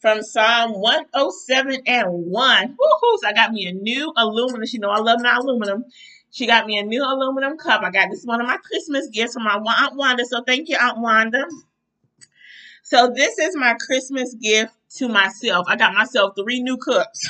from 0.00 0.22
Psalm 0.22 0.72
107 0.74 1.82
and 1.86 2.06
1. 2.10 2.68
Woo-hoo. 2.68 3.18
So 3.22 3.28
I 3.28 3.32
got 3.32 3.52
me 3.52 3.66
a 3.66 3.72
new 3.72 4.12
aluminum. 4.16 4.66
She 4.66 4.78
know 4.78 4.90
I 4.90 4.98
love 4.98 5.20
my 5.22 5.36
aluminum. 5.36 5.84
She 6.30 6.46
got 6.46 6.66
me 6.66 6.78
a 6.78 6.82
new 6.82 7.02
aluminum 7.02 7.56
cup. 7.56 7.82
I 7.82 7.90
got 7.90 8.10
this 8.10 8.24
one 8.24 8.40
of 8.40 8.46
my 8.46 8.58
Christmas 8.58 9.08
gifts 9.08 9.34
from 9.34 9.44
my 9.44 9.60
Aunt 9.80 9.96
Wanda. 9.96 10.24
So 10.26 10.42
thank 10.44 10.68
you, 10.68 10.76
Aunt 10.78 10.98
Wanda. 11.00 11.46
So 12.88 13.12
this 13.14 13.38
is 13.38 13.54
my 13.54 13.74
Christmas 13.74 14.34
gift 14.40 14.72
to 14.96 15.08
myself. 15.08 15.66
I 15.68 15.76
got 15.76 15.92
myself 15.92 16.32
three 16.34 16.62
new 16.62 16.78
cups. 16.78 17.28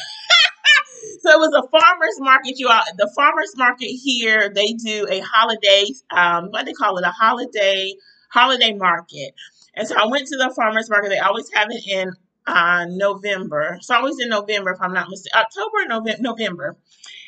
so 1.21 1.33
it 1.33 1.39
was 1.41 1.53
a 1.53 1.69
farmer's 1.69 2.21
market, 2.21 2.61
you 2.61 2.69
all. 2.69 2.81
The 2.97 3.11
farmer's 3.17 3.57
market 3.57 3.87
here, 3.89 4.51
they 4.55 4.75
do 4.75 5.09
a 5.11 5.19
holiday, 5.19 5.87
um, 6.13 6.51
what 6.51 6.65
they 6.65 6.73
call 6.73 6.97
it, 6.99 7.05
a 7.05 7.11
holiday, 7.11 7.93
holiday 8.31 8.73
market. 8.73 9.35
And 9.75 9.89
so 9.89 9.97
I 9.99 10.07
went 10.07 10.29
to 10.29 10.37
the 10.37 10.53
farmer's 10.55 10.89
market. 10.89 11.09
They 11.09 11.19
always 11.19 11.51
have 11.55 11.67
it 11.71 11.83
in 11.89 12.13
uh, 12.47 12.87
November. 12.91 13.79
It's 13.79 13.91
always 13.91 14.21
in 14.21 14.29
November, 14.29 14.71
if 14.71 14.81
I'm 14.81 14.93
not 14.93 15.09
mistaken. 15.11 15.41
October, 15.41 15.89
November, 15.89 16.23
November. 16.23 16.77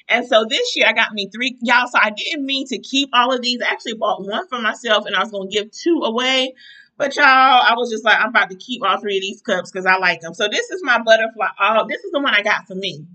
And 0.08 0.24
so 0.26 0.44
this 0.48 0.76
year 0.76 0.86
I 0.88 0.92
got 0.92 1.12
me 1.12 1.28
three, 1.34 1.56
y'all. 1.62 1.88
So 1.88 1.98
I 2.00 2.10
didn't 2.10 2.46
mean 2.46 2.66
to 2.68 2.78
keep 2.78 3.10
all 3.12 3.34
of 3.34 3.42
these. 3.42 3.60
I 3.60 3.72
actually 3.72 3.94
bought 3.94 4.24
one 4.24 4.46
for 4.48 4.60
myself 4.60 5.06
and 5.06 5.16
I 5.16 5.20
was 5.20 5.32
going 5.32 5.50
to 5.50 5.56
give 5.56 5.70
two 5.72 6.02
away. 6.04 6.54
But 7.00 7.16
y'all, 7.16 7.24
I 7.24 7.72
was 7.78 7.90
just 7.90 8.04
like, 8.04 8.20
I'm 8.20 8.28
about 8.28 8.50
to 8.50 8.56
keep 8.56 8.82
all 8.84 9.00
three 9.00 9.16
of 9.16 9.22
these 9.22 9.40
cups 9.40 9.70
because 9.70 9.86
I 9.86 9.96
like 9.96 10.20
them. 10.20 10.34
So 10.34 10.48
this 10.48 10.68
is 10.68 10.82
my 10.84 11.00
butterfly. 11.00 11.46
Oh, 11.58 11.86
this 11.88 12.04
is 12.04 12.10
the 12.12 12.20
one 12.20 12.34
I 12.34 12.42
got 12.42 12.66
for 12.66 12.74
me. 12.74 13.06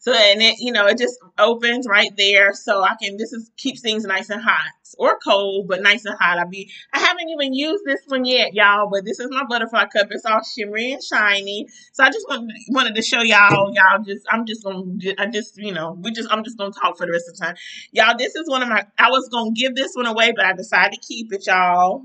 So 0.00 0.12
and 0.12 0.42
it, 0.42 0.56
you 0.58 0.70
know, 0.70 0.86
it 0.86 0.98
just 0.98 1.18
opens 1.38 1.86
right 1.88 2.10
there. 2.18 2.52
So 2.52 2.82
I 2.82 2.96
can 3.02 3.16
this 3.16 3.32
is 3.32 3.50
keeps 3.56 3.80
things 3.80 4.04
nice 4.04 4.28
and 4.28 4.42
hot 4.42 4.72
or 4.98 5.18
cold, 5.26 5.68
but 5.68 5.80
nice 5.80 6.04
and 6.04 6.18
hot. 6.20 6.38
I 6.38 6.44
be 6.44 6.70
I 6.92 6.98
haven't 6.98 7.30
even 7.30 7.54
used 7.54 7.82
this 7.86 8.00
one 8.08 8.26
yet, 8.26 8.52
y'all, 8.52 8.90
but 8.92 9.06
this 9.06 9.20
is 9.20 9.28
my 9.30 9.44
butterfly 9.48 9.86
cup. 9.86 10.08
It's 10.10 10.26
all 10.26 10.42
shimmery 10.42 10.92
and 10.92 11.02
shiny. 11.02 11.66
So 11.94 12.04
I 12.04 12.10
just 12.10 12.28
wanted 12.28 12.54
wanted 12.68 12.94
to 12.94 13.02
show 13.02 13.22
y'all, 13.22 13.72
y'all 13.74 14.02
just 14.04 14.26
I'm 14.30 14.44
just 14.44 14.64
gonna 14.64 14.84
I 15.18 15.26
just, 15.28 15.56
you 15.56 15.72
know, 15.72 15.96
we 15.98 16.12
just 16.12 16.30
I'm 16.30 16.44
just 16.44 16.58
gonna 16.58 16.72
talk 16.72 16.98
for 16.98 17.06
the 17.06 17.12
rest 17.12 17.28
of 17.30 17.38
the 17.38 17.44
time. 17.46 17.56
Y'all, 17.92 18.18
this 18.18 18.34
is 18.34 18.50
one 18.50 18.62
of 18.62 18.68
my 18.68 18.86
I 18.98 19.08
was 19.08 19.30
gonna 19.30 19.52
give 19.52 19.74
this 19.74 19.94
one 19.94 20.06
away, 20.06 20.34
but 20.36 20.44
I 20.44 20.52
decided 20.52 21.00
to 21.00 21.00
keep 21.00 21.32
it, 21.32 21.46
y'all. 21.46 22.02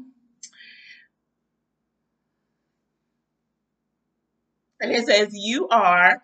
And 4.82 4.92
it 4.92 5.06
says, 5.06 5.30
You 5.34 5.68
are 5.70 6.22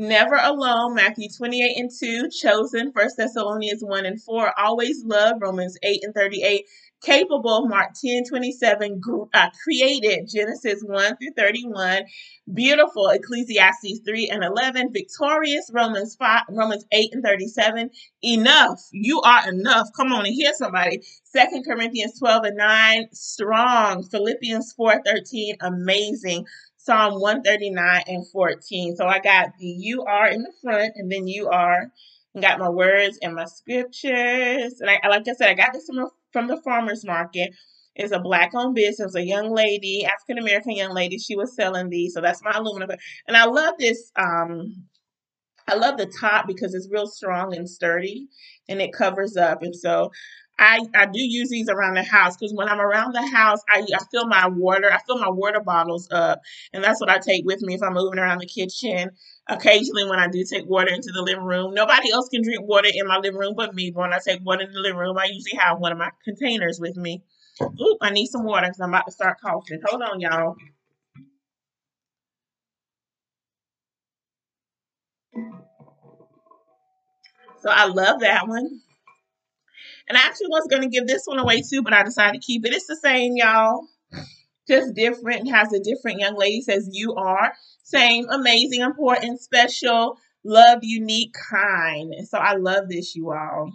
Never 0.00 0.36
alone, 0.36 0.94
Matthew 0.94 1.28
28 1.28 1.76
and 1.76 1.90
2, 1.90 2.28
chosen, 2.30 2.92
1 2.92 3.08
Thessalonians 3.16 3.82
1 3.82 4.06
and 4.06 4.22
4, 4.22 4.52
always 4.56 5.02
love, 5.04 5.38
Romans 5.40 5.76
8 5.82 6.04
and 6.04 6.14
38, 6.14 6.66
capable, 7.02 7.66
Mark 7.66 7.94
10 8.00 8.22
27, 8.28 9.00
uh, 9.34 9.48
created, 9.64 10.28
Genesis 10.32 10.84
1 10.84 11.16
through 11.16 11.32
31, 11.36 12.04
beautiful, 12.54 13.08
Ecclesiastes 13.08 13.98
3 14.06 14.28
and 14.28 14.44
11, 14.44 14.92
victorious, 14.92 15.68
Romans 15.72 16.14
5, 16.14 16.42
Romans 16.50 16.84
8 16.92 17.14
and 17.14 17.24
37, 17.24 17.90
enough, 18.22 18.80
you 18.92 19.20
are 19.22 19.48
enough. 19.48 19.88
Come 19.96 20.12
on 20.12 20.26
and 20.26 20.34
hear 20.34 20.52
somebody. 20.54 21.02
2 21.34 21.62
Corinthians 21.66 22.16
12 22.20 22.44
and 22.44 22.56
9, 22.56 23.08
strong, 23.12 24.04
Philippians 24.04 24.74
4 24.74 25.02
13, 25.04 25.56
amazing. 25.60 26.46
Psalm 26.78 27.20
139 27.20 28.02
and 28.06 28.26
14. 28.28 28.96
So 28.96 29.06
I 29.06 29.18
got 29.18 29.50
the 29.58 29.66
you 29.66 30.04
are 30.04 30.28
in 30.28 30.42
the 30.42 30.52
front, 30.62 30.92
and 30.96 31.10
then 31.10 31.28
you 31.28 31.48
are, 31.48 31.90
and 32.34 32.42
got 32.42 32.58
my 32.58 32.70
words 32.70 33.18
and 33.22 33.34
my 33.34 33.44
scriptures. 33.44 34.80
And 34.80 34.90
I, 34.90 35.08
like 35.08 35.28
I 35.28 35.32
said, 35.32 35.50
I 35.50 35.54
got 35.54 35.72
this 35.72 35.86
from, 35.86 36.08
from 36.32 36.46
the 36.48 36.60
farmer's 36.62 37.04
market. 37.04 37.50
It's 37.94 38.12
a 38.12 38.20
black 38.20 38.52
owned 38.54 38.76
business. 38.76 39.14
A 39.16 39.22
young 39.22 39.52
lady, 39.52 40.06
African 40.06 40.38
American 40.38 40.72
young 40.72 40.94
lady, 40.94 41.18
she 41.18 41.36
was 41.36 41.54
selling 41.54 41.90
these. 41.90 42.14
So 42.14 42.20
that's 42.20 42.42
my 42.44 42.52
aluminum. 42.52 42.90
And 43.26 43.36
I 43.36 43.44
love 43.44 43.74
this 43.78 44.10
um, 44.16 44.86
I 45.68 45.74
love 45.74 45.98
the 45.98 46.10
top 46.20 46.46
because 46.46 46.74
it's 46.74 46.88
real 46.90 47.06
strong 47.06 47.54
and 47.54 47.68
sturdy 47.68 48.28
and 48.68 48.80
it 48.80 48.92
covers 48.92 49.36
up. 49.36 49.62
And 49.62 49.76
so 49.76 50.10
I, 50.58 50.80
I 50.94 51.06
do 51.06 51.20
use 51.20 51.50
these 51.50 51.68
around 51.68 51.94
the 51.94 52.02
house 52.02 52.36
because 52.36 52.52
when 52.54 52.68
I'm 52.68 52.80
around 52.80 53.14
the 53.14 53.26
house, 53.26 53.60
I, 53.68 53.86
I 53.94 54.04
fill 54.10 54.26
my 54.26 54.48
water, 54.48 54.92
I 54.92 54.98
fill 55.06 55.18
my 55.18 55.30
water 55.30 55.60
bottles 55.60 56.08
up, 56.10 56.40
and 56.72 56.82
that's 56.82 57.00
what 57.00 57.10
I 57.10 57.18
take 57.18 57.44
with 57.44 57.62
me 57.62 57.74
if 57.74 57.82
I'm 57.82 57.94
moving 57.94 58.18
around 58.18 58.38
the 58.38 58.46
kitchen. 58.46 59.10
Occasionally, 59.48 60.08
when 60.08 60.18
I 60.18 60.28
do 60.28 60.44
take 60.44 60.66
water 60.66 60.92
into 60.92 61.10
the 61.12 61.22
living 61.22 61.44
room, 61.44 61.74
nobody 61.74 62.10
else 62.12 62.28
can 62.28 62.42
drink 62.42 62.62
water 62.66 62.88
in 62.92 63.06
my 63.06 63.18
living 63.18 63.38
room 63.38 63.54
but 63.56 63.74
me. 63.74 63.90
But 63.90 64.00
when 64.02 64.12
I 64.12 64.18
take 64.24 64.44
water 64.44 64.62
in 64.62 64.72
the 64.72 64.80
living 64.80 64.98
room, 64.98 65.16
I 65.18 65.26
usually 65.26 65.58
have 65.58 65.78
one 65.78 65.92
of 65.92 65.98
my 65.98 66.10
containers 66.24 66.80
with 66.80 66.96
me. 66.96 67.22
Oop, 67.62 67.98
I 68.00 68.10
need 68.10 68.26
some 68.26 68.44
water 68.44 68.66
because 68.66 68.80
I'm 68.80 68.90
about 68.90 69.06
to 69.06 69.12
start 69.12 69.40
coughing. 69.40 69.80
Hold 69.86 70.02
on, 70.02 70.20
y'all. 70.20 70.56
So 77.60 77.70
I 77.70 77.86
love 77.86 78.20
that 78.20 78.48
one. 78.48 78.80
And 80.08 80.16
I 80.16 80.22
actually 80.22 80.48
was 80.48 80.66
going 80.70 80.82
to 80.82 80.88
give 80.88 81.06
this 81.06 81.24
one 81.26 81.38
away 81.38 81.62
too, 81.62 81.82
but 81.82 81.92
I 81.92 82.02
decided 82.02 82.40
to 82.40 82.46
keep 82.46 82.64
it. 82.64 82.72
It's 82.72 82.86
the 82.86 82.96
same, 82.96 83.34
y'all. 83.36 83.86
Just 84.66 84.94
different. 84.94 85.48
Has 85.50 85.72
a 85.72 85.80
different 85.80 86.20
young 86.20 86.36
lady 86.36 86.62
says 86.62 86.88
you 86.92 87.14
are. 87.14 87.52
Same, 87.82 88.26
amazing, 88.30 88.82
important, 88.82 89.40
special, 89.40 90.18
love, 90.44 90.80
unique, 90.82 91.34
kind. 91.50 92.14
So 92.26 92.38
I 92.38 92.54
love 92.56 92.88
this, 92.88 93.14
you 93.14 93.32
all. 93.32 93.72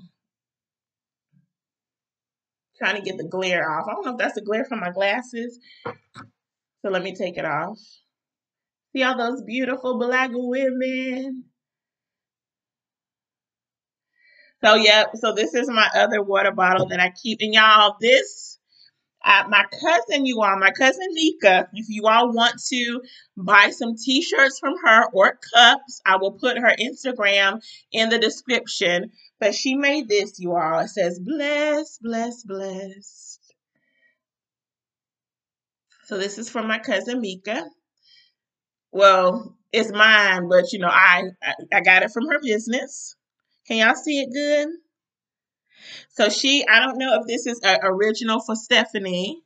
Trying 2.77 2.95
to 2.95 3.01
get 3.01 3.17
the 3.17 3.27
glare 3.27 3.69
off. 3.69 3.85
I 3.89 3.93
don't 3.93 4.05
know 4.05 4.11
if 4.13 4.17
that's 4.17 4.35
the 4.35 4.41
glare 4.41 4.65
from 4.65 4.79
my 4.79 4.91
glasses. 4.91 5.59
So 5.85 6.89
let 6.89 7.03
me 7.03 7.15
take 7.15 7.37
it 7.37 7.45
off. 7.45 7.79
See 8.95 9.03
all 9.03 9.17
those 9.17 9.41
beautiful 9.41 9.97
black 9.97 10.31
women? 10.33 11.45
So, 14.63 14.75
yep. 14.75 15.11
So, 15.15 15.33
this 15.33 15.53
is 15.53 15.67
my 15.67 15.89
other 15.95 16.21
water 16.21 16.51
bottle 16.51 16.87
that 16.87 16.99
I 16.99 17.11
keep. 17.11 17.39
And 17.41 17.53
y'all, 17.53 17.97
this, 17.99 18.57
uh, 19.25 19.43
my 19.49 19.65
cousin, 19.81 20.25
you 20.25 20.41
all, 20.41 20.57
my 20.57 20.71
cousin 20.71 21.07
Nika, 21.11 21.67
if 21.73 21.87
you 21.89 22.07
all 22.07 22.31
want 22.33 22.61
to 22.69 23.01
buy 23.35 23.71
some 23.71 23.95
t 23.97 24.21
shirts 24.21 24.59
from 24.59 24.75
her 24.85 25.07
or 25.11 25.37
cups, 25.53 26.01
I 26.05 26.17
will 26.17 26.33
put 26.33 26.57
her 26.57 26.73
Instagram 26.79 27.61
in 27.91 28.09
the 28.09 28.19
description. 28.19 29.11
But 29.39 29.53
she 29.53 29.75
made 29.75 30.07
this, 30.07 30.39
you 30.39 30.55
all. 30.55 30.79
It 30.79 30.89
says, 30.89 31.19
bless, 31.19 31.97
bless, 31.97 32.43
bless. 32.43 33.39
So, 36.05 36.17
this 36.17 36.37
is 36.37 36.49
from 36.49 36.67
my 36.67 36.79
cousin 36.79 37.19
Mika. 37.19 37.65
Well, 38.93 39.57
it's 39.73 39.91
mine, 39.91 40.47
but 40.47 40.71
you 40.71 40.79
know, 40.79 40.87
I, 40.89 41.23
I 41.73 41.81
got 41.81 42.03
it 42.03 42.11
from 42.11 42.27
her 42.27 42.39
business. 42.41 43.15
Can 43.67 43.77
y'all 43.77 43.95
see 43.95 44.21
it 44.21 44.33
good? 44.33 44.75
So 46.09 46.29
she, 46.29 46.65
I 46.67 46.79
don't 46.79 46.97
know 46.97 47.19
if 47.19 47.27
this 47.27 47.47
is 47.47 47.59
original 47.83 48.39
for 48.41 48.55
Stephanie, 48.55 49.41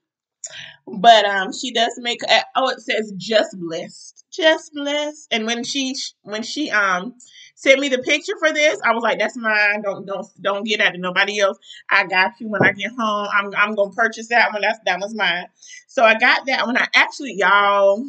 but 0.88 1.26
um, 1.26 1.53
she 1.53 1.72
does 1.72 1.93
make. 1.97 2.22
A, 2.24 2.41
oh, 2.55 2.70
it 2.70 2.80
says 2.80 3.13
just 3.18 3.57
blessed, 3.59 4.26
just 4.32 4.74
blessed. 4.74 5.28
And 5.32 5.45
when 5.45 5.63
she 5.63 5.95
when 6.24 6.43
she 6.43 6.72
um 6.72 7.15
sent 7.55 7.80
me 7.80 7.89
the 7.89 7.99
picture 7.99 8.36
for 8.39 8.51
this, 8.51 8.80
I 8.84 8.93
was 8.93 9.03
like, 9.03 9.20
that's 9.20 9.38
mine. 9.38 9.82
Don't 9.82 10.05
don't 10.05 10.28
don't 10.41 10.63
get 10.63 10.80
that 10.80 10.91
to 10.91 10.97
nobody 10.97 11.39
else. 11.39 11.57
I 11.89 12.05
got 12.07 12.39
you 12.39 12.49
when 12.49 12.63
I 12.63 12.72
get 12.72 12.91
home. 12.97 13.28
I'm 13.34 13.51
I'm 13.55 13.76
gonna 13.76 13.91
purchase 13.91 14.30
that 14.30 14.51
one. 14.53 14.61
That's 14.61 14.80
that 14.86 14.99
was 14.99 15.13
mine. 15.13 15.47
So 15.88 16.03
I 16.03 16.18
got 16.18 16.45
that 16.47 16.65
one. 16.65 16.78
I 16.78 16.88
actually 16.95 17.36
y'all. 17.38 18.03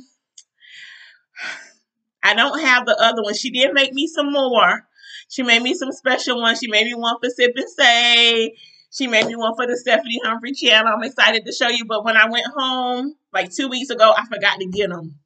I 2.23 2.35
don't 2.35 2.61
have 2.61 2.85
the 2.85 2.97
other 3.01 3.23
one. 3.23 3.35
She 3.35 3.51
did 3.51 3.73
make 3.73 3.93
me 3.93 4.07
some 4.07 4.33
more. 4.33 4.88
She 5.29 5.43
made 5.43 5.63
me 5.63 5.75
some 5.75 5.93
special 5.93 6.41
ones. 6.41 6.59
She 6.59 6.69
made 6.69 6.85
me 6.85 6.95
one 6.95 7.17
for 7.23 7.31
Sip 7.31 7.53
and 7.55 7.69
Say. 7.69 8.55
She 8.91 9.07
made 9.07 9.27
me 9.27 9.37
one 9.37 9.55
for 9.55 9.67
the 9.67 9.77
Stephanie 9.77 10.21
Humphrey 10.25 10.53
channel. 10.53 10.93
I'm 10.97 11.05
excited 11.05 11.45
to 11.45 11.53
show 11.53 11.69
you. 11.69 11.85
But 11.85 12.05
when 12.05 12.17
I 12.17 12.29
went 12.29 12.47
home, 12.57 13.15
like 13.33 13.53
two 13.53 13.69
weeks 13.69 13.91
ago, 13.91 14.13
I 14.17 14.25
forgot 14.25 14.59
to 14.59 14.67
get 14.67 14.89
them. 14.89 15.17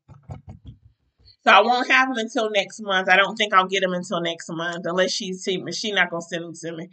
So 1.45 1.51
I 1.51 1.61
won't 1.61 1.91
have 1.91 2.09
them 2.09 2.19
until 2.19 2.51
next 2.51 2.81
month. 2.81 3.09
I 3.09 3.17
don't 3.17 3.37
think 3.37 3.53
I'll 3.53 3.67
get 3.67 3.81
them 3.81 3.95
until 3.95 4.21
next 4.21 4.49
month 4.51 4.85
unless 4.85 5.13
she's 5.13 5.43
she's 5.45 5.93
not 5.93 6.11
gonna 6.11 6.23
send 6.23 6.45
them 6.45 6.55
to 6.55 6.73
me. 6.73 6.89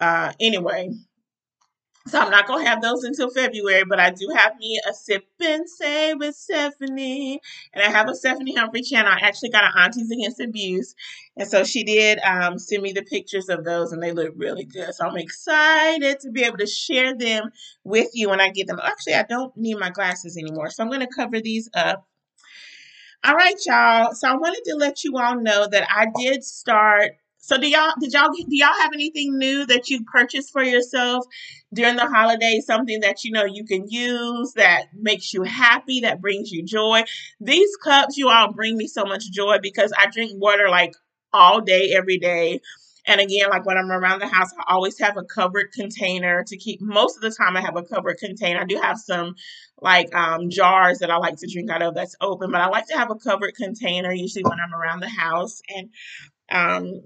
Uh, 0.00 0.32
anyway, 0.40 0.90
so 2.06 2.18
I'm 2.18 2.30
not 2.30 2.46
gonna 2.46 2.64
have 2.64 2.82
those 2.82 3.04
until 3.04 3.30
February, 3.30 3.84
but 3.84 4.00
I 4.00 4.10
do 4.10 4.28
have 4.36 4.56
me 4.58 4.80
a 4.88 4.92
sip 4.92 5.24
and 5.40 5.68
say 5.68 6.14
with 6.14 6.34
Stephanie, 6.34 7.40
and 7.72 7.82
I 7.84 7.90
have 7.90 8.08
a 8.08 8.14
Stephanie 8.14 8.54
Humphrey 8.54 8.82
channel. 8.82 9.12
I 9.12 9.26
actually 9.26 9.50
got 9.50 9.64
an 9.64 9.72
Aunties 9.76 10.10
Against 10.10 10.40
Abuse, 10.40 10.94
and 11.36 11.48
so 11.48 11.64
she 11.64 11.84
did 11.84 12.18
um, 12.20 12.58
send 12.58 12.82
me 12.82 12.92
the 12.92 13.02
pictures 13.02 13.48
of 13.48 13.64
those, 13.64 13.92
and 13.92 14.02
they 14.02 14.12
look 14.12 14.32
really 14.36 14.64
good. 14.64 14.94
So 14.94 15.06
I'm 15.06 15.16
excited 15.16 16.20
to 16.20 16.30
be 16.30 16.42
able 16.44 16.58
to 16.58 16.66
share 16.66 17.16
them 17.16 17.50
with 17.84 18.08
you 18.14 18.30
when 18.30 18.40
I 18.40 18.50
get 18.50 18.66
them. 18.66 18.80
Actually, 18.82 19.14
I 19.14 19.24
don't 19.24 19.56
need 19.56 19.78
my 19.78 19.90
glasses 19.90 20.36
anymore, 20.36 20.70
so 20.70 20.82
I'm 20.82 20.90
gonna 20.90 21.06
cover 21.06 21.40
these 21.40 21.68
up. 21.74 22.06
All 23.24 23.34
right, 23.34 23.54
y'all. 23.64 24.12
So 24.14 24.28
I 24.28 24.34
wanted 24.34 24.62
to 24.64 24.74
let 24.74 25.04
you 25.04 25.16
all 25.16 25.40
know 25.40 25.68
that 25.70 25.86
I 25.88 26.06
did 26.18 26.42
start 26.42 27.12
so 27.42 27.58
do 27.58 27.68
y'all 27.68 27.92
did 28.00 28.12
y'all 28.12 28.30
do 28.32 28.44
y'all 28.50 28.72
have 28.80 28.92
anything 28.94 29.36
new 29.36 29.66
that 29.66 29.90
you 29.90 30.04
purchased 30.04 30.52
for 30.52 30.62
yourself 30.62 31.26
during 31.74 31.96
the 31.96 32.06
holidays? 32.06 32.66
Something 32.66 33.00
that 33.00 33.24
you 33.24 33.32
know 33.32 33.44
you 33.44 33.64
can 33.64 33.88
use 33.90 34.52
that 34.54 34.86
makes 34.94 35.34
you 35.34 35.42
happy, 35.42 36.00
that 36.02 36.20
brings 36.20 36.52
you 36.52 36.62
joy. 36.64 37.02
These 37.40 37.76
cups, 37.82 38.16
you 38.16 38.28
all 38.28 38.52
bring 38.52 38.76
me 38.76 38.86
so 38.86 39.04
much 39.04 39.28
joy 39.32 39.58
because 39.60 39.92
I 39.98 40.06
drink 40.08 40.30
water 40.40 40.68
like 40.70 40.94
all 41.32 41.60
day, 41.60 41.92
every 41.96 42.18
day. 42.18 42.60
And 43.06 43.20
again, 43.20 43.50
like 43.50 43.66
when 43.66 43.76
I'm 43.76 43.90
around 43.90 44.20
the 44.20 44.28
house, 44.28 44.50
I 44.60 44.74
always 44.74 44.96
have 45.00 45.16
a 45.16 45.24
covered 45.24 45.72
container 45.72 46.44
to 46.44 46.56
keep. 46.56 46.80
Most 46.80 47.16
of 47.16 47.22
the 47.22 47.32
time, 47.32 47.56
I 47.56 47.60
have 47.60 47.76
a 47.76 47.82
covered 47.82 48.18
container. 48.18 48.60
I 48.60 48.64
do 48.64 48.78
have 48.80 48.98
some 48.98 49.34
like 49.80 50.14
um, 50.14 50.48
jars 50.48 51.00
that 51.00 51.10
I 51.10 51.16
like 51.16 51.38
to 51.38 51.50
drink 51.52 51.68
out 51.72 51.82
of 51.82 51.96
that's 51.96 52.14
open, 52.20 52.52
but 52.52 52.60
I 52.60 52.68
like 52.68 52.86
to 52.86 52.96
have 52.96 53.10
a 53.10 53.16
covered 53.16 53.56
container 53.56 54.12
usually 54.12 54.44
when 54.44 54.60
I'm 54.60 54.72
around 54.72 55.00
the 55.00 55.08
house. 55.08 55.60
And 55.68 55.90
um, 56.50 57.00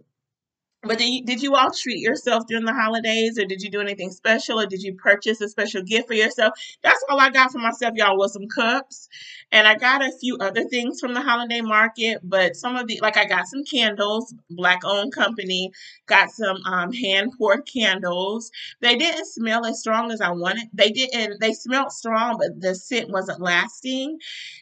but 0.86 0.98
did 0.98 1.08
you, 1.08 1.24
did 1.24 1.42
you 1.42 1.54
all 1.54 1.70
treat 1.70 1.98
yourself 2.00 2.46
during 2.46 2.64
the 2.64 2.72
holidays, 2.72 3.38
or 3.38 3.44
did 3.44 3.62
you 3.62 3.70
do 3.70 3.80
anything 3.80 4.10
special, 4.10 4.60
or 4.60 4.66
did 4.66 4.82
you 4.82 4.94
purchase 4.94 5.40
a 5.40 5.48
special 5.48 5.82
gift 5.82 6.08
for 6.08 6.14
yourself? 6.14 6.54
That's 6.82 7.02
all 7.08 7.20
I 7.20 7.30
got 7.30 7.52
for 7.52 7.58
myself, 7.58 7.94
y'all, 7.96 8.16
was 8.16 8.32
some 8.32 8.48
cups, 8.48 9.08
and 9.52 9.66
I 9.66 9.74
got 9.76 10.02
a 10.02 10.12
few 10.20 10.36
other 10.38 10.64
things 10.64 11.00
from 11.00 11.14
the 11.14 11.20
holiday 11.22 11.60
market. 11.60 12.20
But 12.22 12.56
some 12.56 12.76
of 12.76 12.86
the, 12.86 12.98
like, 13.02 13.16
I 13.16 13.26
got 13.26 13.46
some 13.46 13.64
candles, 13.64 14.34
black 14.50 14.80
owned 14.84 15.12
company, 15.14 15.70
got 16.06 16.30
some 16.30 16.58
um, 16.66 16.92
hand 16.92 17.32
poured 17.38 17.66
candles. 17.66 18.50
They 18.80 18.96
didn't 18.96 19.26
smell 19.26 19.66
as 19.66 19.80
strong 19.80 20.10
as 20.12 20.20
I 20.20 20.30
wanted. 20.30 20.68
They 20.72 20.90
didn't. 20.90 21.40
They 21.40 21.52
smelled 21.52 21.92
strong, 21.92 22.38
but 22.38 22.60
the 22.60 22.74
scent 22.74 23.10
wasn't 23.10 23.40
lasting, 23.40 24.18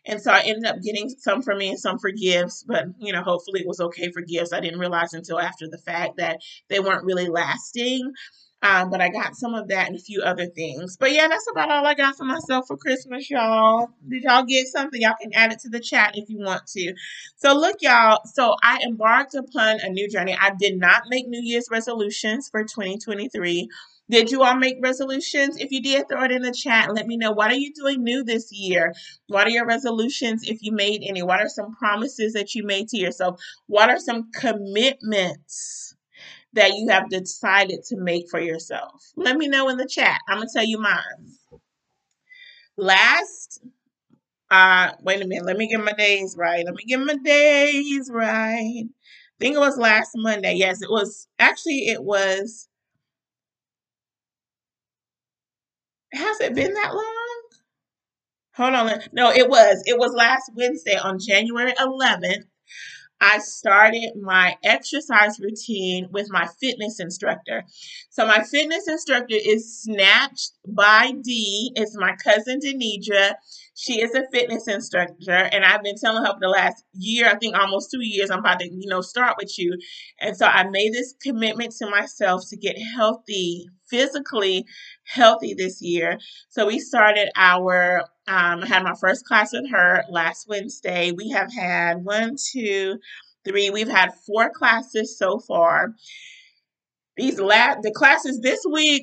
and 0.06 0.20
so 0.20 0.32
I 0.32 0.40
ended 0.40 0.66
up 0.66 0.82
getting 0.82 1.08
some 1.08 1.42
for 1.42 1.54
me 1.54 1.70
and 1.70 1.78
some 1.78 1.98
for 1.98 2.10
gifts. 2.10 2.64
But 2.66 2.86
you 2.98 3.12
know, 3.12 3.22
hopefully, 3.22 3.60
it 3.60 3.66
was 3.66 3.80
okay 3.80 4.10
for 4.12 4.22
gifts. 4.22 4.52
I 4.52 4.60
didn't 4.60 4.80
realize 4.80 5.14
until 5.14 5.40
after 5.40 5.68
the 5.68 5.78
fact 5.78 6.13
that 6.16 6.40
they 6.68 6.80
weren't 6.80 7.04
really 7.04 7.28
lasting. 7.28 8.12
Um, 8.64 8.88
but 8.88 9.02
I 9.02 9.10
got 9.10 9.36
some 9.36 9.52
of 9.54 9.68
that 9.68 9.88
and 9.88 9.96
a 9.96 9.98
few 9.98 10.22
other 10.22 10.46
things. 10.46 10.96
But 10.96 11.12
yeah, 11.12 11.28
that's 11.28 11.46
about 11.52 11.70
all 11.70 11.84
I 11.84 11.92
got 11.92 12.16
for 12.16 12.24
myself 12.24 12.66
for 12.66 12.78
Christmas, 12.78 13.28
y'all. 13.28 13.88
Did 14.08 14.22
y'all 14.22 14.44
get 14.44 14.68
something? 14.68 15.02
Y'all 15.02 15.12
can 15.20 15.34
add 15.34 15.52
it 15.52 15.58
to 15.60 15.68
the 15.68 15.80
chat 15.80 16.16
if 16.16 16.30
you 16.30 16.38
want 16.38 16.66
to. 16.68 16.94
So 17.36 17.52
look, 17.52 17.76
y'all. 17.82 18.20
So 18.24 18.56
I 18.62 18.80
embarked 18.82 19.34
upon 19.34 19.80
a 19.80 19.90
new 19.90 20.08
journey. 20.08 20.34
I 20.40 20.52
did 20.58 20.78
not 20.78 21.02
make 21.10 21.28
New 21.28 21.42
Year's 21.42 21.68
resolutions 21.70 22.48
for 22.48 22.64
2023. 22.64 23.68
Did 24.08 24.30
you 24.30 24.42
all 24.42 24.56
make 24.56 24.78
resolutions? 24.80 25.58
If 25.58 25.70
you 25.70 25.82
did, 25.82 26.08
throw 26.08 26.24
it 26.24 26.32
in 26.32 26.42
the 26.42 26.52
chat. 26.52 26.94
Let 26.94 27.06
me 27.06 27.18
know 27.18 27.32
what 27.32 27.50
are 27.50 27.56
you 27.56 27.72
doing 27.74 28.02
new 28.02 28.24
this 28.24 28.50
year? 28.50 28.94
What 29.28 29.46
are 29.46 29.50
your 29.50 29.66
resolutions 29.66 30.48
if 30.48 30.62
you 30.62 30.72
made 30.72 31.02
any? 31.04 31.22
What 31.22 31.40
are 31.40 31.48
some 31.48 31.74
promises 31.74 32.32
that 32.32 32.54
you 32.54 32.64
made 32.64 32.88
to 32.88 32.98
yourself? 32.98 33.40
What 33.66 33.90
are 33.90 33.98
some 33.98 34.30
commitments? 34.32 35.93
That 36.55 36.74
you 36.74 36.88
have 36.88 37.09
decided 37.11 37.84
to 37.84 37.96
make 37.96 38.28
for 38.30 38.40
yourself? 38.40 39.02
Let 39.16 39.36
me 39.36 39.48
know 39.48 39.68
in 39.68 39.76
the 39.76 39.86
chat. 39.86 40.20
I'm 40.28 40.38
going 40.38 40.48
to 40.48 40.52
tell 40.55 40.66
you 40.66 40.78
mine. 40.78 41.00
Last, 42.76 43.61
uh, 44.50 44.92
wait 45.02 45.22
a 45.22 45.26
minute. 45.26 45.46
Let 45.46 45.57
me 45.57 45.68
get 45.68 45.84
my 45.84 45.92
days 45.92 46.36
right. 46.38 46.64
Let 46.64 46.74
me 46.74 46.84
get 46.84 47.00
my 47.00 47.16
days 47.16 48.11
right. 48.12 48.84
I 48.86 49.38
think 49.40 49.57
it 49.57 49.61
was 49.61 49.76
last 49.76 50.11
Monday. 50.14 50.55
Yes, 50.55 50.82
it 50.82 50.90
was. 50.90 51.28
Actually, 51.38 51.88
it 51.88 52.02
was. 52.02 52.68
Has 56.12 56.40
it 56.40 56.55
been 56.55 56.74
that 56.74 56.94
long? 56.94 57.42
Hold 58.57 58.74
on. 58.74 59.00
No, 59.12 59.30
it 59.30 59.48
was. 59.48 59.82
It 59.84 59.98
was 59.98 60.12
last 60.14 60.50
Wednesday 60.55 60.96
on 60.96 61.18
January 61.18 61.72
11th. 61.72 62.44
I 63.24 63.38
started 63.38 64.16
my 64.20 64.56
exercise 64.62 65.40
routine 65.40 66.08
with 66.12 66.30
my 66.30 66.46
fitness 66.60 67.00
instructor. 67.00 67.64
So 68.10 68.26
my 68.26 68.42
fitness 68.42 68.86
instructor 68.86 69.36
is 69.36 69.80
Snatched 69.82 70.52
by 70.68 71.12
Dee. 71.22 71.72
It's 71.74 71.96
my 71.96 72.14
cousin 72.22 72.60
Denidra. 72.60 73.36
She 73.76 74.00
is 74.00 74.14
a 74.14 74.22
fitness 74.32 74.68
instructor, 74.68 75.32
and 75.32 75.64
I've 75.64 75.82
been 75.82 75.98
telling 75.98 76.24
her 76.24 76.32
for 76.32 76.38
the 76.40 76.48
last 76.48 76.84
year, 76.92 77.28
I 77.28 77.34
think 77.34 77.56
almost 77.56 77.90
two 77.90 78.02
years, 78.02 78.30
I'm 78.30 78.38
about 78.38 78.60
to, 78.60 78.68
you 78.72 78.88
know, 78.88 79.00
start 79.00 79.36
with 79.36 79.58
you. 79.58 79.76
And 80.20 80.36
so 80.36 80.46
I 80.46 80.68
made 80.68 80.92
this 80.92 81.14
commitment 81.20 81.74
to 81.78 81.90
myself 81.90 82.44
to 82.50 82.56
get 82.56 82.76
healthy, 82.78 83.66
physically 83.90 84.64
healthy 85.04 85.54
this 85.54 85.82
year. 85.82 86.18
So 86.50 86.66
we 86.66 86.78
started 86.78 87.30
our 87.36 88.02
um, 88.26 88.62
I 88.62 88.66
had 88.66 88.84
my 88.84 88.94
first 88.98 89.26
class 89.26 89.52
with 89.52 89.70
her 89.70 90.04
last 90.08 90.46
Wednesday. 90.48 91.12
We 91.12 91.30
have 91.30 91.52
had 91.52 92.04
one, 92.04 92.36
two, 92.52 92.98
three. 93.44 93.70
We've 93.70 93.88
had 93.88 94.14
four 94.26 94.50
classes 94.50 95.18
so 95.18 95.40
far. 95.40 95.94
These 97.16 97.38
last 97.38 97.82
the 97.82 97.92
classes 97.92 98.40
this 98.40 98.64
week 98.70 99.02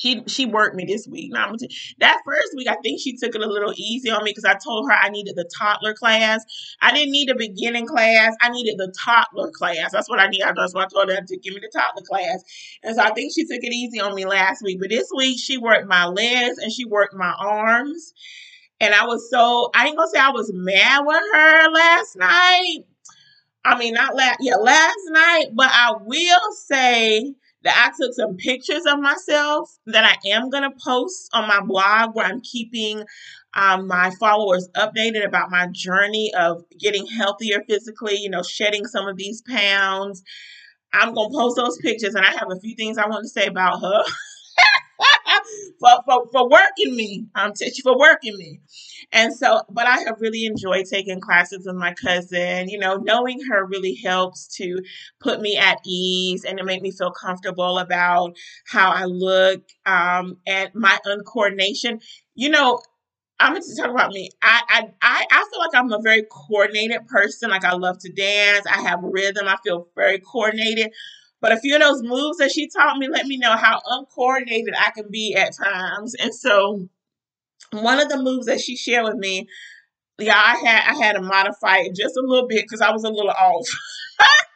She 0.00 0.22
she 0.28 0.46
worked 0.46 0.76
me 0.76 0.86
this 0.86 1.06
week. 1.06 1.30
Now, 1.30 1.52
that 1.98 2.22
first 2.24 2.54
week, 2.56 2.68
I 2.68 2.76
think 2.82 3.00
she 3.00 3.18
took 3.18 3.34
it 3.34 3.42
a 3.42 3.46
little 3.46 3.74
easy 3.76 4.10
on 4.10 4.24
me 4.24 4.30
because 4.30 4.46
I 4.46 4.54
told 4.54 4.88
her 4.88 4.96
I 4.96 5.10
needed 5.10 5.36
the 5.36 5.48
toddler 5.58 5.92
class. 5.92 6.42
I 6.80 6.90
didn't 6.90 7.12
need 7.12 7.28
a 7.28 7.34
beginning 7.34 7.86
class. 7.86 8.34
I 8.40 8.48
needed 8.48 8.78
the 8.78 8.94
toddler 8.98 9.50
class. 9.50 9.92
That's 9.92 10.08
what 10.08 10.18
I 10.18 10.28
need. 10.28 10.40
That's 10.40 10.72
what 10.72 10.86
I 10.86 10.88
told 10.88 11.10
her 11.10 11.20
to 11.20 11.36
give 11.36 11.52
me 11.52 11.60
the 11.60 11.70
toddler 11.78 12.02
class. 12.08 12.42
And 12.82 12.96
so 12.96 13.02
I 13.02 13.10
think 13.10 13.34
she 13.34 13.44
took 13.44 13.62
it 13.62 13.74
easy 13.74 14.00
on 14.00 14.14
me 14.14 14.24
last 14.24 14.62
week. 14.62 14.80
But 14.80 14.88
this 14.88 15.10
week, 15.14 15.38
she 15.38 15.58
worked 15.58 15.86
my 15.86 16.06
legs 16.06 16.56
and 16.56 16.72
she 16.72 16.86
worked 16.86 17.14
my 17.14 17.34
arms. 17.38 18.14
And 18.80 18.94
I 18.94 19.04
was 19.04 19.28
so, 19.28 19.70
I 19.74 19.88
ain't 19.88 19.98
gonna 19.98 20.08
say 20.08 20.18
I 20.18 20.30
was 20.30 20.50
mad 20.54 21.02
with 21.04 21.22
her 21.34 21.70
last 21.72 22.16
night. 22.16 22.78
I 23.66 23.76
mean, 23.76 23.92
not 23.92 24.16
last, 24.16 24.38
yeah, 24.40 24.56
last 24.56 24.96
night, 25.10 25.48
but 25.52 25.68
I 25.70 25.92
will 26.00 26.52
say 26.54 27.34
that 27.62 27.76
I 27.76 27.90
took 28.00 28.14
some 28.14 28.36
pictures 28.36 28.84
of 28.86 29.00
myself 29.00 29.70
that 29.86 30.04
I 30.04 30.30
am 30.30 30.50
going 30.50 30.62
to 30.62 30.76
post 30.84 31.28
on 31.32 31.48
my 31.48 31.60
blog 31.60 32.14
where 32.14 32.26
I'm 32.26 32.40
keeping 32.40 33.04
um, 33.54 33.86
my 33.86 34.10
followers 34.18 34.68
updated 34.76 35.26
about 35.26 35.50
my 35.50 35.66
journey 35.72 36.32
of 36.38 36.62
getting 36.78 37.06
healthier 37.06 37.62
physically, 37.68 38.16
you 38.16 38.30
know, 38.30 38.42
shedding 38.42 38.86
some 38.86 39.08
of 39.08 39.16
these 39.16 39.42
pounds. 39.42 40.22
I'm 40.92 41.14
going 41.14 41.30
to 41.30 41.36
post 41.36 41.56
those 41.56 41.78
pictures 41.78 42.14
and 42.14 42.24
I 42.24 42.30
have 42.30 42.48
a 42.50 42.60
few 42.60 42.74
things 42.76 42.98
I 42.98 43.08
want 43.08 43.22
to 43.24 43.28
say 43.28 43.46
about 43.46 43.80
her. 43.80 44.02
for, 45.80 45.90
for, 46.06 46.26
for 46.32 46.48
working 46.48 46.96
me. 46.96 47.26
I'm 47.34 47.48
um, 47.48 47.52
for 47.82 47.98
working 47.98 48.36
me. 48.36 48.60
And 49.12 49.34
so, 49.34 49.62
but 49.70 49.86
I 49.86 49.98
have 50.00 50.20
really 50.20 50.46
enjoyed 50.46 50.86
taking 50.86 51.20
classes 51.20 51.66
with 51.66 51.76
my 51.76 51.94
cousin. 51.94 52.68
You 52.68 52.78
know, 52.78 52.96
knowing 52.96 53.40
her 53.50 53.64
really 53.66 53.94
helps 54.04 54.46
to 54.56 54.78
put 55.20 55.40
me 55.40 55.56
at 55.56 55.78
ease 55.86 56.44
and 56.44 56.58
to 56.58 56.64
make 56.64 56.82
me 56.82 56.90
feel 56.90 57.12
comfortable 57.12 57.78
about 57.78 58.36
how 58.66 58.90
I 58.90 59.04
look 59.04 59.62
um, 59.86 60.36
and 60.46 60.70
my 60.74 60.98
uncoordination. 61.06 62.00
You 62.34 62.50
know, 62.50 62.80
I'm 63.38 63.52
going 63.54 63.62
to 63.62 63.76
talk 63.76 63.90
about 63.90 64.12
me. 64.12 64.30
I 64.42 64.60
I 65.02 65.26
I 65.30 65.46
feel 65.50 65.60
like 65.60 65.74
I'm 65.74 65.92
a 65.92 66.02
very 66.02 66.24
coordinated 66.30 67.06
person. 67.06 67.50
Like 67.50 67.64
I 67.64 67.72
love 67.74 67.98
to 68.00 68.12
dance. 68.12 68.66
I 68.66 68.82
have 68.82 69.00
rhythm. 69.02 69.48
I 69.48 69.56
feel 69.64 69.88
very 69.96 70.18
coordinated. 70.18 70.92
But 71.40 71.52
a 71.52 71.60
few 71.60 71.74
of 71.74 71.80
those 71.80 72.02
moves 72.02 72.38
that 72.38 72.50
she 72.50 72.68
taught 72.68 72.98
me 72.98 73.08
let 73.08 73.26
me 73.26 73.38
know 73.38 73.56
how 73.56 73.80
uncoordinated 73.86 74.74
I 74.78 74.90
can 74.90 75.10
be 75.10 75.34
at 75.34 75.56
times. 75.56 76.14
And 76.14 76.34
so 76.34 76.88
one 77.72 78.00
of 78.00 78.08
the 78.08 78.22
moves 78.22 78.46
that 78.46 78.60
she 78.60 78.76
shared 78.76 79.04
with 79.04 79.16
me, 79.16 79.48
yeah, 80.18 80.36
I 80.36 80.56
had 80.56 80.94
I 80.94 81.04
had 81.04 81.12
to 81.14 81.22
modify 81.22 81.78
it 81.78 81.94
just 81.94 82.16
a 82.16 82.22
little 82.22 82.48
bit 82.48 82.64
because 82.64 82.80
I 82.80 82.92
was 82.92 83.04
a 83.04 83.10
little 83.10 83.30
off. 83.30 83.66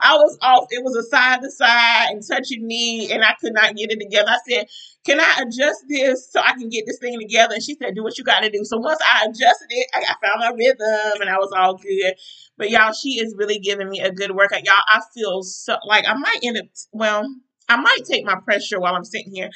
I 0.00 0.14
was 0.14 0.38
off. 0.42 0.66
It 0.70 0.84
was 0.84 0.96
a 0.96 1.02
side 1.02 1.42
to 1.42 1.50
side 1.50 2.08
and 2.10 2.22
touching 2.26 2.66
knee, 2.66 3.10
and 3.12 3.24
I 3.24 3.34
could 3.40 3.52
not 3.52 3.74
get 3.74 3.90
it 3.90 4.00
together. 4.00 4.30
I 4.30 4.38
said, 4.48 4.66
Can 5.04 5.20
I 5.20 5.42
adjust 5.42 5.84
this 5.88 6.30
so 6.30 6.40
I 6.40 6.52
can 6.52 6.68
get 6.68 6.84
this 6.86 6.98
thing 6.98 7.18
together? 7.18 7.54
And 7.54 7.62
she 7.62 7.74
said, 7.74 7.94
Do 7.94 8.02
what 8.02 8.18
you 8.18 8.24
got 8.24 8.40
to 8.40 8.50
do. 8.50 8.64
So 8.64 8.78
once 8.78 9.00
I 9.02 9.24
adjusted 9.24 9.68
it, 9.70 9.88
I 9.94 10.14
found 10.24 10.40
my 10.40 10.52
rhythm 10.56 11.20
and 11.20 11.30
I 11.30 11.38
was 11.38 11.52
all 11.56 11.76
good. 11.76 12.14
But 12.56 12.70
y'all, 12.70 12.92
she 12.92 13.20
is 13.20 13.34
really 13.36 13.58
giving 13.58 13.88
me 13.88 14.00
a 14.00 14.12
good 14.12 14.32
workout. 14.32 14.64
Y'all, 14.64 14.74
I 14.86 15.00
feel 15.14 15.42
so 15.42 15.76
like 15.86 16.06
I 16.08 16.14
might 16.14 16.38
end 16.42 16.58
up, 16.58 16.66
well, 16.92 17.24
I 17.68 17.76
might 17.76 18.00
take 18.04 18.24
my 18.24 18.36
pressure 18.36 18.80
while 18.80 18.94
I'm 18.94 19.04
sitting 19.04 19.34
here. 19.34 19.50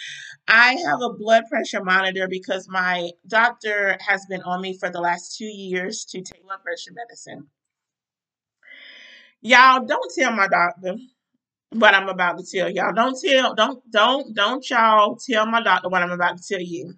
I 0.47 0.75
have 0.87 1.01
a 1.01 1.13
blood 1.15 1.45
pressure 1.49 1.83
monitor 1.83 2.29
because 2.29 2.69
my 2.69 3.11
doctor 3.27 3.97
has 4.07 4.27
been 4.29 4.43
on 4.43 4.61
me 4.61 4.77
for 4.79 4.91
the 4.91 5.01
last 5.01 5.37
two 5.39 5.47
years 5.47 6.05
to 6.11 6.21
take 6.21 6.45
blood 6.45 6.63
pressure 6.63 6.93
medicine. 6.93 7.49
Y'all 9.43 9.85
don't 9.85 10.13
tell 10.17 10.33
my 10.33 10.47
doctor 10.47 10.97
what 11.71 11.95
I'm 11.95 12.09
about 12.09 12.39
to 12.39 12.45
tell 12.45 12.71
y'all. 12.71 12.93
Don't 12.95 13.19
tell, 13.21 13.55
don't, 13.55 13.83
don't, 13.91 14.35
don't 14.35 14.71
y'all 14.71 15.17
tell 15.17 15.47
my 15.47 15.63
doctor 15.63 15.89
what 15.89 16.03
I'm 16.03 16.13
about 16.13 16.39
to 16.39 16.43
tell 16.49 16.61
you. 16.61 16.95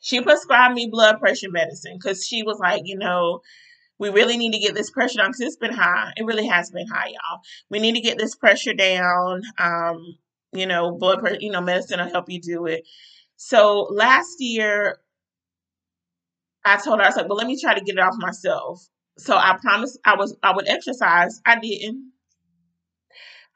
She 0.00 0.20
prescribed 0.20 0.74
me 0.74 0.88
blood 0.90 1.20
pressure 1.20 1.50
medicine 1.50 1.96
because 1.96 2.26
she 2.26 2.42
was 2.42 2.58
like, 2.58 2.82
you 2.86 2.96
know, 2.96 3.40
we 3.98 4.08
really 4.08 4.36
need 4.36 4.52
to 4.52 4.58
get 4.58 4.74
this 4.74 4.90
pressure 4.90 5.18
down 5.18 5.28
because 5.28 5.42
it's 5.42 5.56
been 5.56 5.74
high. 5.74 6.12
It 6.16 6.24
really 6.24 6.46
has 6.46 6.70
been 6.70 6.88
high, 6.88 7.08
y'all. 7.08 7.40
We 7.70 7.78
need 7.78 7.94
to 7.94 8.00
get 8.00 8.18
this 8.18 8.34
pressure 8.34 8.74
down. 8.74 9.42
Um, 9.58 10.16
you 10.52 10.66
know, 10.66 10.92
blood 10.92 11.20
pressure, 11.20 11.38
you 11.40 11.50
know, 11.50 11.60
medicine 11.60 12.00
will 12.00 12.10
help 12.10 12.28
you 12.28 12.40
do 12.40 12.66
it. 12.66 12.84
So 13.36 13.88
last 13.90 14.36
year, 14.40 14.98
I 16.64 16.76
told 16.76 16.98
her, 16.98 17.04
I 17.04 17.08
was 17.08 17.16
like, 17.16 17.28
well, 17.28 17.38
let 17.38 17.46
me 17.46 17.60
try 17.60 17.74
to 17.74 17.84
get 17.84 17.96
it 17.96 18.00
off 18.00 18.14
myself. 18.18 18.86
So 19.18 19.36
I 19.36 19.56
promised 19.60 19.98
I 20.04 20.16
was 20.16 20.36
I 20.42 20.54
would 20.54 20.68
exercise. 20.68 21.40
I 21.46 21.58
didn't. 21.58 22.12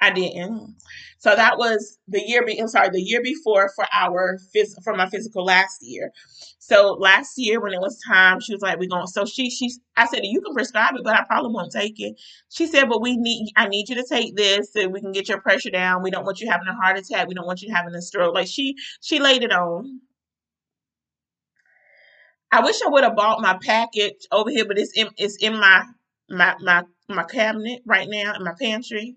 I 0.00 0.10
didn't. 0.10 0.76
So 1.18 1.34
that 1.34 1.56
was 1.56 1.98
the 2.06 2.20
year. 2.26 2.44
Be, 2.44 2.58
I'm 2.58 2.68
sorry, 2.68 2.90
the 2.90 3.00
year 3.00 3.22
before 3.22 3.70
for 3.74 3.86
our 3.94 4.38
phys- 4.54 4.82
for 4.84 4.94
my 4.94 5.08
physical 5.08 5.44
last 5.44 5.78
year. 5.80 6.12
So 6.58 6.92
last 7.00 7.32
year 7.38 7.60
when 7.60 7.72
it 7.72 7.80
was 7.80 7.98
time, 8.06 8.40
she 8.40 8.52
was 8.52 8.60
like, 8.60 8.78
"We're 8.78 8.90
going." 8.90 9.06
So 9.06 9.24
she 9.24 9.48
she 9.48 9.70
I 9.96 10.06
said, 10.06 10.20
"You 10.24 10.42
can 10.42 10.52
prescribe 10.54 10.94
it, 10.96 11.02
but 11.02 11.16
I 11.16 11.24
probably 11.24 11.52
won't 11.52 11.72
take 11.72 11.98
it." 11.98 12.14
She 12.50 12.66
said, 12.66 12.88
"But 12.90 13.00
we 13.00 13.16
need 13.16 13.50
I 13.56 13.68
need 13.68 13.88
you 13.88 13.94
to 13.96 14.04
take 14.06 14.36
this 14.36 14.72
so 14.72 14.86
we 14.88 15.00
can 15.00 15.12
get 15.12 15.28
your 15.28 15.40
pressure 15.40 15.70
down. 15.70 16.02
We 16.02 16.10
don't 16.10 16.24
want 16.26 16.40
you 16.40 16.50
having 16.50 16.68
a 16.68 16.74
heart 16.74 16.98
attack. 16.98 17.26
We 17.28 17.34
don't 17.34 17.46
want 17.46 17.62
you 17.62 17.72
having 17.74 17.94
a 17.94 18.02
stroke." 18.02 18.34
Like 18.34 18.48
she 18.48 18.74
she 19.00 19.18
laid 19.18 19.42
it 19.42 19.52
on. 19.52 20.00
I 22.52 22.62
wish 22.62 22.80
I 22.82 22.88
would 22.88 23.04
have 23.04 23.16
bought 23.16 23.40
my 23.40 23.58
package 23.62 24.26
over 24.32 24.50
here, 24.50 24.64
but 24.66 24.78
it's 24.78 24.92
in 24.96 25.08
it's 25.16 25.36
in 25.36 25.58
my 25.58 25.84
my 26.30 26.56
my 26.60 26.84
my 27.08 27.24
cabinet 27.24 27.82
right 27.86 28.08
now 28.08 28.34
in 28.34 28.44
my 28.44 28.54
pantry. 28.60 29.16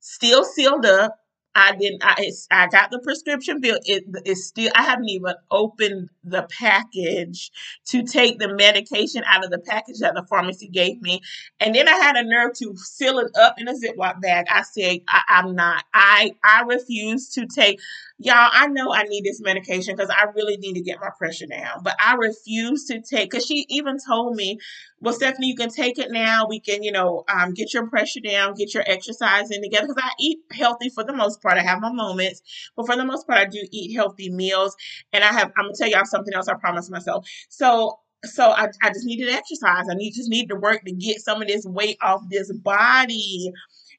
Still 0.00 0.44
sealed 0.44 0.86
up. 0.86 1.16
I 1.54 1.74
didn't. 1.74 2.02
I 2.04 2.30
I 2.52 2.68
got 2.68 2.90
the 2.92 3.00
prescription 3.00 3.60
bill. 3.60 3.78
It 3.84 4.04
is 4.24 4.46
still. 4.46 4.70
I 4.76 4.82
haven't 4.84 5.08
even 5.08 5.34
opened 5.50 6.08
the 6.22 6.46
package 6.58 7.50
to 7.86 8.04
take 8.04 8.38
the 8.38 8.54
medication 8.54 9.24
out 9.26 9.44
of 9.44 9.50
the 9.50 9.58
package 9.58 9.98
that 9.98 10.14
the 10.14 10.24
pharmacy 10.30 10.68
gave 10.68 11.02
me, 11.02 11.20
and 11.58 11.74
then 11.74 11.88
I 11.88 11.92
had 11.92 12.14
a 12.16 12.22
nerve 12.22 12.52
to 12.58 12.76
seal 12.76 13.18
it 13.18 13.32
up 13.36 13.56
in 13.58 13.66
a 13.66 13.72
Ziploc 13.74 14.22
bag. 14.22 14.46
I 14.48 14.62
said, 14.62 15.00
I, 15.08 15.22
I'm 15.28 15.56
not. 15.56 15.84
I 15.92 16.32
I 16.44 16.62
refuse 16.62 17.30
to 17.30 17.46
take. 17.46 17.80
Y'all, 18.20 18.50
I 18.52 18.68
know 18.68 18.92
I 18.92 19.04
need 19.04 19.24
this 19.24 19.40
medication 19.42 19.96
because 19.96 20.10
I 20.10 20.26
really 20.36 20.58
need 20.58 20.74
to 20.74 20.82
get 20.82 21.00
my 21.00 21.10
pressure 21.18 21.46
down, 21.46 21.82
but 21.84 21.96
I 22.04 22.14
refuse 22.16 22.86
to 22.86 23.00
take. 23.02 23.30
Because 23.30 23.46
she 23.46 23.66
even 23.70 23.98
told 24.06 24.36
me 24.36 24.58
well, 25.00 25.14
Stephanie, 25.14 25.48
you 25.48 25.56
can 25.56 25.70
take 25.70 25.98
it 25.98 26.10
now. 26.10 26.46
We 26.48 26.60
can, 26.60 26.82
you 26.82 26.92
know, 26.92 27.24
um, 27.28 27.54
get 27.54 27.74
your 27.74 27.86
pressure 27.88 28.20
down, 28.20 28.54
get 28.54 28.74
your 28.74 28.84
exercise 28.86 29.50
in 29.50 29.62
together. 29.62 29.88
Because 29.88 30.02
I 30.04 30.10
eat 30.20 30.38
healthy 30.52 30.90
for 30.90 31.04
the 31.04 31.12
most 31.14 31.42
part. 31.42 31.58
I 31.58 31.62
have 31.62 31.80
my 31.80 31.92
moments, 31.92 32.42
but 32.76 32.86
for 32.86 32.96
the 32.96 33.04
most 33.04 33.26
part, 33.26 33.38
I 33.40 33.46
do 33.46 33.66
eat 33.72 33.94
healthy 33.94 34.30
meals. 34.30 34.76
And 35.12 35.24
I 35.24 35.28
have, 35.28 35.52
I'm 35.58 35.66
gonna 35.66 35.74
tell 35.76 35.88
y'all 35.88 36.04
something 36.06 36.34
else. 36.34 36.48
I 36.48 36.54
promised 36.54 36.90
myself. 36.90 37.26
So, 37.50 37.98
so 38.24 38.50
I, 38.50 38.68
I 38.82 38.88
just 38.90 39.06
needed 39.06 39.28
exercise. 39.30 39.86
I 39.90 39.94
need 39.94 40.12
just 40.12 40.30
need 40.30 40.48
to 40.48 40.56
work 40.56 40.84
to 40.84 40.92
get 40.92 41.20
some 41.20 41.42
of 41.42 41.48
this 41.48 41.66
weight 41.66 41.98
off 42.02 42.22
this 42.30 42.52
body. 42.52 43.52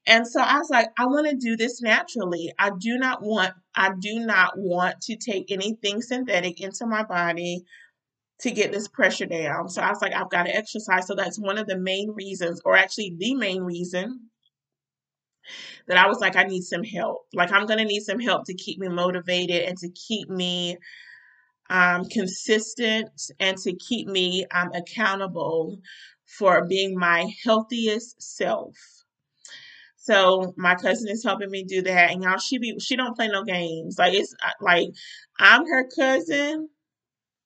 And 0.08 0.28
so 0.28 0.42
I 0.42 0.58
was 0.58 0.70
like, 0.70 0.90
I 0.98 1.06
want 1.06 1.30
to 1.30 1.36
do 1.36 1.56
this 1.56 1.82
naturally. 1.82 2.52
I 2.58 2.72
do 2.80 2.98
not 2.98 3.22
want, 3.22 3.54
I 3.76 3.92
do 4.00 4.20
not 4.20 4.54
want 4.58 5.00
to 5.02 5.16
take 5.16 5.52
anything 5.52 6.02
synthetic 6.02 6.60
into 6.60 6.88
my 6.88 7.04
body 7.04 7.64
to 8.42 8.52
get 8.52 8.72
this 8.72 8.88
pressure 8.88 9.28
down. 9.28 9.70
So 9.70 9.82
I 9.82 9.90
was 9.90 10.02
like, 10.02 10.14
I've 10.14 10.32
got 10.32 10.44
to 10.44 10.56
exercise. 10.56 11.06
So 11.06 11.14
that's 11.16 11.40
one 11.40 11.60
of 11.60 11.68
the 11.68 11.78
main 11.78 12.12
reasons, 12.12 12.62
or 12.66 12.76
actually 12.76 13.16
the 13.20 13.36
main 13.36 13.62
reason 13.62 14.32
that 15.88 15.98
I 15.98 16.08
was 16.08 16.20
like, 16.20 16.36
I 16.36 16.44
need 16.44 16.64
some 16.64 16.84
help. 16.84 17.22
Like, 17.34 17.52
I'm 17.52 17.68
going 17.68 17.80
to 17.80 17.86
need 17.86 18.02
some 18.02 18.20
help 18.20 18.46
to 18.46 18.56
keep 18.56 18.80
me 18.80 18.88
motivated 18.88 19.64
and 19.64 19.78
to 19.78 19.90
keep 19.90 20.30
me 20.30 20.78
um, 21.70 22.06
consistent 22.06 23.10
and 23.40 23.58
to 23.60 23.74
keep 23.76 24.08
me 24.08 24.46
um, 24.54 24.72
accountable 24.74 25.80
for 26.26 26.66
being 26.66 26.98
my 26.98 27.32
healthiest 27.44 28.22
self. 28.22 28.76
So 30.04 30.54
my 30.58 30.76
cousin 30.76 31.10
is 31.10 31.24
helping 31.24 31.52
me 31.52 31.64
do 31.64 31.84
that, 31.84 32.12
and 32.12 32.24
y'all, 32.24 32.40
she 32.40 32.58
be 32.58 32.80
she 32.80 32.96
don't 32.96 33.16
play 33.16 33.28
no 33.28 33.44
games. 33.44 34.00
Like 34.00 34.14
it's 34.16 34.34
like 34.60 34.90
I'm 35.40 35.68
her 35.68 35.88
cousin, 35.96 36.70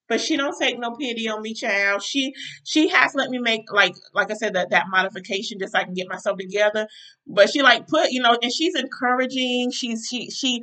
but 0.08 0.22
she 0.22 0.38
don't 0.38 0.58
take 0.60 0.80
no 0.80 0.92
pity 0.96 1.28
on 1.28 1.42
me, 1.42 1.54
child. 1.54 2.04
She 2.04 2.34
she 2.64 2.88
has 2.90 3.14
let 3.16 3.30
me 3.30 3.40
make 3.40 3.72
like 3.74 3.96
like 4.14 4.32
I 4.32 4.36
said 4.36 4.54
that 4.56 4.70
that 4.70 4.86
modification 4.90 5.60
just 5.60 5.74
so 5.74 5.80
I 5.80 5.84
can 5.84 5.94
get 5.96 6.08
myself 6.10 6.38
together. 6.38 6.88
But 7.28 7.50
she 7.50 7.62
like 7.62 7.88
put 7.88 8.12
you 8.12 8.22
know, 8.22 8.38
and 8.42 8.54
she's 8.54 8.76
encouraging. 8.76 9.72
She's 9.72 10.08
she 10.10 10.30
she 10.30 10.62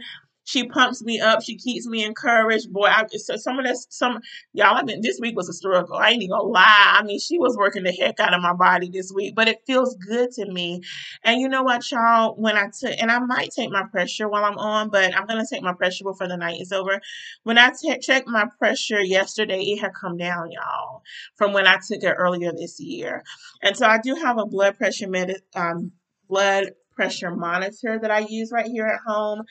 she 0.53 0.65
pumps 0.65 1.03
me 1.03 1.19
up. 1.19 1.43
She 1.43 1.57
keeps 1.57 1.87
me 1.87 2.05
encouraged. 2.05 2.73
Boy, 2.73 2.87
I, 2.87 3.07
so 3.17 3.37
some 3.37 3.59
of 3.59 3.65
this, 3.65 3.87
some 3.91 4.21
y'all. 4.53 4.77
I 4.77 4.83
mean, 4.83 5.01
this 5.01 5.19
week 5.21 5.35
was 5.35 5.49
a 5.49 5.53
struggle. 5.53 5.97
I 5.97 6.11
ain't 6.11 6.23
even 6.23 6.37
gonna 6.37 6.45
lie. 6.45 6.97
I 6.99 7.03
mean, 7.03 7.19
she 7.19 7.39
was 7.39 7.57
working 7.57 7.85
the 7.85 7.93
heck 7.93 8.21
out 8.21 8.35
of 8.35 8.43
my 8.43 8.53
body 8.53 8.91
this 8.93 9.11
week, 9.15 9.35
but 9.35 9.49
it 9.49 9.63
feels 9.67 9.97
good 9.97 10.31
to 10.33 10.47
me. 10.53 10.83
And 11.25 11.41
you 11.41 11.49
know 11.49 11.63
what, 11.63 11.91
y'all? 11.91 12.35
When 12.37 12.57
I 12.57 12.67
took, 12.79 12.95
and 13.01 13.11
I 13.11 13.19
might 13.21 13.51
take 13.57 13.71
my 13.71 13.85
pressure 13.85 14.29
while 14.29 14.45
I'm 14.45 14.59
on, 14.59 14.91
but 14.91 15.17
I'm 15.17 15.27
gonna 15.27 15.47
take 15.49 15.63
my 15.63 15.73
pressure 15.73 16.05
before 16.05 16.29
the 16.29 16.37
night 16.37 16.61
is 16.61 16.73
over. 16.73 17.01
When 17.45 17.57
I 17.57 17.71
t- 17.71 17.99
checked 17.99 18.29
my 18.29 18.47
pressure 18.59 19.01
yesterday, 19.01 19.63
it 19.63 19.81
had 19.81 19.93
come 19.99 20.19
down, 20.19 20.51
y'all, 20.53 21.03
from 21.37 21.53
when 21.55 21.67
I 21.67 21.79
took 21.87 22.03
it 22.03 22.15
earlier 22.19 22.53
this 22.53 22.79
year. 22.79 23.25
And 23.63 23.77
so 23.77 23.87
I 23.87 23.99
do 23.99 24.15
have 24.17 24.39
a 24.39 24.47
blood 24.47 24.77
pressure 24.77 25.09
med- 25.09 25.41
um, 25.55 25.93
blood 26.29 26.73
pressure 26.95 27.35
monitor 27.35 27.99
that 27.99 28.11
I 28.11 28.21
use 28.21 28.51
right 28.53 28.67
here 28.67 28.87
at 28.87 29.01
home. 29.07 29.43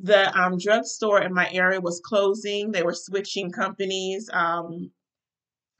The 0.00 0.36
um, 0.38 0.58
drugstore 0.58 1.22
in 1.22 1.34
my 1.34 1.50
area 1.50 1.80
was 1.80 2.00
closing. 2.04 2.72
They 2.72 2.82
were 2.82 2.94
switching 2.94 3.50
companies. 3.50 4.28
Um, 4.32 4.90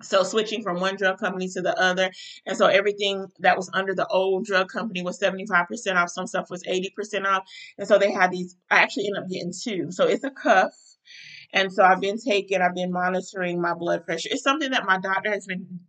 so 0.03 0.23
switching 0.23 0.63
from 0.63 0.81
one 0.81 0.97
drug 0.97 1.19
company 1.19 1.49
to 1.49 1.61
the 1.61 1.79
other. 1.79 2.11
And 2.47 2.57
so 2.57 2.67
everything 2.67 3.27
that 3.41 3.57
was 3.57 3.71
under 3.73 3.95
the 3.95 4.07
old 4.07 4.47
drug 4.47 4.69
company 4.69 5.03
was 5.03 5.21
75% 5.21 5.95
off. 5.97 6.11
Some 6.11 6.27
stuff 6.27 6.51
was 6.51 6.63
80% 6.63 7.27
off. 7.27 7.45
And 7.79 7.87
so 7.87 7.99
they 7.99 8.11
had 8.11 8.31
these, 8.31 8.57
I 8.71 8.79
actually 8.79 9.07
ended 9.09 9.25
up 9.25 9.29
getting 9.29 9.53
two. 9.53 9.91
So 9.91 10.07
it's 10.07 10.25
a 10.25 10.31
cuff. 10.31 10.73
And 11.53 11.73
so 11.73 11.83
I've 11.83 12.01
been 12.01 12.19
taking, 12.19 12.63
I've 12.63 12.75
been 12.75 12.93
monitoring 12.93 13.61
my 13.61 13.75
blood 13.75 14.07
pressure. 14.07 14.29
It's 14.31 14.43
something 14.43 14.71
that 14.71 14.87
my 14.87 14.99
doctor 14.99 15.31
has 15.31 15.47
been 15.47 15.81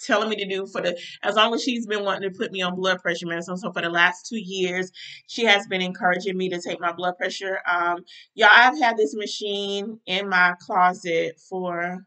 telling 0.00 0.28
me 0.28 0.36
to 0.36 0.46
do 0.46 0.66
for 0.66 0.80
the 0.80 0.98
as 1.22 1.36
long 1.36 1.54
as 1.54 1.62
she's 1.62 1.86
been 1.86 2.04
wanting 2.04 2.30
to 2.30 2.38
put 2.38 2.52
me 2.52 2.62
on 2.62 2.76
blood 2.76 3.00
pressure 3.00 3.26
medicine. 3.26 3.56
So 3.56 3.72
for 3.72 3.82
the 3.82 3.90
last 3.90 4.26
two 4.26 4.38
years 4.38 4.90
she 5.26 5.44
has 5.44 5.66
been 5.66 5.82
encouraging 5.82 6.36
me 6.36 6.48
to 6.50 6.60
take 6.60 6.80
my 6.80 6.92
blood 6.92 7.16
pressure. 7.16 7.60
Um, 7.66 8.04
y'all, 8.34 8.48
i've 8.52 8.78
had 8.78 8.96
this 8.96 9.14
machine 9.14 10.00
in 10.06 10.28
my 10.28 10.54
closet 10.60 11.40
for 11.48 12.06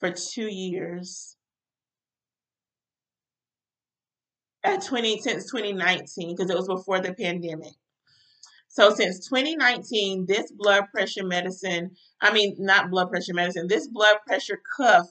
for 0.00 0.10
two 0.10 0.48
years. 0.48 1.36
At 4.64 4.84
20 4.84 5.20
since 5.20 5.50
2019 5.50 6.36
because 6.36 6.48
it 6.48 6.56
was 6.56 6.68
before 6.68 7.00
the 7.00 7.14
pandemic. 7.14 7.72
So 8.72 8.94
since 8.94 9.28
2019, 9.28 10.24
this 10.24 10.50
blood 10.50 10.84
pressure 10.90 11.24
medicine, 11.24 11.90
I 12.22 12.32
mean 12.32 12.56
not 12.58 12.90
blood 12.90 13.10
pressure 13.10 13.34
medicine, 13.34 13.66
this 13.68 13.88
blood 13.88 14.16
pressure 14.26 14.60
cuff 14.76 15.06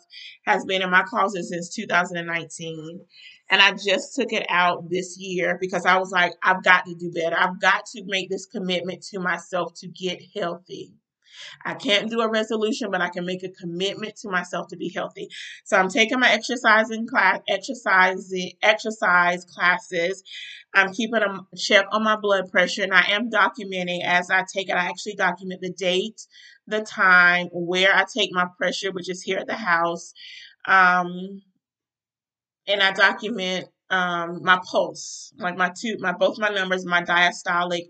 has 0.46 0.66
been 0.66 0.82
in 0.82 0.90
my 0.90 1.04
closet 1.04 1.44
since 1.44 1.76
2019. 1.76 3.02
And 3.50 3.62
I 3.62 3.74
just 3.74 4.16
took 4.16 4.32
it 4.32 4.46
out 4.50 4.90
this 4.90 5.18
year 5.20 5.58
because 5.60 5.86
I 5.86 5.98
was 5.98 6.10
like, 6.10 6.32
I've 6.42 6.64
got 6.64 6.86
to 6.86 6.96
do 6.96 7.12
better. 7.12 7.36
I've 7.38 7.60
got 7.60 7.86
to 7.88 8.04
make 8.06 8.30
this 8.30 8.46
commitment 8.46 9.04
to 9.12 9.20
myself 9.20 9.74
to 9.82 9.90
get 9.90 10.22
healthy. 10.34 10.94
I 11.66 11.74
can't 11.74 12.10
do 12.10 12.22
a 12.22 12.30
resolution, 12.30 12.92
but 12.92 13.02
I 13.02 13.10
can 13.10 13.26
make 13.26 13.44
a 13.44 13.50
commitment 13.50 14.16
to 14.18 14.30
myself 14.30 14.68
to 14.70 14.78
be 14.78 14.92
healthy. 14.94 15.28
So 15.66 15.78
I'm 15.78 15.90
taking 15.90 16.20
my 16.20 16.30
exercising 16.30 17.08
class, 17.08 17.40
exercising, 17.48 18.52
exercise 18.62 19.46
classes. 19.46 20.24
I'm 20.74 20.94
keeping 20.94 21.22
a 21.22 21.58
check 21.58 21.86
on 21.92 22.04
my 22.04 22.16
blood 22.16 22.50
pressure, 22.52 22.84
and 22.84 22.94
I 22.94 23.06
am 23.12 23.30
documenting 23.30 24.04
as 24.06 24.30
I 24.30 24.44
take 24.54 24.70
it. 24.70 24.76
I 24.76 24.88
actually 24.88 25.16
document 25.16 25.62
the 25.62 25.74
date, 25.74 26.22
the 26.68 26.82
time, 26.82 27.48
where 27.52 27.94
I 27.96 28.06
take 28.14 28.30
my 28.34 28.48
pressure, 28.58 28.92
which 28.92 29.10
is 29.10 29.22
here 29.22 29.38
at 29.40 29.48
the 29.48 29.56
house, 29.56 30.14
um, 30.68 31.42
and 32.68 32.82
I 32.82 32.92
document 32.94 33.68
um, 33.90 34.42
my 34.44 34.60
pulse, 34.70 35.34
like 35.38 35.58
my 35.58 35.72
two, 35.78 35.98
my 36.00 36.14
both 36.14 36.40
my 36.40 36.50
numbers, 36.50 36.86
my 36.86 37.02
diastolic 37.02 37.84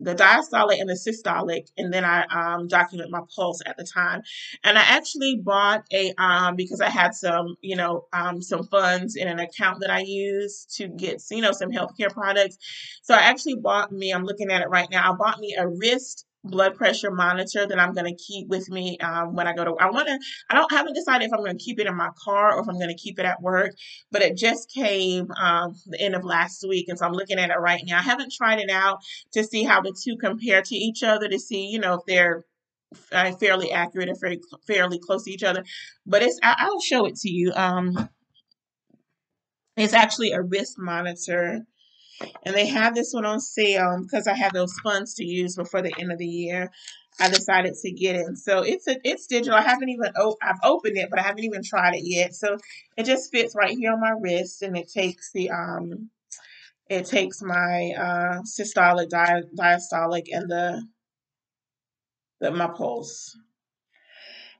the 0.00 0.14
diastolic 0.14 0.80
and 0.80 0.88
the 0.88 0.94
systolic, 0.94 1.68
and 1.78 1.92
then 1.92 2.04
I 2.04 2.24
um, 2.24 2.66
document 2.68 3.10
my 3.10 3.20
pulse 3.34 3.60
at 3.64 3.76
the 3.76 3.84
time. 3.84 4.22
And 4.64 4.76
I 4.78 4.82
actually 4.82 5.40
bought 5.42 5.84
a 5.92 6.12
um, 6.18 6.56
because 6.56 6.80
I 6.80 6.88
had 6.88 7.14
some, 7.14 7.56
you 7.60 7.76
know, 7.76 8.06
um, 8.12 8.42
some 8.42 8.66
funds 8.68 9.16
in 9.16 9.28
an 9.28 9.38
account 9.38 9.80
that 9.80 9.90
I 9.90 10.00
use 10.00 10.66
to 10.76 10.88
get, 10.88 11.22
you 11.30 11.40
know, 11.40 11.52
some 11.52 11.70
healthcare 11.70 12.12
products. 12.12 12.58
So 13.02 13.14
I 13.14 13.20
actually 13.20 13.56
bought 13.56 13.92
me. 13.92 14.12
I'm 14.12 14.24
looking 14.24 14.50
at 14.50 14.62
it 14.62 14.68
right 14.68 14.88
now. 14.90 15.12
I 15.12 15.16
bought 15.16 15.38
me 15.38 15.56
a 15.58 15.68
wrist 15.68 16.26
blood 16.44 16.76
pressure 16.76 17.10
monitor 17.10 17.66
that 17.66 17.80
I'm 17.80 17.94
going 17.94 18.14
to 18.14 18.22
keep 18.22 18.48
with 18.48 18.68
me 18.68 18.98
um, 18.98 19.34
when 19.34 19.48
I 19.48 19.54
go 19.54 19.64
to. 19.64 19.72
I 19.72 19.90
want 19.90 20.08
to. 20.08 20.18
I 20.50 20.54
don't 20.54 20.70
haven't 20.70 20.94
decided 20.94 21.26
if 21.26 21.32
I'm 21.32 21.40
going 21.40 21.56
to 21.56 21.64
keep 21.64 21.80
it 21.80 21.86
in 21.86 21.96
my 21.96 22.10
car 22.22 22.54
or 22.54 22.60
if 22.60 22.68
I'm 22.68 22.78
going 22.78 22.94
to 22.94 23.02
keep 23.02 23.18
it 23.18 23.24
at 23.24 23.42
work. 23.42 23.72
But 24.12 24.22
it 24.22 24.36
just 24.36 24.70
came 24.70 25.30
um, 25.32 25.74
the 25.86 26.00
end 26.00 26.14
of 26.14 26.24
last 26.24 26.64
week, 26.68 26.88
and 26.88 26.98
so 26.98 27.06
I'm 27.06 27.12
looking 27.12 27.38
at 27.38 27.50
it 27.50 27.58
right 27.58 27.82
now. 27.86 27.98
I 27.98 28.02
haven't 28.02 28.32
tried 28.32 28.60
it 28.60 28.70
out 28.70 28.98
to 29.32 29.42
see 29.42 29.64
how 29.64 29.80
the 29.80 29.96
two 29.98 30.16
compare 30.16 30.62
to 30.62 30.74
each 30.74 31.02
other 31.02 31.28
to 31.28 31.38
see, 31.38 31.66
you 31.66 31.78
know, 31.78 31.94
if 31.94 32.00
they're 32.06 32.44
uh, 33.10 33.32
fairly 33.32 33.72
accurate 33.72 34.08
and 34.08 34.20
fairly 34.20 34.40
fairly 34.66 34.98
close 34.98 35.24
to 35.24 35.32
each 35.32 35.42
other. 35.42 35.64
But 36.06 36.22
it's. 36.22 36.38
I, 36.42 36.68
will 36.68 36.80
show 36.80 37.06
it 37.06 37.16
to 37.16 37.30
you. 37.30 37.52
Um, 37.54 38.08
it's 39.76 39.94
actually 39.94 40.32
a 40.32 40.42
wrist 40.42 40.78
monitor 40.78 41.66
and 42.44 42.54
they 42.54 42.66
have 42.66 42.94
this 42.94 43.12
one 43.12 43.24
on 43.24 43.40
sale 43.40 43.98
because 44.02 44.26
I 44.26 44.34
have 44.34 44.52
those 44.52 44.74
funds 44.82 45.14
to 45.14 45.24
use 45.24 45.56
before 45.56 45.82
the 45.82 45.94
end 45.98 46.12
of 46.12 46.18
the 46.18 46.26
year. 46.26 46.70
I 47.20 47.28
decided 47.28 47.74
to 47.74 47.92
get 47.92 48.16
it. 48.16 48.38
So 48.38 48.62
it's 48.62 48.88
a 48.88 48.96
it's 49.04 49.26
digital. 49.26 49.54
I 49.58 49.62
haven't 49.62 49.88
even 49.88 50.12
oh, 50.16 50.36
I've 50.42 50.58
opened 50.64 50.96
it, 50.96 51.10
but 51.10 51.18
I 51.18 51.22
haven't 51.22 51.44
even 51.44 51.62
tried 51.62 51.94
it 51.94 52.02
yet. 52.04 52.34
So 52.34 52.58
it 52.96 53.04
just 53.06 53.30
fits 53.30 53.54
right 53.54 53.76
here 53.76 53.92
on 53.92 54.00
my 54.00 54.14
wrist, 54.20 54.62
and 54.62 54.76
it 54.76 54.90
takes 54.92 55.30
the 55.32 55.50
um 55.50 56.10
it 56.88 57.06
takes 57.06 57.42
my 57.42 57.92
uh 57.96 58.42
systolic, 58.42 59.10
di- 59.10 59.42
diastolic, 59.58 60.26
and 60.32 60.50
the 60.50 60.82
the 62.40 62.50
my 62.50 62.66
pulse. 62.68 63.36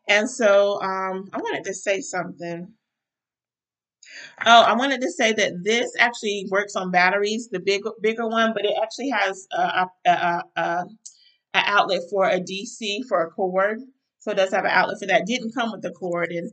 And 0.09 0.29
so 0.31 0.81
um 0.83 1.29
I 1.33 1.39
wanted 1.39 1.65
to 1.65 1.75
say 1.75 2.01
something. 2.01 2.73
Oh, 4.47 4.63
I 4.63 4.75
wanted 4.75 5.01
to 5.01 5.11
say 5.11 5.33
that 5.33 5.63
this 5.63 5.93
actually 5.99 6.47
works 6.51 6.77
on 6.77 6.91
batteries, 6.91 7.49
the 7.51 7.61
big 7.61 7.83
bigger 8.03 8.27
one, 8.27 8.53
but 8.55 8.65
it 8.65 8.75
actually 8.83 9.11
has 9.11 9.47
a, 9.53 9.87
a, 10.07 10.11
a, 10.11 10.43
a 10.57 10.87
outlet 11.55 12.03
for 12.11 12.29
a 12.29 12.41
DC 12.41 13.05
for 13.09 13.23
a 13.23 13.31
cord. 13.31 13.81
So 14.19 14.33
it 14.33 14.37
does 14.37 14.53
have 14.53 14.65
an 14.65 14.71
outlet 14.73 14.99
for 15.01 15.07
that. 15.07 15.27
Didn't 15.27 15.55
come 15.55 15.73
with 15.73 15.83
the 15.83 15.93
cord, 15.93 16.33
and 16.33 16.51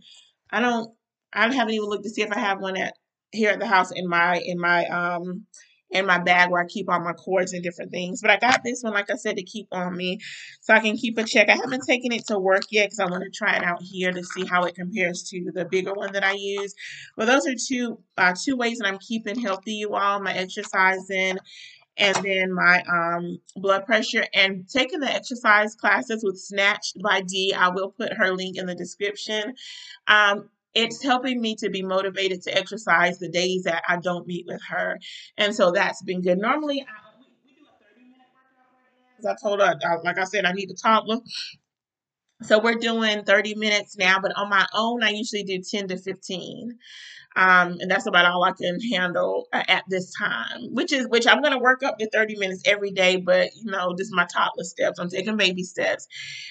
I 0.52 0.60
don't. 0.60 0.92
I 1.34 1.52
haven't 1.54 1.74
even 1.74 1.90
looked 1.90 2.04
to 2.04 2.10
see 2.10 2.22
if 2.22 2.32
I 2.32 2.40
have 2.40 2.60
one 2.62 2.78
at 2.78 2.94
here 3.32 3.52
at 3.52 3.60
the 3.60 3.68
house 3.68 3.92
in 3.92 4.08
my 4.08 4.42
in 4.46 4.60
my 4.60 4.86
um 4.88 5.46
in 5.92 6.06
my 6.06 6.18
bag 6.18 6.50
where 6.50 6.62
I 6.62 6.66
keep 6.68 6.90
all 6.90 7.00
my 7.00 7.14
cords 7.14 7.54
and 7.54 7.64
different 7.64 7.92
things. 7.92 8.22
But 8.22 8.32
I 8.32 8.38
got 8.38 8.64
this 8.64 8.82
one, 8.82 8.94
like 8.94 9.10
I 9.10 9.16
said, 9.16 9.38
to 9.38 9.44
keep 9.44 9.68
on 9.72 9.96
me 9.96 10.20
so 10.62 10.74
I 10.74 10.80
can 10.80 10.98
keep 10.98 11.18
a 11.18 11.24
check. 11.24 11.50
I 11.50 11.56
haven't 11.56 11.86
taken 11.86 12.12
it 12.12 12.26
to 12.28 12.40
work 12.40 12.64
yet 12.72 12.86
because 12.86 13.00
I 13.00 13.06
want 13.06 13.24
to 13.24 13.30
try 13.30 13.56
it 13.56 13.64
out 13.64 13.82
here 13.82 14.12
to 14.12 14.24
see 14.24 14.46
how 14.46 14.64
it 14.64 14.76
compares 14.76 15.24
to 15.30 15.52
the 15.54 15.66
bigger 15.66 15.94
one 15.94 16.14
that 16.14 16.24
I 16.24 16.34
use. 16.34 16.74
But 17.18 17.26
those 17.26 17.46
are 17.48 17.56
two 17.56 18.00
uh, 18.18 18.34
two 18.42 18.56
ways 18.56 18.80
that 18.80 18.88
I'm 18.88 19.00
keeping 19.00 19.40
healthy, 19.40 19.74
you 19.74 19.94
all. 19.96 20.22
My 20.22 20.34
exercising 20.34 21.38
and 21.98 22.16
then 22.24 22.54
my 22.54 22.82
um, 22.92 23.40
blood 23.58 23.86
pressure 23.86 24.26
and 24.34 24.68
taking 24.68 25.02
the 25.02 25.14
exercise 25.14 25.76
classes 25.76 26.24
with 26.24 26.40
Snatched 26.40 27.02
by 27.04 27.22
Dee. 27.22 27.54
I 27.54 27.70
will 27.70 27.92
put 27.92 28.14
her 28.14 28.34
link 28.34 28.58
in 28.58 28.66
the 28.66 28.76
description. 28.76 29.54
Um, 30.08 30.50
it's 30.74 31.04
helping 31.04 31.42
me 31.42 31.56
to 31.58 31.70
be 31.70 31.82
motivated 31.82 32.42
to 32.44 32.58
exercise 32.58 33.20
the 33.20 33.30
days 33.30 33.64
that 33.64 33.84
I 33.88 33.98
don't 33.98 34.28
meet 34.28 34.46
with 34.48 34.62
her. 34.70 34.98
And 35.38 35.54
so 35.54 35.72
that's 35.72 36.02
been 36.04 36.22
good. 36.22 36.38
Normally, 36.38 36.82
I, 36.82 37.18
we, 37.20 37.26
we 37.46 37.54
do 37.56 37.66
a 37.66 37.84
30 37.84 38.04
minute 38.06 38.28
workout 39.24 39.38
I 39.38 39.48
told 39.48 39.60
her, 39.60 39.76
I, 39.84 39.96
like 40.04 40.18
I 40.18 40.24
said, 40.24 40.46
I 40.46 40.54
need 40.54 40.72
a 40.72 40.76
toddler. 40.76 41.20
So 42.44 42.60
we're 42.60 42.76
doing 42.76 43.24
30 43.24 43.56
minutes 43.56 43.98
now, 43.98 44.20
but 44.20 44.32
on 44.36 44.50
my 44.50 44.66
own, 44.74 45.04
I 45.04 45.10
usually 45.10 45.44
do 45.44 45.62
10 45.62 45.90
to 45.90 45.98
15. 45.98 46.78
Um, 47.36 47.78
and 47.80 47.90
that's 47.90 48.08
about 48.08 48.26
all 48.26 48.44
I 48.44 48.52
can 48.52 48.80
handle 48.92 49.48
uh, 49.54 49.64
at 49.68 49.86
this 49.88 50.12
time, 50.14 50.74
which 50.74 50.92
is 50.92 51.08
which 51.08 51.26
I'm 51.26 51.42
going 51.42 51.54
to 51.54 51.60
work 51.60 51.82
up 51.82 51.98
to 52.00 52.10
30 52.10 52.38
minutes 52.38 52.62
every 52.66 52.92
day. 52.92 53.18
But 53.18 53.52
you 53.56 53.72
know, 53.72 53.94
this 53.98 54.08
is 54.08 54.14
my 54.14 54.26
toddler 54.26 54.66
steps. 54.66 55.00
I'm 55.00 55.10
taking 55.10 55.38
baby 55.38 55.64
steps, 55.64 56.08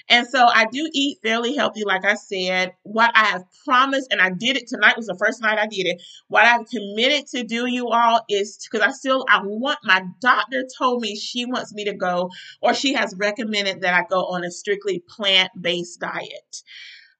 and 0.09 0.27
so 0.27 0.43
I 0.47 0.65
do 0.65 0.89
eat 0.93 1.19
fairly 1.23 1.55
healthy, 1.55 1.83
like 1.85 2.03
I 2.03 2.15
said. 2.15 2.73
What 2.83 3.11
I 3.15 3.25
have 3.25 3.43
promised, 3.65 4.11
and 4.11 4.19
I 4.21 4.31
did 4.31 4.57
it 4.57 4.67
tonight 4.67 4.97
was 4.97 5.05
the 5.05 5.17
first 5.17 5.41
night 5.41 5.59
I 5.59 5.67
did 5.67 5.85
it. 5.85 6.01
What 6.29 6.45
I've 6.45 6.67
committed 6.67 7.27
to 7.27 7.43
do, 7.43 7.67
you 7.67 7.89
all, 7.89 8.21
is 8.27 8.57
because 8.69 8.85
I 8.85 8.91
still 8.91 9.25
I 9.29 9.41
want. 9.43 9.79
My 9.83 10.03
doctor 10.19 10.65
told 10.79 11.01
me 11.01 11.15
she 11.15 11.45
wants 11.45 11.73
me 11.73 11.85
to 11.85 11.93
go, 11.93 12.31
or 12.59 12.73
she 12.73 12.93
has 12.93 13.15
recommended 13.17 13.81
that 13.81 13.93
I 13.93 14.05
go 14.09 14.25
on 14.25 14.43
a 14.43 14.49
strictly 14.49 15.03
plant 15.07 15.51
based 15.59 15.99
diet. 15.99 16.63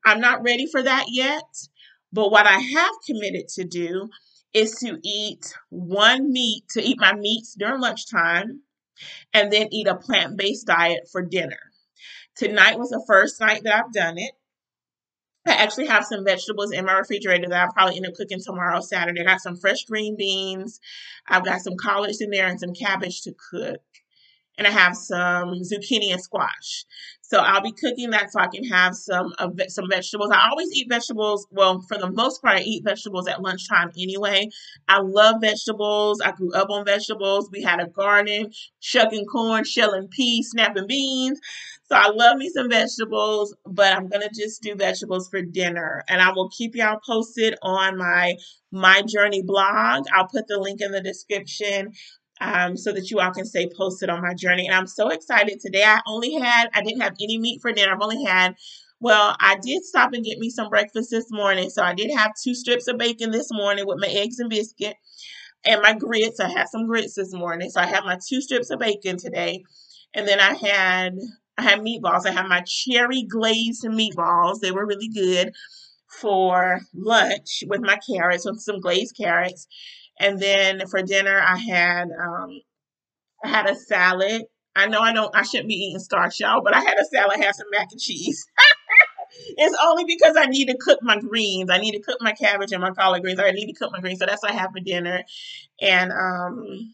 I'm 0.04 0.20
not 0.20 0.44
ready 0.44 0.66
for 0.66 0.82
that 0.82 1.06
yet. 1.10 1.44
But 2.14 2.32
what 2.32 2.46
I 2.46 2.60
have 2.60 2.92
committed 3.06 3.48
to 3.50 3.64
do 3.64 4.10
is 4.54 4.76
to 4.80 5.00
eat 5.04 5.54
one 5.70 6.32
meat, 6.32 6.64
to 6.72 6.82
eat 6.82 7.00
my 7.00 7.14
meats 7.14 7.56
during 7.58 7.80
lunchtime, 7.80 8.62
and 9.34 9.52
then 9.52 9.70
eat 9.72 9.88
a 9.88 9.96
plant 9.96 10.38
based 10.38 10.68
diet 10.68 11.08
for 11.12 11.22
dinner. 11.22 11.60
Tonight 12.36 12.78
was 12.78 12.90
the 12.90 13.04
first 13.08 13.40
night 13.40 13.64
that 13.64 13.76
I've 13.76 13.94
done 13.94 14.18
it. 14.18 14.32
I 15.48 15.54
actually 15.54 15.88
have 15.88 16.06
some 16.06 16.24
vegetables 16.24 16.72
in 16.72 16.86
my 16.86 16.94
refrigerator 16.94 17.48
that 17.50 17.62
I'll 17.62 17.74
probably 17.74 17.96
end 17.96 18.06
up 18.06 18.14
cooking 18.14 18.40
tomorrow, 18.40 18.80
Saturday. 18.80 19.22
I 19.22 19.26
got 19.26 19.42
some 19.42 19.58
fresh 19.58 19.86
green 19.86 20.16
beans. 20.16 20.80
I've 21.28 21.46
got 21.46 21.62
some 21.62 21.78
collards 21.78 22.22
in 22.22 22.30
there 22.30 22.48
and 22.48 22.60
some 22.60 22.74
cabbage 22.74 23.22
to 23.24 23.34
cook 23.50 23.82
and 24.58 24.68
I 24.68 24.72
have 24.72 24.96
some 24.96 25.54
zucchini 25.62 26.12
and 26.12 26.22
squash. 26.22 26.86
So 27.22 27.40
I'll 27.40 27.62
be 27.62 27.72
cooking 27.72 28.10
that 28.10 28.32
so 28.32 28.42
I 28.42 28.48
can 28.48 28.66
have 28.66 28.94
some 28.94 29.34
uh, 29.40 29.50
some 29.70 29.90
vegetables. 29.90 30.32
I 30.32 30.50
always 30.50 30.70
eat 30.74 30.90
vegetables. 30.90 31.48
Well, 31.50 31.82
for 31.88 31.98
the 31.98 32.12
most 32.12 32.42
part, 32.42 32.58
I 32.60 32.62
eat 32.62 32.84
vegetables 32.84 33.28
at 33.28 33.42
lunchtime 33.42 33.92
anyway. 33.98 34.50
I 34.90 35.00
love 35.00 35.38
vegetables. 35.42 36.20
I 36.20 36.32
grew 36.34 36.54
up 36.54 36.70
on 36.70 36.86
vegetables. 36.86 37.50
We 37.52 37.62
had 37.62 37.80
a 37.80 37.88
garden, 37.88 38.52
shucking 38.82 39.26
corn, 39.28 39.64
shelling 39.64 40.10
peas, 40.10 40.50
snapping 40.52 40.88
beans. 40.88 41.40
So 41.86 41.96
I 41.96 42.10
love 42.10 42.38
me 42.38 42.50
some 42.50 42.70
vegetables, 42.70 43.56
but 43.66 43.96
I'm 43.96 44.08
gonna 44.08 44.30
just 44.34 44.62
do 44.62 44.76
vegetables 44.76 45.30
for 45.30 45.42
dinner, 45.42 46.04
and 46.10 46.22
I 46.22 46.32
will 46.32 46.50
keep 46.50 46.76
y'all 46.76 47.00
posted 47.06 47.56
on 47.62 47.98
my 47.98 48.36
my 48.72 49.02
journey 49.04 49.42
blog. 49.42 50.06
I'll 50.14 50.28
put 50.28 50.48
the 50.48 50.60
link 50.60 50.82
in 50.82 50.92
the 50.92 51.02
description 51.02 51.94
um, 52.42 52.76
so 52.76 52.92
that 52.92 53.12
you 53.12 53.20
all 53.20 53.32
can 53.32 53.46
stay 53.46 53.70
posted 53.78 54.10
on 54.10 54.22
my 54.22 54.34
journey. 54.34 54.68
And 54.68 54.76
I'm 54.76 54.88
so 54.88 55.10
excited 55.10 55.60
today. 55.62 55.84
I 55.84 56.02
only 56.08 56.34
had, 56.34 56.70
I 56.74 56.82
didn't 56.82 57.02
have 57.02 57.16
any 57.22 57.38
meat 57.38 57.62
for 57.62 57.72
dinner. 57.72 57.94
I've 57.94 58.02
only 58.02 58.24
had, 58.24 58.56
well, 59.00 59.36
I 59.40 59.58
did 59.62 59.84
stop 59.84 60.14
and 60.14 60.26
get 60.26 60.40
me 60.40 60.50
some 60.50 60.70
breakfast 60.70 61.12
this 61.12 61.28
morning. 61.32 61.70
So 61.70 61.84
I 61.84 61.94
did 61.94 62.12
have 62.18 62.34
two 62.44 62.56
strips 62.56 62.88
of 62.88 62.98
bacon 62.98 63.32
this 63.32 63.50
morning 63.52 63.86
with 63.88 64.00
my 64.00 64.08
eggs 64.08 64.40
and 64.40 64.50
biscuit 64.50 64.96
and 65.66 65.82
my 65.82 65.94
grits. 65.94 66.40
I 66.40 66.50
had 66.50 66.68
some 66.68 66.88
grits 66.88 67.16
this 67.16 67.34
morning. 67.34 67.70
So 67.70 67.82
I 67.82 67.86
had 67.86 68.04
my 68.04 68.18
two 68.28 68.42
strips 68.42 68.70
of 68.70 68.80
bacon 68.80 69.18
today. 69.18 69.64
And 70.14 70.28
then 70.28 70.40
I 70.40 70.54
had 70.56 71.16
I 71.58 71.64
had 71.64 71.80
meatballs. 71.80 72.26
I 72.26 72.32
had 72.32 72.48
my 72.48 72.64
cherry 72.66 73.24
glazed 73.24 73.84
meatballs. 73.84 74.60
They 74.60 74.72
were 74.72 74.86
really 74.86 75.10
good 75.10 75.54
for 76.20 76.82
lunch 76.94 77.64
with 77.68 77.82
my 77.82 77.98
carrots, 78.10 78.46
with 78.46 78.60
some 78.60 78.80
glazed 78.80 79.16
carrots. 79.16 79.68
And 80.22 80.40
then 80.40 80.88
for 80.88 81.02
dinner, 81.02 81.40
I 81.40 81.58
had 81.58 82.10
um, 82.12 82.62
I 83.44 83.48
had 83.48 83.70
a 83.70 83.76
salad. 83.76 84.44
I 84.76 84.88
know 84.88 85.00
I 85.00 85.14
don't 85.14 85.36
I 85.36 85.42
shouldn't 85.42 85.68
be 85.68 85.76
eating 85.76 86.00
starch, 86.00 86.40
y'all, 86.40 86.62
but 86.64 86.76
I 86.76 86.80
had 86.80 86.98
a 87.00 87.06
salad, 87.06 87.40
had 87.40 87.56
some 87.56 87.68
mac 87.72 87.88
and 87.92 88.00
cheese. 88.00 88.46
it's 89.58 89.76
only 89.84 90.06
because 90.06 90.38
I 90.38 90.46
need 90.46 90.68
to 90.68 90.78
cook 90.78 91.00
my 91.02 91.18
greens. 91.20 91.72
I 91.72 91.80
need 91.80 91.94
to 91.94 92.02
cook 92.02 92.20
my 92.22 92.34
cabbage 92.34 92.72
and 92.72 92.82
my 92.82 92.92
collard 92.92 93.24
greens. 93.24 93.40
I 93.40 93.50
need 93.52 93.66
to 93.68 93.74
cook 93.74 93.92
my 93.92 94.00
greens. 94.00 94.20
So 94.20 94.28
that's 94.28 94.44
what 94.44 94.52
I 94.52 94.56
have 94.56 94.72
for 94.72 94.80
dinner. 94.80 95.24
And 95.82 96.12
um 96.12 96.94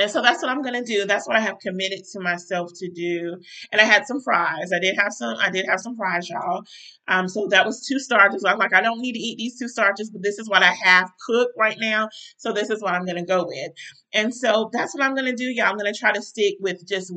and 0.00 0.10
so 0.10 0.22
that's 0.22 0.42
what 0.42 0.50
I'm 0.50 0.62
gonna 0.62 0.82
do. 0.82 1.04
That's 1.06 1.28
what 1.28 1.36
I 1.36 1.40
have 1.40 1.58
committed 1.58 2.00
to 2.12 2.20
myself 2.20 2.70
to 2.76 2.90
do. 2.90 3.36
And 3.70 3.80
I 3.80 3.84
had 3.84 4.06
some 4.06 4.20
fries. 4.20 4.70
I 4.74 4.80
did 4.80 4.96
have 4.98 5.12
some. 5.12 5.36
I 5.38 5.50
did 5.50 5.66
have 5.68 5.80
some 5.80 5.94
fries, 5.96 6.28
y'all. 6.28 6.62
Um, 7.06 7.28
so 7.28 7.46
that 7.48 7.66
was 7.66 7.86
two 7.86 7.98
starches. 7.98 8.44
I 8.44 8.54
was 8.54 8.58
like, 8.58 8.74
I 8.74 8.80
don't 8.80 9.00
need 9.00 9.12
to 9.12 9.18
eat 9.18 9.36
these 9.38 9.58
two 9.58 9.68
starches, 9.68 10.10
but 10.10 10.22
this 10.22 10.38
is 10.38 10.48
what 10.48 10.62
I 10.62 10.72
have 10.72 11.10
cooked 11.26 11.52
right 11.58 11.76
now. 11.78 12.08
So 12.38 12.52
this 12.52 12.70
is 12.70 12.82
what 12.82 12.94
I'm 12.94 13.04
gonna 13.04 13.26
go 13.26 13.44
with. 13.46 13.72
And 14.14 14.34
so 14.34 14.70
that's 14.72 14.94
what 14.94 15.04
I'm 15.04 15.14
gonna 15.14 15.36
do, 15.36 15.44
y'all. 15.44 15.66
I'm 15.66 15.76
gonna 15.76 15.92
try 15.92 16.12
to 16.12 16.22
stick 16.22 16.54
with 16.60 16.86
just 16.88 17.12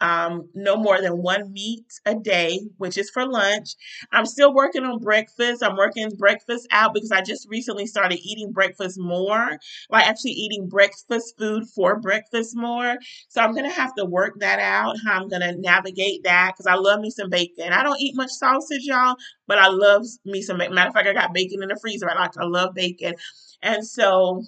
um, 0.00 0.48
no 0.54 0.76
more 0.76 1.00
than 1.00 1.22
one 1.22 1.52
meat 1.52 1.84
a 2.06 2.14
day, 2.14 2.60
which 2.78 2.96
is 2.96 3.10
for 3.10 3.26
lunch. 3.26 3.74
I'm 4.12 4.26
still 4.26 4.54
working 4.54 4.84
on 4.84 4.98
breakfast. 4.98 5.62
I'm 5.62 5.76
working 5.76 6.08
breakfast 6.16 6.66
out 6.70 6.94
because 6.94 7.12
I 7.12 7.20
just 7.22 7.48
recently 7.48 7.86
started 7.86 8.18
eating 8.22 8.52
breakfast 8.52 8.98
more, 8.98 9.58
like 9.90 10.06
actually 10.06 10.32
eating 10.32 10.68
breakfast 10.68 11.34
food 11.38 11.64
for 11.74 11.98
breakfast 12.00 12.56
more. 12.56 12.96
So 13.28 13.40
I'm 13.40 13.54
gonna 13.54 13.70
have 13.72 13.94
to 13.96 14.04
work 14.04 14.40
that 14.40 14.58
out. 14.58 14.96
How 15.04 15.20
I'm 15.20 15.28
gonna 15.28 15.54
navigate 15.56 16.24
that 16.24 16.52
because 16.54 16.66
I 16.66 16.74
love 16.74 17.00
me 17.00 17.10
some 17.10 17.30
bacon. 17.30 17.72
I 17.72 17.82
don't 17.82 18.00
eat 18.00 18.16
much 18.16 18.30
sausage, 18.30 18.84
y'all, 18.84 19.16
but 19.46 19.58
I 19.58 19.68
love 19.68 20.04
me 20.24 20.42
some 20.42 20.58
bacon. 20.58 20.74
Matter 20.74 20.88
of 20.88 20.94
fact, 20.94 21.08
I 21.08 21.12
got 21.12 21.34
bacon 21.34 21.62
in 21.62 21.68
the 21.68 21.78
freezer. 21.80 22.10
I 22.10 22.14
like 22.18 22.36
I 22.38 22.44
love 22.44 22.74
bacon, 22.74 23.14
and 23.62 23.86
so 23.86 24.42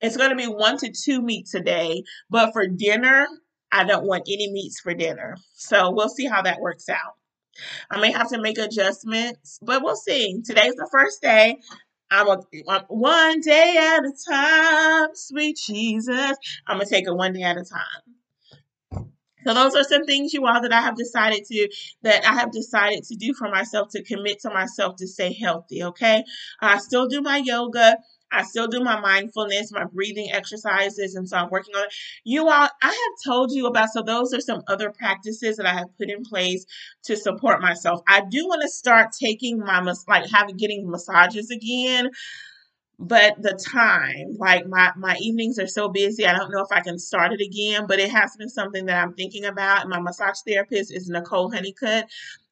it's 0.00 0.16
going 0.16 0.30
to 0.30 0.36
be 0.36 0.46
one 0.46 0.76
to 0.78 0.92
two 0.92 1.20
meats 1.22 1.54
a 1.54 1.60
day. 1.60 2.02
But 2.30 2.52
for 2.52 2.66
dinner, 2.66 3.26
I 3.70 3.84
don't 3.84 4.06
want 4.06 4.24
any 4.26 4.50
meats 4.50 4.80
for 4.80 4.94
dinner. 4.94 5.36
So 5.54 5.90
we'll 5.90 6.08
see 6.08 6.26
how 6.26 6.42
that 6.42 6.60
works 6.60 6.88
out. 6.88 7.14
I 7.90 8.00
may 8.00 8.12
have 8.12 8.28
to 8.30 8.40
make 8.40 8.58
adjustments, 8.58 9.58
but 9.62 9.82
we'll 9.82 9.96
see. 9.96 10.40
Today's 10.44 10.74
the 10.74 10.88
first 10.90 11.20
day. 11.20 11.58
I'm 12.10 12.28
a, 12.28 12.40
I'm 12.68 12.84
one 12.88 13.40
day 13.40 13.76
at 13.78 14.00
a 14.04 14.12
time, 14.30 15.10
sweet 15.14 15.58
Jesus. 15.58 16.36
I'm 16.66 16.78
gonna 16.78 16.86
take 16.86 17.06
it 17.06 17.14
one 17.14 17.34
day 17.34 17.42
at 17.42 17.58
a 17.58 17.64
time. 17.64 18.14
So 19.44 19.54
those 19.54 19.74
are 19.74 19.84
some 19.84 20.04
things 20.04 20.32
you 20.32 20.46
all 20.46 20.60
that 20.60 20.72
I 20.72 20.80
have 20.80 20.96
decided 20.96 21.44
to 21.46 21.68
that 22.02 22.24
I 22.26 22.34
have 22.34 22.50
decided 22.50 23.04
to 23.04 23.14
do 23.16 23.34
for 23.34 23.48
myself 23.48 23.88
to 23.90 24.02
commit 24.02 24.40
to 24.40 24.50
myself 24.50 24.96
to 24.96 25.06
stay 25.06 25.32
healthy. 25.32 25.84
Okay, 25.84 26.24
I 26.60 26.78
still 26.78 27.08
do 27.08 27.20
my 27.20 27.38
yoga. 27.38 27.98
I 28.32 28.42
still 28.42 28.68
do 28.68 28.80
my 28.80 29.00
mindfulness, 29.00 29.72
my 29.72 29.84
breathing 29.84 30.30
exercises, 30.32 31.14
and 31.14 31.28
so 31.28 31.36
I'm 31.36 31.50
working 31.50 31.74
on 31.76 31.84
it. 31.84 31.92
You 32.24 32.48
all, 32.48 32.68
I 32.82 32.86
have 32.86 33.24
told 33.24 33.52
you 33.52 33.66
about, 33.66 33.90
so 33.90 34.02
those 34.02 34.34
are 34.34 34.40
some 34.40 34.62
other 34.68 34.90
practices 34.90 35.56
that 35.56 35.66
I 35.66 35.72
have 35.74 35.96
put 35.98 36.10
in 36.10 36.22
place 36.24 36.64
to 37.04 37.16
support 37.16 37.60
myself. 37.60 38.00
I 38.08 38.22
do 38.30 38.46
want 38.46 38.62
to 38.62 38.68
start 38.68 39.08
taking 39.18 39.58
my, 39.58 39.80
like, 40.08 40.30
having 40.30 40.56
getting 40.56 40.90
massages 40.90 41.50
again 41.50 42.10
but 43.00 43.40
the 43.42 43.52
time 43.72 44.36
like 44.38 44.66
my 44.66 44.90
my 44.96 45.16
evenings 45.20 45.58
are 45.58 45.68
so 45.68 45.88
busy 45.88 46.26
i 46.26 46.32
don't 46.36 46.50
know 46.50 46.62
if 46.62 46.72
i 46.72 46.80
can 46.80 46.98
start 46.98 47.32
it 47.32 47.40
again 47.40 47.86
but 47.86 48.00
it 48.00 48.10
has 48.10 48.32
been 48.36 48.48
something 48.48 48.86
that 48.86 49.00
i'm 49.00 49.14
thinking 49.14 49.44
about 49.44 49.82
and 49.82 49.90
my 49.90 50.00
massage 50.00 50.38
therapist 50.46 50.92
is 50.92 51.08
nicole 51.08 51.50
honeycutt 51.52 52.06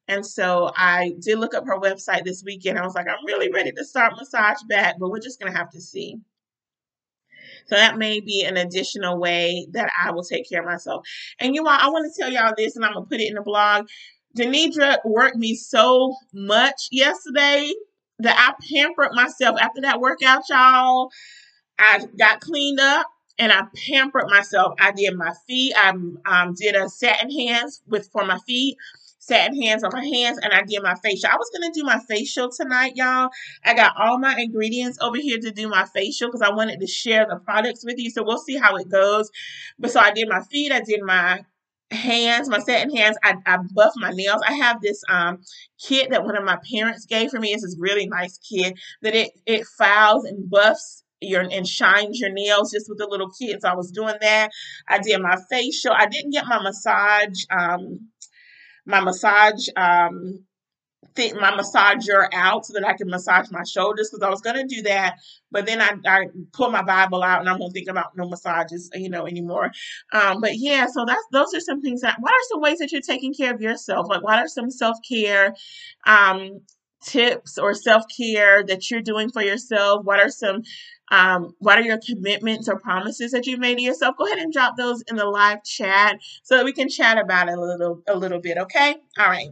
and 0.07 0.25
so 0.25 0.71
I 0.75 1.13
did 1.19 1.39
look 1.39 1.53
up 1.53 1.65
her 1.65 1.79
website 1.79 2.23
this 2.23 2.43
weekend. 2.43 2.79
I 2.79 2.85
was 2.85 2.95
like, 2.95 3.07
I'm 3.07 3.25
really 3.25 3.51
ready 3.51 3.71
to 3.73 3.85
start 3.85 4.13
massage 4.17 4.61
back, 4.69 4.95
but 4.99 5.09
we're 5.09 5.19
just 5.19 5.39
going 5.39 5.51
to 5.51 5.57
have 5.57 5.69
to 5.71 5.81
see. 5.81 6.17
So 7.67 7.75
that 7.75 7.97
may 7.97 8.21
be 8.21 8.43
an 8.43 8.55
additional 8.55 9.19
way 9.19 9.67
that 9.71 9.91
I 10.01 10.11
will 10.11 10.23
take 10.23 10.49
care 10.49 10.61
of 10.61 10.65
myself. 10.65 11.05
And 11.39 11.53
you 11.53 11.63
know, 11.63 11.69
I 11.69 11.89
want 11.89 12.11
to 12.11 12.21
tell 12.21 12.31
y'all 12.31 12.53
this, 12.55 12.75
and 12.75 12.85
I'm 12.85 12.93
gonna 12.93 13.05
put 13.05 13.19
it 13.19 13.27
in 13.27 13.35
the 13.35 13.41
blog. 13.41 13.87
Denidra 14.37 14.97
worked 15.03 15.35
me 15.35 15.55
so 15.55 16.15
much 16.33 16.87
yesterday 16.91 17.71
that 18.19 18.37
I 18.37 18.53
pampered 18.73 19.13
myself 19.13 19.59
after 19.59 19.81
that 19.81 19.99
workout, 19.99 20.43
y'all. 20.49 21.09
I 21.79 22.05
got 22.17 22.39
cleaned 22.39 22.79
up 22.79 23.07
and 23.37 23.51
I 23.51 23.63
pampered 23.87 24.29
myself. 24.29 24.73
I 24.79 24.91
did 24.91 25.15
my 25.15 25.33
feet. 25.47 25.73
I 25.75 25.89
um, 25.89 26.53
did 26.55 26.75
a 26.75 26.89
satin 26.89 27.31
hands 27.31 27.81
with 27.87 28.09
for 28.11 28.25
my 28.25 28.37
feet 28.47 28.77
satin 29.27 29.61
hands 29.61 29.83
on 29.83 29.91
my 29.93 30.05
hands 30.05 30.39
and 30.41 30.53
I 30.53 30.63
did 30.63 30.81
my 30.81 30.95
facial. 31.03 31.29
I 31.29 31.35
was 31.35 31.49
going 31.55 31.71
to 31.71 31.79
do 31.79 31.85
my 31.85 31.99
facial 32.07 32.49
tonight, 32.49 32.93
y'all. 32.95 33.29
I 33.63 33.73
got 33.73 33.93
all 33.97 34.17
my 34.19 34.35
ingredients 34.39 34.97
over 35.01 35.17
here 35.17 35.37
to 35.39 35.51
do 35.51 35.67
my 35.67 35.85
facial 35.85 36.29
because 36.29 36.41
I 36.41 36.53
wanted 36.53 36.79
to 36.79 36.87
share 36.87 37.25
the 37.29 37.37
products 37.37 37.83
with 37.85 37.97
you. 37.97 38.09
So 38.09 38.23
we'll 38.23 38.37
see 38.37 38.57
how 38.57 38.75
it 38.77 38.89
goes. 38.89 39.29
But 39.77 39.91
so 39.91 39.99
I 39.99 40.11
did 40.11 40.29
my 40.29 40.41
feet, 40.51 40.71
I 40.71 40.81
did 40.81 41.01
my 41.03 41.41
hands, 41.91 42.49
my 42.49 42.59
satin 42.59 42.95
hands. 42.95 43.17
I, 43.23 43.35
I 43.45 43.57
buff 43.73 43.93
my 43.97 44.11
nails. 44.11 44.41
I 44.47 44.53
have 44.53 44.81
this 44.81 45.01
um 45.09 45.39
kit 45.79 46.09
that 46.11 46.23
one 46.23 46.37
of 46.37 46.43
my 46.43 46.57
parents 46.71 47.05
gave 47.05 47.29
for 47.29 47.39
me. 47.39 47.53
It's 47.53 47.63
this 47.63 47.77
really 47.79 48.07
nice 48.07 48.37
kit 48.37 48.77
that 49.01 49.15
it 49.15 49.31
it 49.45 49.65
files 49.77 50.25
and 50.25 50.49
buffs 50.49 51.03
your 51.21 51.41
and 51.41 51.67
shines 51.67 52.19
your 52.19 52.31
nails 52.31 52.71
just 52.71 52.87
with 52.89 52.97
the 52.97 53.07
little 53.07 53.31
kit. 53.39 53.61
So 53.61 53.69
I 53.69 53.75
was 53.75 53.91
doing 53.91 54.15
that. 54.21 54.51
I 54.87 54.99
did 54.99 55.19
my 55.21 55.37
facial. 55.49 55.93
I 55.93 56.07
didn't 56.07 56.31
get 56.31 56.45
my 56.45 56.61
massage 56.61 57.43
um 57.49 58.09
my 58.87 59.01
massage 59.01 59.67
um 59.75 60.39
fit 61.15 61.35
my 61.35 61.51
massager 61.51 62.27
out 62.33 62.65
so 62.65 62.73
that 62.73 62.87
I 62.87 62.93
can 62.93 63.09
massage 63.09 63.49
my 63.51 63.63
shoulders 63.63 64.09
because 64.09 64.23
I 64.25 64.29
was 64.29 64.41
gonna 64.41 64.65
do 64.67 64.83
that, 64.83 65.15
but 65.51 65.65
then 65.65 65.81
I, 65.81 65.91
I 66.05 66.27
pull 66.53 66.69
my 66.69 66.83
Bible 66.83 67.23
out 67.23 67.39
and 67.39 67.49
I 67.49 67.55
won't 67.57 67.73
think 67.73 67.89
about 67.89 68.15
no 68.15 68.27
massages, 68.27 68.89
you 68.93 69.09
know, 69.09 69.25
anymore. 69.25 69.71
Um, 70.13 70.41
but 70.41 70.57
yeah, 70.57 70.87
so 70.87 71.05
that's 71.05 71.23
those 71.31 71.53
are 71.55 71.59
some 71.59 71.81
things 71.81 72.01
that 72.01 72.17
what 72.19 72.31
are 72.31 72.47
some 72.49 72.61
ways 72.61 72.79
that 72.79 72.91
you're 72.91 73.01
taking 73.01 73.33
care 73.33 73.53
of 73.53 73.61
yourself? 73.61 74.07
Like 74.09 74.23
what 74.23 74.39
are 74.39 74.47
some 74.47 74.69
self-care 74.69 75.55
um 76.05 76.61
tips 77.03 77.57
or 77.57 77.73
self-care 77.73 78.63
that 78.63 78.89
you're 78.89 79.01
doing 79.01 79.29
for 79.31 79.41
yourself? 79.41 80.03
What 80.03 80.19
are 80.19 80.29
some 80.29 80.61
um, 81.09 81.55
what 81.59 81.77
are 81.77 81.83
your 81.83 81.99
commitments 81.99 82.67
or 82.67 82.79
promises 82.79 83.31
that 83.31 83.45
you've 83.47 83.59
made 83.59 83.77
to 83.77 83.81
yourself? 83.81 84.17
Go 84.17 84.25
ahead 84.25 84.39
and 84.39 84.51
drop 84.51 84.75
those 84.77 85.01
in 85.03 85.15
the 85.15 85.25
live 85.25 85.63
chat 85.63 86.19
so 86.43 86.57
that 86.57 86.65
we 86.65 86.73
can 86.73 86.89
chat 86.89 87.17
about 87.17 87.49
it 87.49 87.57
a 87.57 87.61
little 87.61 88.01
a 88.07 88.15
little 88.15 88.39
bit, 88.39 88.57
okay? 88.57 88.95
All 89.17 89.27
right. 89.29 89.49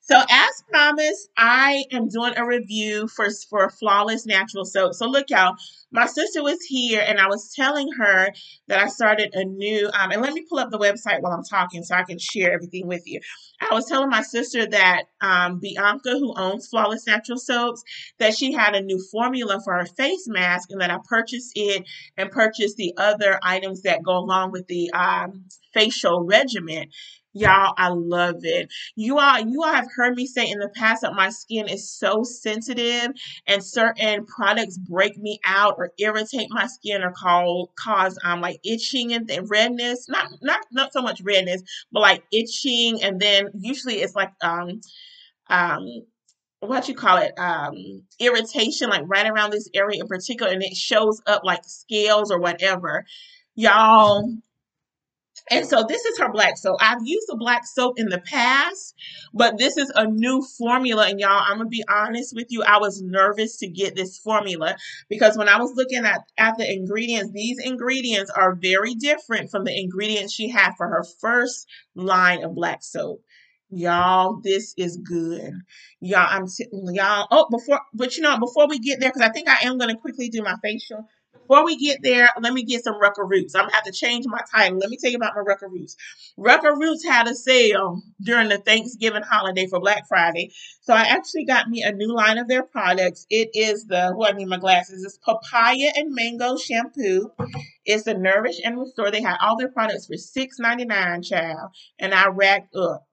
So 0.00 0.18
as 0.30 0.62
promised, 0.70 1.28
I 1.36 1.84
am 1.92 2.08
doing 2.08 2.32
a 2.36 2.44
review 2.44 3.08
for 3.08 3.28
for 3.48 3.68
Flawless 3.68 4.24
Natural 4.26 4.64
Soap. 4.64 4.94
So 4.94 5.06
look, 5.06 5.28
y'all, 5.28 5.54
my 5.90 6.06
sister 6.06 6.42
was 6.42 6.58
here, 6.62 7.02
and 7.06 7.18
I 7.18 7.28
was 7.28 7.52
telling 7.54 7.88
her 7.98 8.32
that 8.68 8.78
I 8.78 8.88
started 8.88 9.34
a 9.34 9.44
new. 9.44 9.88
Um, 9.88 10.10
and 10.10 10.20
let 10.20 10.32
me 10.32 10.44
pull 10.48 10.58
up 10.58 10.70
the 10.70 10.78
website 10.78 11.20
while 11.20 11.32
I'm 11.32 11.44
talking 11.44 11.82
so 11.82 11.94
I 11.94 12.04
can 12.04 12.18
share 12.18 12.52
everything 12.52 12.86
with 12.86 13.02
you. 13.06 13.20
I 13.60 13.74
was 13.74 13.86
telling 13.86 14.10
my 14.10 14.22
sister 14.22 14.66
that 14.66 15.04
um, 15.20 15.58
Bianca, 15.60 16.10
who 16.10 16.34
owns 16.36 16.68
Flawless 16.68 17.06
Natural 17.06 17.38
Soaps, 17.38 17.82
that 18.18 18.34
she 18.36 18.52
had 18.52 18.74
a 18.74 18.82
new 18.82 19.02
formula 19.10 19.60
for 19.64 19.74
her 19.74 19.86
face 19.86 20.28
mask, 20.28 20.70
and 20.70 20.80
that 20.80 20.90
I 20.90 20.98
purchased 21.08 21.52
it 21.54 21.84
and 22.16 22.30
purchased 22.30 22.76
the 22.76 22.94
other 22.96 23.38
items 23.42 23.82
that 23.82 24.02
go 24.02 24.16
along 24.18 24.52
with 24.52 24.66
the 24.66 24.90
um, 24.92 25.44
facial 25.72 26.24
regimen. 26.24 26.90
Y'all, 27.34 27.74
I 27.76 27.88
love 27.90 28.36
it. 28.42 28.68
You 28.96 29.18
all, 29.18 29.38
you 29.38 29.62
all 29.62 29.72
have 29.72 29.88
heard 29.94 30.16
me 30.16 30.26
say 30.26 30.50
in 30.50 30.58
the 30.58 30.70
past 30.74 31.02
that 31.02 31.14
my 31.14 31.28
skin 31.28 31.68
is 31.68 31.88
so 31.88 32.22
sensitive 32.24 33.12
and 33.46 33.62
certain 33.62 34.24
products 34.26 34.78
break 34.78 35.16
me 35.18 35.38
out 35.44 35.77
or 35.78 35.92
irritate 35.98 36.48
my 36.50 36.66
skin 36.66 37.02
or 37.02 37.12
call, 37.12 37.72
cause 37.78 38.18
um 38.24 38.40
like 38.40 38.60
itching 38.64 39.12
and, 39.12 39.30
redness. 39.50 40.08
Not 40.08 40.26
not 40.42 40.60
not 40.72 40.92
so 40.92 41.02
much 41.02 41.20
redness, 41.22 41.62
but 41.92 42.00
like 42.00 42.24
itching 42.32 43.02
and 43.02 43.20
then 43.20 43.48
usually 43.54 43.96
it's 43.96 44.14
like 44.16 44.32
um 44.42 44.80
um 45.48 45.86
what 46.60 46.88
you 46.88 46.94
call 46.94 47.18
it 47.18 47.32
um 47.38 48.02
irritation 48.18 48.90
like 48.90 49.04
right 49.06 49.28
around 49.30 49.50
this 49.52 49.68
area 49.74 50.00
in 50.00 50.08
particular 50.08 50.52
and 50.52 50.62
it 50.62 50.76
shows 50.76 51.20
up 51.26 51.42
like 51.44 51.64
scales 51.64 52.30
or 52.30 52.38
whatever 52.40 53.04
y'all 53.54 54.28
And 55.50 55.66
so 55.66 55.84
this 55.88 56.04
is 56.04 56.18
her 56.18 56.30
black 56.30 56.56
soap. 56.56 56.78
I've 56.80 57.04
used 57.04 57.26
the 57.28 57.36
black 57.36 57.66
soap 57.66 57.98
in 57.98 58.08
the 58.08 58.20
past, 58.20 58.94
but 59.32 59.58
this 59.58 59.76
is 59.76 59.90
a 59.94 60.06
new 60.06 60.42
formula. 60.58 61.08
And 61.08 61.20
y'all, 61.20 61.42
I'm 61.44 61.58
gonna 61.58 61.68
be 61.68 61.84
honest 61.88 62.34
with 62.34 62.46
you, 62.50 62.62
I 62.62 62.78
was 62.78 63.02
nervous 63.02 63.56
to 63.58 63.68
get 63.68 63.96
this 63.96 64.18
formula 64.18 64.76
because 65.08 65.36
when 65.36 65.48
I 65.48 65.58
was 65.58 65.72
looking 65.74 66.04
at, 66.04 66.22
at 66.36 66.58
the 66.58 66.70
ingredients, 66.70 67.32
these 67.32 67.58
ingredients 67.62 68.30
are 68.30 68.54
very 68.54 68.94
different 68.94 69.50
from 69.50 69.64
the 69.64 69.78
ingredients 69.78 70.32
she 70.32 70.48
had 70.48 70.72
for 70.76 70.88
her 70.88 71.04
first 71.20 71.66
line 71.94 72.44
of 72.44 72.54
black 72.54 72.82
soap. 72.82 73.22
Y'all, 73.70 74.40
this 74.42 74.72
is 74.78 74.96
good. 74.96 75.52
Y'all, 76.00 76.26
I'm 76.26 76.46
y'all. 76.72 77.26
Oh, 77.30 77.48
before, 77.50 77.80
but 77.92 78.16
you 78.16 78.22
know, 78.22 78.38
before 78.38 78.66
we 78.66 78.78
get 78.78 78.98
there, 78.98 79.10
because 79.10 79.28
I 79.28 79.30
think 79.30 79.46
I 79.46 79.66
am 79.66 79.76
gonna 79.76 79.96
quickly 79.96 80.30
do 80.30 80.42
my 80.42 80.54
facial. 80.62 81.06
Before 81.46 81.64
we 81.64 81.76
get 81.76 82.02
there, 82.02 82.28
let 82.40 82.52
me 82.52 82.62
get 82.62 82.84
some 82.84 83.00
Rucker 83.00 83.24
Roots. 83.24 83.54
I'm 83.54 83.64
gonna 83.64 83.74
have 83.74 83.84
to 83.84 83.92
change 83.92 84.26
my 84.26 84.40
title. 84.54 84.78
Let 84.78 84.90
me 84.90 84.98
tell 85.00 85.10
you 85.10 85.16
about 85.16 85.34
my 85.34 85.42
Rucker 85.42 85.68
Roots. 85.68 85.96
Rucker 86.36 86.76
Roots 86.76 87.04
had 87.04 87.26
a 87.28 87.34
sale 87.34 88.02
during 88.20 88.48
the 88.48 88.58
Thanksgiving 88.58 89.22
holiday 89.22 89.66
for 89.66 89.80
Black 89.80 90.06
Friday. 90.08 90.52
So 90.82 90.94
I 90.94 91.02
actually 91.02 91.44
got 91.44 91.68
me 91.68 91.82
a 91.82 91.92
new 91.92 92.14
line 92.14 92.38
of 92.38 92.48
their 92.48 92.62
products. 92.62 93.26
It 93.30 93.50
is 93.54 93.86
the, 93.86 94.14
oh, 94.16 94.24
I 94.24 94.32
need 94.32 94.46
my 94.48 94.58
glasses. 94.58 95.04
It's 95.04 95.18
papaya 95.18 95.90
and 95.96 96.14
mango 96.14 96.56
shampoo. 96.56 97.30
It's 97.84 98.04
the 98.04 98.14
Nourish 98.14 98.60
and 98.64 98.78
Restore. 98.78 99.10
They 99.10 99.22
had 99.22 99.38
all 99.40 99.56
their 99.56 99.70
products 99.70 100.06
for 100.06 100.14
$6.99, 100.14 101.28
child. 101.28 101.70
And 101.98 102.14
I 102.14 102.28
racked 102.28 102.74
up. 102.76 103.04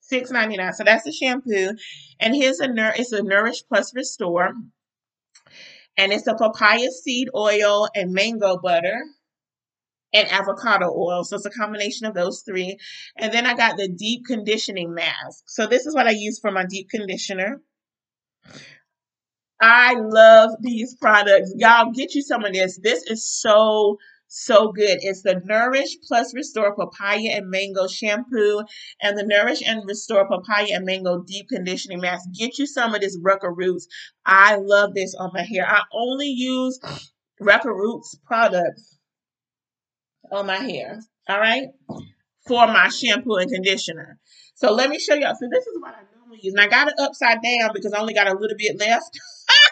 Six 0.00 0.30
ninety 0.30 0.56
nine. 0.56 0.72
So 0.72 0.84
that's 0.84 1.04
the 1.04 1.12
shampoo. 1.12 1.76
And 2.18 2.34
here's 2.34 2.60
a 2.60 2.68
it's 2.98 3.12
a 3.12 3.22
Nourish 3.22 3.62
Plus 3.68 3.94
Restore. 3.94 4.54
And 5.98 6.12
it's 6.12 6.26
a 6.28 6.34
papaya 6.34 6.90
seed 6.90 7.28
oil 7.34 7.88
and 7.94 8.12
mango 8.12 8.58
butter 8.58 9.02
and 10.14 10.28
avocado 10.30 10.86
oil. 10.96 11.24
So 11.24 11.36
it's 11.36 11.44
a 11.44 11.50
combination 11.50 12.06
of 12.06 12.14
those 12.14 12.42
three. 12.46 12.78
And 13.16 13.32
then 13.32 13.46
I 13.46 13.54
got 13.54 13.76
the 13.76 13.88
deep 13.88 14.24
conditioning 14.24 14.94
mask. 14.94 15.44
So 15.46 15.66
this 15.66 15.86
is 15.86 15.94
what 15.94 16.06
I 16.06 16.12
use 16.12 16.38
for 16.38 16.50
my 16.50 16.64
deep 16.64 16.88
conditioner. 16.88 17.60
I 19.60 19.94
love 19.98 20.50
these 20.60 20.94
products. 20.94 21.52
Y'all 21.56 21.90
get 21.92 22.14
you 22.14 22.22
some 22.22 22.44
of 22.44 22.52
this. 22.52 22.78
This 22.80 23.02
is 23.02 23.28
so 23.28 23.98
so 24.28 24.72
good. 24.72 24.98
It's 25.00 25.22
the 25.22 25.40
Nourish 25.44 25.96
Plus 26.06 26.34
Restore 26.34 26.74
Papaya 26.76 27.30
and 27.36 27.50
Mango 27.50 27.86
Shampoo 27.86 28.62
and 29.02 29.18
the 29.18 29.24
Nourish 29.24 29.62
and 29.66 29.82
Restore 29.86 30.28
Papaya 30.28 30.76
and 30.76 30.84
Mango 30.84 31.22
Deep 31.22 31.48
Conditioning 31.48 32.00
Mask. 32.00 32.28
Get 32.38 32.58
you 32.58 32.66
some 32.66 32.94
of 32.94 33.00
this 33.00 33.18
Rucker 33.20 33.52
Roots. 33.52 33.88
I 34.24 34.56
love 34.56 34.94
this 34.94 35.14
on 35.14 35.30
my 35.32 35.42
hair. 35.42 35.66
I 35.66 35.80
only 35.92 36.28
use 36.28 36.78
Rucker 37.40 37.74
Roots 37.74 38.16
products 38.26 38.98
on 40.30 40.46
my 40.46 40.56
hair. 40.56 41.00
All 41.28 41.40
right. 41.40 41.68
For 42.46 42.66
my 42.66 42.88
shampoo 42.88 43.36
and 43.36 43.50
conditioner. 43.50 44.18
So 44.54 44.72
let 44.72 44.90
me 44.90 44.98
show 44.98 45.14
y'all. 45.14 45.36
So 45.38 45.48
this 45.50 45.66
is 45.66 45.80
what 45.80 45.94
I 45.94 46.02
normally 46.18 46.40
use. 46.42 46.54
And 46.54 46.62
I 46.62 46.68
got 46.68 46.88
it 46.88 46.94
upside 46.98 47.38
down 47.42 47.70
because 47.72 47.92
I 47.92 48.00
only 48.00 48.14
got 48.14 48.26
a 48.26 48.32
little 48.34 48.56
bit 48.58 48.78
left. 48.78 49.18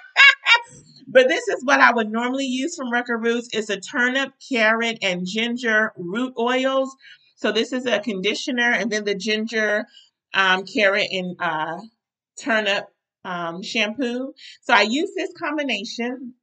But 1.17 1.29
this 1.29 1.49
is 1.49 1.65
what 1.65 1.81
I 1.81 1.95
would 1.95 2.13
normally 2.13 2.45
use 2.45 2.77
from 2.77 2.93
Rucker 2.93 3.17
Roots. 3.17 3.49
It's 3.55 3.71
a 3.71 3.81
turnip, 3.81 4.35
carrot, 4.51 4.99
and 5.01 5.25
ginger 5.25 5.95
root 5.97 6.35
oils. 6.39 6.95
So 7.37 7.53
this 7.53 7.73
is 7.73 7.87
a 7.87 8.01
conditioner, 8.01 8.71
and 8.71 8.93
then 8.93 9.05
the 9.05 9.15
ginger, 9.15 9.87
um, 10.35 10.67
carrot, 10.67 11.09
and 11.11 11.35
uh, 11.41 11.79
turnip 12.39 12.89
um, 13.25 13.63
shampoo. 13.63 14.35
So 14.61 14.75
I 14.75 14.83
use 14.83 15.11
this 15.17 15.33
combination. 15.39 16.35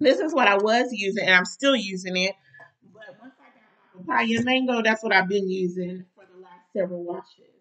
This 0.00 0.18
is 0.18 0.34
what 0.34 0.48
I 0.48 0.56
was 0.56 0.88
using, 0.90 1.26
and 1.26 1.34
I'm 1.36 1.44
still 1.44 1.76
using 1.76 2.16
it. 2.16 2.34
But 2.92 3.16
once 3.20 3.34
I 3.38 3.44
got 4.02 4.08
my 4.08 4.24
papaya 4.24 4.42
mango, 4.42 4.82
that's 4.82 5.04
what 5.04 5.12
I've 5.12 5.28
been 5.28 5.48
using 5.48 6.04
for 6.16 6.24
the 6.34 6.42
last 6.42 6.72
several 6.72 7.04
washes. 7.04 7.53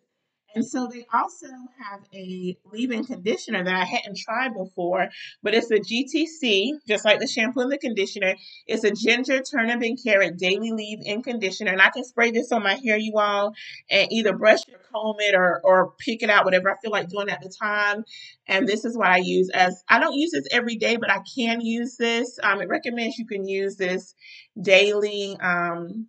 And 0.55 0.65
so 0.65 0.88
they 0.88 1.05
also 1.13 1.47
have 1.47 2.01
a 2.13 2.57
leave-in 2.71 3.05
conditioner 3.05 3.63
that 3.63 3.73
I 3.73 3.85
hadn't 3.85 4.17
tried 4.17 4.53
before, 4.53 5.09
but 5.41 5.53
it's 5.53 5.71
a 5.71 5.80
GTC, 5.80 6.80
just 6.88 7.05
like 7.05 7.19
the 7.19 7.27
shampoo 7.27 7.61
and 7.61 7.71
the 7.71 7.77
conditioner. 7.77 8.35
It's 8.67 8.84
a 8.84 8.91
ginger, 8.91 9.41
turnip, 9.41 9.81
and 9.81 9.97
carrot 10.01 10.38
daily 10.38 10.71
leave-in 10.71 11.23
conditioner. 11.23 11.71
And 11.71 11.81
I 11.81 11.89
can 11.89 12.03
spray 12.03 12.31
this 12.31 12.51
on 12.51 12.63
my 12.63 12.75
hair, 12.75 12.97
you 12.97 13.13
all, 13.17 13.53
and 13.89 14.11
either 14.11 14.34
brush 14.34 14.61
or 14.71 14.80
comb 14.91 15.15
it 15.19 15.35
or, 15.35 15.61
or 15.63 15.93
pick 15.97 16.23
it 16.23 16.30
out, 16.30 16.45
whatever 16.45 16.69
I 16.69 16.75
feel 16.81 16.91
like 16.91 17.09
doing 17.09 17.30
at 17.30 17.41
the 17.41 17.49
time. 17.49 18.03
And 18.47 18.67
this 18.67 18.85
is 18.85 18.97
what 18.97 19.07
I 19.07 19.17
use 19.17 19.49
as, 19.53 19.84
I 19.89 19.99
don't 19.99 20.15
use 20.15 20.31
this 20.31 20.47
every 20.51 20.75
day, 20.75 20.97
but 20.97 21.11
I 21.11 21.19
can 21.35 21.61
use 21.61 21.97
this. 21.97 22.39
Um, 22.43 22.61
it 22.61 22.69
recommends 22.69 23.17
you 23.17 23.25
can 23.25 23.47
use 23.47 23.75
this 23.75 24.13
daily. 24.61 25.38
Um, 25.41 26.07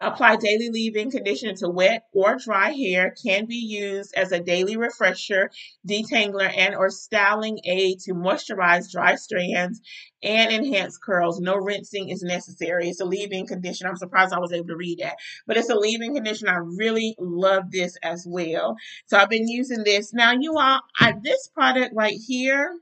Apply 0.00 0.36
daily 0.36 0.70
leave-in 0.70 1.10
conditioner 1.10 1.54
to 1.54 1.68
wet 1.68 2.04
or 2.12 2.36
dry 2.36 2.70
hair. 2.70 3.14
Can 3.24 3.46
be 3.46 3.56
used 3.56 4.14
as 4.14 4.32
a 4.32 4.40
daily 4.40 4.76
refresher, 4.76 5.50
detangler, 5.88 6.50
and 6.54 6.74
or 6.74 6.90
styling 6.90 7.58
aid 7.64 8.00
to 8.00 8.12
moisturize 8.12 8.90
dry 8.90 9.14
strands 9.14 9.80
and 10.22 10.52
enhance 10.52 10.96
curls. 10.98 11.40
No 11.40 11.56
rinsing 11.56 12.08
is 12.08 12.22
necessary. 12.22 12.88
It's 12.88 13.00
a 13.00 13.04
leave-in 13.04 13.46
conditioner. 13.46 13.90
I'm 13.90 13.96
surprised 13.96 14.32
I 14.32 14.38
was 14.38 14.52
able 14.52 14.68
to 14.68 14.76
read 14.76 15.00
that. 15.00 15.16
But 15.46 15.56
it's 15.56 15.70
a 15.70 15.74
leave-in 15.74 16.14
conditioner. 16.14 16.52
I 16.52 16.76
really 16.78 17.14
love 17.18 17.70
this 17.70 17.96
as 18.02 18.26
well. 18.26 18.76
So 19.06 19.18
I've 19.18 19.28
been 19.28 19.48
using 19.48 19.84
this. 19.84 20.14
Now, 20.14 20.32
you 20.32 20.56
all, 20.58 20.80
I, 20.98 21.14
this 21.22 21.48
product 21.48 21.94
right 21.94 22.16
here, 22.26 22.74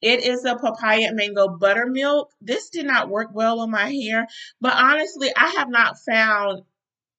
it 0.00 0.24
is 0.24 0.44
a 0.44 0.56
papaya 0.56 1.12
mango 1.12 1.48
buttermilk. 1.48 2.30
This 2.40 2.68
did 2.70 2.86
not 2.86 3.08
work 3.08 3.28
well 3.32 3.60
on 3.60 3.70
my 3.70 3.90
hair, 3.90 4.26
but 4.60 4.74
honestly, 4.74 5.30
I 5.36 5.50
have 5.58 5.68
not 5.68 5.96
found 6.06 6.62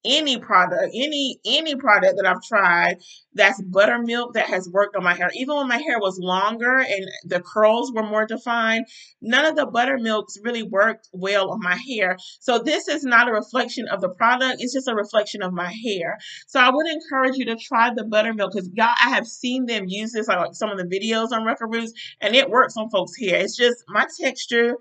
any 0.06 0.38
product, 0.38 0.90
any 0.94 1.38
any 1.44 1.74
product 1.76 2.14
that 2.16 2.26
I've 2.26 2.42
tried 2.42 2.98
that's 3.34 3.60
buttermilk 3.62 4.32
that 4.34 4.46
has 4.46 4.68
worked 4.70 4.96
on 4.96 5.04
my 5.04 5.14
hair. 5.14 5.30
Even 5.34 5.56
when 5.56 5.68
my 5.68 5.76
hair 5.76 5.98
was 5.98 6.18
longer 6.18 6.78
and 6.78 7.06
the 7.24 7.40
curls 7.40 7.92
were 7.92 8.02
more 8.02 8.26
defined, 8.26 8.86
none 9.20 9.44
of 9.44 9.56
the 9.56 9.66
buttermilks 9.66 10.38
really 10.42 10.62
worked 10.62 11.08
well 11.12 11.50
on 11.50 11.60
my 11.60 11.76
hair. 11.76 12.16
So 12.40 12.58
this 12.58 12.88
is 12.88 13.04
not 13.04 13.28
a 13.28 13.32
reflection 13.32 13.86
of 13.88 14.00
the 14.00 14.08
product, 14.08 14.56
it's 14.60 14.72
just 14.72 14.88
a 14.88 14.94
reflection 14.94 15.42
of 15.42 15.52
my 15.52 15.72
hair. 15.84 16.18
So 16.46 16.60
I 16.60 16.70
would 16.70 16.86
encourage 16.86 17.36
you 17.36 17.44
to 17.46 17.56
try 17.56 17.92
the 17.94 18.04
buttermilk 18.04 18.52
because 18.52 18.70
y'all 18.72 18.94
I 19.04 19.10
have 19.10 19.26
seen 19.26 19.66
them 19.66 19.84
use 19.86 20.12
this 20.12 20.28
like 20.28 20.54
some 20.54 20.70
of 20.70 20.78
the 20.78 20.84
videos 20.84 21.32
on 21.32 21.44
Rucker 21.44 21.66
Roots 21.66 21.92
and 22.20 22.34
it 22.34 22.48
works 22.48 22.76
on 22.76 22.90
folks' 22.90 23.12
hair. 23.20 23.40
It's 23.40 23.56
just 23.56 23.84
my 23.88 24.06
texture 24.20 24.76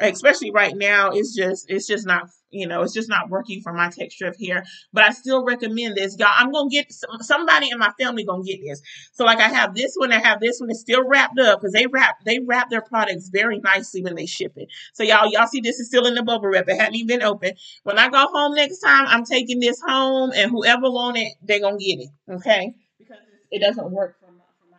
especially 0.00 0.50
right 0.50 0.74
now 0.76 1.10
it's 1.10 1.34
just 1.34 1.66
it's 1.68 1.86
just 1.86 2.06
not 2.06 2.28
you 2.50 2.66
know 2.66 2.82
it's 2.82 2.92
just 2.92 3.08
not 3.08 3.28
working 3.30 3.60
for 3.60 3.72
my 3.72 3.88
texture 3.88 4.26
of 4.26 4.36
hair 4.40 4.64
but 4.92 5.04
i 5.04 5.10
still 5.10 5.44
recommend 5.44 5.96
this. 5.96 6.16
Y'all 6.18 6.28
i'm 6.36 6.50
gonna 6.50 6.68
get 6.68 6.92
somebody 7.20 7.70
in 7.70 7.78
my 7.78 7.92
family 7.98 8.24
gonna 8.24 8.42
get 8.42 8.60
this. 8.64 8.80
So 9.12 9.24
like 9.24 9.38
i 9.38 9.48
have 9.48 9.74
this 9.74 9.94
one 9.96 10.12
i 10.12 10.18
have 10.18 10.40
this 10.40 10.58
one 10.60 10.70
it's 10.70 10.80
still 10.80 11.06
wrapped 11.06 11.38
up 11.38 11.60
because 11.60 11.72
they 11.72 11.86
wrap 11.86 12.16
they 12.24 12.40
wrap 12.40 12.70
their 12.70 12.82
products 12.82 13.28
very 13.28 13.58
nicely 13.60 14.02
when 14.02 14.14
they 14.14 14.26
ship 14.26 14.52
it. 14.56 14.68
So 14.94 15.02
y'all 15.02 15.30
y'all 15.30 15.46
see 15.46 15.60
this 15.60 15.78
is 15.78 15.88
still 15.88 16.06
in 16.06 16.14
the 16.14 16.22
bubble 16.22 16.48
wrap. 16.48 16.68
It 16.68 16.78
hadn't 16.78 16.96
even 16.96 17.18
been 17.18 17.22
open. 17.22 17.52
When 17.84 17.98
i 17.98 18.08
go 18.08 18.26
home 18.32 18.54
next 18.54 18.80
time 18.80 19.06
i'm 19.08 19.24
taking 19.24 19.60
this 19.60 19.80
home 19.86 20.32
and 20.34 20.50
whoever 20.50 20.90
want 20.90 21.18
it 21.18 21.34
they're 21.42 21.60
gonna 21.60 21.78
get 21.78 22.00
it 22.00 22.08
okay? 22.30 22.74
Because 22.98 23.18
it 23.50 23.60
doesn't 23.60 23.90
work 23.90 24.18
for 24.20 24.30
my, 24.32 24.44
for 24.60 24.70
my 24.70 24.78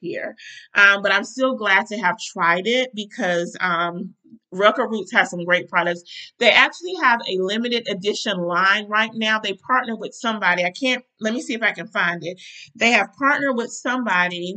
here. 0.00 0.36
Um, 0.74 1.02
but 1.02 1.12
i'm 1.12 1.24
still 1.24 1.54
glad 1.56 1.86
to 1.86 1.96
have 1.98 2.16
tried 2.18 2.66
it 2.66 2.90
because 2.94 3.56
um 3.60 4.14
Rucker 4.54 4.88
Roots 4.88 5.12
has 5.12 5.30
some 5.30 5.44
great 5.44 5.68
products. 5.68 6.02
They 6.38 6.50
actually 6.50 6.94
have 7.02 7.20
a 7.28 7.38
limited 7.42 7.88
edition 7.88 8.38
line 8.38 8.88
right 8.88 9.10
now. 9.14 9.38
They 9.38 9.54
partner 9.54 9.96
with 9.96 10.14
somebody. 10.14 10.64
I 10.64 10.70
can't, 10.70 11.04
let 11.20 11.34
me 11.34 11.42
see 11.42 11.54
if 11.54 11.62
I 11.62 11.72
can 11.72 11.88
find 11.88 12.24
it. 12.24 12.40
They 12.74 12.92
have 12.92 13.08
partnered 13.18 13.56
with 13.56 13.70
somebody. 13.70 14.56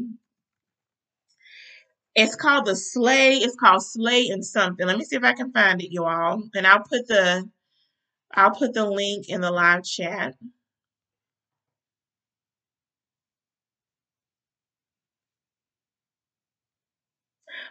It's 2.15 2.35
called 2.35 2.65
the 2.65 2.75
Slay. 2.75 3.35
It's 3.35 3.55
called 3.55 3.83
Slay 3.83 4.29
and 4.29 4.43
something. 4.45 4.87
Let 4.87 4.97
me 4.97 5.05
see 5.05 5.15
if 5.17 5.23
I 5.23 5.33
can 5.33 5.51
find 5.51 5.81
it, 5.81 5.91
you 5.91 6.05
all. 6.05 6.41
And 6.55 6.65
I'll 6.65 6.79
put 6.79 7.07
the 7.07 7.49
I'll 8.33 8.51
put 8.51 8.73
the 8.73 8.89
link 8.89 9.29
in 9.29 9.41
the 9.41 9.51
live 9.51 9.83
chat. 9.83 10.35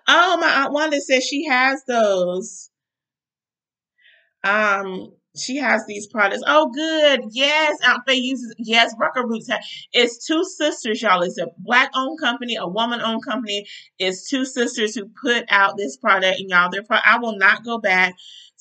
Oh, 0.08 0.36
my 0.38 0.48
aunt 0.48 0.72
Wanda 0.72 1.00
says 1.00 1.24
she 1.24 1.46
has 1.46 1.82
those. 1.86 2.70
Um, 4.44 5.12
she 5.36 5.56
has 5.56 5.84
these 5.86 6.06
products. 6.06 6.42
Oh, 6.46 6.70
good. 6.72 7.20
Yes, 7.30 7.78
Aunt 7.86 8.02
Faye 8.06 8.14
uses. 8.14 8.54
Yes, 8.58 8.94
Rucker 8.98 9.26
Roots. 9.26 9.50
Have, 9.50 9.62
it's 9.92 10.26
two 10.26 10.44
sisters, 10.44 11.02
y'all. 11.02 11.22
It's 11.22 11.38
a 11.38 11.48
black-owned 11.58 12.18
company, 12.20 12.56
a 12.56 12.66
woman-owned 12.66 13.24
company. 13.24 13.66
It's 13.98 14.28
two 14.28 14.44
sisters 14.44 14.94
who 14.94 15.10
put 15.20 15.44
out 15.50 15.76
this 15.76 15.96
product, 15.96 16.40
and 16.40 16.48
y'all, 16.48 16.70
their 16.70 16.84
pro- 16.84 16.98
I 17.04 17.18
will 17.18 17.36
not 17.36 17.64
go 17.64 17.78
back 17.78 18.14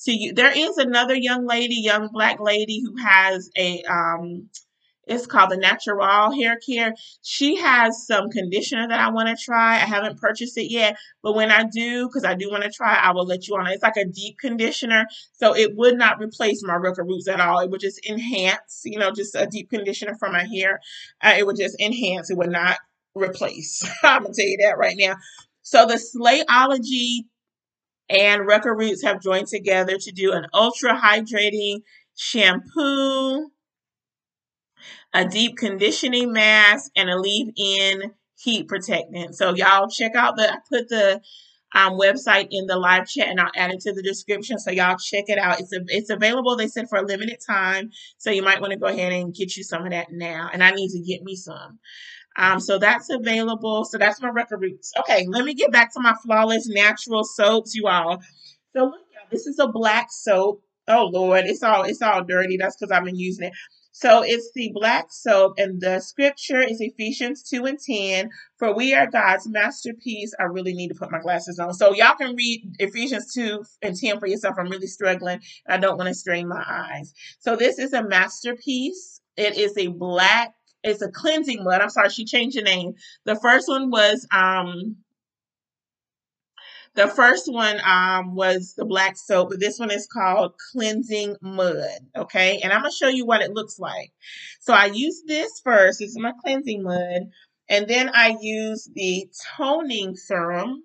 to 0.04 0.12
you. 0.12 0.34
There 0.34 0.52
is 0.54 0.76
another 0.76 1.14
young 1.14 1.46
lady, 1.46 1.76
young 1.76 2.08
black 2.12 2.40
lady, 2.40 2.82
who 2.84 2.96
has 3.02 3.48
a 3.56 3.82
um 3.84 4.50
It's 5.06 5.26
called 5.26 5.50
the 5.50 5.56
Natural 5.56 6.32
Hair 6.32 6.58
Care. 6.66 6.94
She 7.22 7.56
has 7.56 8.06
some 8.06 8.28
conditioner 8.30 8.88
that 8.88 8.98
I 8.98 9.10
want 9.10 9.28
to 9.28 9.36
try. 9.42 9.74
I 9.74 9.78
haven't 9.78 10.18
purchased 10.18 10.58
it 10.58 10.70
yet, 10.70 10.96
but 11.22 11.34
when 11.34 11.50
I 11.50 11.64
do, 11.64 12.08
because 12.08 12.24
I 12.24 12.34
do 12.34 12.50
want 12.50 12.64
to 12.64 12.70
try, 12.70 12.94
I 12.96 13.12
will 13.12 13.24
let 13.24 13.46
you 13.46 13.54
on. 13.54 13.68
It's 13.68 13.82
like 13.82 13.96
a 13.96 14.04
deep 14.04 14.38
conditioner, 14.38 15.06
so 15.32 15.54
it 15.54 15.76
would 15.76 15.96
not 15.96 16.20
replace 16.20 16.62
my 16.64 16.74
Rucker 16.74 17.04
Roots 17.04 17.28
at 17.28 17.40
all. 17.40 17.60
It 17.60 17.70
would 17.70 17.80
just 17.80 18.04
enhance, 18.06 18.82
you 18.84 18.98
know, 18.98 19.12
just 19.12 19.34
a 19.36 19.46
deep 19.46 19.70
conditioner 19.70 20.16
for 20.18 20.30
my 20.30 20.44
hair. 20.44 20.80
Uh, 21.22 21.34
it 21.38 21.46
would 21.46 21.56
just 21.56 21.80
enhance. 21.80 22.30
It 22.30 22.36
would 22.36 22.50
not 22.50 22.78
replace. 23.14 23.88
I'm 24.02 24.22
gonna 24.22 24.34
tell 24.34 24.46
you 24.46 24.58
that 24.62 24.78
right 24.78 24.96
now. 24.98 25.14
So 25.62 25.86
the 25.86 25.94
Slayology 25.94 27.26
and 28.08 28.46
Rucker 28.46 28.74
Roots 28.74 29.02
have 29.02 29.20
joined 29.20 29.48
together 29.48 29.96
to 29.98 30.12
do 30.12 30.32
an 30.32 30.46
ultra 30.52 30.94
hydrating 30.94 31.80
shampoo 32.14 33.50
a 35.16 35.28
deep 35.28 35.56
conditioning 35.56 36.32
mask, 36.32 36.90
and 36.96 37.08
a 37.08 37.18
leave-in 37.18 38.12
heat 38.38 38.68
protectant. 38.68 39.34
So 39.34 39.54
y'all 39.54 39.88
check 39.88 40.14
out 40.14 40.36
the 40.36 40.52
I 40.52 40.58
put 40.70 40.88
the 40.88 41.20
um, 41.74 41.94
website 41.94 42.48
in 42.50 42.66
the 42.66 42.76
live 42.76 43.06
chat 43.06 43.28
and 43.28 43.40
I'll 43.40 43.50
add 43.56 43.72
it 43.72 43.80
to 43.80 43.92
the 43.92 44.02
description. 44.02 44.58
So 44.58 44.70
y'all 44.70 44.96
check 44.96 45.24
it 45.28 45.38
out. 45.38 45.60
It's 45.60 45.72
a, 45.72 45.80
it's 45.88 46.10
available. 46.10 46.56
They 46.56 46.68
said 46.68 46.88
for 46.88 46.98
a 46.98 47.06
limited 47.06 47.38
time. 47.46 47.90
So 48.18 48.30
you 48.30 48.42
might 48.42 48.60
want 48.60 48.72
to 48.72 48.78
go 48.78 48.86
ahead 48.86 49.12
and 49.12 49.34
get 49.34 49.56
you 49.56 49.64
some 49.64 49.84
of 49.84 49.90
that 49.90 50.08
now. 50.10 50.48
And 50.52 50.62
I 50.62 50.70
need 50.70 50.90
to 50.90 51.00
get 51.00 51.22
me 51.22 51.36
some. 51.36 51.78
Um, 52.38 52.60
so 52.60 52.78
that's 52.78 53.10
available. 53.10 53.84
So 53.84 53.98
that's 53.98 54.20
my 54.20 54.28
Rucker 54.28 54.58
Roots. 54.58 54.92
Okay, 55.00 55.26
let 55.28 55.44
me 55.44 55.54
get 55.54 55.72
back 55.72 55.92
to 55.94 56.00
my 56.00 56.14
flawless 56.24 56.68
natural 56.68 57.24
soaps, 57.24 57.74
you 57.74 57.86
all. 57.88 58.20
So 58.76 58.84
look, 58.84 59.00
this 59.30 59.46
is 59.46 59.58
a 59.58 59.68
black 59.68 60.08
soap. 60.10 60.62
Oh 60.88 61.10
Lord, 61.12 61.46
it's 61.46 61.62
all 61.62 61.82
it's 61.82 62.02
all 62.02 62.22
dirty. 62.24 62.58
That's 62.58 62.76
because 62.76 62.92
I've 62.92 63.04
been 63.04 63.16
using 63.16 63.48
it. 63.48 63.52
So 63.98 64.22
it's 64.22 64.50
the 64.54 64.72
black 64.74 65.06
soap, 65.10 65.54
and 65.56 65.80
the 65.80 66.00
scripture 66.00 66.60
is 66.60 66.82
Ephesians 66.82 67.42
2 67.44 67.64
and 67.64 67.78
10. 67.78 68.28
For 68.58 68.74
we 68.74 68.92
are 68.92 69.10
God's 69.10 69.48
masterpiece. 69.48 70.34
I 70.38 70.42
really 70.42 70.74
need 70.74 70.88
to 70.88 70.94
put 70.94 71.10
my 71.10 71.18
glasses 71.18 71.58
on. 71.58 71.72
So 71.72 71.94
y'all 71.94 72.14
can 72.14 72.36
read 72.36 72.76
Ephesians 72.78 73.32
2 73.32 73.64
and 73.80 73.96
10 73.96 74.20
for 74.20 74.26
yourself. 74.26 74.56
I'm 74.58 74.68
really 74.68 74.86
struggling. 74.86 75.40
I 75.66 75.78
don't 75.78 75.96
want 75.96 76.08
to 76.08 76.14
strain 76.14 76.46
my 76.46 76.62
eyes. 76.68 77.14
So 77.38 77.56
this 77.56 77.78
is 77.78 77.94
a 77.94 78.06
masterpiece. 78.06 79.22
It 79.38 79.56
is 79.56 79.78
a 79.78 79.86
black, 79.86 80.52
it's 80.82 81.00
a 81.00 81.10
cleansing 81.10 81.64
mud. 81.64 81.80
I'm 81.80 81.88
sorry, 81.88 82.10
she 82.10 82.26
changed 82.26 82.58
the 82.58 82.62
name. 82.62 82.92
The 83.24 83.36
first 83.36 83.66
one 83.66 83.90
was 83.90 84.26
um 84.30 84.96
the 86.96 87.06
first 87.08 87.52
one 87.52 87.78
um, 87.84 88.34
was 88.34 88.74
the 88.76 88.86
black 88.86 89.16
soap, 89.16 89.50
but 89.50 89.60
this 89.60 89.78
one 89.78 89.90
is 89.90 90.06
called 90.06 90.54
Cleansing 90.72 91.36
Mud. 91.42 91.98
Okay, 92.16 92.60
and 92.62 92.72
I'm 92.72 92.80
gonna 92.80 92.92
show 92.92 93.08
you 93.08 93.26
what 93.26 93.42
it 93.42 93.52
looks 93.52 93.78
like. 93.78 94.12
So 94.60 94.72
I 94.72 94.86
use 94.86 95.22
this 95.26 95.60
first. 95.62 96.00
This 96.00 96.10
is 96.10 96.18
my 96.18 96.32
cleansing 96.42 96.82
mud, 96.82 97.30
and 97.68 97.86
then 97.86 98.10
I 98.14 98.36
use 98.40 98.88
the 98.94 99.28
toning 99.56 100.16
serum. 100.16 100.82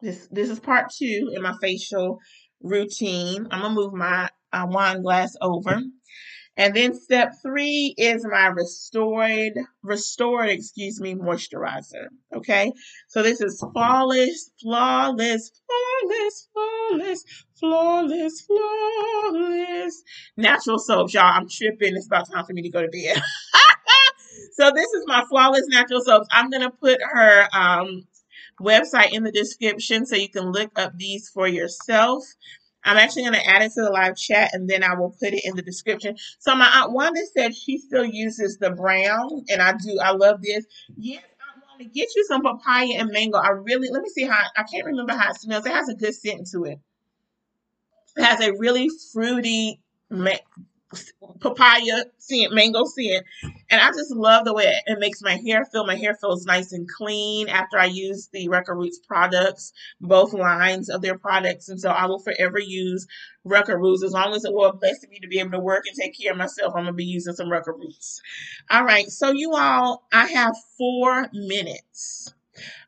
This 0.00 0.28
this 0.30 0.50
is 0.50 0.60
part 0.60 0.92
two 0.96 1.32
in 1.34 1.42
my 1.42 1.54
facial 1.60 2.20
routine. 2.62 3.48
I'm 3.50 3.62
gonna 3.62 3.74
move 3.74 3.92
my 3.92 4.30
uh, 4.52 4.66
wine 4.70 5.02
glass 5.02 5.34
over. 5.40 5.82
And 6.58 6.74
then 6.74 6.92
step 6.92 7.34
three 7.40 7.94
is 7.96 8.26
my 8.28 8.48
restored, 8.48 9.52
restored, 9.84 10.48
excuse 10.48 11.00
me, 11.00 11.14
moisturizer. 11.14 12.08
Okay. 12.34 12.72
So 13.06 13.22
this 13.22 13.40
is 13.40 13.64
flawless, 13.72 14.50
flawless, 14.60 15.52
flawless, 15.66 16.48
flawless, 16.52 17.24
flawless, 17.60 18.40
flawless. 18.40 20.02
Natural 20.36 20.80
soaps, 20.80 21.14
y'all. 21.14 21.32
I'm 21.32 21.48
tripping. 21.48 21.94
It's 21.94 22.06
about 22.08 22.28
time 22.28 22.44
for 22.44 22.52
me 22.52 22.62
to 22.62 22.70
go 22.70 22.82
to 22.82 22.88
bed. 22.88 23.22
so 24.54 24.72
this 24.74 24.92
is 24.94 25.04
my 25.06 25.24
flawless 25.30 25.66
natural 25.68 26.00
soaps. 26.00 26.26
I'm 26.32 26.50
going 26.50 26.62
to 26.62 26.70
put 26.70 26.98
her, 27.00 27.48
um, 27.52 28.02
website 28.60 29.12
in 29.12 29.22
the 29.22 29.32
description 29.32 30.04
so 30.04 30.16
you 30.16 30.28
can 30.28 30.50
look 30.50 30.78
up 30.78 30.92
these 30.96 31.28
for 31.28 31.46
yourself. 31.46 32.24
I'm 32.84 32.96
actually 32.96 33.22
going 33.22 33.34
to 33.34 33.46
add 33.46 33.62
it 33.62 33.72
to 33.74 33.82
the 33.82 33.90
live 33.90 34.16
chat 34.16 34.50
and 34.54 34.68
then 34.68 34.82
I 34.82 34.94
will 34.94 35.10
put 35.10 35.34
it 35.34 35.44
in 35.44 35.56
the 35.56 35.62
description. 35.62 36.16
So 36.38 36.54
my 36.54 36.70
aunt 36.74 36.92
Wanda 36.92 37.20
said 37.36 37.54
she 37.54 37.78
still 37.78 38.04
uses 38.04 38.58
the 38.58 38.70
brown 38.70 39.44
and 39.48 39.60
I 39.60 39.72
do. 39.72 39.98
I 40.02 40.12
love 40.12 40.42
this. 40.42 40.64
Yes, 40.96 41.22
want 41.78 41.92
to 41.92 41.98
get 41.98 42.14
you 42.14 42.24
some 42.24 42.42
papaya 42.42 42.94
and 42.98 43.10
mango. 43.10 43.38
I 43.38 43.50
really, 43.50 43.88
let 43.90 44.02
me 44.02 44.08
see 44.08 44.24
how, 44.24 44.42
I 44.56 44.64
can't 44.64 44.86
remember 44.86 45.14
how 45.14 45.30
it 45.30 45.40
smells. 45.40 45.66
It 45.66 45.72
has 45.72 45.88
a 45.88 45.94
good 45.94 46.14
scent 46.14 46.48
to 46.52 46.64
it. 46.64 46.78
It 48.16 48.24
has 48.24 48.40
a 48.40 48.52
really 48.58 48.88
fruity 49.12 49.80
papaya 51.40 52.04
scent, 52.18 52.54
mango 52.54 52.84
scent. 52.84 53.24
And 53.70 53.80
I 53.80 53.88
just 53.88 54.10
love 54.10 54.44
the 54.44 54.54
way 54.54 54.80
it 54.86 54.98
makes 54.98 55.22
my 55.22 55.36
hair 55.36 55.64
feel. 55.64 55.86
My 55.86 55.96
hair 55.96 56.14
feels 56.14 56.46
nice 56.46 56.72
and 56.72 56.88
clean 56.88 57.48
after 57.48 57.78
I 57.78 57.86
use 57.86 58.28
the 58.32 58.48
Rucker 58.48 58.74
Roots 58.74 58.98
products, 59.06 59.72
both 60.00 60.32
lines 60.32 60.88
of 60.88 61.02
their 61.02 61.18
products. 61.18 61.68
And 61.68 61.80
so 61.80 61.90
I 61.90 62.06
will 62.06 62.18
forever 62.18 62.58
use 62.58 63.06
Rucker 63.44 63.78
Roots. 63.78 64.02
As 64.02 64.12
long 64.12 64.34
as 64.34 64.44
it 64.44 64.52
will 64.52 64.72
bless 64.72 65.06
me 65.08 65.18
to 65.20 65.28
be 65.28 65.38
able 65.40 65.52
to 65.52 65.60
work 65.60 65.84
and 65.86 65.96
take 65.96 66.18
care 66.18 66.32
of 66.32 66.38
myself, 66.38 66.72
I'm 66.74 66.84
going 66.84 66.86
to 66.86 66.92
be 66.92 67.04
using 67.04 67.34
some 67.34 67.50
Rucker 67.50 67.74
Roots. 67.74 68.22
All 68.70 68.84
right. 68.84 69.08
So 69.08 69.30
you 69.30 69.52
all, 69.54 70.06
I 70.12 70.26
have 70.26 70.54
four 70.76 71.28
minutes. 71.32 72.32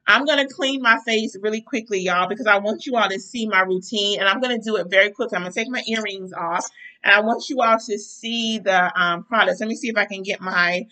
I'm 0.06 0.24
going 0.24 0.46
to 0.46 0.52
clean 0.52 0.82
my 0.82 0.98
face 1.04 1.36
really 1.40 1.60
quickly, 1.60 2.00
y'all, 2.00 2.28
because 2.28 2.46
I 2.46 2.58
want 2.58 2.86
you 2.86 2.96
all 2.96 3.08
to 3.08 3.20
see 3.20 3.46
my 3.46 3.60
routine. 3.60 4.18
And 4.18 4.28
I'm 4.28 4.40
going 4.40 4.56
to 4.56 4.64
do 4.64 4.76
it 4.76 4.88
very 4.90 5.10
quickly. 5.10 5.36
I'm 5.36 5.42
going 5.42 5.52
to 5.52 5.58
take 5.58 5.68
my 5.68 5.82
earrings 5.86 6.32
off. 6.32 6.66
And 7.02 7.14
I 7.14 7.20
want 7.20 7.48
you 7.48 7.60
all 7.60 7.78
to 7.78 7.98
see 7.98 8.58
the 8.58 9.00
um, 9.00 9.24
products. 9.24 9.60
Let 9.60 9.68
me 9.68 9.76
see 9.76 9.88
if 9.88 9.96
I 9.96 10.06
can 10.06 10.22
get 10.22 10.40
my 10.40 10.86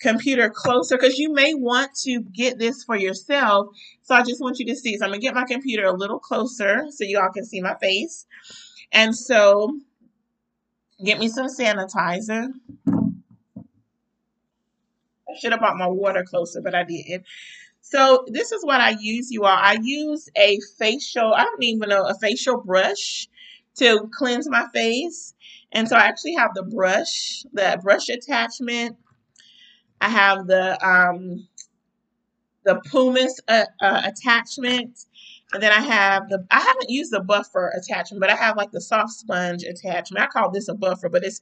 computer 0.00 0.50
closer 0.50 0.96
because 0.96 1.18
you 1.18 1.32
may 1.32 1.54
want 1.54 1.94
to 2.02 2.20
get 2.20 2.58
this 2.58 2.84
for 2.84 2.96
yourself. 2.96 3.68
So 4.02 4.14
I 4.14 4.22
just 4.22 4.40
want 4.40 4.58
you 4.58 4.66
to 4.66 4.76
see. 4.76 4.96
So 4.98 5.04
I'm 5.04 5.10
going 5.10 5.20
to 5.20 5.26
get 5.26 5.34
my 5.34 5.44
computer 5.44 5.84
a 5.84 5.92
little 5.92 6.18
closer 6.18 6.86
so 6.90 7.04
you 7.04 7.18
all 7.18 7.30
can 7.32 7.44
see 7.44 7.60
my 7.60 7.74
face. 7.76 8.26
And 8.92 9.16
so 9.16 9.78
get 11.02 11.18
me 11.18 11.28
some 11.28 11.46
sanitizer. 11.46 12.48
I 15.28 15.38
should 15.38 15.52
have 15.52 15.60
brought 15.60 15.76
my 15.76 15.88
water 15.88 16.24
closer, 16.24 16.60
but 16.60 16.74
I 16.74 16.84
did. 16.84 17.24
So 17.94 18.24
this 18.26 18.50
is 18.50 18.64
what 18.64 18.80
I 18.80 18.96
use, 18.98 19.30
you 19.30 19.44
all. 19.44 19.56
I 19.56 19.78
use 19.80 20.28
a 20.36 20.58
facial, 20.80 21.32
I 21.32 21.44
don't 21.44 21.62
even 21.62 21.88
know, 21.90 22.04
a 22.04 22.14
facial 22.18 22.60
brush 22.60 23.28
to 23.76 24.08
cleanse 24.12 24.50
my 24.50 24.66
face. 24.74 25.32
And 25.70 25.88
so 25.88 25.94
I 25.94 26.00
actually 26.00 26.34
have 26.34 26.50
the 26.54 26.64
brush, 26.64 27.44
the 27.52 27.78
brush 27.80 28.08
attachment. 28.08 28.96
I 30.00 30.08
have 30.08 30.48
the 30.48 30.84
um, 30.84 31.46
the 32.64 32.80
pumice 32.90 33.38
uh, 33.46 33.66
uh, 33.80 34.02
attachment. 34.06 34.98
And 35.52 35.62
then 35.62 35.70
I 35.70 35.80
have 35.80 36.28
the, 36.28 36.44
I 36.50 36.60
haven't 36.60 36.90
used 36.90 37.12
the 37.12 37.20
buffer 37.20 37.72
attachment, 37.80 38.20
but 38.20 38.30
I 38.30 38.34
have 38.34 38.56
like 38.56 38.72
the 38.72 38.80
soft 38.80 39.12
sponge 39.12 39.62
attachment. 39.62 40.24
I 40.24 40.26
call 40.26 40.50
this 40.50 40.68
a 40.68 40.74
buffer, 40.74 41.08
but 41.08 41.22
it's, 41.22 41.40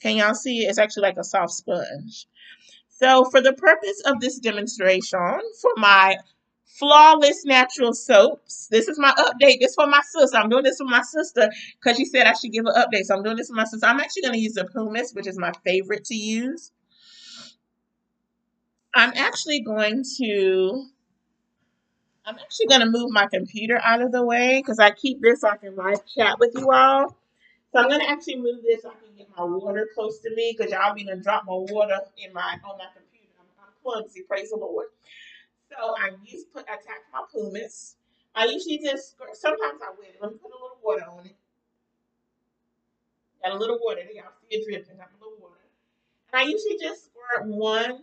can 0.00 0.16
y'all 0.16 0.34
see 0.34 0.64
it? 0.64 0.68
It's 0.68 0.78
actually 0.78 1.02
like 1.02 1.16
a 1.16 1.24
soft 1.24 1.52
sponge. 1.52 2.28
So 3.00 3.24
for 3.30 3.40
the 3.40 3.52
purpose 3.52 4.02
of 4.06 4.20
this 4.20 4.38
demonstration, 4.38 5.40
for 5.60 5.70
my 5.76 6.16
flawless 6.78 7.44
natural 7.44 7.92
soaps. 7.92 8.68
This 8.70 8.88
is 8.88 8.98
my 8.98 9.12
update. 9.12 9.60
This 9.60 9.74
for 9.74 9.86
my 9.86 10.00
sister. 10.04 10.36
I'm 10.36 10.48
doing 10.48 10.64
this 10.64 10.78
for 10.78 10.84
my 10.84 11.02
sister 11.02 11.50
because 11.80 11.96
she 11.96 12.04
said 12.04 12.26
I 12.26 12.32
should 12.34 12.52
give 12.52 12.66
an 12.66 12.74
update. 12.74 13.04
So 13.04 13.16
I'm 13.16 13.22
doing 13.22 13.36
this 13.36 13.48
for 13.48 13.54
my 13.54 13.64
sister. 13.64 13.86
I'm 13.86 14.00
actually 14.00 14.22
going 14.22 14.34
to 14.34 14.40
use 14.40 14.54
the 14.54 14.64
pumice, 14.64 15.12
which 15.12 15.26
is 15.26 15.38
my 15.38 15.52
favorite 15.64 16.04
to 16.06 16.14
use. 16.14 16.72
I'm 18.94 19.12
actually 19.16 19.60
going 19.60 20.04
to 20.18 20.86
I'm 22.24 22.36
actually 22.36 22.66
going 22.66 22.80
to 22.80 22.90
move 22.90 23.10
my 23.10 23.26
computer 23.26 23.80
out 23.82 24.02
of 24.02 24.12
the 24.12 24.24
way 24.24 24.60
because 24.60 24.78
I 24.78 24.90
keep 24.90 25.20
this 25.22 25.40
so 25.40 25.48
I 25.48 25.56
can 25.56 25.76
live 25.76 26.04
chat 26.06 26.38
with 26.38 26.52
you 26.54 26.70
all. 26.70 27.16
So 27.72 27.80
I'm 27.80 27.88
going 27.88 28.00
to 28.00 28.08
actually 28.10 28.36
move 28.36 28.62
this 28.62 28.84
I 28.84 28.90
can 28.90 29.07
my 29.38 29.44
water 29.44 29.88
close 29.94 30.18
to 30.20 30.34
me 30.34 30.54
because 30.56 30.72
y'all 30.72 30.94
be 30.94 31.04
to 31.04 31.16
drop 31.16 31.44
my 31.46 31.54
water 31.54 32.00
in 32.18 32.32
my 32.32 32.58
on 32.64 32.78
my 32.78 32.86
computer. 32.94 33.32
I'm, 33.38 33.46
I'm 33.62 33.72
clumsy, 33.82 34.22
praise 34.28 34.50
the 34.50 34.56
Lord. 34.56 34.86
So 35.70 35.76
I 35.96 36.10
use 36.24 36.44
put 36.52 36.62
attach 36.64 37.04
my 37.12 37.22
pumice. 37.30 37.96
I 38.34 38.46
usually 38.46 38.78
just 38.78 39.16
sometimes 39.34 39.80
I 39.82 39.90
wet 39.98 40.10
it. 40.14 40.18
Let 40.20 40.32
me 40.32 40.38
put 40.38 40.50
a 40.50 40.58
little 40.58 40.78
water 40.82 41.04
on 41.10 41.26
it. 41.26 41.36
Got 43.42 43.52
a 43.52 43.58
little 43.58 43.78
water. 43.80 44.00
Y'all 44.14 44.32
see 44.40 44.56
it 44.56 44.64
dripping. 44.66 44.96
Got 44.96 45.10
a 45.10 45.24
little 45.24 45.38
water. 45.40 45.54
And 46.32 46.42
I 46.42 46.44
usually 46.44 46.78
just 46.80 47.06
squirt 47.06 47.46
one, 47.46 48.02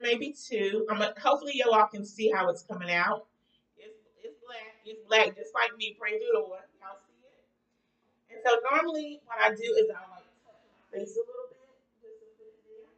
maybe 0.00 0.34
two. 0.34 0.86
I'm 0.90 1.00
a, 1.00 1.14
hopefully 1.20 1.54
y'all 1.54 1.86
can 1.88 2.04
see 2.04 2.30
how 2.30 2.48
it's 2.48 2.62
coming 2.62 2.90
out. 2.90 3.26
It's, 3.76 3.98
it's 4.22 4.36
black. 4.46 4.74
It's 4.84 5.00
black, 5.08 5.36
just 5.36 5.54
like 5.54 5.76
me. 5.78 5.96
Pray 5.98 6.18
the 6.18 6.38
Lord. 6.38 6.60
Y'all 6.80 6.98
see 7.06 7.18
it. 7.26 8.36
And 8.36 8.40
so 8.44 8.54
normally 8.70 9.20
what 9.26 9.38
I 9.40 9.50
do 9.50 9.68
is 9.78 9.90
I 9.90 10.13
face 10.94 11.18
a 11.18 11.26
little 11.26 11.50
bit, 11.50 11.58
just 11.98 12.22
to 12.22 12.30
put 12.38 12.54
there. 12.62 12.94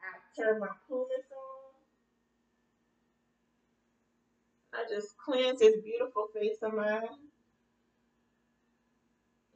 I 0.00 0.16
turn 0.32 0.60
my 0.60 0.72
pumice 0.88 1.28
I 4.72 4.84
just 4.88 5.18
cleanse 5.18 5.58
this 5.58 5.80
beautiful 5.82 6.28
face 6.32 6.58
of 6.62 6.72
mine. 6.72 7.02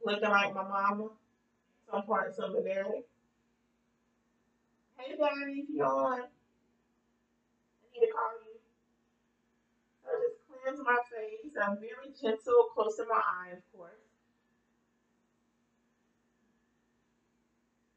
Looking 0.05 0.29
like 0.29 0.53
my 0.53 0.63
mama. 0.63 1.09
Some 1.89 2.03
parts 2.03 2.39
of 2.39 2.55
it 2.55 2.65
there. 2.65 2.85
Hey, 4.97 5.15
Daddy, 5.15 5.63
if 5.63 5.69
you're 5.69 5.85
on, 5.85 6.19
I 6.19 6.25
need 7.93 8.05
to 8.05 8.11
call 8.11 8.35
you. 8.43 8.59
I 10.03 10.11
just 10.27 10.41
cleanse 10.45 10.81
my 10.83 10.99
face. 11.09 11.53
I'm 11.55 11.77
very 11.79 12.11
gentle, 12.19 12.69
close 12.73 12.97
to 12.97 13.05
my 13.07 13.21
eye, 13.21 13.53
of 13.53 13.63
course. 13.71 14.02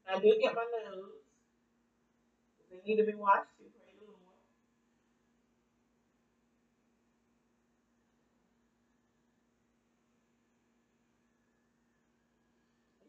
I 0.09 0.19
do 0.19 0.35
get 0.41 0.55
my 0.55 0.65
nose. 0.85 1.11
They 2.71 2.79
need 2.85 2.97
to 2.97 3.05
be 3.05 3.13
washed 3.15 3.49
too. 3.57 3.65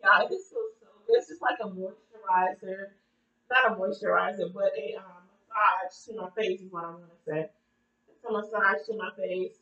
Yeah, 0.02 0.26
this 0.28 0.48
feels 0.50 0.72
so 0.80 0.86
good. 1.06 1.16
It's 1.18 1.28
just 1.28 1.42
like 1.42 1.58
a 1.60 1.68
moisturizer. 1.68 2.94
Not 3.50 3.72
a 3.72 3.74
moisturizer, 3.74 4.52
but 4.54 4.72
a 4.76 4.96
um, 4.96 5.24
massage 5.48 6.06
to 6.06 6.20
my 6.20 6.30
face 6.36 6.60
is 6.60 6.72
what 6.72 6.84
I 6.84 6.90
want 6.90 7.10
to 7.10 7.30
say. 7.30 7.50
It's 8.08 8.24
a 8.28 8.32
massage 8.32 8.86
to 8.86 8.96
my 8.96 9.10
face. 9.16 9.58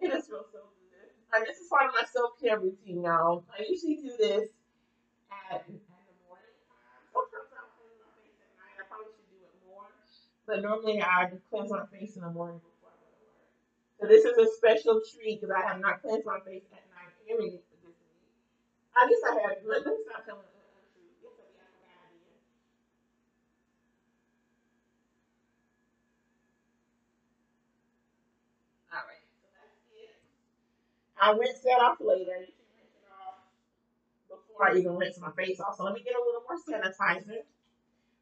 It 0.00 0.10
just 0.12 0.28
feels 0.30 0.46
so 0.52 0.60
good. 0.60 1.10
And 1.34 1.46
this 1.46 1.58
is 1.58 1.68
part 1.68 1.88
of 1.88 1.94
my 1.94 2.06
self-care 2.06 2.58
routine, 2.60 3.02
y'all. 3.04 3.44
I 3.52 3.64
usually 3.68 3.96
do 3.96 4.12
this 4.18 4.48
at, 5.30 5.64
in 5.68 5.78
the 5.78 6.14
morning 6.26 6.56
time. 6.68 7.02
Sometimes 7.12 7.50
I'll 7.54 7.70
cleanse 7.76 8.00
my 8.00 8.10
face 8.18 8.38
at 8.40 8.50
night. 8.56 8.76
I 8.80 8.84
probably 8.88 9.12
should 9.12 9.28
do 9.30 9.38
it 9.44 9.54
more. 9.66 9.88
But 10.50 10.66
normally 10.66 10.98
I 10.98 11.30
just 11.30 11.46
cleanse 11.46 11.70
my 11.70 11.86
face 11.94 12.18
in 12.18 12.26
the 12.26 12.34
morning 12.34 12.58
before 12.58 12.90
I 12.90 12.98
go 12.98 13.06
to 13.06 13.22
work. 13.22 13.54
So 14.02 14.10
this 14.10 14.26
is 14.26 14.34
a 14.34 14.50
special 14.58 14.98
treat 14.98 15.38
because 15.38 15.54
I 15.54 15.62
have 15.62 15.78
not 15.78 16.02
cleansed 16.02 16.26
my 16.26 16.42
face 16.42 16.66
at 16.74 16.82
night 16.90 17.14
every 17.30 17.54
this 17.54 17.62
week. 17.86 17.94
I 18.98 19.06
guess 19.06 19.22
I 19.30 19.46
have. 19.46 19.62
Let, 19.62 19.86
let 19.86 19.94
me 19.94 20.02
stop 20.02 20.26
telling 20.26 20.42
I 31.20 31.32
rinse 31.36 31.60
that 31.68 31.84
off 31.84 32.00
later. 32.00 32.42
You 32.42 32.56
can 32.56 32.64
rinse 32.74 32.96
it 32.96 33.12
off 33.12 33.44
before 34.26 34.72
I 34.72 34.78
even 34.80 34.96
rinse 34.96 35.20
my 35.20 35.30
face 35.36 35.60
off. 35.60 35.76
So 35.76 35.84
let 35.84 35.92
me 35.92 36.02
get 36.02 36.16
a 36.16 36.24
little 36.24 36.42
more 36.42 36.56
sanitizer. 36.56 37.44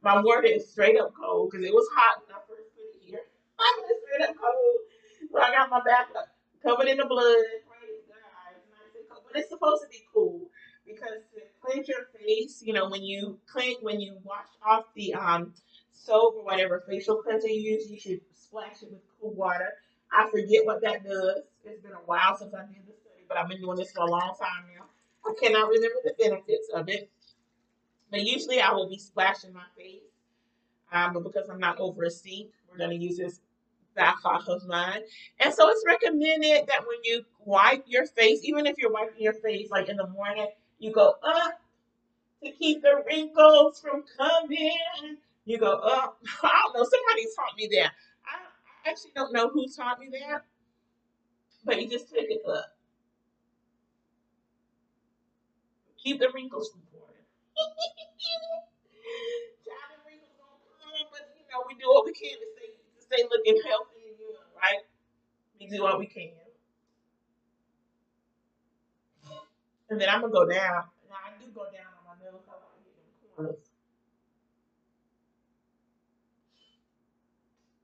My 0.02 0.20
water 0.20 0.46
is 0.46 0.70
straight 0.70 0.98
up 0.98 1.12
cold 1.18 1.50
because 1.50 1.66
it 1.66 1.72
was 1.74 1.88
hot 1.94 2.22
when 2.26 2.36
I 2.36 2.40
first 2.48 2.70
put 2.74 2.84
it 2.84 3.02
here. 3.04 3.20
I'm 3.58 3.82
just 3.88 4.00
straight 4.06 4.28
up 4.28 4.36
cold. 4.36 4.76
So 5.32 5.38
I 5.40 5.50
got 5.50 5.70
my 5.70 5.80
back 5.84 6.08
up, 6.16 6.28
covered 6.62 6.88
in 6.88 6.98
the 6.98 7.06
blood. 7.06 7.44
But 9.26 9.40
it's 9.40 9.50
supposed 9.50 9.82
to 9.82 9.88
be 9.88 10.02
cool 10.12 10.48
because 10.86 11.20
to 11.34 11.40
cleanse 11.60 11.88
your 11.88 12.06
face, 12.18 12.62
you 12.64 12.72
know, 12.72 12.88
when 12.88 13.02
you 13.02 13.38
clean, 13.46 13.76
when 13.82 14.00
you 14.00 14.18
wash 14.24 14.46
off 14.64 14.84
the 14.94 15.14
um 15.14 15.52
soap 15.92 16.36
or 16.36 16.44
whatever 16.44 16.82
facial 16.88 17.16
cleanser 17.22 17.48
you 17.48 17.72
use, 17.72 17.90
you 17.90 17.98
should 17.98 18.20
splash 18.34 18.82
it 18.82 18.90
with 18.90 19.00
cool 19.20 19.34
water. 19.34 19.72
I 20.12 20.30
forget 20.30 20.64
what 20.64 20.80
that 20.82 21.04
does. 21.04 21.42
It's 21.64 21.82
been 21.82 21.92
a 21.92 21.96
while 22.06 22.36
since 22.38 22.54
I 22.54 22.62
did 22.62 22.86
the 22.86 22.94
study, 22.94 23.24
but 23.28 23.36
I've 23.36 23.48
been 23.48 23.60
doing 23.60 23.76
this 23.76 23.92
for 23.92 24.02
a 24.02 24.10
long 24.10 24.34
time 24.40 24.64
now. 24.74 24.86
I 25.26 25.34
cannot 25.40 25.68
remember 25.68 26.00
the 26.04 26.14
benefits 26.18 26.70
of 26.72 26.88
it. 26.88 27.10
But 28.10 28.22
usually 28.22 28.60
I 28.60 28.72
will 28.72 28.89
be 28.89 28.98
splashing 28.98 29.52
my 29.52 29.64
face. 29.76 30.02
Um, 30.93 31.12
but 31.12 31.24
because 31.24 31.48
I'm 31.51 31.60
not 31.60 31.78
over 31.78 32.05
a 32.05 32.10
sink, 32.10 32.51
we're 32.70 32.78
going 32.78 32.90
to 32.90 32.97
use 32.97 33.18
this 33.18 33.40
back 33.94 34.16
off 34.24 34.48
of 34.48 34.66
mine. 34.66 35.01
And 35.40 35.52
so 35.52 35.68
it's 35.68 35.85
recommended 35.86 36.66
that 36.68 36.80
when 36.86 36.98
you 37.05 37.24
wipe 37.44 37.85
your 37.86 38.06
face, 38.06 38.40
even 38.44 38.66
if 38.66 38.78
you're 38.78 38.93
wiping 38.93 39.20
your 39.20 39.35
face 39.35 39.70
like 39.70 39.89
in 39.89 39.97
the 39.97 40.06
morning, 40.06 40.47
you 40.78 40.93
go 40.93 41.14
up 41.22 41.60
to 42.43 42.51
keep 42.52 42.82
the 42.82 43.02
wrinkles 43.06 43.80
from 43.80 44.05
coming. 44.16 45.18
You 45.44 45.59
go 45.59 45.72
up. 45.72 46.18
I 46.43 46.62
don't 46.64 46.76
know. 46.76 46.85
Somebody 46.85 47.26
taught 47.36 47.56
me 47.56 47.68
that. 47.72 47.93
I, 48.24 48.86
I 48.86 48.90
actually 48.90 49.12
don't 49.14 49.32
know 49.32 49.48
who 49.48 49.66
taught 49.68 49.98
me 49.98 50.09
that, 50.12 50.43
but 51.64 51.80
you 51.82 51.89
just 51.89 52.10
take 52.10 52.30
it 52.30 52.43
up. 52.48 52.76
Keep 56.02 56.20
the 56.20 56.30
wrinkles 56.32 56.70
from 56.70 56.82
gonna 57.59 57.74
but 61.10 61.22
you 61.36 61.44
know 61.51 61.64
we 61.66 61.74
do 61.74 61.89
what 61.89 62.05
we 62.06 62.12
can 62.12 62.36
to 62.39 62.47
stay 62.56 62.68
to 62.97 63.02
stay 63.02 63.22
looking 63.30 63.56
healthy 63.66 64.01
and 64.09 64.18
young, 64.18 64.48
right? 64.56 64.82
We 65.60 65.66
do 65.68 65.82
what 65.82 65.98
we 65.98 66.06
can, 66.06 66.30
and 69.90 70.01
then 70.01 70.09
I'm 70.09 70.20
gonna 70.20 70.32
go 70.32 70.47
down. 70.47 70.85
Now 71.09 71.16
I 71.26 71.30
do 71.43 71.51
go 71.55 71.64
down 71.64 71.93
on 71.98 72.18
my 72.18 72.24
nose. 72.24 72.43
I. 72.48 73.52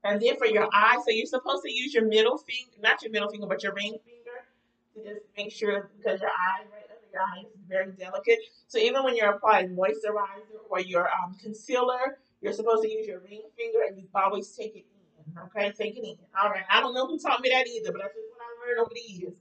And 0.03 0.21
then 0.21 0.37
for 0.37 0.45
your 0.45 0.69
eyes, 0.73 0.99
so 1.05 1.11
you're 1.11 1.25
supposed 1.25 1.63
to 1.63 1.73
use 1.73 1.93
your 1.93 2.05
middle 2.05 2.37
finger, 2.37 2.71
not 2.81 3.01
your 3.01 3.11
middle 3.11 3.29
finger, 3.29 3.47
but 3.47 3.63
your 3.63 3.73
ring 3.73 3.97
finger 4.05 4.45
to 4.95 5.03
just 5.03 5.25
make 5.35 5.51
sure 5.51 5.89
because 5.97 6.21
your 6.21 6.29
eye, 6.29 6.63
right 6.71 6.84
is 7.39 7.61
very 7.67 7.91
delicate. 7.91 8.39
So 8.67 8.77
even 8.77 9.03
when 9.03 9.15
you're 9.15 9.31
applying 9.31 9.75
moisturizer 9.75 10.59
or 10.69 10.79
your 10.79 11.09
um, 11.09 11.35
concealer, 11.41 12.19
you're 12.41 12.53
supposed 12.53 12.83
to 12.83 12.91
use 12.91 13.07
your 13.07 13.19
ring 13.19 13.43
finger 13.57 13.79
and 13.87 13.97
you 13.97 14.07
always 14.13 14.49
take 14.51 14.75
it 14.75 14.85
in. 14.85 15.37
Okay, 15.43 15.71
take 15.71 15.97
it 15.97 16.03
in. 16.03 16.15
All 16.41 16.49
right. 16.49 16.63
I 16.69 16.81
don't 16.81 16.93
know 16.93 17.07
who 17.07 17.17
taught 17.19 17.41
me 17.41 17.49
that 17.49 17.67
either, 17.67 17.91
but 17.91 18.01
that's 18.01 18.13
just 18.13 18.27
what 18.31 18.41
I 18.41 18.67
learned 18.67 18.79
over 18.81 18.91
the 18.93 19.13
years. 19.13 19.37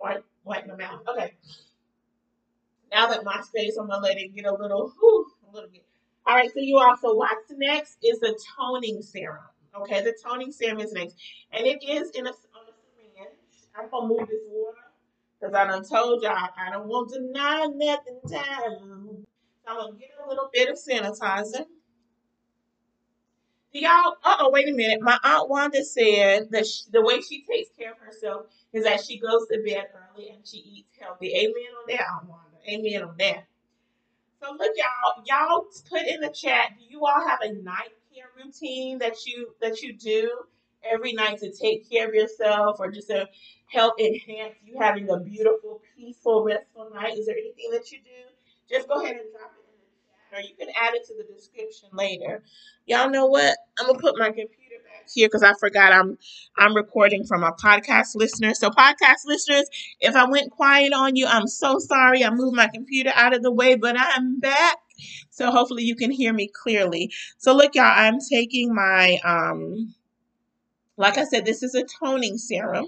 Wipe, 0.00 0.24
wipe 0.44 0.66
my 0.66 0.76
mouth. 0.76 1.00
Okay. 1.08 1.34
Now 2.92 3.08
that 3.08 3.24
my 3.24 3.42
face, 3.54 3.76
I'm 3.76 3.88
gonna 3.88 4.02
let 4.02 4.18
it 4.18 4.34
get 4.34 4.44
a 4.44 4.54
little, 4.54 4.92
whew, 5.00 5.26
a 5.50 5.54
little 5.54 5.70
bit. 5.70 5.84
All 6.26 6.36
right. 6.36 6.50
So 6.52 6.60
you 6.60 6.78
also 6.78 7.14
what's 7.14 7.50
next 7.56 7.98
is 8.02 8.20
the 8.20 8.38
toning 8.56 9.02
serum. 9.02 9.42
Okay, 9.76 10.02
the 10.02 10.14
toning 10.24 10.52
serum 10.52 10.78
is 10.78 10.92
next, 10.92 11.16
and 11.50 11.66
it 11.66 11.82
is 11.82 12.10
in 12.10 12.26
a 12.26 12.32
syringe. 12.32 12.44
I'm 13.76 13.90
gonna 13.90 14.06
move 14.06 14.28
this 14.28 14.42
water 14.46 14.83
because 15.44 15.54
I 15.54 15.66
done 15.66 15.84
told 15.84 16.22
y'all 16.22 16.48
I 16.56 16.70
don't 16.70 16.88
want 16.88 17.10
to 17.10 17.20
deny 17.20 17.66
nothing 17.74 18.20
down. 18.28 19.26
So 19.66 19.72
I'm 19.72 19.76
gonna 19.76 19.98
get 19.98 20.10
a 20.24 20.28
little 20.28 20.48
bit 20.52 20.70
of 20.70 20.76
sanitizer. 20.76 21.66
Y'all? 23.72 24.16
Uh 24.24 24.36
oh, 24.40 24.50
wait 24.50 24.68
a 24.68 24.72
minute. 24.72 25.00
My 25.02 25.18
aunt 25.22 25.50
Wanda 25.50 25.84
said 25.84 26.50
that 26.52 26.66
sh 26.66 26.82
the 26.92 27.02
way 27.02 27.20
she 27.20 27.44
takes 27.44 27.70
care 27.76 27.92
of 27.92 27.98
herself 27.98 28.46
is 28.72 28.84
that 28.84 29.04
she 29.04 29.18
goes 29.18 29.46
to 29.50 29.62
bed 29.64 29.86
early 30.14 30.30
and 30.30 30.46
she 30.46 30.58
eats 30.58 30.96
healthy. 30.98 31.34
Amen 31.34 31.52
on 31.52 31.84
that, 31.88 32.06
Aunt 32.12 32.28
Wanda. 32.28 32.56
Amen 32.68 33.08
on 33.08 33.16
that. 33.18 33.44
So 34.40 34.52
look, 34.52 34.72
y'all, 34.76 35.24
y'all 35.26 35.66
put 35.90 36.06
in 36.06 36.20
the 36.20 36.30
chat. 36.30 36.72
Do 36.78 36.84
you 36.88 37.04
all 37.04 37.26
have 37.26 37.40
a 37.42 37.52
night 37.52 37.90
care 38.14 38.30
routine 38.42 38.98
that 39.00 39.26
you 39.26 39.54
that 39.60 39.82
you 39.82 39.92
do 39.94 40.30
every 40.90 41.12
night 41.12 41.38
to 41.38 41.52
take 41.52 41.90
care 41.90 42.08
of 42.08 42.14
yourself, 42.14 42.76
or 42.80 42.90
just 42.90 43.08
to 43.08 43.28
help 43.66 43.98
enhance 44.00 44.54
you 44.64 44.78
having 44.78 45.08
a 45.10 45.18
beautiful, 45.18 45.80
peaceful, 45.96 46.44
restful 46.44 46.90
night? 46.94 47.18
Is 47.18 47.26
there 47.26 47.36
anything 47.36 47.70
that 47.72 47.90
you 47.92 47.98
do? 47.98 48.10
Just 48.70 48.88
go 48.88 49.02
ahead 49.02 49.16
and 49.16 49.26
drop 49.32 49.52
it 49.58 49.64
in 49.68 49.76
the 49.80 50.36
chat, 50.36 50.38
or 50.38 50.48
you 50.48 50.54
can 50.56 50.68
add 50.80 50.94
it 50.94 51.06
to 51.06 51.14
the 51.16 51.32
description 51.32 51.88
later. 51.92 52.42
Y'all 52.86 53.10
know 53.10 53.26
what? 53.26 53.56
I'm 53.78 53.86
gonna 53.86 53.98
put 53.98 54.18
my 54.18 54.26
computer 54.28 54.80
back 54.84 55.06
here 55.14 55.28
because 55.28 55.42
I 55.42 55.54
forgot 55.54 55.92
I'm 55.92 56.18
I'm 56.56 56.74
recording 56.74 57.24
from 57.24 57.42
a 57.44 57.52
podcast 57.52 58.14
listener. 58.14 58.54
So 58.54 58.70
podcast 58.70 59.24
listeners, 59.26 59.68
if 60.00 60.14
I 60.16 60.28
went 60.28 60.50
quiet 60.50 60.92
on 60.92 61.16
you, 61.16 61.26
I'm 61.26 61.46
so 61.46 61.78
sorry. 61.78 62.24
I 62.24 62.30
moved 62.30 62.56
my 62.56 62.68
computer 62.72 63.12
out 63.14 63.34
of 63.34 63.42
the 63.42 63.52
way, 63.52 63.74
but 63.76 63.96
I'm 63.98 64.40
back. 64.40 64.76
So 65.30 65.50
hopefully 65.50 65.84
you 65.84 65.96
can 65.96 66.10
hear 66.10 66.32
me 66.32 66.48
clearly. 66.62 67.10
So 67.38 67.54
look, 67.54 67.74
y'all, 67.74 67.84
I'm 67.86 68.18
taking 68.30 68.74
my 68.74 69.18
um 69.24 69.94
like 70.96 71.18
I 71.18 71.24
said, 71.24 71.44
this 71.44 71.62
is 71.62 71.74
a 71.74 71.84
toning 71.84 72.38
serum. 72.38 72.86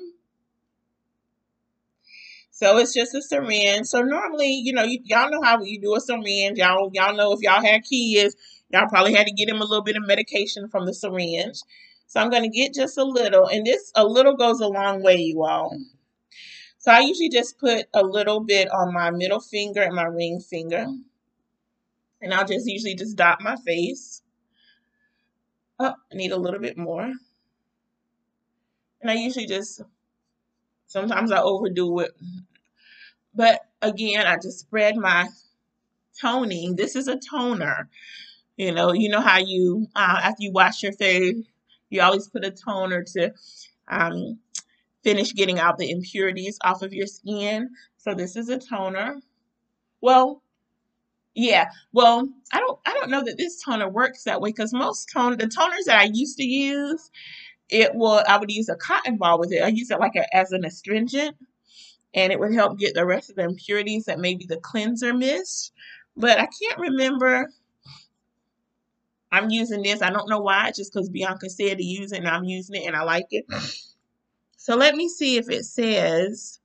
So 2.51 2.78
it's 2.78 2.95
just 2.95 3.15
a 3.15 3.20
syringe. 3.20 3.87
So 3.87 4.01
normally, 4.01 4.55
you 4.55 4.73
know, 4.73 4.83
you, 4.85 5.01
y'all 5.05 5.31
know 5.31 5.43
how 5.43 5.62
you 5.62 5.81
do 5.81 5.95
a 5.95 6.01
syringe. 6.01 6.59
Y'all, 6.59 6.91
y'all 6.95 7.15
know 7.15 7.33
if 7.33 7.41
y'all 7.43 7.62
had 7.62 7.85
kids, 7.85 8.35
y'all 8.70 8.89
probably 8.89 9.15
had 9.15 9.27
to 9.27 9.33
get 9.33 9.49
them 9.49 9.61
a 9.61 9.65
little 9.65 9.83
bit 9.85 9.97
of 9.97 10.07
medication 10.07 10.69
from 10.69 10.87
the 10.87 10.95
syringe. 10.95 11.59
So 12.07 12.20
I'm 12.20 12.31
going 12.31 12.45
to 12.45 12.49
get 12.49 12.73
just 12.73 12.97
a 12.97 13.05
little, 13.05 13.47
and 13.47 13.66
this 13.66 13.93
a 13.95 14.07
little 14.07 14.37
goes 14.37 14.61
a 14.61 14.69
long 14.69 15.03
way, 15.03 15.16
you 15.16 15.45
all. 15.45 15.77
So 16.78 16.93
I 16.93 17.01
usually 17.01 17.28
just 17.28 17.59
put 17.59 17.87
a 17.93 18.03
little 18.03 18.41
bit 18.41 18.70
on 18.70 18.95
my 18.95 19.11
middle 19.11 19.41
finger 19.41 19.83
and 19.83 19.95
my 19.95 20.05
ring 20.05 20.41
finger, 20.41 20.87
and 22.23 22.33
I'll 22.33 22.47
just 22.47 22.66
usually 22.66 22.95
just 22.95 23.16
dot 23.16 23.41
my 23.43 23.57
face. 23.57 24.23
Oh, 25.81 25.95
I 26.12 26.15
need 26.15 26.31
a 26.31 26.39
little 26.39 26.61
bit 26.61 26.78
more, 26.78 27.12
and 29.01 29.10
I 29.10 29.14
usually 29.14 29.47
just 29.47 29.82
sometimes 30.86 31.31
I 31.32 31.40
overdo 31.40 32.01
it, 32.01 32.12
but 33.35 33.60
again, 33.82 34.27
I 34.27 34.36
just 34.36 34.60
spread 34.60 34.97
my 34.97 35.28
toning. 36.20 36.77
This 36.77 36.97
is 36.97 37.09
a 37.09 37.18
toner. 37.18 37.89
You 38.56 38.73
know, 38.73 38.93
you 38.93 39.09
know 39.09 39.23
how 39.23 39.39
you 39.39 39.89
uh, 39.97 40.20
after 40.24 40.43
you 40.43 40.52
wash 40.52 40.82
your 40.82 40.93
face, 40.93 41.36
you 41.90 42.02
always 42.02 42.28
put 42.28 42.44
a 42.44 42.51
toner 42.51 43.05
to 43.14 43.32
um, 43.89 44.40
finish 45.05 45.35
getting 45.35 45.59
out 45.60 45.78
the 45.78 45.90
impurities 45.90 46.59
off 46.64 46.82
of 46.82 46.94
your 46.94 47.06
skin. 47.09 47.70
So 47.98 48.14
this 48.14 48.36
is 48.36 48.48
a 48.51 48.59
toner. 48.59 49.20
Well, 50.02 50.43
Yeah. 51.35 51.70
Well, 51.93 52.28
I 52.52 52.60
don't 52.60 52.78
I 52.86 52.94
don't 52.94 53.10
know 53.10 53.23
that 53.24 53.36
this 53.36 53.62
toner 53.62 53.89
works 53.89 54.24
that 54.24 54.40
way 54.40 54.51
because 54.51 54.73
most 54.73 55.10
tone 55.12 55.36
the 55.36 55.44
toners 55.47 55.85
that 55.86 55.98
I 55.98 56.09
used 56.12 56.39
to 56.39 56.44
use, 56.44 57.10
it 57.68 57.94
will 57.94 58.22
I 58.28 58.38
would 58.38 58.51
use 58.51 58.68
a 58.68 58.76
cotton 58.76 59.16
ball 59.16 59.38
with 59.38 59.52
it. 59.52 59.62
I 59.62 59.68
use 59.68 59.90
it 59.90 60.01
like 60.01 60.16
a, 60.16 60.36
as 60.36 60.52
an 60.52 60.64
astringent 60.64 61.36
and 62.14 62.32
it 62.32 62.40
would 62.40 62.55
help 62.55 62.78
get 62.78 62.94
the 62.94 63.06
rest 63.06 63.30
of 63.30 63.36
the 63.36 63.44
impurities 63.44 64.05
that 64.06 64.18
maybe 64.18 64.47
the 64.47 64.59
cleanser 64.59 65.14
missed. 65.14 65.72
But 66.16 66.38
I 66.40 66.48
can't 66.62 66.78
remember. 66.80 67.51
I'm 69.32 69.51
using 69.51 69.82
this. 69.82 70.02
I 70.02 70.10
don't 70.10 70.28
know 70.28 70.40
why, 70.40 70.72
just 70.74 70.93
because 70.93 71.10
Bianca 71.10 71.51
said 71.51 71.78
to 71.78 71.84
use 71.84 72.12
it 72.12 72.18
and 72.18 72.28
I'm 72.28 72.44
using 72.44 72.82
it 72.82 72.86
and 72.86 72.97
I 72.97 73.02
like 73.02 73.26
it. 73.30 73.44
So 74.56 74.76
let 74.76 74.94
me 74.94 75.09
see 75.09 75.36
if 75.38 75.51
it 75.51 75.64
says 75.64 76.60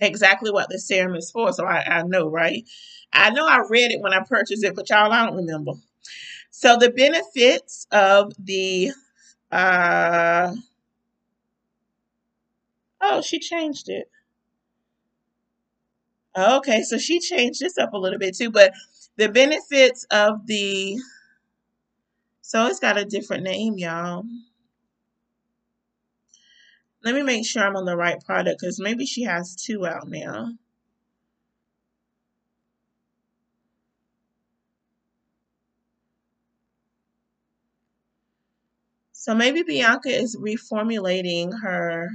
exactly 0.00 0.50
what 0.50 0.68
the 0.70 0.78
serum 0.78 1.16
is 1.16 1.30
for. 1.30 1.52
So 1.52 1.66
I, 1.66 1.82
I 1.98 2.02
know, 2.02 2.28
right? 2.28 2.64
I 3.12 3.30
know 3.30 3.46
I 3.46 3.64
read 3.68 3.90
it 3.92 4.00
when 4.00 4.12
I 4.14 4.22
purchased 4.22 4.64
it, 4.64 4.74
but 4.74 4.88
y'all, 4.90 5.12
I 5.12 5.26
don't 5.26 5.36
remember. 5.36 5.72
So 6.50 6.76
the 6.76 6.90
benefits 6.90 7.86
of 7.92 8.32
the 8.38 8.92
uh 9.52 10.54
oh, 13.00 13.22
she 13.22 13.38
changed 13.38 13.88
it. 13.88 14.10
Okay, 16.36 16.82
so 16.82 16.98
she 16.98 17.20
changed 17.20 17.60
this 17.60 17.78
up 17.78 17.92
a 17.92 17.98
little 17.98 18.18
bit 18.18 18.36
too, 18.36 18.50
but 18.50 18.72
the 19.16 19.28
benefits 19.28 20.06
of 20.10 20.46
the 20.46 20.98
so 22.42 22.66
it's 22.66 22.80
got 22.80 22.96
a 22.98 23.04
different 23.04 23.42
name, 23.42 23.78
y'all. 23.78 24.24
Let 27.04 27.14
me 27.14 27.22
make 27.22 27.46
sure 27.46 27.62
I'm 27.62 27.76
on 27.76 27.84
the 27.84 27.96
right 27.96 28.20
product 28.24 28.60
because 28.60 28.80
maybe 28.80 29.06
she 29.06 29.22
has 29.24 29.54
two 29.54 29.86
out 29.86 30.08
now. 30.08 30.52
So 39.28 39.34
maybe 39.34 39.62
Bianca 39.62 40.08
is 40.08 40.38
reformulating 40.38 41.52
her 41.60 42.08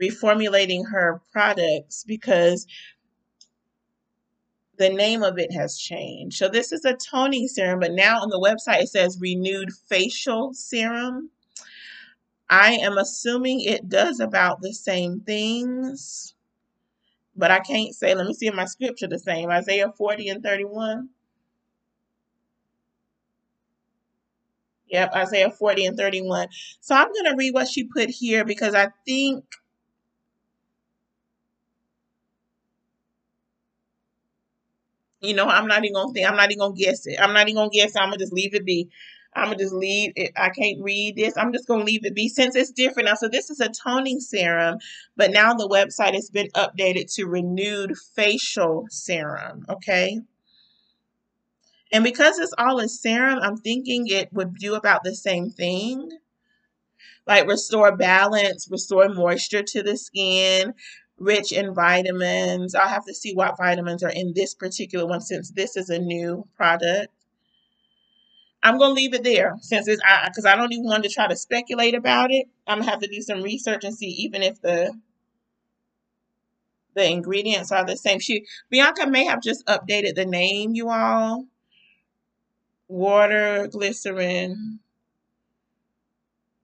reformulating 0.00 0.90
her 0.90 1.20
products 1.30 2.04
because 2.04 2.66
the 4.78 4.88
name 4.88 5.22
of 5.22 5.38
it 5.38 5.52
has 5.52 5.76
changed. 5.76 6.38
So 6.38 6.48
this 6.48 6.72
is 6.72 6.86
a 6.86 6.96
toning 6.96 7.48
serum, 7.48 7.80
but 7.80 7.92
now 7.92 8.22
on 8.22 8.30
the 8.30 8.40
website 8.40 8.84
it 8.84 8.88
says 8.88 9.18
renewed 9.20 9.74
facial 9.90 10.54
serum. 10.54 11.28
I 12.48 12.72
am 12.72 12.96
assuming 12.96 13.60
it 13.60 13.90
does 13.90 14.20
about 14.20 14.62
the 14.62 14.72
same 14.72 15.20
things, 15.20 16.34
but 17.36 17.50
I 17.50 17.60
can't 17.60 17.94
say. 17.94 18.14
Let 18.14 18.26
me 18.26 18.32
see 18.32 18.46
if 18.46 18.54
my 18.54 18.64
scripture 18.64 19.06
the 19.06 19.18
same. 19.18 19.50
Isaiah 19.50 19.92
40 19.98 20.30
and 20.30 20.42
31. 20.42 21.10
Yep, 24.94 25.12
Isaiah 25.16 25.50
40 25.52 25.86
and 25.86 25.98
31. 25.98 26.48
So 26.80 26.96
I'm 26.96 27.12
going 27.12 27.26
to 27.26 27.36
read 27.38 27.54
what 27.54 27.68
she 27.68 27.84
put 27.84 28.10
here 28.10 28.44
because 28.46 28.74
I 28.74 28.88
think 29.06 29.44
You 35.20 35.34
know, 35.34 35.46
I'm 35.48 35.68
not 35.68 35.84
even 35.84 35.94
gonna 35.94 36.14
think. 36.14 36.28
I'm 36.30 36.36
not 36.36 36.52
even 36.52 36.60
gonna 36.60 36.76
guess 36.76 37.06
it. 37.08 37.18
I'm 37.20 37.34
not 37.34 37.48
even 37.48 37.56
gonna 37.56 37.70
guess. 37.70 37.96
I'm 37.96 38.08
gonna 38.10 38.18
just 38.18 38.34
leave 38.34 38.54
it 38.54 38.66
be. 38.66 38.88
I'm 39.36 39.46
gonna 39.46 39.58
just 39.58 39.74
leave 39.74 40.12
it. 40.16 40.32
I 40.36 40.50
can't 40.50 40.82
read 40.82 41.16
this. 41.16 41.36
I'm 41.36 41.52
just 41.52 41.68
gonna 41.68 41.84
leave 41.84 42.06
it 42.06 42.14
be 42.14 42.28
since 42.30 42.56
it's 42.56 42.70
different 42.72 43.08
now. 43.08 43.16
So 43.16 43.28
this 43.28 43.50
is 43.50 43.60
a 43.60 43.70
toning 43.70 44.20
serum, 44.20 44.78
but 45.16 45.32
now 45.32 45.54
the 45.54 45.68
website 45.68 46.14
has 46.14 46.30
been 46.30 46.50
updated 46.56 47.12
to 47.16 47.26
renewed 47.26 47.98
facial 48.16 48.86
serum. 48.90 49.66
Okay. 49.70 50.20
And 51.94 52.04
because 52.04 52.38
it's 52.40 52.54
all 52.58 52.80
a 52.80 52.90
serum, 52.90 53.40
I'm 53.42 53.58
thinking 53.58 54.08
it 54.08 54.32
would 54.34 54.56
do 54.56 54.76
about 54.76 55.04
the 55.04 55.16
same 55.16 55.50
thing 55.50 56.10
like 57.26 57.48
restore 57.48 57.96
balance, 57.96 58.68
restore 58.70 59.08
moisture 59.10 59.62
to 59.62 59.82
the 59.82 59.96
skin, 59.96 60.74
rich 61.18 61.52
in 61.52 61.74
vitamins. 61.74 62.76
I'll 62.76 62.88
have 62.88 63.06
to 63.06 63.14
see 63.14 63.34
what 63.34 63.56
vitamins 63.58 64.04
are 64.04 64.10
in 64.10 64.34
this 64.34 64.54
particular 64.54 65.06
one 65.06 65.22
since 65.22 65.50
this 65.52 65.76
is 65.76 65.90
a 65.90 66.00
new 66.00 66.46
product. 66.56 67.12
I'm 68.62 68.78
gonna 68.78 68.94
leave 68.94 69.14
it 69.14 69.24
there 69.24 69.56
since 69.60 69.88
it's 69.88 70.02
because 70.26 70.46
I, 70.46 70.54
I 70.54 70.56
don't 70.56 70.72
even 70.72 70.86
want 70.86 71.04
to 71.04 71.10
try 71.10 71.28
to 71.28 71.36
speculate 71.36 71.94
about 71.94 72.32
it. 72.32 72.46
I'm 72.66 72.80
gonna 72.80 72.90
have 72.90 73.00
to 73.00 73.08
do 73.08 73.22
some 73.22 73.42
research 73.42 73.84
and 73.84 73.94
see 73.94 74.08
even 74.08 74.42
if 74.42 74.60
the 74.62 74.94
the 76.94 77.10
ingredients 77.10 77.72
are 77.72 77.84
the 77.84 77.96
same. 77.96 78.20
She 78.20 78.46
Bianca 78.70 79.06
may 79.06 79.24
have 79.24 79.42
just 79.42 79.66
updated 79.66 80.16
the 80.16 80.26
name, 80.26 80.74
you 80.74 80.90
all. 80.90 81.46
Water, 82.88 83.66
glycerin. 83.68 84.80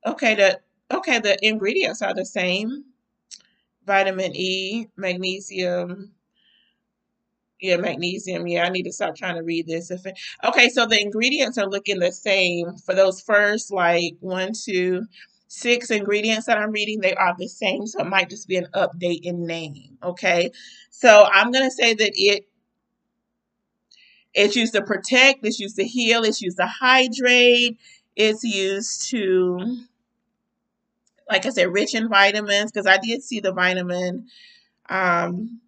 Okay, 0.06 0.34
the 0.34 0.60
okay, 0.90 1.18
the 1.20 1.38
ingredients 1.46 2.02
are 2.02 2.14
the 2.14 2.24
same 2.26 2.84
vitamin 3.86 4.34
E, 4.34 4.88
magnesium. 4.96 6.14
Yeah, 7.60 7.76
magnesium. 7.76 8.46
Yeah, 8.46 8.64
I 8.64 8.70
need 8.70 8.84
to 8.84 8.92
stop 8.92 9.16
trying 9.16 9.36
to 9.36 9.42
read 9.42 9.66
this. 9.66 9.90
If 9.90 10.06
it, 10.06 10.18
okay, 10.44 10.70
so 10.70 10.86
the 10.86 11.00
ingredients 11.00 11.58
are 11.58 11.68
looking 11.68 11.98
the 11.98 12.12
same 12.12 12.76
for 12.76 12.94
those 12.94 13.20
first 13.20 13.70
like 13.70 14.14
one, 14.20 14.52
two, 14.54 15.06
six 15.48 15.90
ingredients 15.90 16.46
that 16.46 16.56
I'm 16.58 16.70
reading. 16.70 17.00
They 17.00 17.14
are 17.14 17.34
the 17.38 17.48
same, 17.48 17.86
so 17.86 18.00
it 18.00 18.08
might 18.08 18.30
just 18.30 18.48
be 18.48 18.56
an 18.56 18.68
update 18.74 19.20
in 19.24 19.46
name. 19.46 19.98
Okay, 20.02 20.50
so 20.90 21.26
I'm 21.30 21.52
gonna 21.52 21.70
say 21.70 21.92
that 21.94 22.12
it 22.14 22.49
it's 24.34 24.56
used 24.56 24.74
to 24.74 24.82
protect, 24.82 25.44
it's 25.44 25.60
used 25.60 25.76
to 25.76 25.84
heal, 25.84 26.24
it's 26.24 26.40
used 26.40 26.58
to 26.58 26.66
hydrate, 26.66 27.78
it's 28.16 28.44
used 28.44 29.10
to 29.10 29.86
like 31.30 31.46
I 31.46 31.50
said, 31.50 31.72
rich 31.72 31.94
in 31.94 32.08
vitamins 32.08 32.72
because 32.72 32.86
I 32.86 32.98
did 32.98 33.22
see 33.22 33.38
the 33.40 33.52
vitamin, 33.52 34.26
um, 34.88 35.60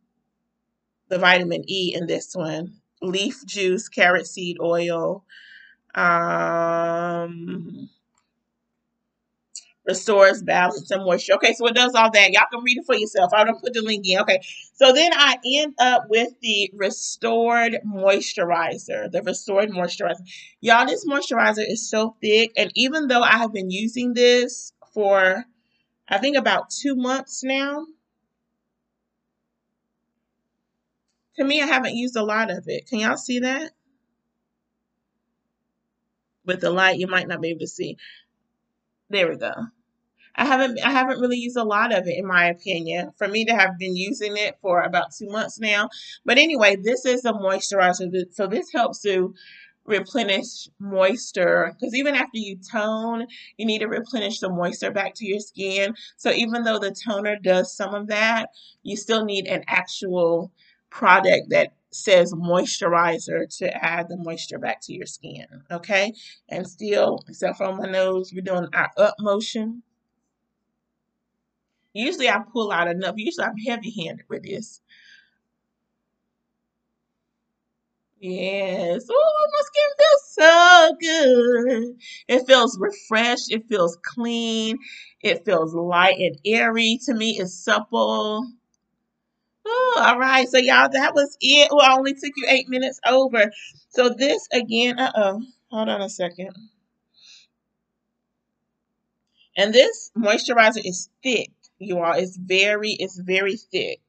the 1.08 1.18
vitamin 1.18 1.64
E 1.68 1.94
in 1.94 2.06
this 2.06 2.34
one. 2.34 2.74
Leaf 3.00 3.46
juice, 3.46 3.88
carrot 3.88 4.26
seed 4.26 4.58
oil, 4.60 5.24
um, 5.94 7.88
restores 9.92 10.42
balance 10.42 10.90
and 10.90 11.04
moisture. 11.04 11.34
Okay, 11.34 11.54
so 11.54 11.66
it 11.66 11.74
does 11.74 11.94
all 11.94 12.10
that. 12.10 12.32
Y'all 12.32 12.44
can 12.52 12.62
read 12.62 12.78
it 12.78 12.86
for 12.86 12.94
yourself. 12.94 13.32
I 13.34 13.44
don't 13.44 13.60
put 13.60 13.72
the 13.72 13.82
link 13.82 14.06
in. 14.06 14.20
Okay, 14.20 14.40
so 14.74 14.92
then 14.92 15.12
I 15.14 15.36
end 15.54 15.74
up 15.78 16.04
with 16.08 16.28
the 16.40 16.70
restored 16.74 17.78
moisturizer. 17.86 19.10
The 19.10 19.22
restored 19.22 19.70
moisturizer. 19.70 20.20
Y'all, 20.60 20.86
this 20.86 21.06
moisturizer 21.06 21.64
is 21.66 21.88
so 21.88 22.16
thick, 22.20 22.52
and 22.56 22.70
even 22.74 23.08
though 23.08 23.22
I 23.22 23.38
have 23.38 23.52
been 23.52 23.70
using 23.70 24.14
this 24.14 24.72
for 24.92 25.44
I 26.08 26.18
think 26.18 26.36
about 26.36 26.70
two 26.70 26.94
months 26.94 27.42
now. 27.42 27.86
To 31.36 31.44
me, 31.44 31.62
I 31.62 31.66
haven't 31.66 31.96
used 31.96 32.16
a 32.16 32.22
lot 32.22 32.50
of 32.50 32.64
it. 32.66 32.86
Can 32.86 32.98
y'all 32.98 33.16
see 33.16 33.38
that? 33.38 33.72
With 36.44 36.60
the 36.60 36.70
light, 36.70 36.98
you 36.98 37.06
might 37.06 37.28
not 37.28 37.40
be 37.40 37.48
able 37.48 37.60
to 37.60 37.66
see. 37.66 37.96
There 39.08 39.30
we 39.30 39.36
go. 39.36 39.52
I 40.34 40.46
haven't 40.46 40.78
I 40.84 40.90
haven't 40.90 41.20
really 41.20 41.36
used 41.36 41.56
a 41.56 41.64
lot 41.64 41.92
of 41.92 42.06
it 42.06 42.16
in 42.18 42.26
my 42.26 42.46
opinion. 42.46 43.12
For 43.16 43.28
me 43.28 43.44
to 43.46 43.54
have 43.54 43.78
been 43.78 43.96
using 43.96 44.36
it 44.36 44.56
for 44.60 44.82
about 44.82 45.14
two 45.16 45.28
months 45.28 45.60
now. 45.60 45.88
But 46.24 46.38
anyway, 46.38 46.76
this 46.76 47.04
is 47.04 47.24
a 47.24 47.32
moisturizer. 47.32 48.32
So 48.32 48.46
this 48.46 48.72
helps 48.72 49.00
to 49.02 49.34
replenish 49.84 50.68
moisture 50.78 51.74
because 51.74 51.94
even 51.94 52.14
after 52.14 52.38
you 52.38 52.56
tone 52.70 53.26
you 53.56 53.66
need 53.66 53.80
to 53.80 53.88
replenish 53.88 54.38
the 54.38 54.48
moisture 54.48 54.92
back 54.92 55.12
to 55.12 55.26
your 55.26 55.40
skin 55.40 55.92
so 56.16 56.30
even 56.30 56.62
though 56.62 56.78
the 56.78 56.94
toner 57.04 57.36
does 57.42 57.76
some 57.76 57.92
of 57.92 58.06
that 58.06 58.50
you 58.84 58.96
still 58.96 59.24
need 59.24 59.44
an 59.46 59.64
actual 59.66 60.52
product 60.88 61.50
that 61.50 61.72
says 61.90 62.32
moisturizer 62.32 63.44
to 63.58 63.84
add 63.84 64.08
the 64.08 64.16
moisture 64.16 64.58
back 64.58 64.80
to 64.80 64.92
your 64.92 65.06
skin 65.06 65.46
okay 65.70 66.12
and 66.48 66.66
still 66.66 67.18
except 67.28 67.58
for 67.58 67.74
my 67.74 67.90
nose 67.90 68.32
we're 68.32 68.40
doing 68.40 68.68
our 68.72 68.90
up 68.96 69.16
motion 69.18 69.82
usually 71.94 72.28
I 72.30 72.40
pull 72.52 72.72
out 72.72 72.88
enough 72.88 73.14
usually 73.18 73.46
I'm 73.46 73.58
heavy 73.58 73.90
handed 74.06 74.26
with 74.28 74.42
this 74.44 74.80
Yes. 78.20 79.06
Oh, 79.10 79.48
my 79.52 79.62
skin 79.64 79.90
feels 79.98 80.34
so 80.34 80.96
good. 81.00 81.98
It 82.28 82.46
feels 82.46 82.78
refreshed. 82.78 83.50
It 83.52 83.64
feels 83.68 83.98
clean. 84.02 84.78
It 85.22 85.44
feels 85.44 85.74
light 85.74 86.18
and 86.18 86.38
airy. 86.44 86.98
To 87.06 87.14
me, 87.14 87.38
it's 87.38 87.54
supple. 87.54 88.46
Oh, 89.66 90.04
all 90.06 90.18
right. 90.18 90.48
So, 90.48 90.58
y'all, 90.58 90.88
that 90.92 91.14
was 91.14 91.36
it. 91.40 91.68
Well, 91.72 91.82
I 91.88 91.96
only 91.96 92.14
took 92.14 92.32
you 92.36 92.46
eight 92.48 92.68
minutes 92.68 93.00
over. 93.06 93.50
So, 93.90 94.10
this 94.10 94.48
again, 94.52 94.98
uh 94.98 95.12
oh. 95.16 95.42
Hold 95.70 95.88
on 95.88 96.02
a 96.02 96.08
second. 96.10 96.50
And 99.56 99.74
this 99.74 100.10
moisturizer 100.16 100.82
is 100.84 101.08
thick. 101.22 101.50
You 101.82 102.00
all. 102.00 102.14
It's 102.14 102.36
very, 102.36 102.92
it's 102.92 103.18
very 103.18 103.56
thick. 103.56 104.00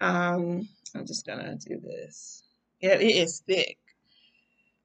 Um, 0.00 0.68
I'm 0.94 1.06
just 1.06 1.26
gonna 1.26 1.56
do 1.56 1.80
this. 1.80 2.44
Yeah, 2.80 2.94
it 2.94 3.02
is 3.02 3.42
thick. 3.46 3.78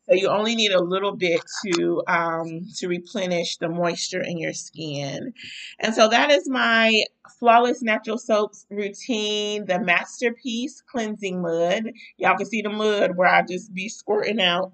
So 0.10 0.16
you 0.16 0.28
only 0.28 0.56
need 0.56 0.72
a 0.74 0.82
little 0.82 1.16
bit 1.16 1.42
to 1.66 2.04
um, 2.08 2.68
to 2.76 2.88
replenish 2.88 3.58
the 3.58 3.70
moisture 3.70 4.22
in 4.22 4.38
your 4.38 4.52
skin. 4.52 5.34
And 5.80 5.96
so 5.96 6.10
that 6.10 6.30
is 6.30 6.50
my 6.50 7.04
Flawless 7.40 7.82
Natural 7.82 8.18
Soaps 8.18 8.66
routine, 8.70 9.66
the 9.66 9.80
Masterpiece 9.80 10.82
Cleansing 10.82 11.42
Mud. 11.42 11.92
Y'all 12.18 12.36
can 12.36 12.46
see 12.46 12.62
the 12.62 12.70
mud 12.70 13.16
where 13.16 13.30
I 13.30 13.44
just 13.44 13.74
be 13.74 13.88
squirting 13.88 14.42
out. 14.42 14.74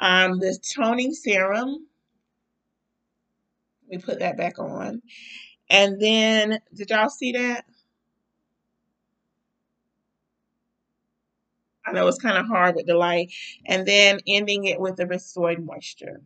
Um, 0.00 0.40
the 0.40 0.58
toning 0.74 1.14
serum. 1.14 1.86
We 3.88 3.98
put 3.98 4.18
that 4.18 4.36
back 4.36 4.58
on. 4.58 5.00
And 5.70 6.00
then, 6.00 6.60
did 6.74 6.90
y'all 6.90 7.08
see 7.08 7.32
that? 7.32 7.64
I 11.86 11.92
know 11.92 12.06
it's 12.08 12.18
kind 12.18 12.36
of 12.38 12.46
hard 12.46 12.74
with 12.74 12.86
the 12.86 12.94
light. 12.94 13.32
And 13.66 13.86
then 13.86 14.20
ending 14.26 14.64
it 14.64 14.80
with 14.80 14.96
the 14.96 15.06
restored 15.06 15.64
moisture 15.64 16.22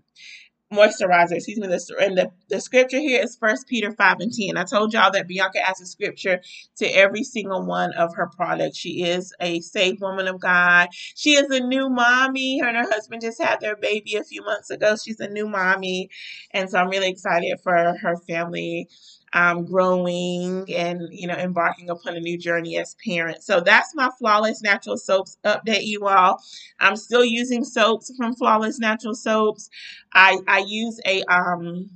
moisturizer, 0.72 1.32
excuse 1.32 1.58
me, 1.58 1.66
the, 1.66 1.96
and 2.00 2.16
the, 2.16 2.30
the 2.48 2.60
scripture 2.60 2.98
here 2.98 3.22
is 3.22 3.36
First 3.36 3.66
Peter 3.66 3.90
5 3.92 4.16
and 4.20 4.32
10. 4.32 4.56
I 4.56 4.64
told 4.64 4.92
y'all 4.92 5.10
that 5.12 5.26
Bianca 5.26 5.66
adds 5.68 5.80
a 5.80 5.86
scripture 5.86 6.40
to 6.76 6.86
every 6.86 7.24
single 7.24 7.64
one 7.64 7.92
of 7.94 8.14
her 8.14 8.28
products. 8.28 8.76
She 8.78 9.02
is 9.02 9.32
a 9.40 9.60
saved 9.60 10.00
woman 10.00 10.28
of 10.28 10.40
God. 10.40 10.88
She 10.92 11.32
is 11.32 11.50
a 11.50 11.60
new 11.60 11.88
mommy. 11.88 12.60
Her 12.60 12.68
and 12.68 12.76
her 12.76 12.90
husband 12.90 13.22
just 13.22 13.42
had 13.42 13.60
their 13.60 13.76
baby 13.76 14.14
a 14.16 14.24
few 14.24 14.44
months 14.44 14.70
ago. 14.70 14.94
She's 14.96 15.20
a 15.20 15.28
new 15.28 15.48
mommy. 15.48 16.08
And 16.52 16.70
so 16.70 16.78
I'm 16.78 16.88
really 16.88 17.10
excited 17.10 17.58
for 17.62 17.74
her 18.00 18.16
family 18.28 18.88
um, 19.32 19.64
growing 19.64 20.72
and 20.72 21.08
you 21.10 21.26
know 21.26 21.34
embarking 21.34 21.90
upon 21.90 22.16
a 22.16 22.20
new 22.20 22.38
journey 22.38 22.78
as 22.78 22.96
parents. 23.04 23.46
So 23.46 23.60
that's 23.60 23.94
my 23.94 24.10
Flawless 24.18 24.62
Natural 24.62 24.96
Soaps 24.96 25.38
update, 25.44 25.84
you 25.86 26.06
all. 26.06 26.42
I'm 26.80 26.96
still 26.96 27.24
using 27.24 27.64
soaps 27.64 28.12
from 28.16 28.34
Flawless 28.34 28.78
Natural 28.78 29.14
Soaps. 29.14 29.70
I 30.12 30.38
I 30.48 30.64
use 30.66 31.00
a 31.06 31.22
um 31.24 31.90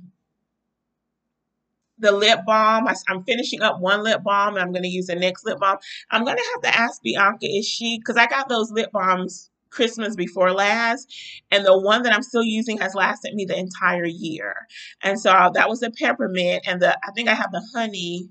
the 1.97 2.11
lip 2.11 2.39
balm. 2.45 2.87
I, 2.87 2.95
am 3.09 3.23
finishing 3.23 3.61
up 3.61 3.79
one 3.79 4.03
lip 4.03 4.23
balm 4.23 4.55
and 4.55 4.63
I'm 4.63 4.71
going 4.71 4.83
to 4.83 4.89
use 4.89 5.07
the 5.07 5.15
next 5.15 5.45
lip 5.45 5.59
balm. 5.59 5.77
I'm 6.11 6.25
going 6.25 6.37
to 6.37 6.43
have 6.53 6.61
to 6.63 6.79
ask 6.79 7.01
Bianca, 7.01 7.45
is 7.47 7.67
she, 7.67 7.97
because 7.97 8.17
I 8.17 8.27
got 8.27 8.49
those 8.49 8.71
lip 8.71 8.91
balms 8.91 9.49
Christmas 9.69 10.15
before 10.15 10.51
last. 10.51 11.13
And 11.51 11.65
the 11.65 11.79
one 11.79 12.03
that 12.03 12.13
I'm 12.13 12.23
still 12.23 12.43
using 12.43 12.77
has 12.79 12.95
lasted 12.95 13.33
me 13.33 13.45
the 13.45 13.57
entire 13.57 14.05
year. 14.05 14.67
And 15.01 15.19
so 15.19 15.51
that 15.53 15.69
was 15.69 15.79
the 15.79 15.91
peppermint. 15.91 16.63
And 16.67 16.81
the 16.81 16.97
I 17.03 17.11
think 17.11 17.29
I 17.29 17.33
have 17.33 17.51
the 17.51 17.65
honey. 17.73 18.29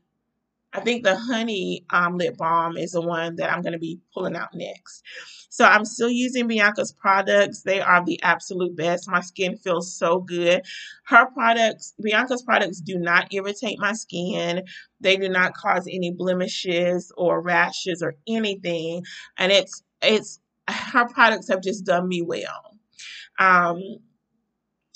I 0.72 0.80
think 0.80 1.04
the 1.04 1.16
honey 1.16 1.84
um, 1.90 2.18
lip 2.18 2.36
balm 2.36 2.76
is 2.76 2.92
the 2.92 3.00
one 3.00 3.36
that 3.36 3.52
I'm 3.52 3.62
going 3.62 3.74
to 3.74 3.78
be 3.78 4.00
pulling 4.12 4.34
out 4.34 4.54
next. 4.54 5.04
So 5.48 5.64
I'm 5.64 5.84
still 5.84 6.10
using 6.10 6.48
Bianca's 6.48 6.90
products. 6.90 7.62
They 7.62 7.80
are 7.80 8.04
the 8.04 8.20
absolute 8.24 8.74
best. 8.74 9.08
My 9.08 9.20
skin 9.20 9.56
feels 9.56 9.96
so 9.96 10.18
good. 10.18 10.62
Her 11.06 11.26
products, 11.26 11.94
Bianca's 12.02 12.42
products 12.42 12.80
do 12.80 12.98
not 12.98 13.32
irritate 13.32 13.78
my 13.78 13.92
skin. 13.92 14.64
They 15.00 15.16
do 15.16 15.28
not 15.28 15.54
cause 15.54 15.86
any 15.86 16.10
blemishes 16.10 17.12
or 17.16 17.40
rashes 17.40 18.02
or 18.02 18.16
anything. 18.26 19.04
And 19.38 19.52
it's 19.52 19.84
it's 20.02 20.40
her 20.68 21.06
products 21.08 21.48
have 21.48 21.62
just 21.62 21.84
done 21.84 22.08
me 22.08 22.22
well. 22.22 22.76
Um, 23.38 23.80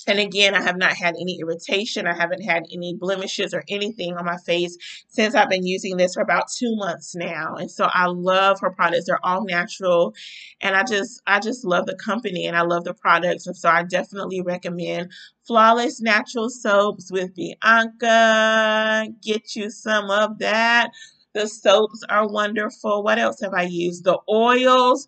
and 0.07 0.19
again, 0.19 0.55
I 0.55 0.61
have 0.61 0.77
not 0.77 0.93
had 0.93 1.15
any 1.19 1.39
irritation. 1.39 2.07
I 2.07 2.15
haven't 2.15 2.41
had 2.41 2.63
any 2.71 2.95
blemishes 2.95 3.53
or 3.53 3.63
anything 3.67 4.15
on 4.15 4.25
my 4.25 4.37
face 4.37 4.77
since 5.09 5.35
I've 5.35 5.49
been 5.49 5.65
using 5.65 5.97
this 5.97 6.13
for 6.13 6.21
about 6.21 6.45
two 6.49 6.75
months 6.77 7.15
now. 7.15 7.55
And 7.55 7.69
so 7.69 7.89
I 7.93 8.05
love 8.07 8.59
her 8.61 8.71
products. 8.71 9.05
They're 9.05 9.23
all 9.23 9.43
natural. 9.43 10.15
And 10.61 10.75
I 10.75 10.83
just 10.83 11.21
I 11.27 11.39
just 11.39 11.65
love 11.65 11.85
the 11.85 11.97
company 11.97 12.47
and 12.47 12.55
I 12.57 12.61
love 12.61 12.85
the 12.85 12.93
products. 12.93 13.45
And 13.45 13.55
so 13.55 13.69
I 13.69 13.83
definitely 13.83 14.41
recommend 14.41 15.11
Flawless 15.45 16.01
Natural 16.01 16.49
Soaps 16.49 17.11
with 17.11 17.35
Bianca. 17.35 19.07
Get 19.21 19.55
you 19.55 19.69
some 19.69 20.09
of 20.09 20.39
that. 20.39 20.91
The 21.33 21.47
soaps 21.47 22.03
are 22.09 22.27
wonderful. 22.27 23.03
What 23.03 23.19
else 23.19 23.41
have 23.41 23.53
I 23.53 23.63
used? 23.63 24.05
The 24.05 24.17
oils 24.27 25.07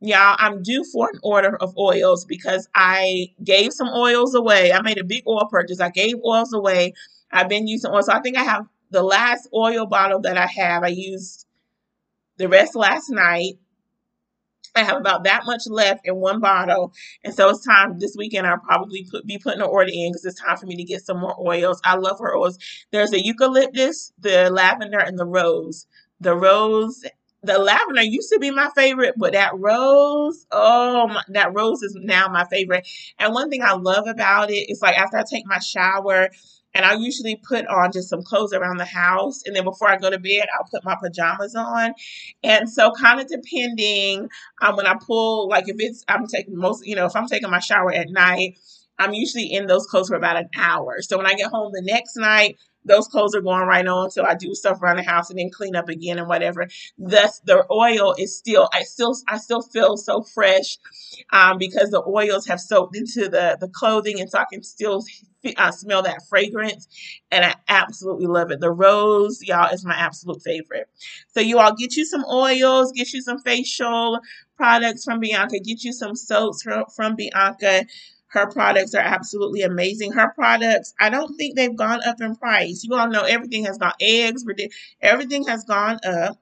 Y'all, 0.00 0.36
I'm 0.38 0.62
due 0.62 0.82
for 0.84 1.10
an 1.12 1.20
order 1.22 1.56
of 1.56 1.76
oils 1.76 2.24
because 2.24 2.68
I 2.74 3.28
gave 3.44 3.72
some 3.72 3.88
oils 3.88 4.34
away. 4.34 4.72
I 4.72 4.80
made 4.80 4.98
a 4.98 5.04
big 5.04 5.24
oil 5.26 5.46
purchase. 5.50 5.80
I 5.80 5.90
gave 5.90 6.16
oils 6.24 6.54
away. 6.54 6.94
I've 7.32 7.50
been 7.50 7.66
using 7.66 7.90
oil. 7.90 8.02
So 8.02 8.12
I 8.12 8.20
think 8.20 8.38
I 8.38 8.42
have 8.42 8.66
the 8.90 9.02
last 9.02 9.48
oil 9.54 9.86
bottle 9.86 10.20
that 10.22 10.38
I 10.38 10.46
have. 10.46 10.84
I 10.84 10.88
used 10.88 11.46
the 12.38 12.48
rest 12.48 12.74
last 12.74 13.10
night. 13.10 13.58
I 14.74 14.84
have 14.84 14.96
about 14.96 15.24
that 15.24 15.44
much 15.44 15.62
left 15.66 16.06
in 16.06 16.16
one 16.16 16.40
bottle. 16.40 16.92
And 17.24 17.34
so 17.34 17.50
it's 17.50 17.64
time 17.64 17.98
this 17.98 18.14
weekend. 18.16 18.46
I'll 18.46 18.58
probably 18.58 19.06
put, 19.10 19.26
be 19.26 19.36
putting 19.38 19.60
an 19.60 19.68
order 19.68 19.90
in 19.92 20.12
because 20.12 20.24
it's 20.24 20.40
time 20.40 20.56
for 20.56 20.66
me 20.66 20.76
to 20.76 20.84
get 20.84 21.04
some 21.04 21.20
more 21.20 21.36
oils. 21.38 21.80
I 21.84 21.96
love 21.96 22.18
her 22.20 22.34
oils. 22.36 22.58
There's 22.90 23.12
a 23.12 23.22
eucalyptus, 23.22 24.12
the 24.18 24.48
lavender, 24.50 24.98
and 24.98 25.18
the 25.18 25.26
rose. 25.26 25.86
The 26.20 26.36
rose 26.36 27.04
the 27.42 27.58
lavender 27.58 28.02
used 28.02 28.30
to 28.32 28.38
be 28.38 28.50
my 28.50 28.70
favorite, 28.74 29.14
but 29.16 29.32
that 29.32 29.52
rose, 29.58 30.46
oh, 30.50 31.08
my, 31.08 31.22
that 31.28 31.54
rose 31.54 31.82
is 31.82 31.96
now 31.98 32.28
my 32.28 32.44
favorite. 32.44 32.86
And 33.18 33.32
one 33.32 33.48
thing 33.50 33.62
I 33.62 33.72
love 33.72 34.06
about 34.06 34.50
it 34.50 34.70
is 34.70 34.82
like 34.82 34.98
after 34.98 35.18
I 35.18 35.24
take 35.28 35.46
my 35.46 35.58
shower, 35.58 36.30
and 36.74 36.84
I 36.84 36.94
usually 36.94 37.36
put 37.36 37.66
on 37.66 37.90
just 37.92 38.08
some 38.08 38.22
clothes 38.22 38.52
around 38.52 38.76
the 38.76 38.84
house, 38.84 39.42
and 39.44 39.56
then 39.56 39.64
before 39.64 39.88
I 39.88 39.96
go 39.96 40.10
to 40.10 40.18
bed, 40.18 40.46
I'll 40.54 40.68
put 40.70 40.84
my 40.84 40.96
pajamas 41.02 41.54
on. 41.56 41.94
And 42.44 42.68
so, 42.70 42.92
kind 42.92 43.20
of 43.20 43.26
depending 43.26 44.28
um, 44.62 44.76
when 44.76 44.86
I 44.86 44.94
pull, 45.04 45.48
like 45.48 45.68
if 45.68 45.76
it's 45.78 46.04
I'm 46.08 46.26
taking 46.26 46.56
most, 46.56 46.86
you 46.86 46.94
know, 46.94 47.06
if 47.06 47.16
I'm 47.16 47.26
taking 47.26 47.50
my 47.50 47.58
shower 47.58 47.92
at 47.92 48.10
night, 48.10 48.58
I'm 48.98 49.14
usually 49.14 49.46
in 49.52 49.66
those 49.66 49.86
clothes 49.86 50.08
for 50.08 50.16
about 50.16 50.36
an 50.36 50.48
hour. 50.56 50.96
So 51.00 51.16
when 51.16 51.26
I 51.26 51.34
get 51.34 51.50
home 51.50 51.72
the 51.72 51.82
next 51.82 52.16
night, 52.16 52.58
those 52.84 53.08
clothes 53.08 53.34
are 53.34 53.40
going 53.42 53.66
right 53.66 53.86
on. 53.86 54.10
So 54.10 54.24
I 54.24 54.34
do 54.34 54.54
stuff 54.54 54.82
around 54.82 54.96
the 54.96 55.02
house 55.02 55.30
and 55.30 55.38
then 55.38 55.50
clean 55.50 55.76
up 55.76 55.88
again 55.88 56.18
and 56.18 56.28
whatever. 56.28 56.68
Thus, 56.98 57.40
the 57.40 57.66
oil 57.70 58.14
is 58.18 58.36
still, 58.36 58.68
I 58.72 58.82
still, 58.82 59.14
I 59.28 59.38
still 59.38 59.62
feel 59.62 59.96
so 59.96 60.22
fresh 60.22 60.78
um, 61.32 61.58
because 61.58 61.90
the 61.90 62.02
oils 62.06 62.46
have 62.46 62.60
soaked 62.60 62.96
into 62.96 63.28
the 63.28 63.56
the 63.60 63.68
clothing, 63.68 64.20
and 64.20 64.30
so 64.30 64.38
I 64.38 64.44
can 64.52 64.62
still 64.62 65.04
I 65.56 65.70
smell 65.70 66.02
that 66.02 66.22
fragrance, 66.28 66.88
and 67.30 67.44
I 67.44 67.54
absolutely 67.68 68.26
love 68.26 68.50
it. 68.50 68.60
The 68.60 68.70
rose, 68.70 69.40
y'all, 69.42 69.72
is 69.72 69.84
my 69.84 69.94
absolute 69.94 70.42
favorite. 70.42 70.88
So 71.28 71.40
you 71.40 71.58
all 71.58 71.74
get 71.74 71.96
you 71.96 72.04
some 72.04 72.24
oils, 72.24 72.92
get 72.92 73.12
you 73.12 73.22
some 73.22 73.38
facial 73.38 74.20
products 74.56 75.04
from 75.04 75.20
Bianca, 75.20 75.58
get 75.60 75.82
you 75.82 75.92
some 75.92 76.14
soaps 76.16 76.62
from, 76.62 76.84
from 76.94 77.16
Bianca. 77.16 77.86
Her 78.30 78.46
products 78.46 78.94
are 78.94 79.02
absolutely 79.02 79.62
amazing. 79.62 80.12
Her 80.12 80.32
products, 80.34 80.94
I 81.00 81.10
don't 81.10 81.36
think 81.36 81.56
they've 81.56 81.74
gone 81.74 82.00
up 82.06 82.20
in 82.20 82.36
price. 82.36 82.84
You 82.84 82.94
all 82.94 83.08
know 83.08 83.22
everything 83.22 83.64
has 83.64 83.76
gone, 83.76 83.92
eggs, 84.00 84.44
everything 85.00 85.46
has 85.48 85.64
gone 85.64 85.98
up. 86.04 86.38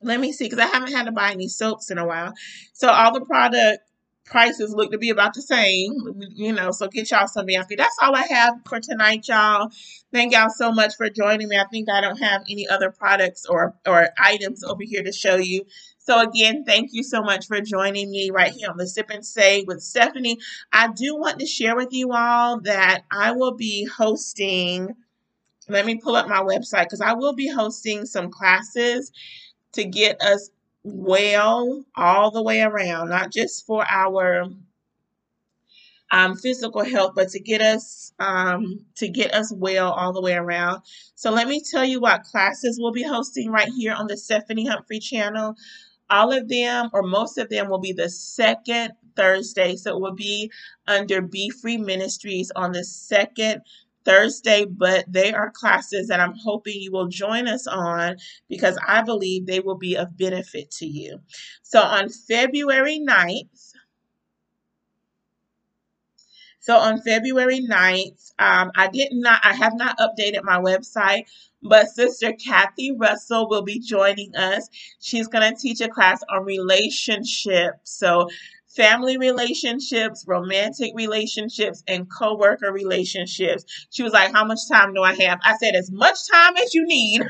Let 0.00 0.20
me 0.20 0.32
see, 0.32 0.44
because 0.44 0.60
I 0.60 0.66
haven't 0.66 0.92
had 0.92 1.06
to 1.06 1.12
buy 1.12 1.32
any 1.32 1.48
soaps 1.48 1.90
in 1.90 1.98
a 1.98 2.06
while. 2.06 2.32
So 2.72 2.88
all 2.88 3.12
the 3.12 3.24
product 3.24 3.82
prices 4.24 4.72
look 4.72 4.92
to 4.92 4.98
be 4.98 5.10
about 5.10 5.34
the 5.34 5.42
same, 5.42 6.22
you 6.34 6.52
know, 6.52 6.70
so 6.70 6.86
get 6.86 7.10
y'all 7.10 7.26
some 7.26 7.46
Bianca. 7.46 7.74
That's 7.76 7.96
all 8.00 8.14
I 8.14 8.26
have 8.28 8.60
for 8.68 8.78
tonight, 8.78 9.26
y'all. 9.26 9.70
Thank 10.12 10.34
y'all 10.34 10.50
so 10.50 10.70
much 10.70 10.94
for 10.96 11.10
joining 11.10 11.48
me. 11.48 11.58
I 11.58 11.64
think 11.64 11.90
I 11.90 12.00
don't 12.00 12.18
have 12.18 12.42
any 12.48 12.68
other 12.68 12.90
products 12.92 13.46
or, 13.46 13.74
or 13.86 14.10
items 14.18 14.62
over 14.62 14.82
here 14.84 15.02
to 15.02 15.12
show 15.12 15.36
you. 15.36 15.64
So 16.08 16.22
again, 16.22 16.64
thank 16.64 16.94
you 16.94 17.02
so 17.02 17.20
much 17.20 17.48
for 17.48 17.60
joining 17.60 18.10
me 18.10 18.30
right 18.30 18.50
here 18.50 18.70
on 18.70 18.78
the 18.78 18.88
Sip 18.88 19.10
and 19.10 19.26
Say 19.26 19.64
with 19.64 19.82
Stephanie. 19.82 20.38
I 20.72 20.88
do 20.90 21.14
want 21.14 21.38
to 21.40 21.44
share 21.44 21.76
with 21.76 21.92
you 21.92 22.12
all 22.14 22.62
that 22.62 23.02
I 23.12 23.32
will 23.32 23.52
be 23.52 23.84
hosting, 23.84 24.94
let 25.68 25.84
me 25.84 25.96
pull 25.96 26.16
up 26.16 26.26
my 26.26 26.40
website 26.40 26.84
because 26.84 27.02
I 27.02 27.12
will 27.12 27.34
be 27.34 27.46
hosting 27.46 28.06
some 28.06 28.30
classes 28.30 29.12
to 29.72 29.84
get 29.84 30.18
us 30.22 30.48
well 30.82 31.84
all 31.94 32.30
the 32.30 32.42
way 32.42 32.62
around, 32.62 33.10
not 33.10 33.30
just 33.30 33.66
for 33.66 33.84
our 33.86 34.46
um, 36.10 36.36
physical 36.36 36.84
health, 36.84 37.12
but 37.14 37.28
to 37.28 37.38
get 37.38 37.60
us 37.60 38.14
um, 38.18 38.86
to 38.96 39.08
get 39.08 39.34
us 39.34 39.52
well 39.54 39.92
all 39.92 40.14
the 40.14 40.22
way 40.22 40.32
around. 40.34 40.80
So 41.16 41.30
let 41.30 41.48
me 41.48 41.60
tell 41.60 41.84
you 41.84 42.00
what 42.00 42.22
classes 42.22 42.78
we'll 42.80 42.92
be 42.92 43.02
hosting 43.02 43.50
right 43.50 43.68
here 43.68 43.92
on 43.92 44.06
the 44.06 44.16
Stephanie 44.16 44.66
Humphrey 44.66 45.00
channel. 45.00 45.54
All 46.10 46.32
of 46.32 46.48
them, 46.48 46.90
or 46.92 47.02
most 47.02 47.38
of 47.38 47.48
them, 47.50 47.68
will 47.68 47.80
be 47.80 47.92
the 47.92 48.08
second 48.10 48.92
Thursday. 49.16 49.76
So 49.76 49.96
it 49.96 50.00
will 50.00 50.14
be 50.14 50.50
under 50.86 51.20
Be 51.20 51.50
Free 51.50 51.76
Ministries 51.76 52.50
on 52.56 52.72
the 52.72 52.84
second 52.84 53.62
Thursday, 54.04 54.64
but 54.64 55.04
they 55.08 55.32
are 55.34 55.50
classes 55.50 56.08
that 56.08 56.20
I'm 56.20 56.34
hoping 56.42 56.80
you 56.80 56.92
will 56.92 57.08
join 57.08 57.48
us 57.48 57.66
on 57.66 58.16
because 58.48 58.78
I 58.86 59.02
believe 59.02 59.46
they 59.46 59.60
will 59.60 59.76
be 59.76 59.96
of 59.96 60.16
benefit 60.16 60.70
to 60.72 60.86
you. 60.86 61.20
So 61.62 61.80
on 61.80 62.08
February 62.08 63.00
9th, 63.00 63.67
So 66.68 66.76
on 66.76 67.00
February 67.00 67.60
9th, 67.60 68.32
um, 68.38 68.70
I 68.76 68.88
did 68.88 69.08
not, 69.12 69.40
I 69.42 69.54
have 69.54 69.72
not 69.74 69.96
updated 69.96 70.42
my 70.42 70.58
website, 70.58 71.22
but 71.62 71.88
Sister 71.88 72.34
Kathy 72.34 72.92
Russell 72.92 73.48
will 73.48 73.62
be 73.62 73.78
joining 73.80 74.36
us. 74.36 74.68
She's 75.00 75.28
going 75.28 75.50
to 75.50 75.58
teach 75.58 75.80
a 75.80 75.88
class 75.88 76.22
on 76.28 76.44
relationships. 76.44 77.78
So 77.84 78.28
family 78.66 79.16
relationships, 79.16 80.26
romantic 80.28 80.92
relationships, 80.94 81.82
and 81.88 82.06
co-worker 82.10 82.70
relationships. 82.70 83.64
She 83.88 84.02
was 84.02 84.12
like, 84.12 84.34
How 84.34 84.44
much 84.44 84.68
time 84.70 84.92
do 84.92 85.00
I 85.02 85.14
have? 85.14 85.40
I 85.44 85.56
said, 85.56 85.74
As 85.74 85.90
much 85.90 86.18
time 86.30 86.54
as 86.58 86.74
you 86.74 86.86
need. 86.86 87.22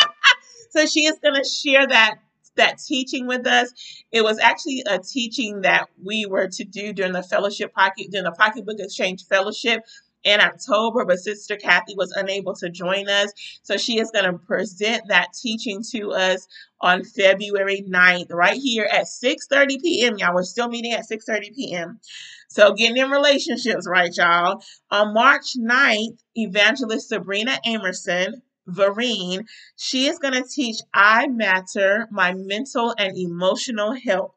so 0.70 0.86
she 0.86 1.06
is 1.06 1.20
going 1.22 1.40
to 1.40 1.48
share 1.48 1.86
that 1.86 2.16
that 2.56 2.78
teaching 2.78 3.26
with 3.26 3.46
us. 3.46 3.72
It 4.12 4.22
was 4.22 4.38
actually 4.38 4.82
a 4.86 4.98
teaching 4.98 5.62
that 5.62 5.88
we 6.02 6.26
were 6.26 6.48
to 6.48 6.64
do 6.64 6.92
during 6.92 7.12
the 7.12 7.22
fellowship 7.22 7.72
pocket, 7.74 8.10
during 8.10 8.24
the 8.24 8.32
pocketbook 8.32 8.80
exchange 8.80 9.26
fellowship 9.26 9.82
in 10.24 10.40
October, 10.40 11.04
but 11.04 11.20
Sister 11.20 11.56
Kathy 11.56 11.94
was 11.96 12.12
unable 12.16 12.54
to 12.56 12.68
join 12.68 13.08
us. 13.08 13.32
So 13.62 13.76
she 13.76 14.00
is 14.00 14.10
going 14.10 14.24
to 14.24 14.38
present 14.38 15.04
that 15.08 15.28
teaching 15.40 15.84
to 15.92 16.12
us 16.12 16.48
on 16.80 17.04
February 17.04 17.84
9th, 17.88 18.32
right 18.32 18.58
here 18.60 18.88
at 18.90 19.04
6:30 19.04 19.80
p.m. 19.80 20.18
Y'all, 20.18 20.34
we're 20.34 20.42
still 20.42 20.68
meeting 20.68 20.92
at 20.92 21.08
6:30 21.08 21.54
p.m. 21.54 22.00
So 22.48 22.74
getting 22.74 22.96
in 22.96 23.10
relationships, 23.10 23.86
right, 23.88 24.14
y'all? 24.16 24.62
On 24.90 25.14
March 25.14 25.56
9th, 25.56 26.18
Evangelist 26.34 27.08
Sabrina 27.08 27.58
Amerson 27.64 28.42
Vereen. 28.68 29.46
She 29.76 30.06
is 30.06 30.18
going 30.18 30.34
to 30.34 30.48
teach 30.48 30.76
I 30.92 31.26
Matter, 31.28 32.08
my 32.10 32.34
mental 32.34 32.94
and 32.98 33.16
emotional 33.16 33.92
health. 33.92 34.32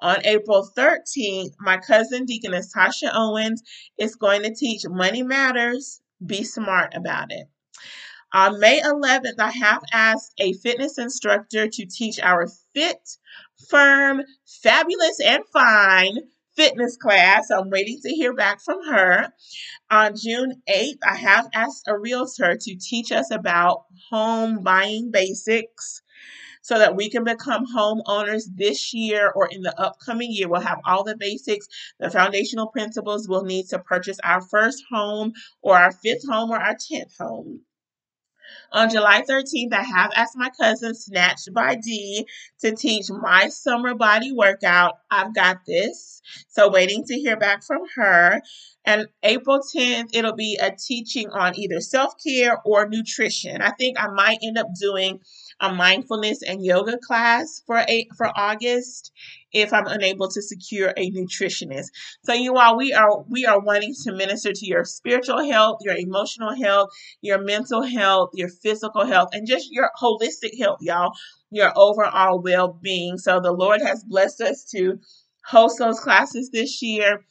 On 0.00 0.16
April 0.24 0.68
13th, 0.76 1.54
my 1.58 1.78
cousin 1.78 2.26
Deaconess 2.26 2.74
Tasha 2.74 3.10
Owens 3.14 3.62
is 3.96 4.14
going 4.14 4.42
to 4.42 4.54
teach 4.54 4.82
Money 4.86 5.22
Matters, 5.22 6.02
Be 6.24 6.44
Smart 6.44 6.94
About 6.94 7.32
It. 7.32 7.48
On 8.34 8.60
May 8.60 8.80
11th, 8.80 9.38
I 9.38 9.50
have 9.50 9.82
asked 9.92 10.34
a 10.38 10.52
fitness 10.52 10.98
instructor 10.98 11.68
to 11.68 11.86
teach 11.86 12.20
our 12.20 12.46
Fit, 12.74 13.16
Firm, 13.70 14.22
Fabulous, 14.44 15.18
and 15.24 15.42
Fine 15.52 16.18
fitness 16.56 16.96
class. 16.96 17.50
I'm 17.50 17.70
waiting 17.70 18.00
to 18.02 18.10
hear 18.10 18.34
back 18.34 18.60
from 18.60 18.78
her. 18.90 19.28
On 19.90 20.14
June 20.16 20.62
8th, 20.68 20.98
I 21.06 21.16
have 21.16 21.48
asked 21.54 21.86
a 21.86 21.98
realtor 21.98 22.56
to 22.56 22.76
teach 22.76 23.12
us 23.12 23.30
about 23.30 23.84
home 24.10 24.62
buying 24.62 25.10
basics 25.10 26.02
so 26.62 26.78
that 26.78 26.96
we 26.96 27.08
can 27.08 27.22
become 27.22 27.64
homeowners 27.76 28.42
this 28.56 28.92
year 28.92 29.30
or 29.36 29.46
in 29.46 29.62
the 29.62 29.80
upcoming 29.80 30.32
year. 30.32 30.48
We'll 30.48 30.60
have 30.62 30.80
all 30.84 31.04
the 31.04 31.16
basics, 31.16 31.68
the 32.00 32.10
foundational 32.10 32.66
principles 32.66 33.28
we'll 33.28 33.44
need 33.44 33.68
to 33.68 33.78
purchase 33.78 34.18
our 34.24 34.40
first 34.40 34.82
home 34.90 35.32
or 35.62 35.78
our 35.78 35.92
fifth 35.92 36.26
home 36.28 36.50
or 36.50 36.58
our 36.58 36.74
10th 36.74 37.16
home. 37.20 37.60
On 38.72 38.90
July 38.90 39.22
13th, 39.22 39.72
I 39.72 39.82
have 39.82 40.12
asked 40.14 40.36
my 40.36 40.50
cousin 40.50 40.94
Snatched 40.94 41.52
by 41.52 41.76
Dee 41.76 42.26
to 42.60 42.74
teach 42.74 43.06
my 43.10 43.48
summer 43.48 43.94
body 43.94 44.32
workout. 44.32 44.94
I've 45.10 45.34
got 45.34 45.64
this. 45.66 46.20
So, 46.48 46.70
waiting 46.70 47.04
to 47.04 47.14
hear 47.14 47.36
back 47.36 47.62
from 47.62 47.82
her. 47.94 48.40
And 48.84 49.08
April 49.22 49.60
10th, 49.60 50.10
it'll 50.12 50.34
be 50.34 50.58
a 50.60 50.70
teaching 50.70 51.28
on 51.30 51.58
either 51.58 51.80
self 51.80 52.14
care 52.24 52.58
or 52.64 52.88
nutrition. 52.88 53.60
I 53.62 53.70
think 53.70 54.00
I 54.00 54.08
might 54.08 54.38
end 54.42 54.58
up 54.58 54.68
doing 54.80 55.20
a 55.60 55.72
mindfulness 55.72 56.42
and 56.42 56.64
yoga 56.64 56.98
class 56.98 57.62
for 57.66 57.78
a, 57.88 58.06
for 58.16 58.30
August 58.36 59.12
if 59.52 59.72
I'm 59.72 59.86
unable 59.86 60.28
to 60.28 60.42
secure 60.42 60.92
a 60.96 61.10
nutritionist. 61.10 61.86
So 62.24 62.34
you 62.34 62.56
all 62.56 62.76
we 62.76 62.92
are 62.92 63.22
we 63.28 63.46
are 63.46 63.58
wanting 63.58 63.94
to 64.04 64.12
minister 64.12 64.52
to 64.52 64.66
your 64.66 64.84
spiritual 64.84 65.44
health, 65.44 65.78
your 65.82 65.96
emotional 65.96 66.54
health, 66.54 66.90
your 67.22 67.38
mental 67.38 67.82
health, 67.82 68.30
your 68.34 68.48
physical 68.48 69.06
health 69.06 69.30
and 69.32 69.46
just 69.46 69.72
your 69.72 69.90
holistic 70.00 70.58
health, 70.58 70.78
y'all, 70.82 71.12
your 71.50 71.72
overall 71.76 72.40
well-being. 72.40 73.16
So 73.16 73.40
the 73.40 73.52
Lord 73.52 73.80
has 73.80 74.04
blessed 74.04 74.42
us 74.42 74.64
to 74.72 74.98
host 75.46 75.78
those 75.78 76.00
classes 76.00 76.50
this 76.50 76.82
year 76.82 77.24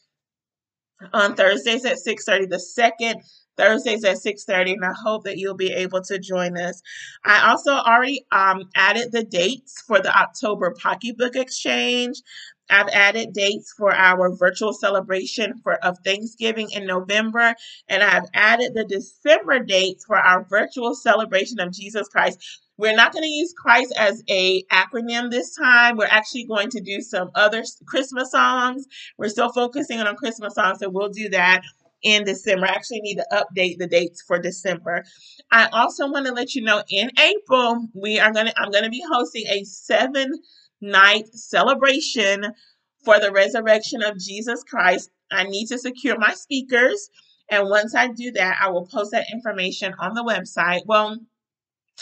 on 1.14 1.36
Thursdays 1.36 1.86
at 1.86 1.98
6:30 1.98 2.50
the 2.50 2.60
second 2.60 3.22
Thursdays 3.58 4.04
at 4.04 4.18
6:30 4.18 4.74
and 4.74 4.86
I 4.86 4.94
hope 4.94 5.24
that 5.24 5.38
you'll 5.38 5.56
be 5.56 5.72
able 5.72 6.02
to 6.04 6.20
join 6.20 6.58
us. 6.58 6.82
I 7.24 7.50
also 7.50 7.72
already 7.72 8.26
um, 8.32 8.70
added 8.76 9.12
the 9.12 9.24
dates 9.24 9.82
for 9.82 10.00
the 10.00 10.16
October 10.18 10.74
Pocketbook 10.82 11.36
Exchange. 11.36 12.22
I've 12.70 12.90
added 12.90 13.34
dates 13.34 13.74
for 13.78 13.94
our 13.94 14.36
virtual 14.36 14.74
celebration 14.74 15.54
for 15.62 15.76
of 15.86 15.98
Thanksgiving 16.04 16.72
in 16.72 16.88
November, 16.88 17.54
and 17.88 18.04
I've 18.04 18.26
added 18.34 18.74
the 18.74 18.86
December 18.86 19.60
dates 19.60 20.06
for 20.06 20.18
our 20.18 20.46
virtual 20.50 20.96
celebration 20.96 21.60
of 21.60 21.72
Jesus 21.72 22.08
Christ. 22.08 22.40
We're 22.78 22.96
not 22.96 23.14
going 23.14 23.24
to 23.24 23.30
use 23.30 23.54
Christ 23.54 23.94
as 23.98 24.22
a 24.30 24.64
acronym 24.64 25.32
this 25.32 25.56
time. 25.56 25.96
We're 25.96 26.08
actually 26.08 26.46
going 26.46 26.70
to 26.72 26.82
do 26.82 27.02
some 27.02 27.30
other 27.36 27.64
Christmas 27.86 28.32
songs. 28.32 28.86
We're 29.18 29.30
still 29.30 29.52
focusing 29.54 30.00
on 30.00 30.16
Christmas 30.16 30.56
songs, 30.56 30.80
so 30.80 30.90
we'll 30.90 31.10
do 31.10 31.30
that 31.30 31.62
in 32.06 32.24
December. 32.24 32.68
I 32.68 32.70
actually 32.70 33.02
need 33.02 33.16
to 33.16 33.26
update 33.34 33.80
the 33.80 33.88
dates 33.88 34.22
for 34.26 34.40
December. 34.40 35.04
I 35.52 35.68
also 35.74 36.10
want 36.10 36.28
to 36.28 36.32
let 36.32 36.54
you 36.56 36.62
know 36.62 36.84
in 36.88 37.10
April 37.20 37.88
we 37.94 38.20
are 38.20 38.32
gonna 38.32 38.54
I'm 38.56 38.72
gonna 38.72 38.90
be 38.90 39.04
hosting 39.12 39.46
a 39.48 39.64
seven 39.66 40.32
night 40.80 41.28
celebration 41.34 42.54
for 43.04 43.20
the 43.20 43.32
resurrection 43.32 44.04
of 44.04 44.20
Jesus 44.20 44.64
Christ. 44.64 45.10
I 45.32 45.44
need 45.44 45.68
to 45.68 45.80
secure 45.80 46.18
my 46.18 46.34
speakers. 46.34 47.10
And 47.50 47.70
once 47.70 47.94
I 47.96 48.08
do 48.08 48.32
that, 48.34 48.58
I 48.62 48.70
will 48.70 48.88
post 48.88 49.12
that 49.12 49.28
information 49.32 49.94
on 50.00 50.14
the 50.14 50.24
website. 50.24 50.82
Well, 50.86 51.18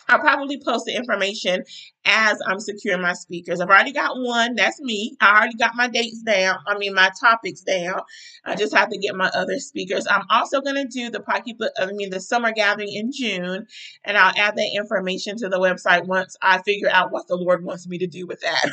I'll 0.10 0.20
probably 0.20 0.60
post 0.60 0.86
the 0.86 0.96
information 0.96 1.64
as 2.06 2.40
I'm 2.46 2.60
securing 2.60 3.02
my 3.02 3.14
speakers. 3.14 3.62
I've 3.62 3.70
already 3.70 3.94
got 3.94 4.18
one. 4.18 4.56
That's 4.56 4.82
me. 4.82 5.16
I 5.22 5.38
already 5.38 5.56
got 5.56 5.76
my 5.76 5.88
dates 5.88 6.22
down. 6.22 6.58
I 6.68 6.78
mean, 6.78 6.94
my 6.94 7.10
topics 7.20 7.62
down. 7.62 8.02
I 8.46 8.56
just 8.56 8.76
have 8.76 8.90
to 8.90 8.98
get 8.98 9.16
my 9.16 9.30
other 9.34 9.60
speakers. 9.60 10.06
I'm 10.10 10.26
also 10.30 10.62
going 10.62 10.76
to 10.76 10.86
do 10.86 11.10
the 11.10 11.22
pocketbook, 11.22 11.72
I 11.80 11.88
mean, 11.88 12.10
the 12.10 12.20
summer 12.20 12.52
gathering 12.52 12.92
in 12.92 13.12
June, 13.12 13.68
and 14.04 14.18
I'll 14.18 14.34
add 14.38 14.56
that 14.58 14.72
information 14.76 15.38
to 15.38 15.50
the 15.50 15.60
website 15.60 16.06
once 16.06 16.36
I 16.42 16.62
figure 16.62 16.90
out 16.90 17.12
what 17.12 17.28
the 17.28 17.36
Lord 17.38 17.64
wants 17.64 17.88
me 17.88 17.98
to 18.00 18.08
do 18.08 18.28
with 18.28 18.42
that. 18.42 18.70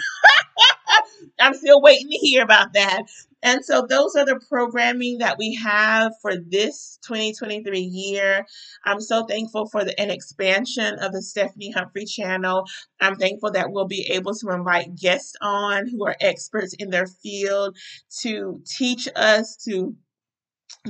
I'm 1.40 1.54
still 1.54 1.80
waiting 1.80 2.08
to 2.10 2.16
hear 2.16 2.42
about 2.42 2.72
that. 2.74 3.04
And 3.42 3.64
so 3.64 3.86
those 3.88 4.14
are 4.16 4.24
the 4.26 4.40
programming 4.48 5.18
that 5.18 5.38
we 5.38 5.54
have 5.56 6.12
for 6.20 6.36
this 6.36 6.98
2023 7.06 7.80
year. 7.80 8.46
I'm 8.84 9.00
so 9.00 9.24
thankful 9.24 9.66
for 9.66 9.84
the, 9.84 9.98
an 10.00 10.10
expansion 10.10 10.98
of 10.98 11.12
the 11.12 11.22
Stephanie 11.22 11.70
Humphrey 11.70 12.04
channel. 12.04 12.64
I'm 13.00 13.16
thankful 13.16 13.52
that 13.52 13.70
we'll 13.70 13.86
be 13.86 14.10
able 14.12 14.34
to 14.34 14.50
invite 14.50 14.94
guests 14.94 15.34
on 15.40 15.88
who 15.88 16.04
are 16.06 16.16
experts 16.20 16.74
in 16.78 16.90
their 16.90 17.06
field 17.06 17.76
to 18.20 18.60
teach 18.66 19.08
us, 19.16 19.56
to 19.68 19.94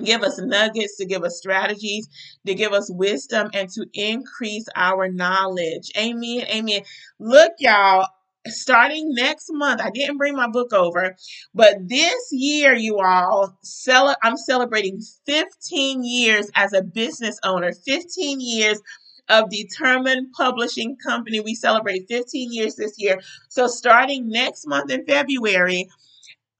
give 0.03 0.23
us 0.23 0.41
nuggets, 0.41 0.97
to 0.97 1.07
give 1.07 1.23
us 1.23 1.39
strategies, 1.39 2.09
to 2.47 2.55
give 2.55 2.73
us 2.73 2.91
wisdom, 2.93 3.51
and 3.55 3.69
to 3.71 3.87
increase 3.95 4.67
our 4.77 5.09
knowledge. 5.09 5.91
Amen. 5.97 6.45
Amen. 6.49 6.83
Look, 7.19 7.53
y'all, 7.59 8.07
starting 8.47 9.15
next 9.15 9.47
month, 9.53 9.81
I 9.81 9.91
didn't 9.91 10.19
bring 10.19 10.35
my 10.37 10.49
book 10.49 10.73
over, 10.73 11.17
but 11.55 11.89
this 11.89 12.29
year, 12.33 12.75
you 12.75 12.99
all, 12.99 13.57
cel- 13.63 14.17
I'm 14.23 14.37
celebrating 14.37 15.01
15 15.27 16.05
years 16.05 16.51
as 16.55 16.73
a 16.73 16.83
business 16.83 17.39
owner, 17.45 17.73
15 17.73 18.41
years 18.41 18.81
of 19.29 19.51
Determined 19.51 20.33
Publishing 20.33 20.97
Company. 20.97 21.41
We 21.41 21.55
celebrate 21.55 22.07
15 22.09 22.53
years 22.53 22.77
this 22.77 22.95
year. 22.99 23.21
So, 23.49 23.67
starting 23.67 24.29
next 24.29 24.67
month 24.67 24.91
in 24.91 25.05
February, 25.07 25.89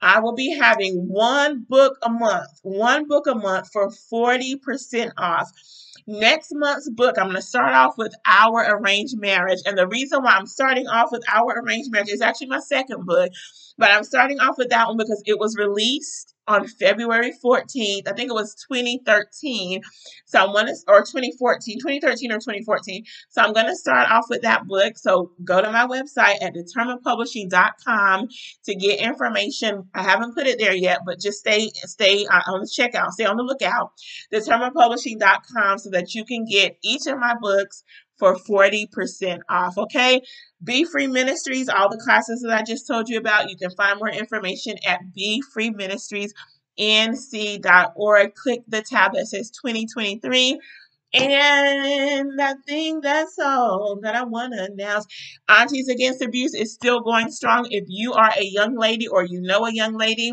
I 0.03 0.21
will 0.21 0.35
be 0.35 0.57
having 0.57 1.09
one 1.09 1.67
book 1.69 1.99
a 2.03 2.11
month, 2.11 2.49
one 2.63 3.07
book 3.09 3.27
a 3.27 3.35
month 3.35 3.69
for 3.73 3.91
40% 3.91 5.13
off. 5.19 5.51
Next 6.11 6.49
month's 6.53 6.91
book, 6.91 7.19
I'm 7.19 7.27
going 7.27 7.37
to 7.37 7.43
start 7.43 7.73
off 7.73 7.97
with 7.97 8.13
Our 8.27 8.79
Arranged 8.79 9.17
Marriage. 9.17 9.61
And 9.65 9.79
the 9.79 9.87
reason 9.87 10.25
why 10.25 10.33
I'm 10.33 10.47
starting 10.47 10.89
off 10.89 11.13
with 11.13 11.23
Our 11.33 11.63
Arranged 11.63 11.93
Marriage 11.93 12.09
is 12.09 12.21
actually 12.21 12.49
my 12.49 12.59
second 12.59 13.07
book, 13.07 13.31
but 13.79 13.93
I'm 13.93 14.03
starting 14.03 14.41
off 14.41 14.59
with 14.59 14.71
that 14.71 14.89
one 14.89 14.97
because 14.97 15.23
it 15.25 15.39
was 15.39 15.57
released 15.57 16.35
on 16.51 16.67
February 16.67 17.33
14th. 17.43 18.09
I 18.09 18.13
think 18.13 18.29
it 18.29 18.35
was 18.35 18.55
2013. 18.69 19.83
So 20.27 20.41
I'm 20.41 20.53
gonna 20.53 20.73
or 20.89 21.01
2014, 21.01 21.79
2013 21.79 22.33
or 22.33 22.37
2014. 22.37 23.05
So 23.29 23.43
I'm 23.43 23.53
gonna 23.53 23.77
start 23.77 24.11
off 24.11 24.27
with 24.29 24.43
that 24.43 24.67
book. 24.67 24.99
So 24.99 25.31
go 25.45 25.63
to 25.63 25.71
my 25.71 25.87
website 25.87 26.43
at 26.43 26.55
determinedpublishing.com 26.55 28.29
to 28.65 28.75
get 28.75 29.01
information. 29.01 29.89
I 29.95 30.03
haven't 30.03 30.35
put 30.35 30.47
it 30.47 30.59
there 30.59 30.75
yet, 30.75 31.01
but 31.07 31.21
just 31.21 31.39
stay 31.39 31.71
stay 31.75 32.27
uh, 32.27 32.43
on 32.49 32.61
the 32.61 32.67
checkout, 32.67 33.13
stay 33.13 33.25
on 33.25 33.37
the 33.37 33.45
lookout. 33.45 33.93
Determinedpublishing.com 34.33 35.79
so 35.79 35.91
that 35.91 36.15
you 36.15 36.25
can 36.25 36.45
get 36.45 36.77
each 36.83 37.07
of 37.07 37.19
my 37.19 37.35
books 37.41 37.85
for 38.21 38.37
40% 38.37 39.41
off. 39.49 39.77
Okay. 39.77 40.21
Be 40.63 40.85
Free 40.85 41.09
Ministries, 41.09 41.69
all 41.69 41.89
the 41.89 42.01
classes 42.05 42.43
that 42.43 42.57
I 42.57 42.63
just 42.63 42.87
told 42.87 43.09
you 43.09 43.19
about, 43.19 43.51
you 43.51 43.57
can 43.57 43.71
find 43.71 43.99
more 43.99 44.11
information 44.11 44.77
at 44.87 45.01
Be 45.13 45.43
Free 45.53 45.71
Ministries 45.71 46.33
nc.org. 46.81 48.35
Click 48.35 48.63
the 48.69 48.83
tab 48.83 49.13
that 49.13 49.27
says 49.27 49.51
2023. 49.51 50.59
And 51.13 52.41
I 52.41 52.55
think 52.67 53.03
that's 53.03 53.37
all 53.41 53.99
that 54.03 54.15
I 54.15 54.23
want 54.23 54.55
to 54.55 54.65
announce. 54.65 55.07
Aunties 55.49 55.89
Against 55.89 56.23
Abuse 56.23 56.55
is 56.55 56.73
still 56.73 57.01
going 57.01 57.33
strong. 57.33 57.67
If 57.71 57.85
you 57.89 58.13
are 58.13 58.31
a 58.37 58.45
young 58.45 58.77
lady 58.77 59.09
or 59.09 59.25
you 59.25 59.41
know 59.41 59.67
a 59.67 59.75
young 59.75 59.97
lady 59.97 60.33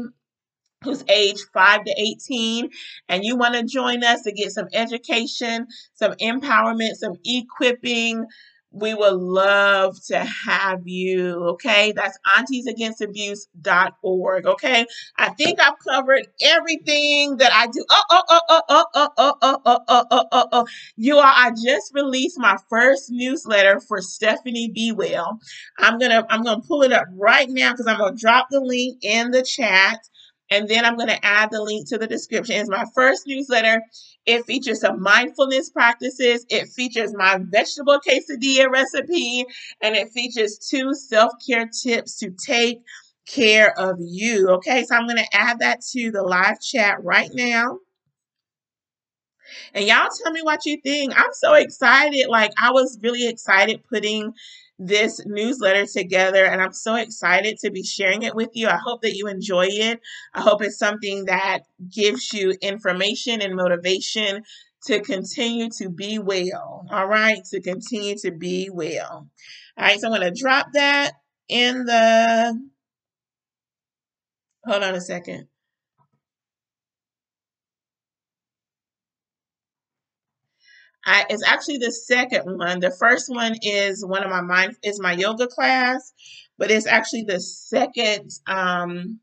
who's 0.83 1.03
age 1.09 1.37
5 1.53 1.85
to 1.85 1.91
18 1.97 2.69
and 3.09 3.23
you 3.23 3.35
want 3.35 3.55
to 3.55 3.63
join 3.63 4.03
us 4.03 4.21
to 4.23 4.31
get 4.31 4.51
some 4.51 4.67
education, 4.73 5.67
some 5.95 6.13
empowerment, 6.13 6.95
some 6.95 7.15
equipping, 7.25 8.25
we 8.71 8.93
would 8.93 9.15
love 9.15 9.95
to 10.07 10.19
have 10.19 10.81
you. 10.85 11.33
Okay. 11.51 11.93
That's 11.95 12.19
auntiesagainstabuse.org. 12.37 14.45
Okay. 14.45 14.85
I 15.17 15.29
think 15.29 15.59
I've 15.59 15.79
covered 15.79 16.27
everything 16.43 17.37
that 17.37 17.51
I 17.53 17.67
do. 17.67 17.83
Oh, 17.89 18.03
oh, 18.11 18.21
oh, 18.29 18.41
oh, 18.49 18.61
oh, 18.69 18.85
oh, 18.93 19.09
oh, 19.17 19.35
oh, 19.47 19.59
oh, 19.65 19.83
oh, 19.89 20.05
oh, 20.11 20.25
oh, 20.31 20.47
oh. 20.51 20.67
You 20.95 21.17
all, 21.17 21.23
I 21.25 21.51
just 21.51 21.91
released 21.93 22.39
my 22.39 22.57
first 22.69 23.09
newsletter 23.09 23.79
for 23.79 24.01
Stephanie 24.01 24.69
Be 24.69 24.91
Well. 24.91 25.39
I'm 25.79 25.97
gonna 25.97 26.25
I'm 26.29 26.43
gonna 26.43 26.61
pull 26.61 26.83
it 26.83 26.91
up 26.91 27.05
right 27.13 27.49
now 27.49 27.71
because 27.71 27.87
I'm 27.87 27.97
gonna 27.97 28.15
drop 28.15 28.47
the 28.51 28.59
link 28.59 28.99
in 29.01 29.31
the 29.31 29.41
chat. 29.43 30.01
And 30.49 30.67
then 30.67 30.85
I'm 30.85 30.95
going 30.95 31.09
to 31.09 31.25
add 31.25 31.49
the 31.51 31.61
link 31.61 31.89
to 31.89 31.97
the 31.97 32.07
description. 32.07 32.55
It's 32.55 32.69
my 32.69 32.85
first 32.95 33.27
newsletter. 33.27 33.81
It 34.25 34.45
features 34.45 34.81
some 34.81 35.01
mindfulness 35.01 35.69
practices. 35.69 36.45
It 36.49 36.69
features 36.69 37.13
my 37.15 37.39
vegetable 37.41 37.99
quesadilla 37.99 38.69
recipe. 38.71 39.45
And 39.81 39.95
it 39.95 40.09
features 40.09 40.57
two 40.57 40.93
self 40.93 41.33
care 41.45 41.69
tips 41.83 42.17
to 42.19 42.31
take 42.31 42.79
care 43.27 43.77
of 43.77 43.97
you. 43.99 44.49
Okay, 44.49 44.85
so 44.85 44.95
I'm 44.95 45.05
going 45.05 45.17
to 45.17 45.35
add 45.35 45.59
that 45.59 45.81
to 45.91 46.11
the 46.11 46.23
live 46.23 46.61
chat 46.61 47.03
right 47.03 47.29
now. 47.33 47.79
And 49.73 49.85
y'all 49.85 50.09
tell 50.23 50.31
me 50.31 50.41
what 50.41 50.65
you 50.65 50.77
think. 50.81 51.17
I'm 51.17 51.33
so 51.33 51.53
excited. 51.53 52.27
Like, 52.27 52.51
I 52.61 52.71
was 52.71 52.99
really 53.01 53.27
excited 53.27 53.83
putting 53.89 54.33
this 54.79 55.19
newsletter 55.25 55.85
together, 55.85 56.45
and 56.45 56.61
I'm 56.61 56.73
so 56.73 56.95
excited 56.95 57.57
to 57.59 57.71
be 57.71 57.83
sharing 57.83 58.23
it 58.23 58.35
with 58.35 58.49
you. 58.53 58.67
I 58.67 58.77
hope 58.77 59.01
that 59.01 59.15
you 59.15 59.27
enjoy 59.27 59.67
it. 59.69 59.99
I 60.33 60.41
hope 60.41 60.61
it's 60.61 60.77
something 60.77 61.25
that 61.25 61.61
gives 61.91 62.31
you 62.33 62.55
information 62.61 63.41
and 63.41 63.55
motivation 63.55 64.43
to 64.85 65.01
continue 65.01 65.69
to 65.77 65.89
be 65.89 66.19
well. 66.19 66.85
All 66.91 67.07
right, 67.07 67.43
to 67.51 67.61
continue 67.61 68.15
to 68.19 68.31
be 68.31 68.69
well. 68.71 69.27
All 69.77 69.85
right, 69.85 69.99
so 69.99 70.07
I'm 70.07 70.19
going 70.19 70.33
to 70.33 70.39
drop 70.39 70.67
that 70.73 71.13
in 71.49 71.85
the. 71.85 72.69
Hold 74.65 74.83
on 74.83 74.95
a 74.95 75.01
second. 75.01 75.47
I, 81.07 81.25
it's 81.29 81.43
actually 81.45 81.79
the 81.79 81.91
second 81.93 82.57
one. 82.57 82.81
The 82.81 82.91
first 82.91 83.29
one 83.29 83.55
is 83.63 84.05
one 84.05 84.23
of 84.23 84.31
my 84.31 84.41
mind 84.41 84.77
is 84.83 85.01
my 85.01 85.13
yoga 85.13 85.47
class, 85.47 86.13
but 86.59 86.71
it's 86.71 86.87
actually 86.87 87.23
the 87.23 87.41
second 87.41 88.31
um 88.47 89.19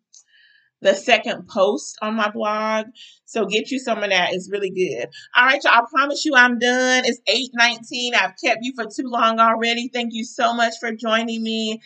the 0.83 0.95
second 0.95 1.49
post 1.49 1.99
on 2.03 2.15
my 2.15 2.31
blog. 2.31 2.87
So 3.27 3.47
get 3.47 3.71
you 3.71 3.81
some 3.81 4.03
of 4.03 4.11
that. 4.11 4.35
It's 4.35 4.51
really 4.51 4.71
good. 4.71 5.09
All 5.37 5.47
right, 5.47 5.61
y'all. 5.65 5.73
I 5.75 5.83
promise 5.91 6.25
you 6.25 6.35
I'm 6.37 6.59
done. 6.59 7.05
It's 7.07 7.21
819. 7.27 8.15
I've 8.15 8.35
kept 8.43 8.61
you 8.63 8.75
for 8.77 8.85
too 8.85 9.09
long 9.09 9.41
already. 9.41 9.91
Thank 9.93 10.15
you 10.15 10.25
so 10.25 10.55
much 10.55 10.75
for 10.81 10.93
joining 10.93 11.43
me 11.43 11.81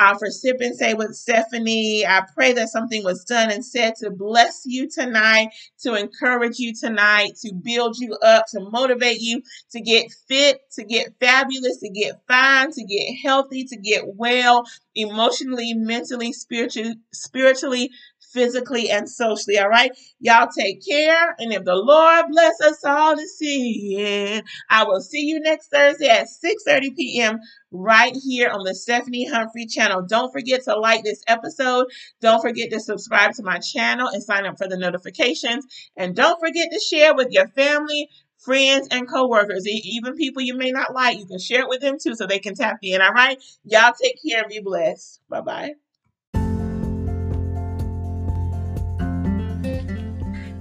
uh, 0.00 0.16
for 0.18 0.30
Sip 0.30 0.56
and 0.60 0.74
Say 0.74 0.94
with 0.94 1.14
Stephanie. 1.14 2.06
I 2.06 2.22
pray 2.34 2.54
that 2.54 2.70
something 2.70 3.04
was 3.04 3.22
done 3.24 3.50
and 3.50 3.64
said 3.64 3.94
to 3.96 4.10
bless 4.10 4.62
you 4.64 4.88
tonight, 4.88 5.50
to 5.82 5.94
encourage 5.94 6.58
you 6.58 6.72
tonight, 6.74 7.32
to 7.42 7.52
build 7.54 7.98
you 7.98 8.16
up, 8.22 8.46
to 8.52 8.60
motivate 8.60 9.20
you 9.20 9.42
to 9.72 9.80
get 9.80 10.06
fit, 10.26 10.62
to 10.72 10.84
get 10.84 11.12
fabulous, 11.20 11.78
to 11.80 11.90
get 11.90 12.20
fine, 12.26 12.72
to 12.72 12.84
get 12.84 13.14
healthy, 13.22 13.64
to 13.64 13.76
get 13.76 14.04
well, 14.06 14.64
emotionally, 14.94 15.74
mentally, 15.74 16.32
spiritually, 16.32 16.94
spiritually, 17.12 17.90
physically 18.32 18.90
and 18.90 19.08
socially. 19.08 19.58
All 19.58 19.68
right. 19.68 19.92
Y'all 20.20 20.48
take 20.56 20.84
care. 20.86 21.34
And 21.38 21.52
if 21.52 21.64
the 21.64 21.74
Lord 21.74 22.26
bless 22.30 22.60
us 22.60 22.84
all 22.84 23.16
to 23.16 23.26
see 23.26 23.96
it, 23.98 24.44
I 24.68 24.84
will 24.84 25.00
see 25.00 25.22
you 25.22 25.40
next 25.40 25.68
Thursday 25.68 26.08
at 26.08 26.28
6:30 26.28 26.96
p.m. 26.96 27.40
right 27.70 28.16
here 28.16 28.50
on 28.50 28.64
the 28.64 28.74
Stephanie 28.74 29.28
Humphrey 29.28 29.66
channel. 29.66 30.02
Don't 30.02 30.32
forget 30.32 30.64
to 30.64 30.76
like 30.78 31.04
this 31.04 31.22
episode. 31.26 31.86
Don't 32.20 32.40
forget 32.40 32.70
to 32.70 32.80
subscribe 32.80 33.32
to 33.34 33.42
my 33.42 33.58
channel 33.58 34.08
and 34.08 34.22
sign 34.22 34.46
up 34.46 34.58
for 34.58 34.68
the 34.68 34.76
notifications. 34.78 35.66
And 35.96 36.14
don't 36.14 36.40
forget 36.40 36.70
to 36.72 36.80
share 36.80 37.14
with 37.14 37.28
your 37.30 37.48
family, 37.48 38.08
friends, 38.38 38.88
and 38.90 39.08
coworkers, 39.08 39.66
even 39.66 40.14
people 40.14 40.42
you 40.42 40.56
may 40.56 40.70
not 40.70 40.94
like. 40.94 41.18
You 41.18 41.26
can 41.26 41.38
share 41.38 41.60
it 41.60 41.68
with 41.68 41.80
them 41.80 41.98
too 42.02 42.14
so 42.14 42.26
they 42.26 42.38
can 42.38 42.54
tap 42.54 42.78
in. 42.82 43.02
All 43.02 43.12
right. 43.12 43.38
Y'all 43.64 43.92
take 44.00 44.18
care 44.26 44.42
and 44.42 44.50
be 44.50 44.60
blessed. 44.60 45.20
Bye 45.28 45.40
bye. 45.40 45.89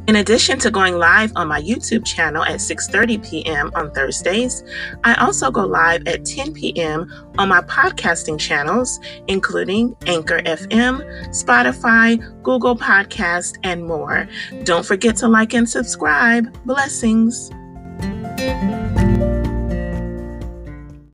In 0.10 0.16
addition 0.16 0.58
to 0.62 0.72
going 0.72 0.98
live 0.98 1.32
on 1.36 1.48
my 1.48 1.62
YouTube 1.62 2.04
channel 2.04 2.44
at 2.44 2.56
6:30 2.56 3.24
p.m. 3.30 3.70
on 3.76 3.92
Thursdays, 3.92 4.64
I 5.04 5.14
also 5.24 5.52
go 5.52 5.68
live 5.68 6.08
at 6.08 6.26
10 6.26 6.52
p.m. 6.56 7.14
on 7.38 7.48
my 7.48 7.62
podcasting 7.62 8.40
channels, 8.40 9.00
including 9.28 9.96
Anchor 10.08 10.42
FM, 10.42 11.06
Spotify, 11.30 12.18
Google 12.42 12.76
Podcast, 12.76 13.60
and 13.62 13.86
more. 13.86 14.28
Don't 14.64 14.84
forget 14.84 15.16
to 15.18 15.28
like 15.28 15.54
and 15.54 15.70
subscribe. 15.70 16.52
Blessings. 16.66 17.52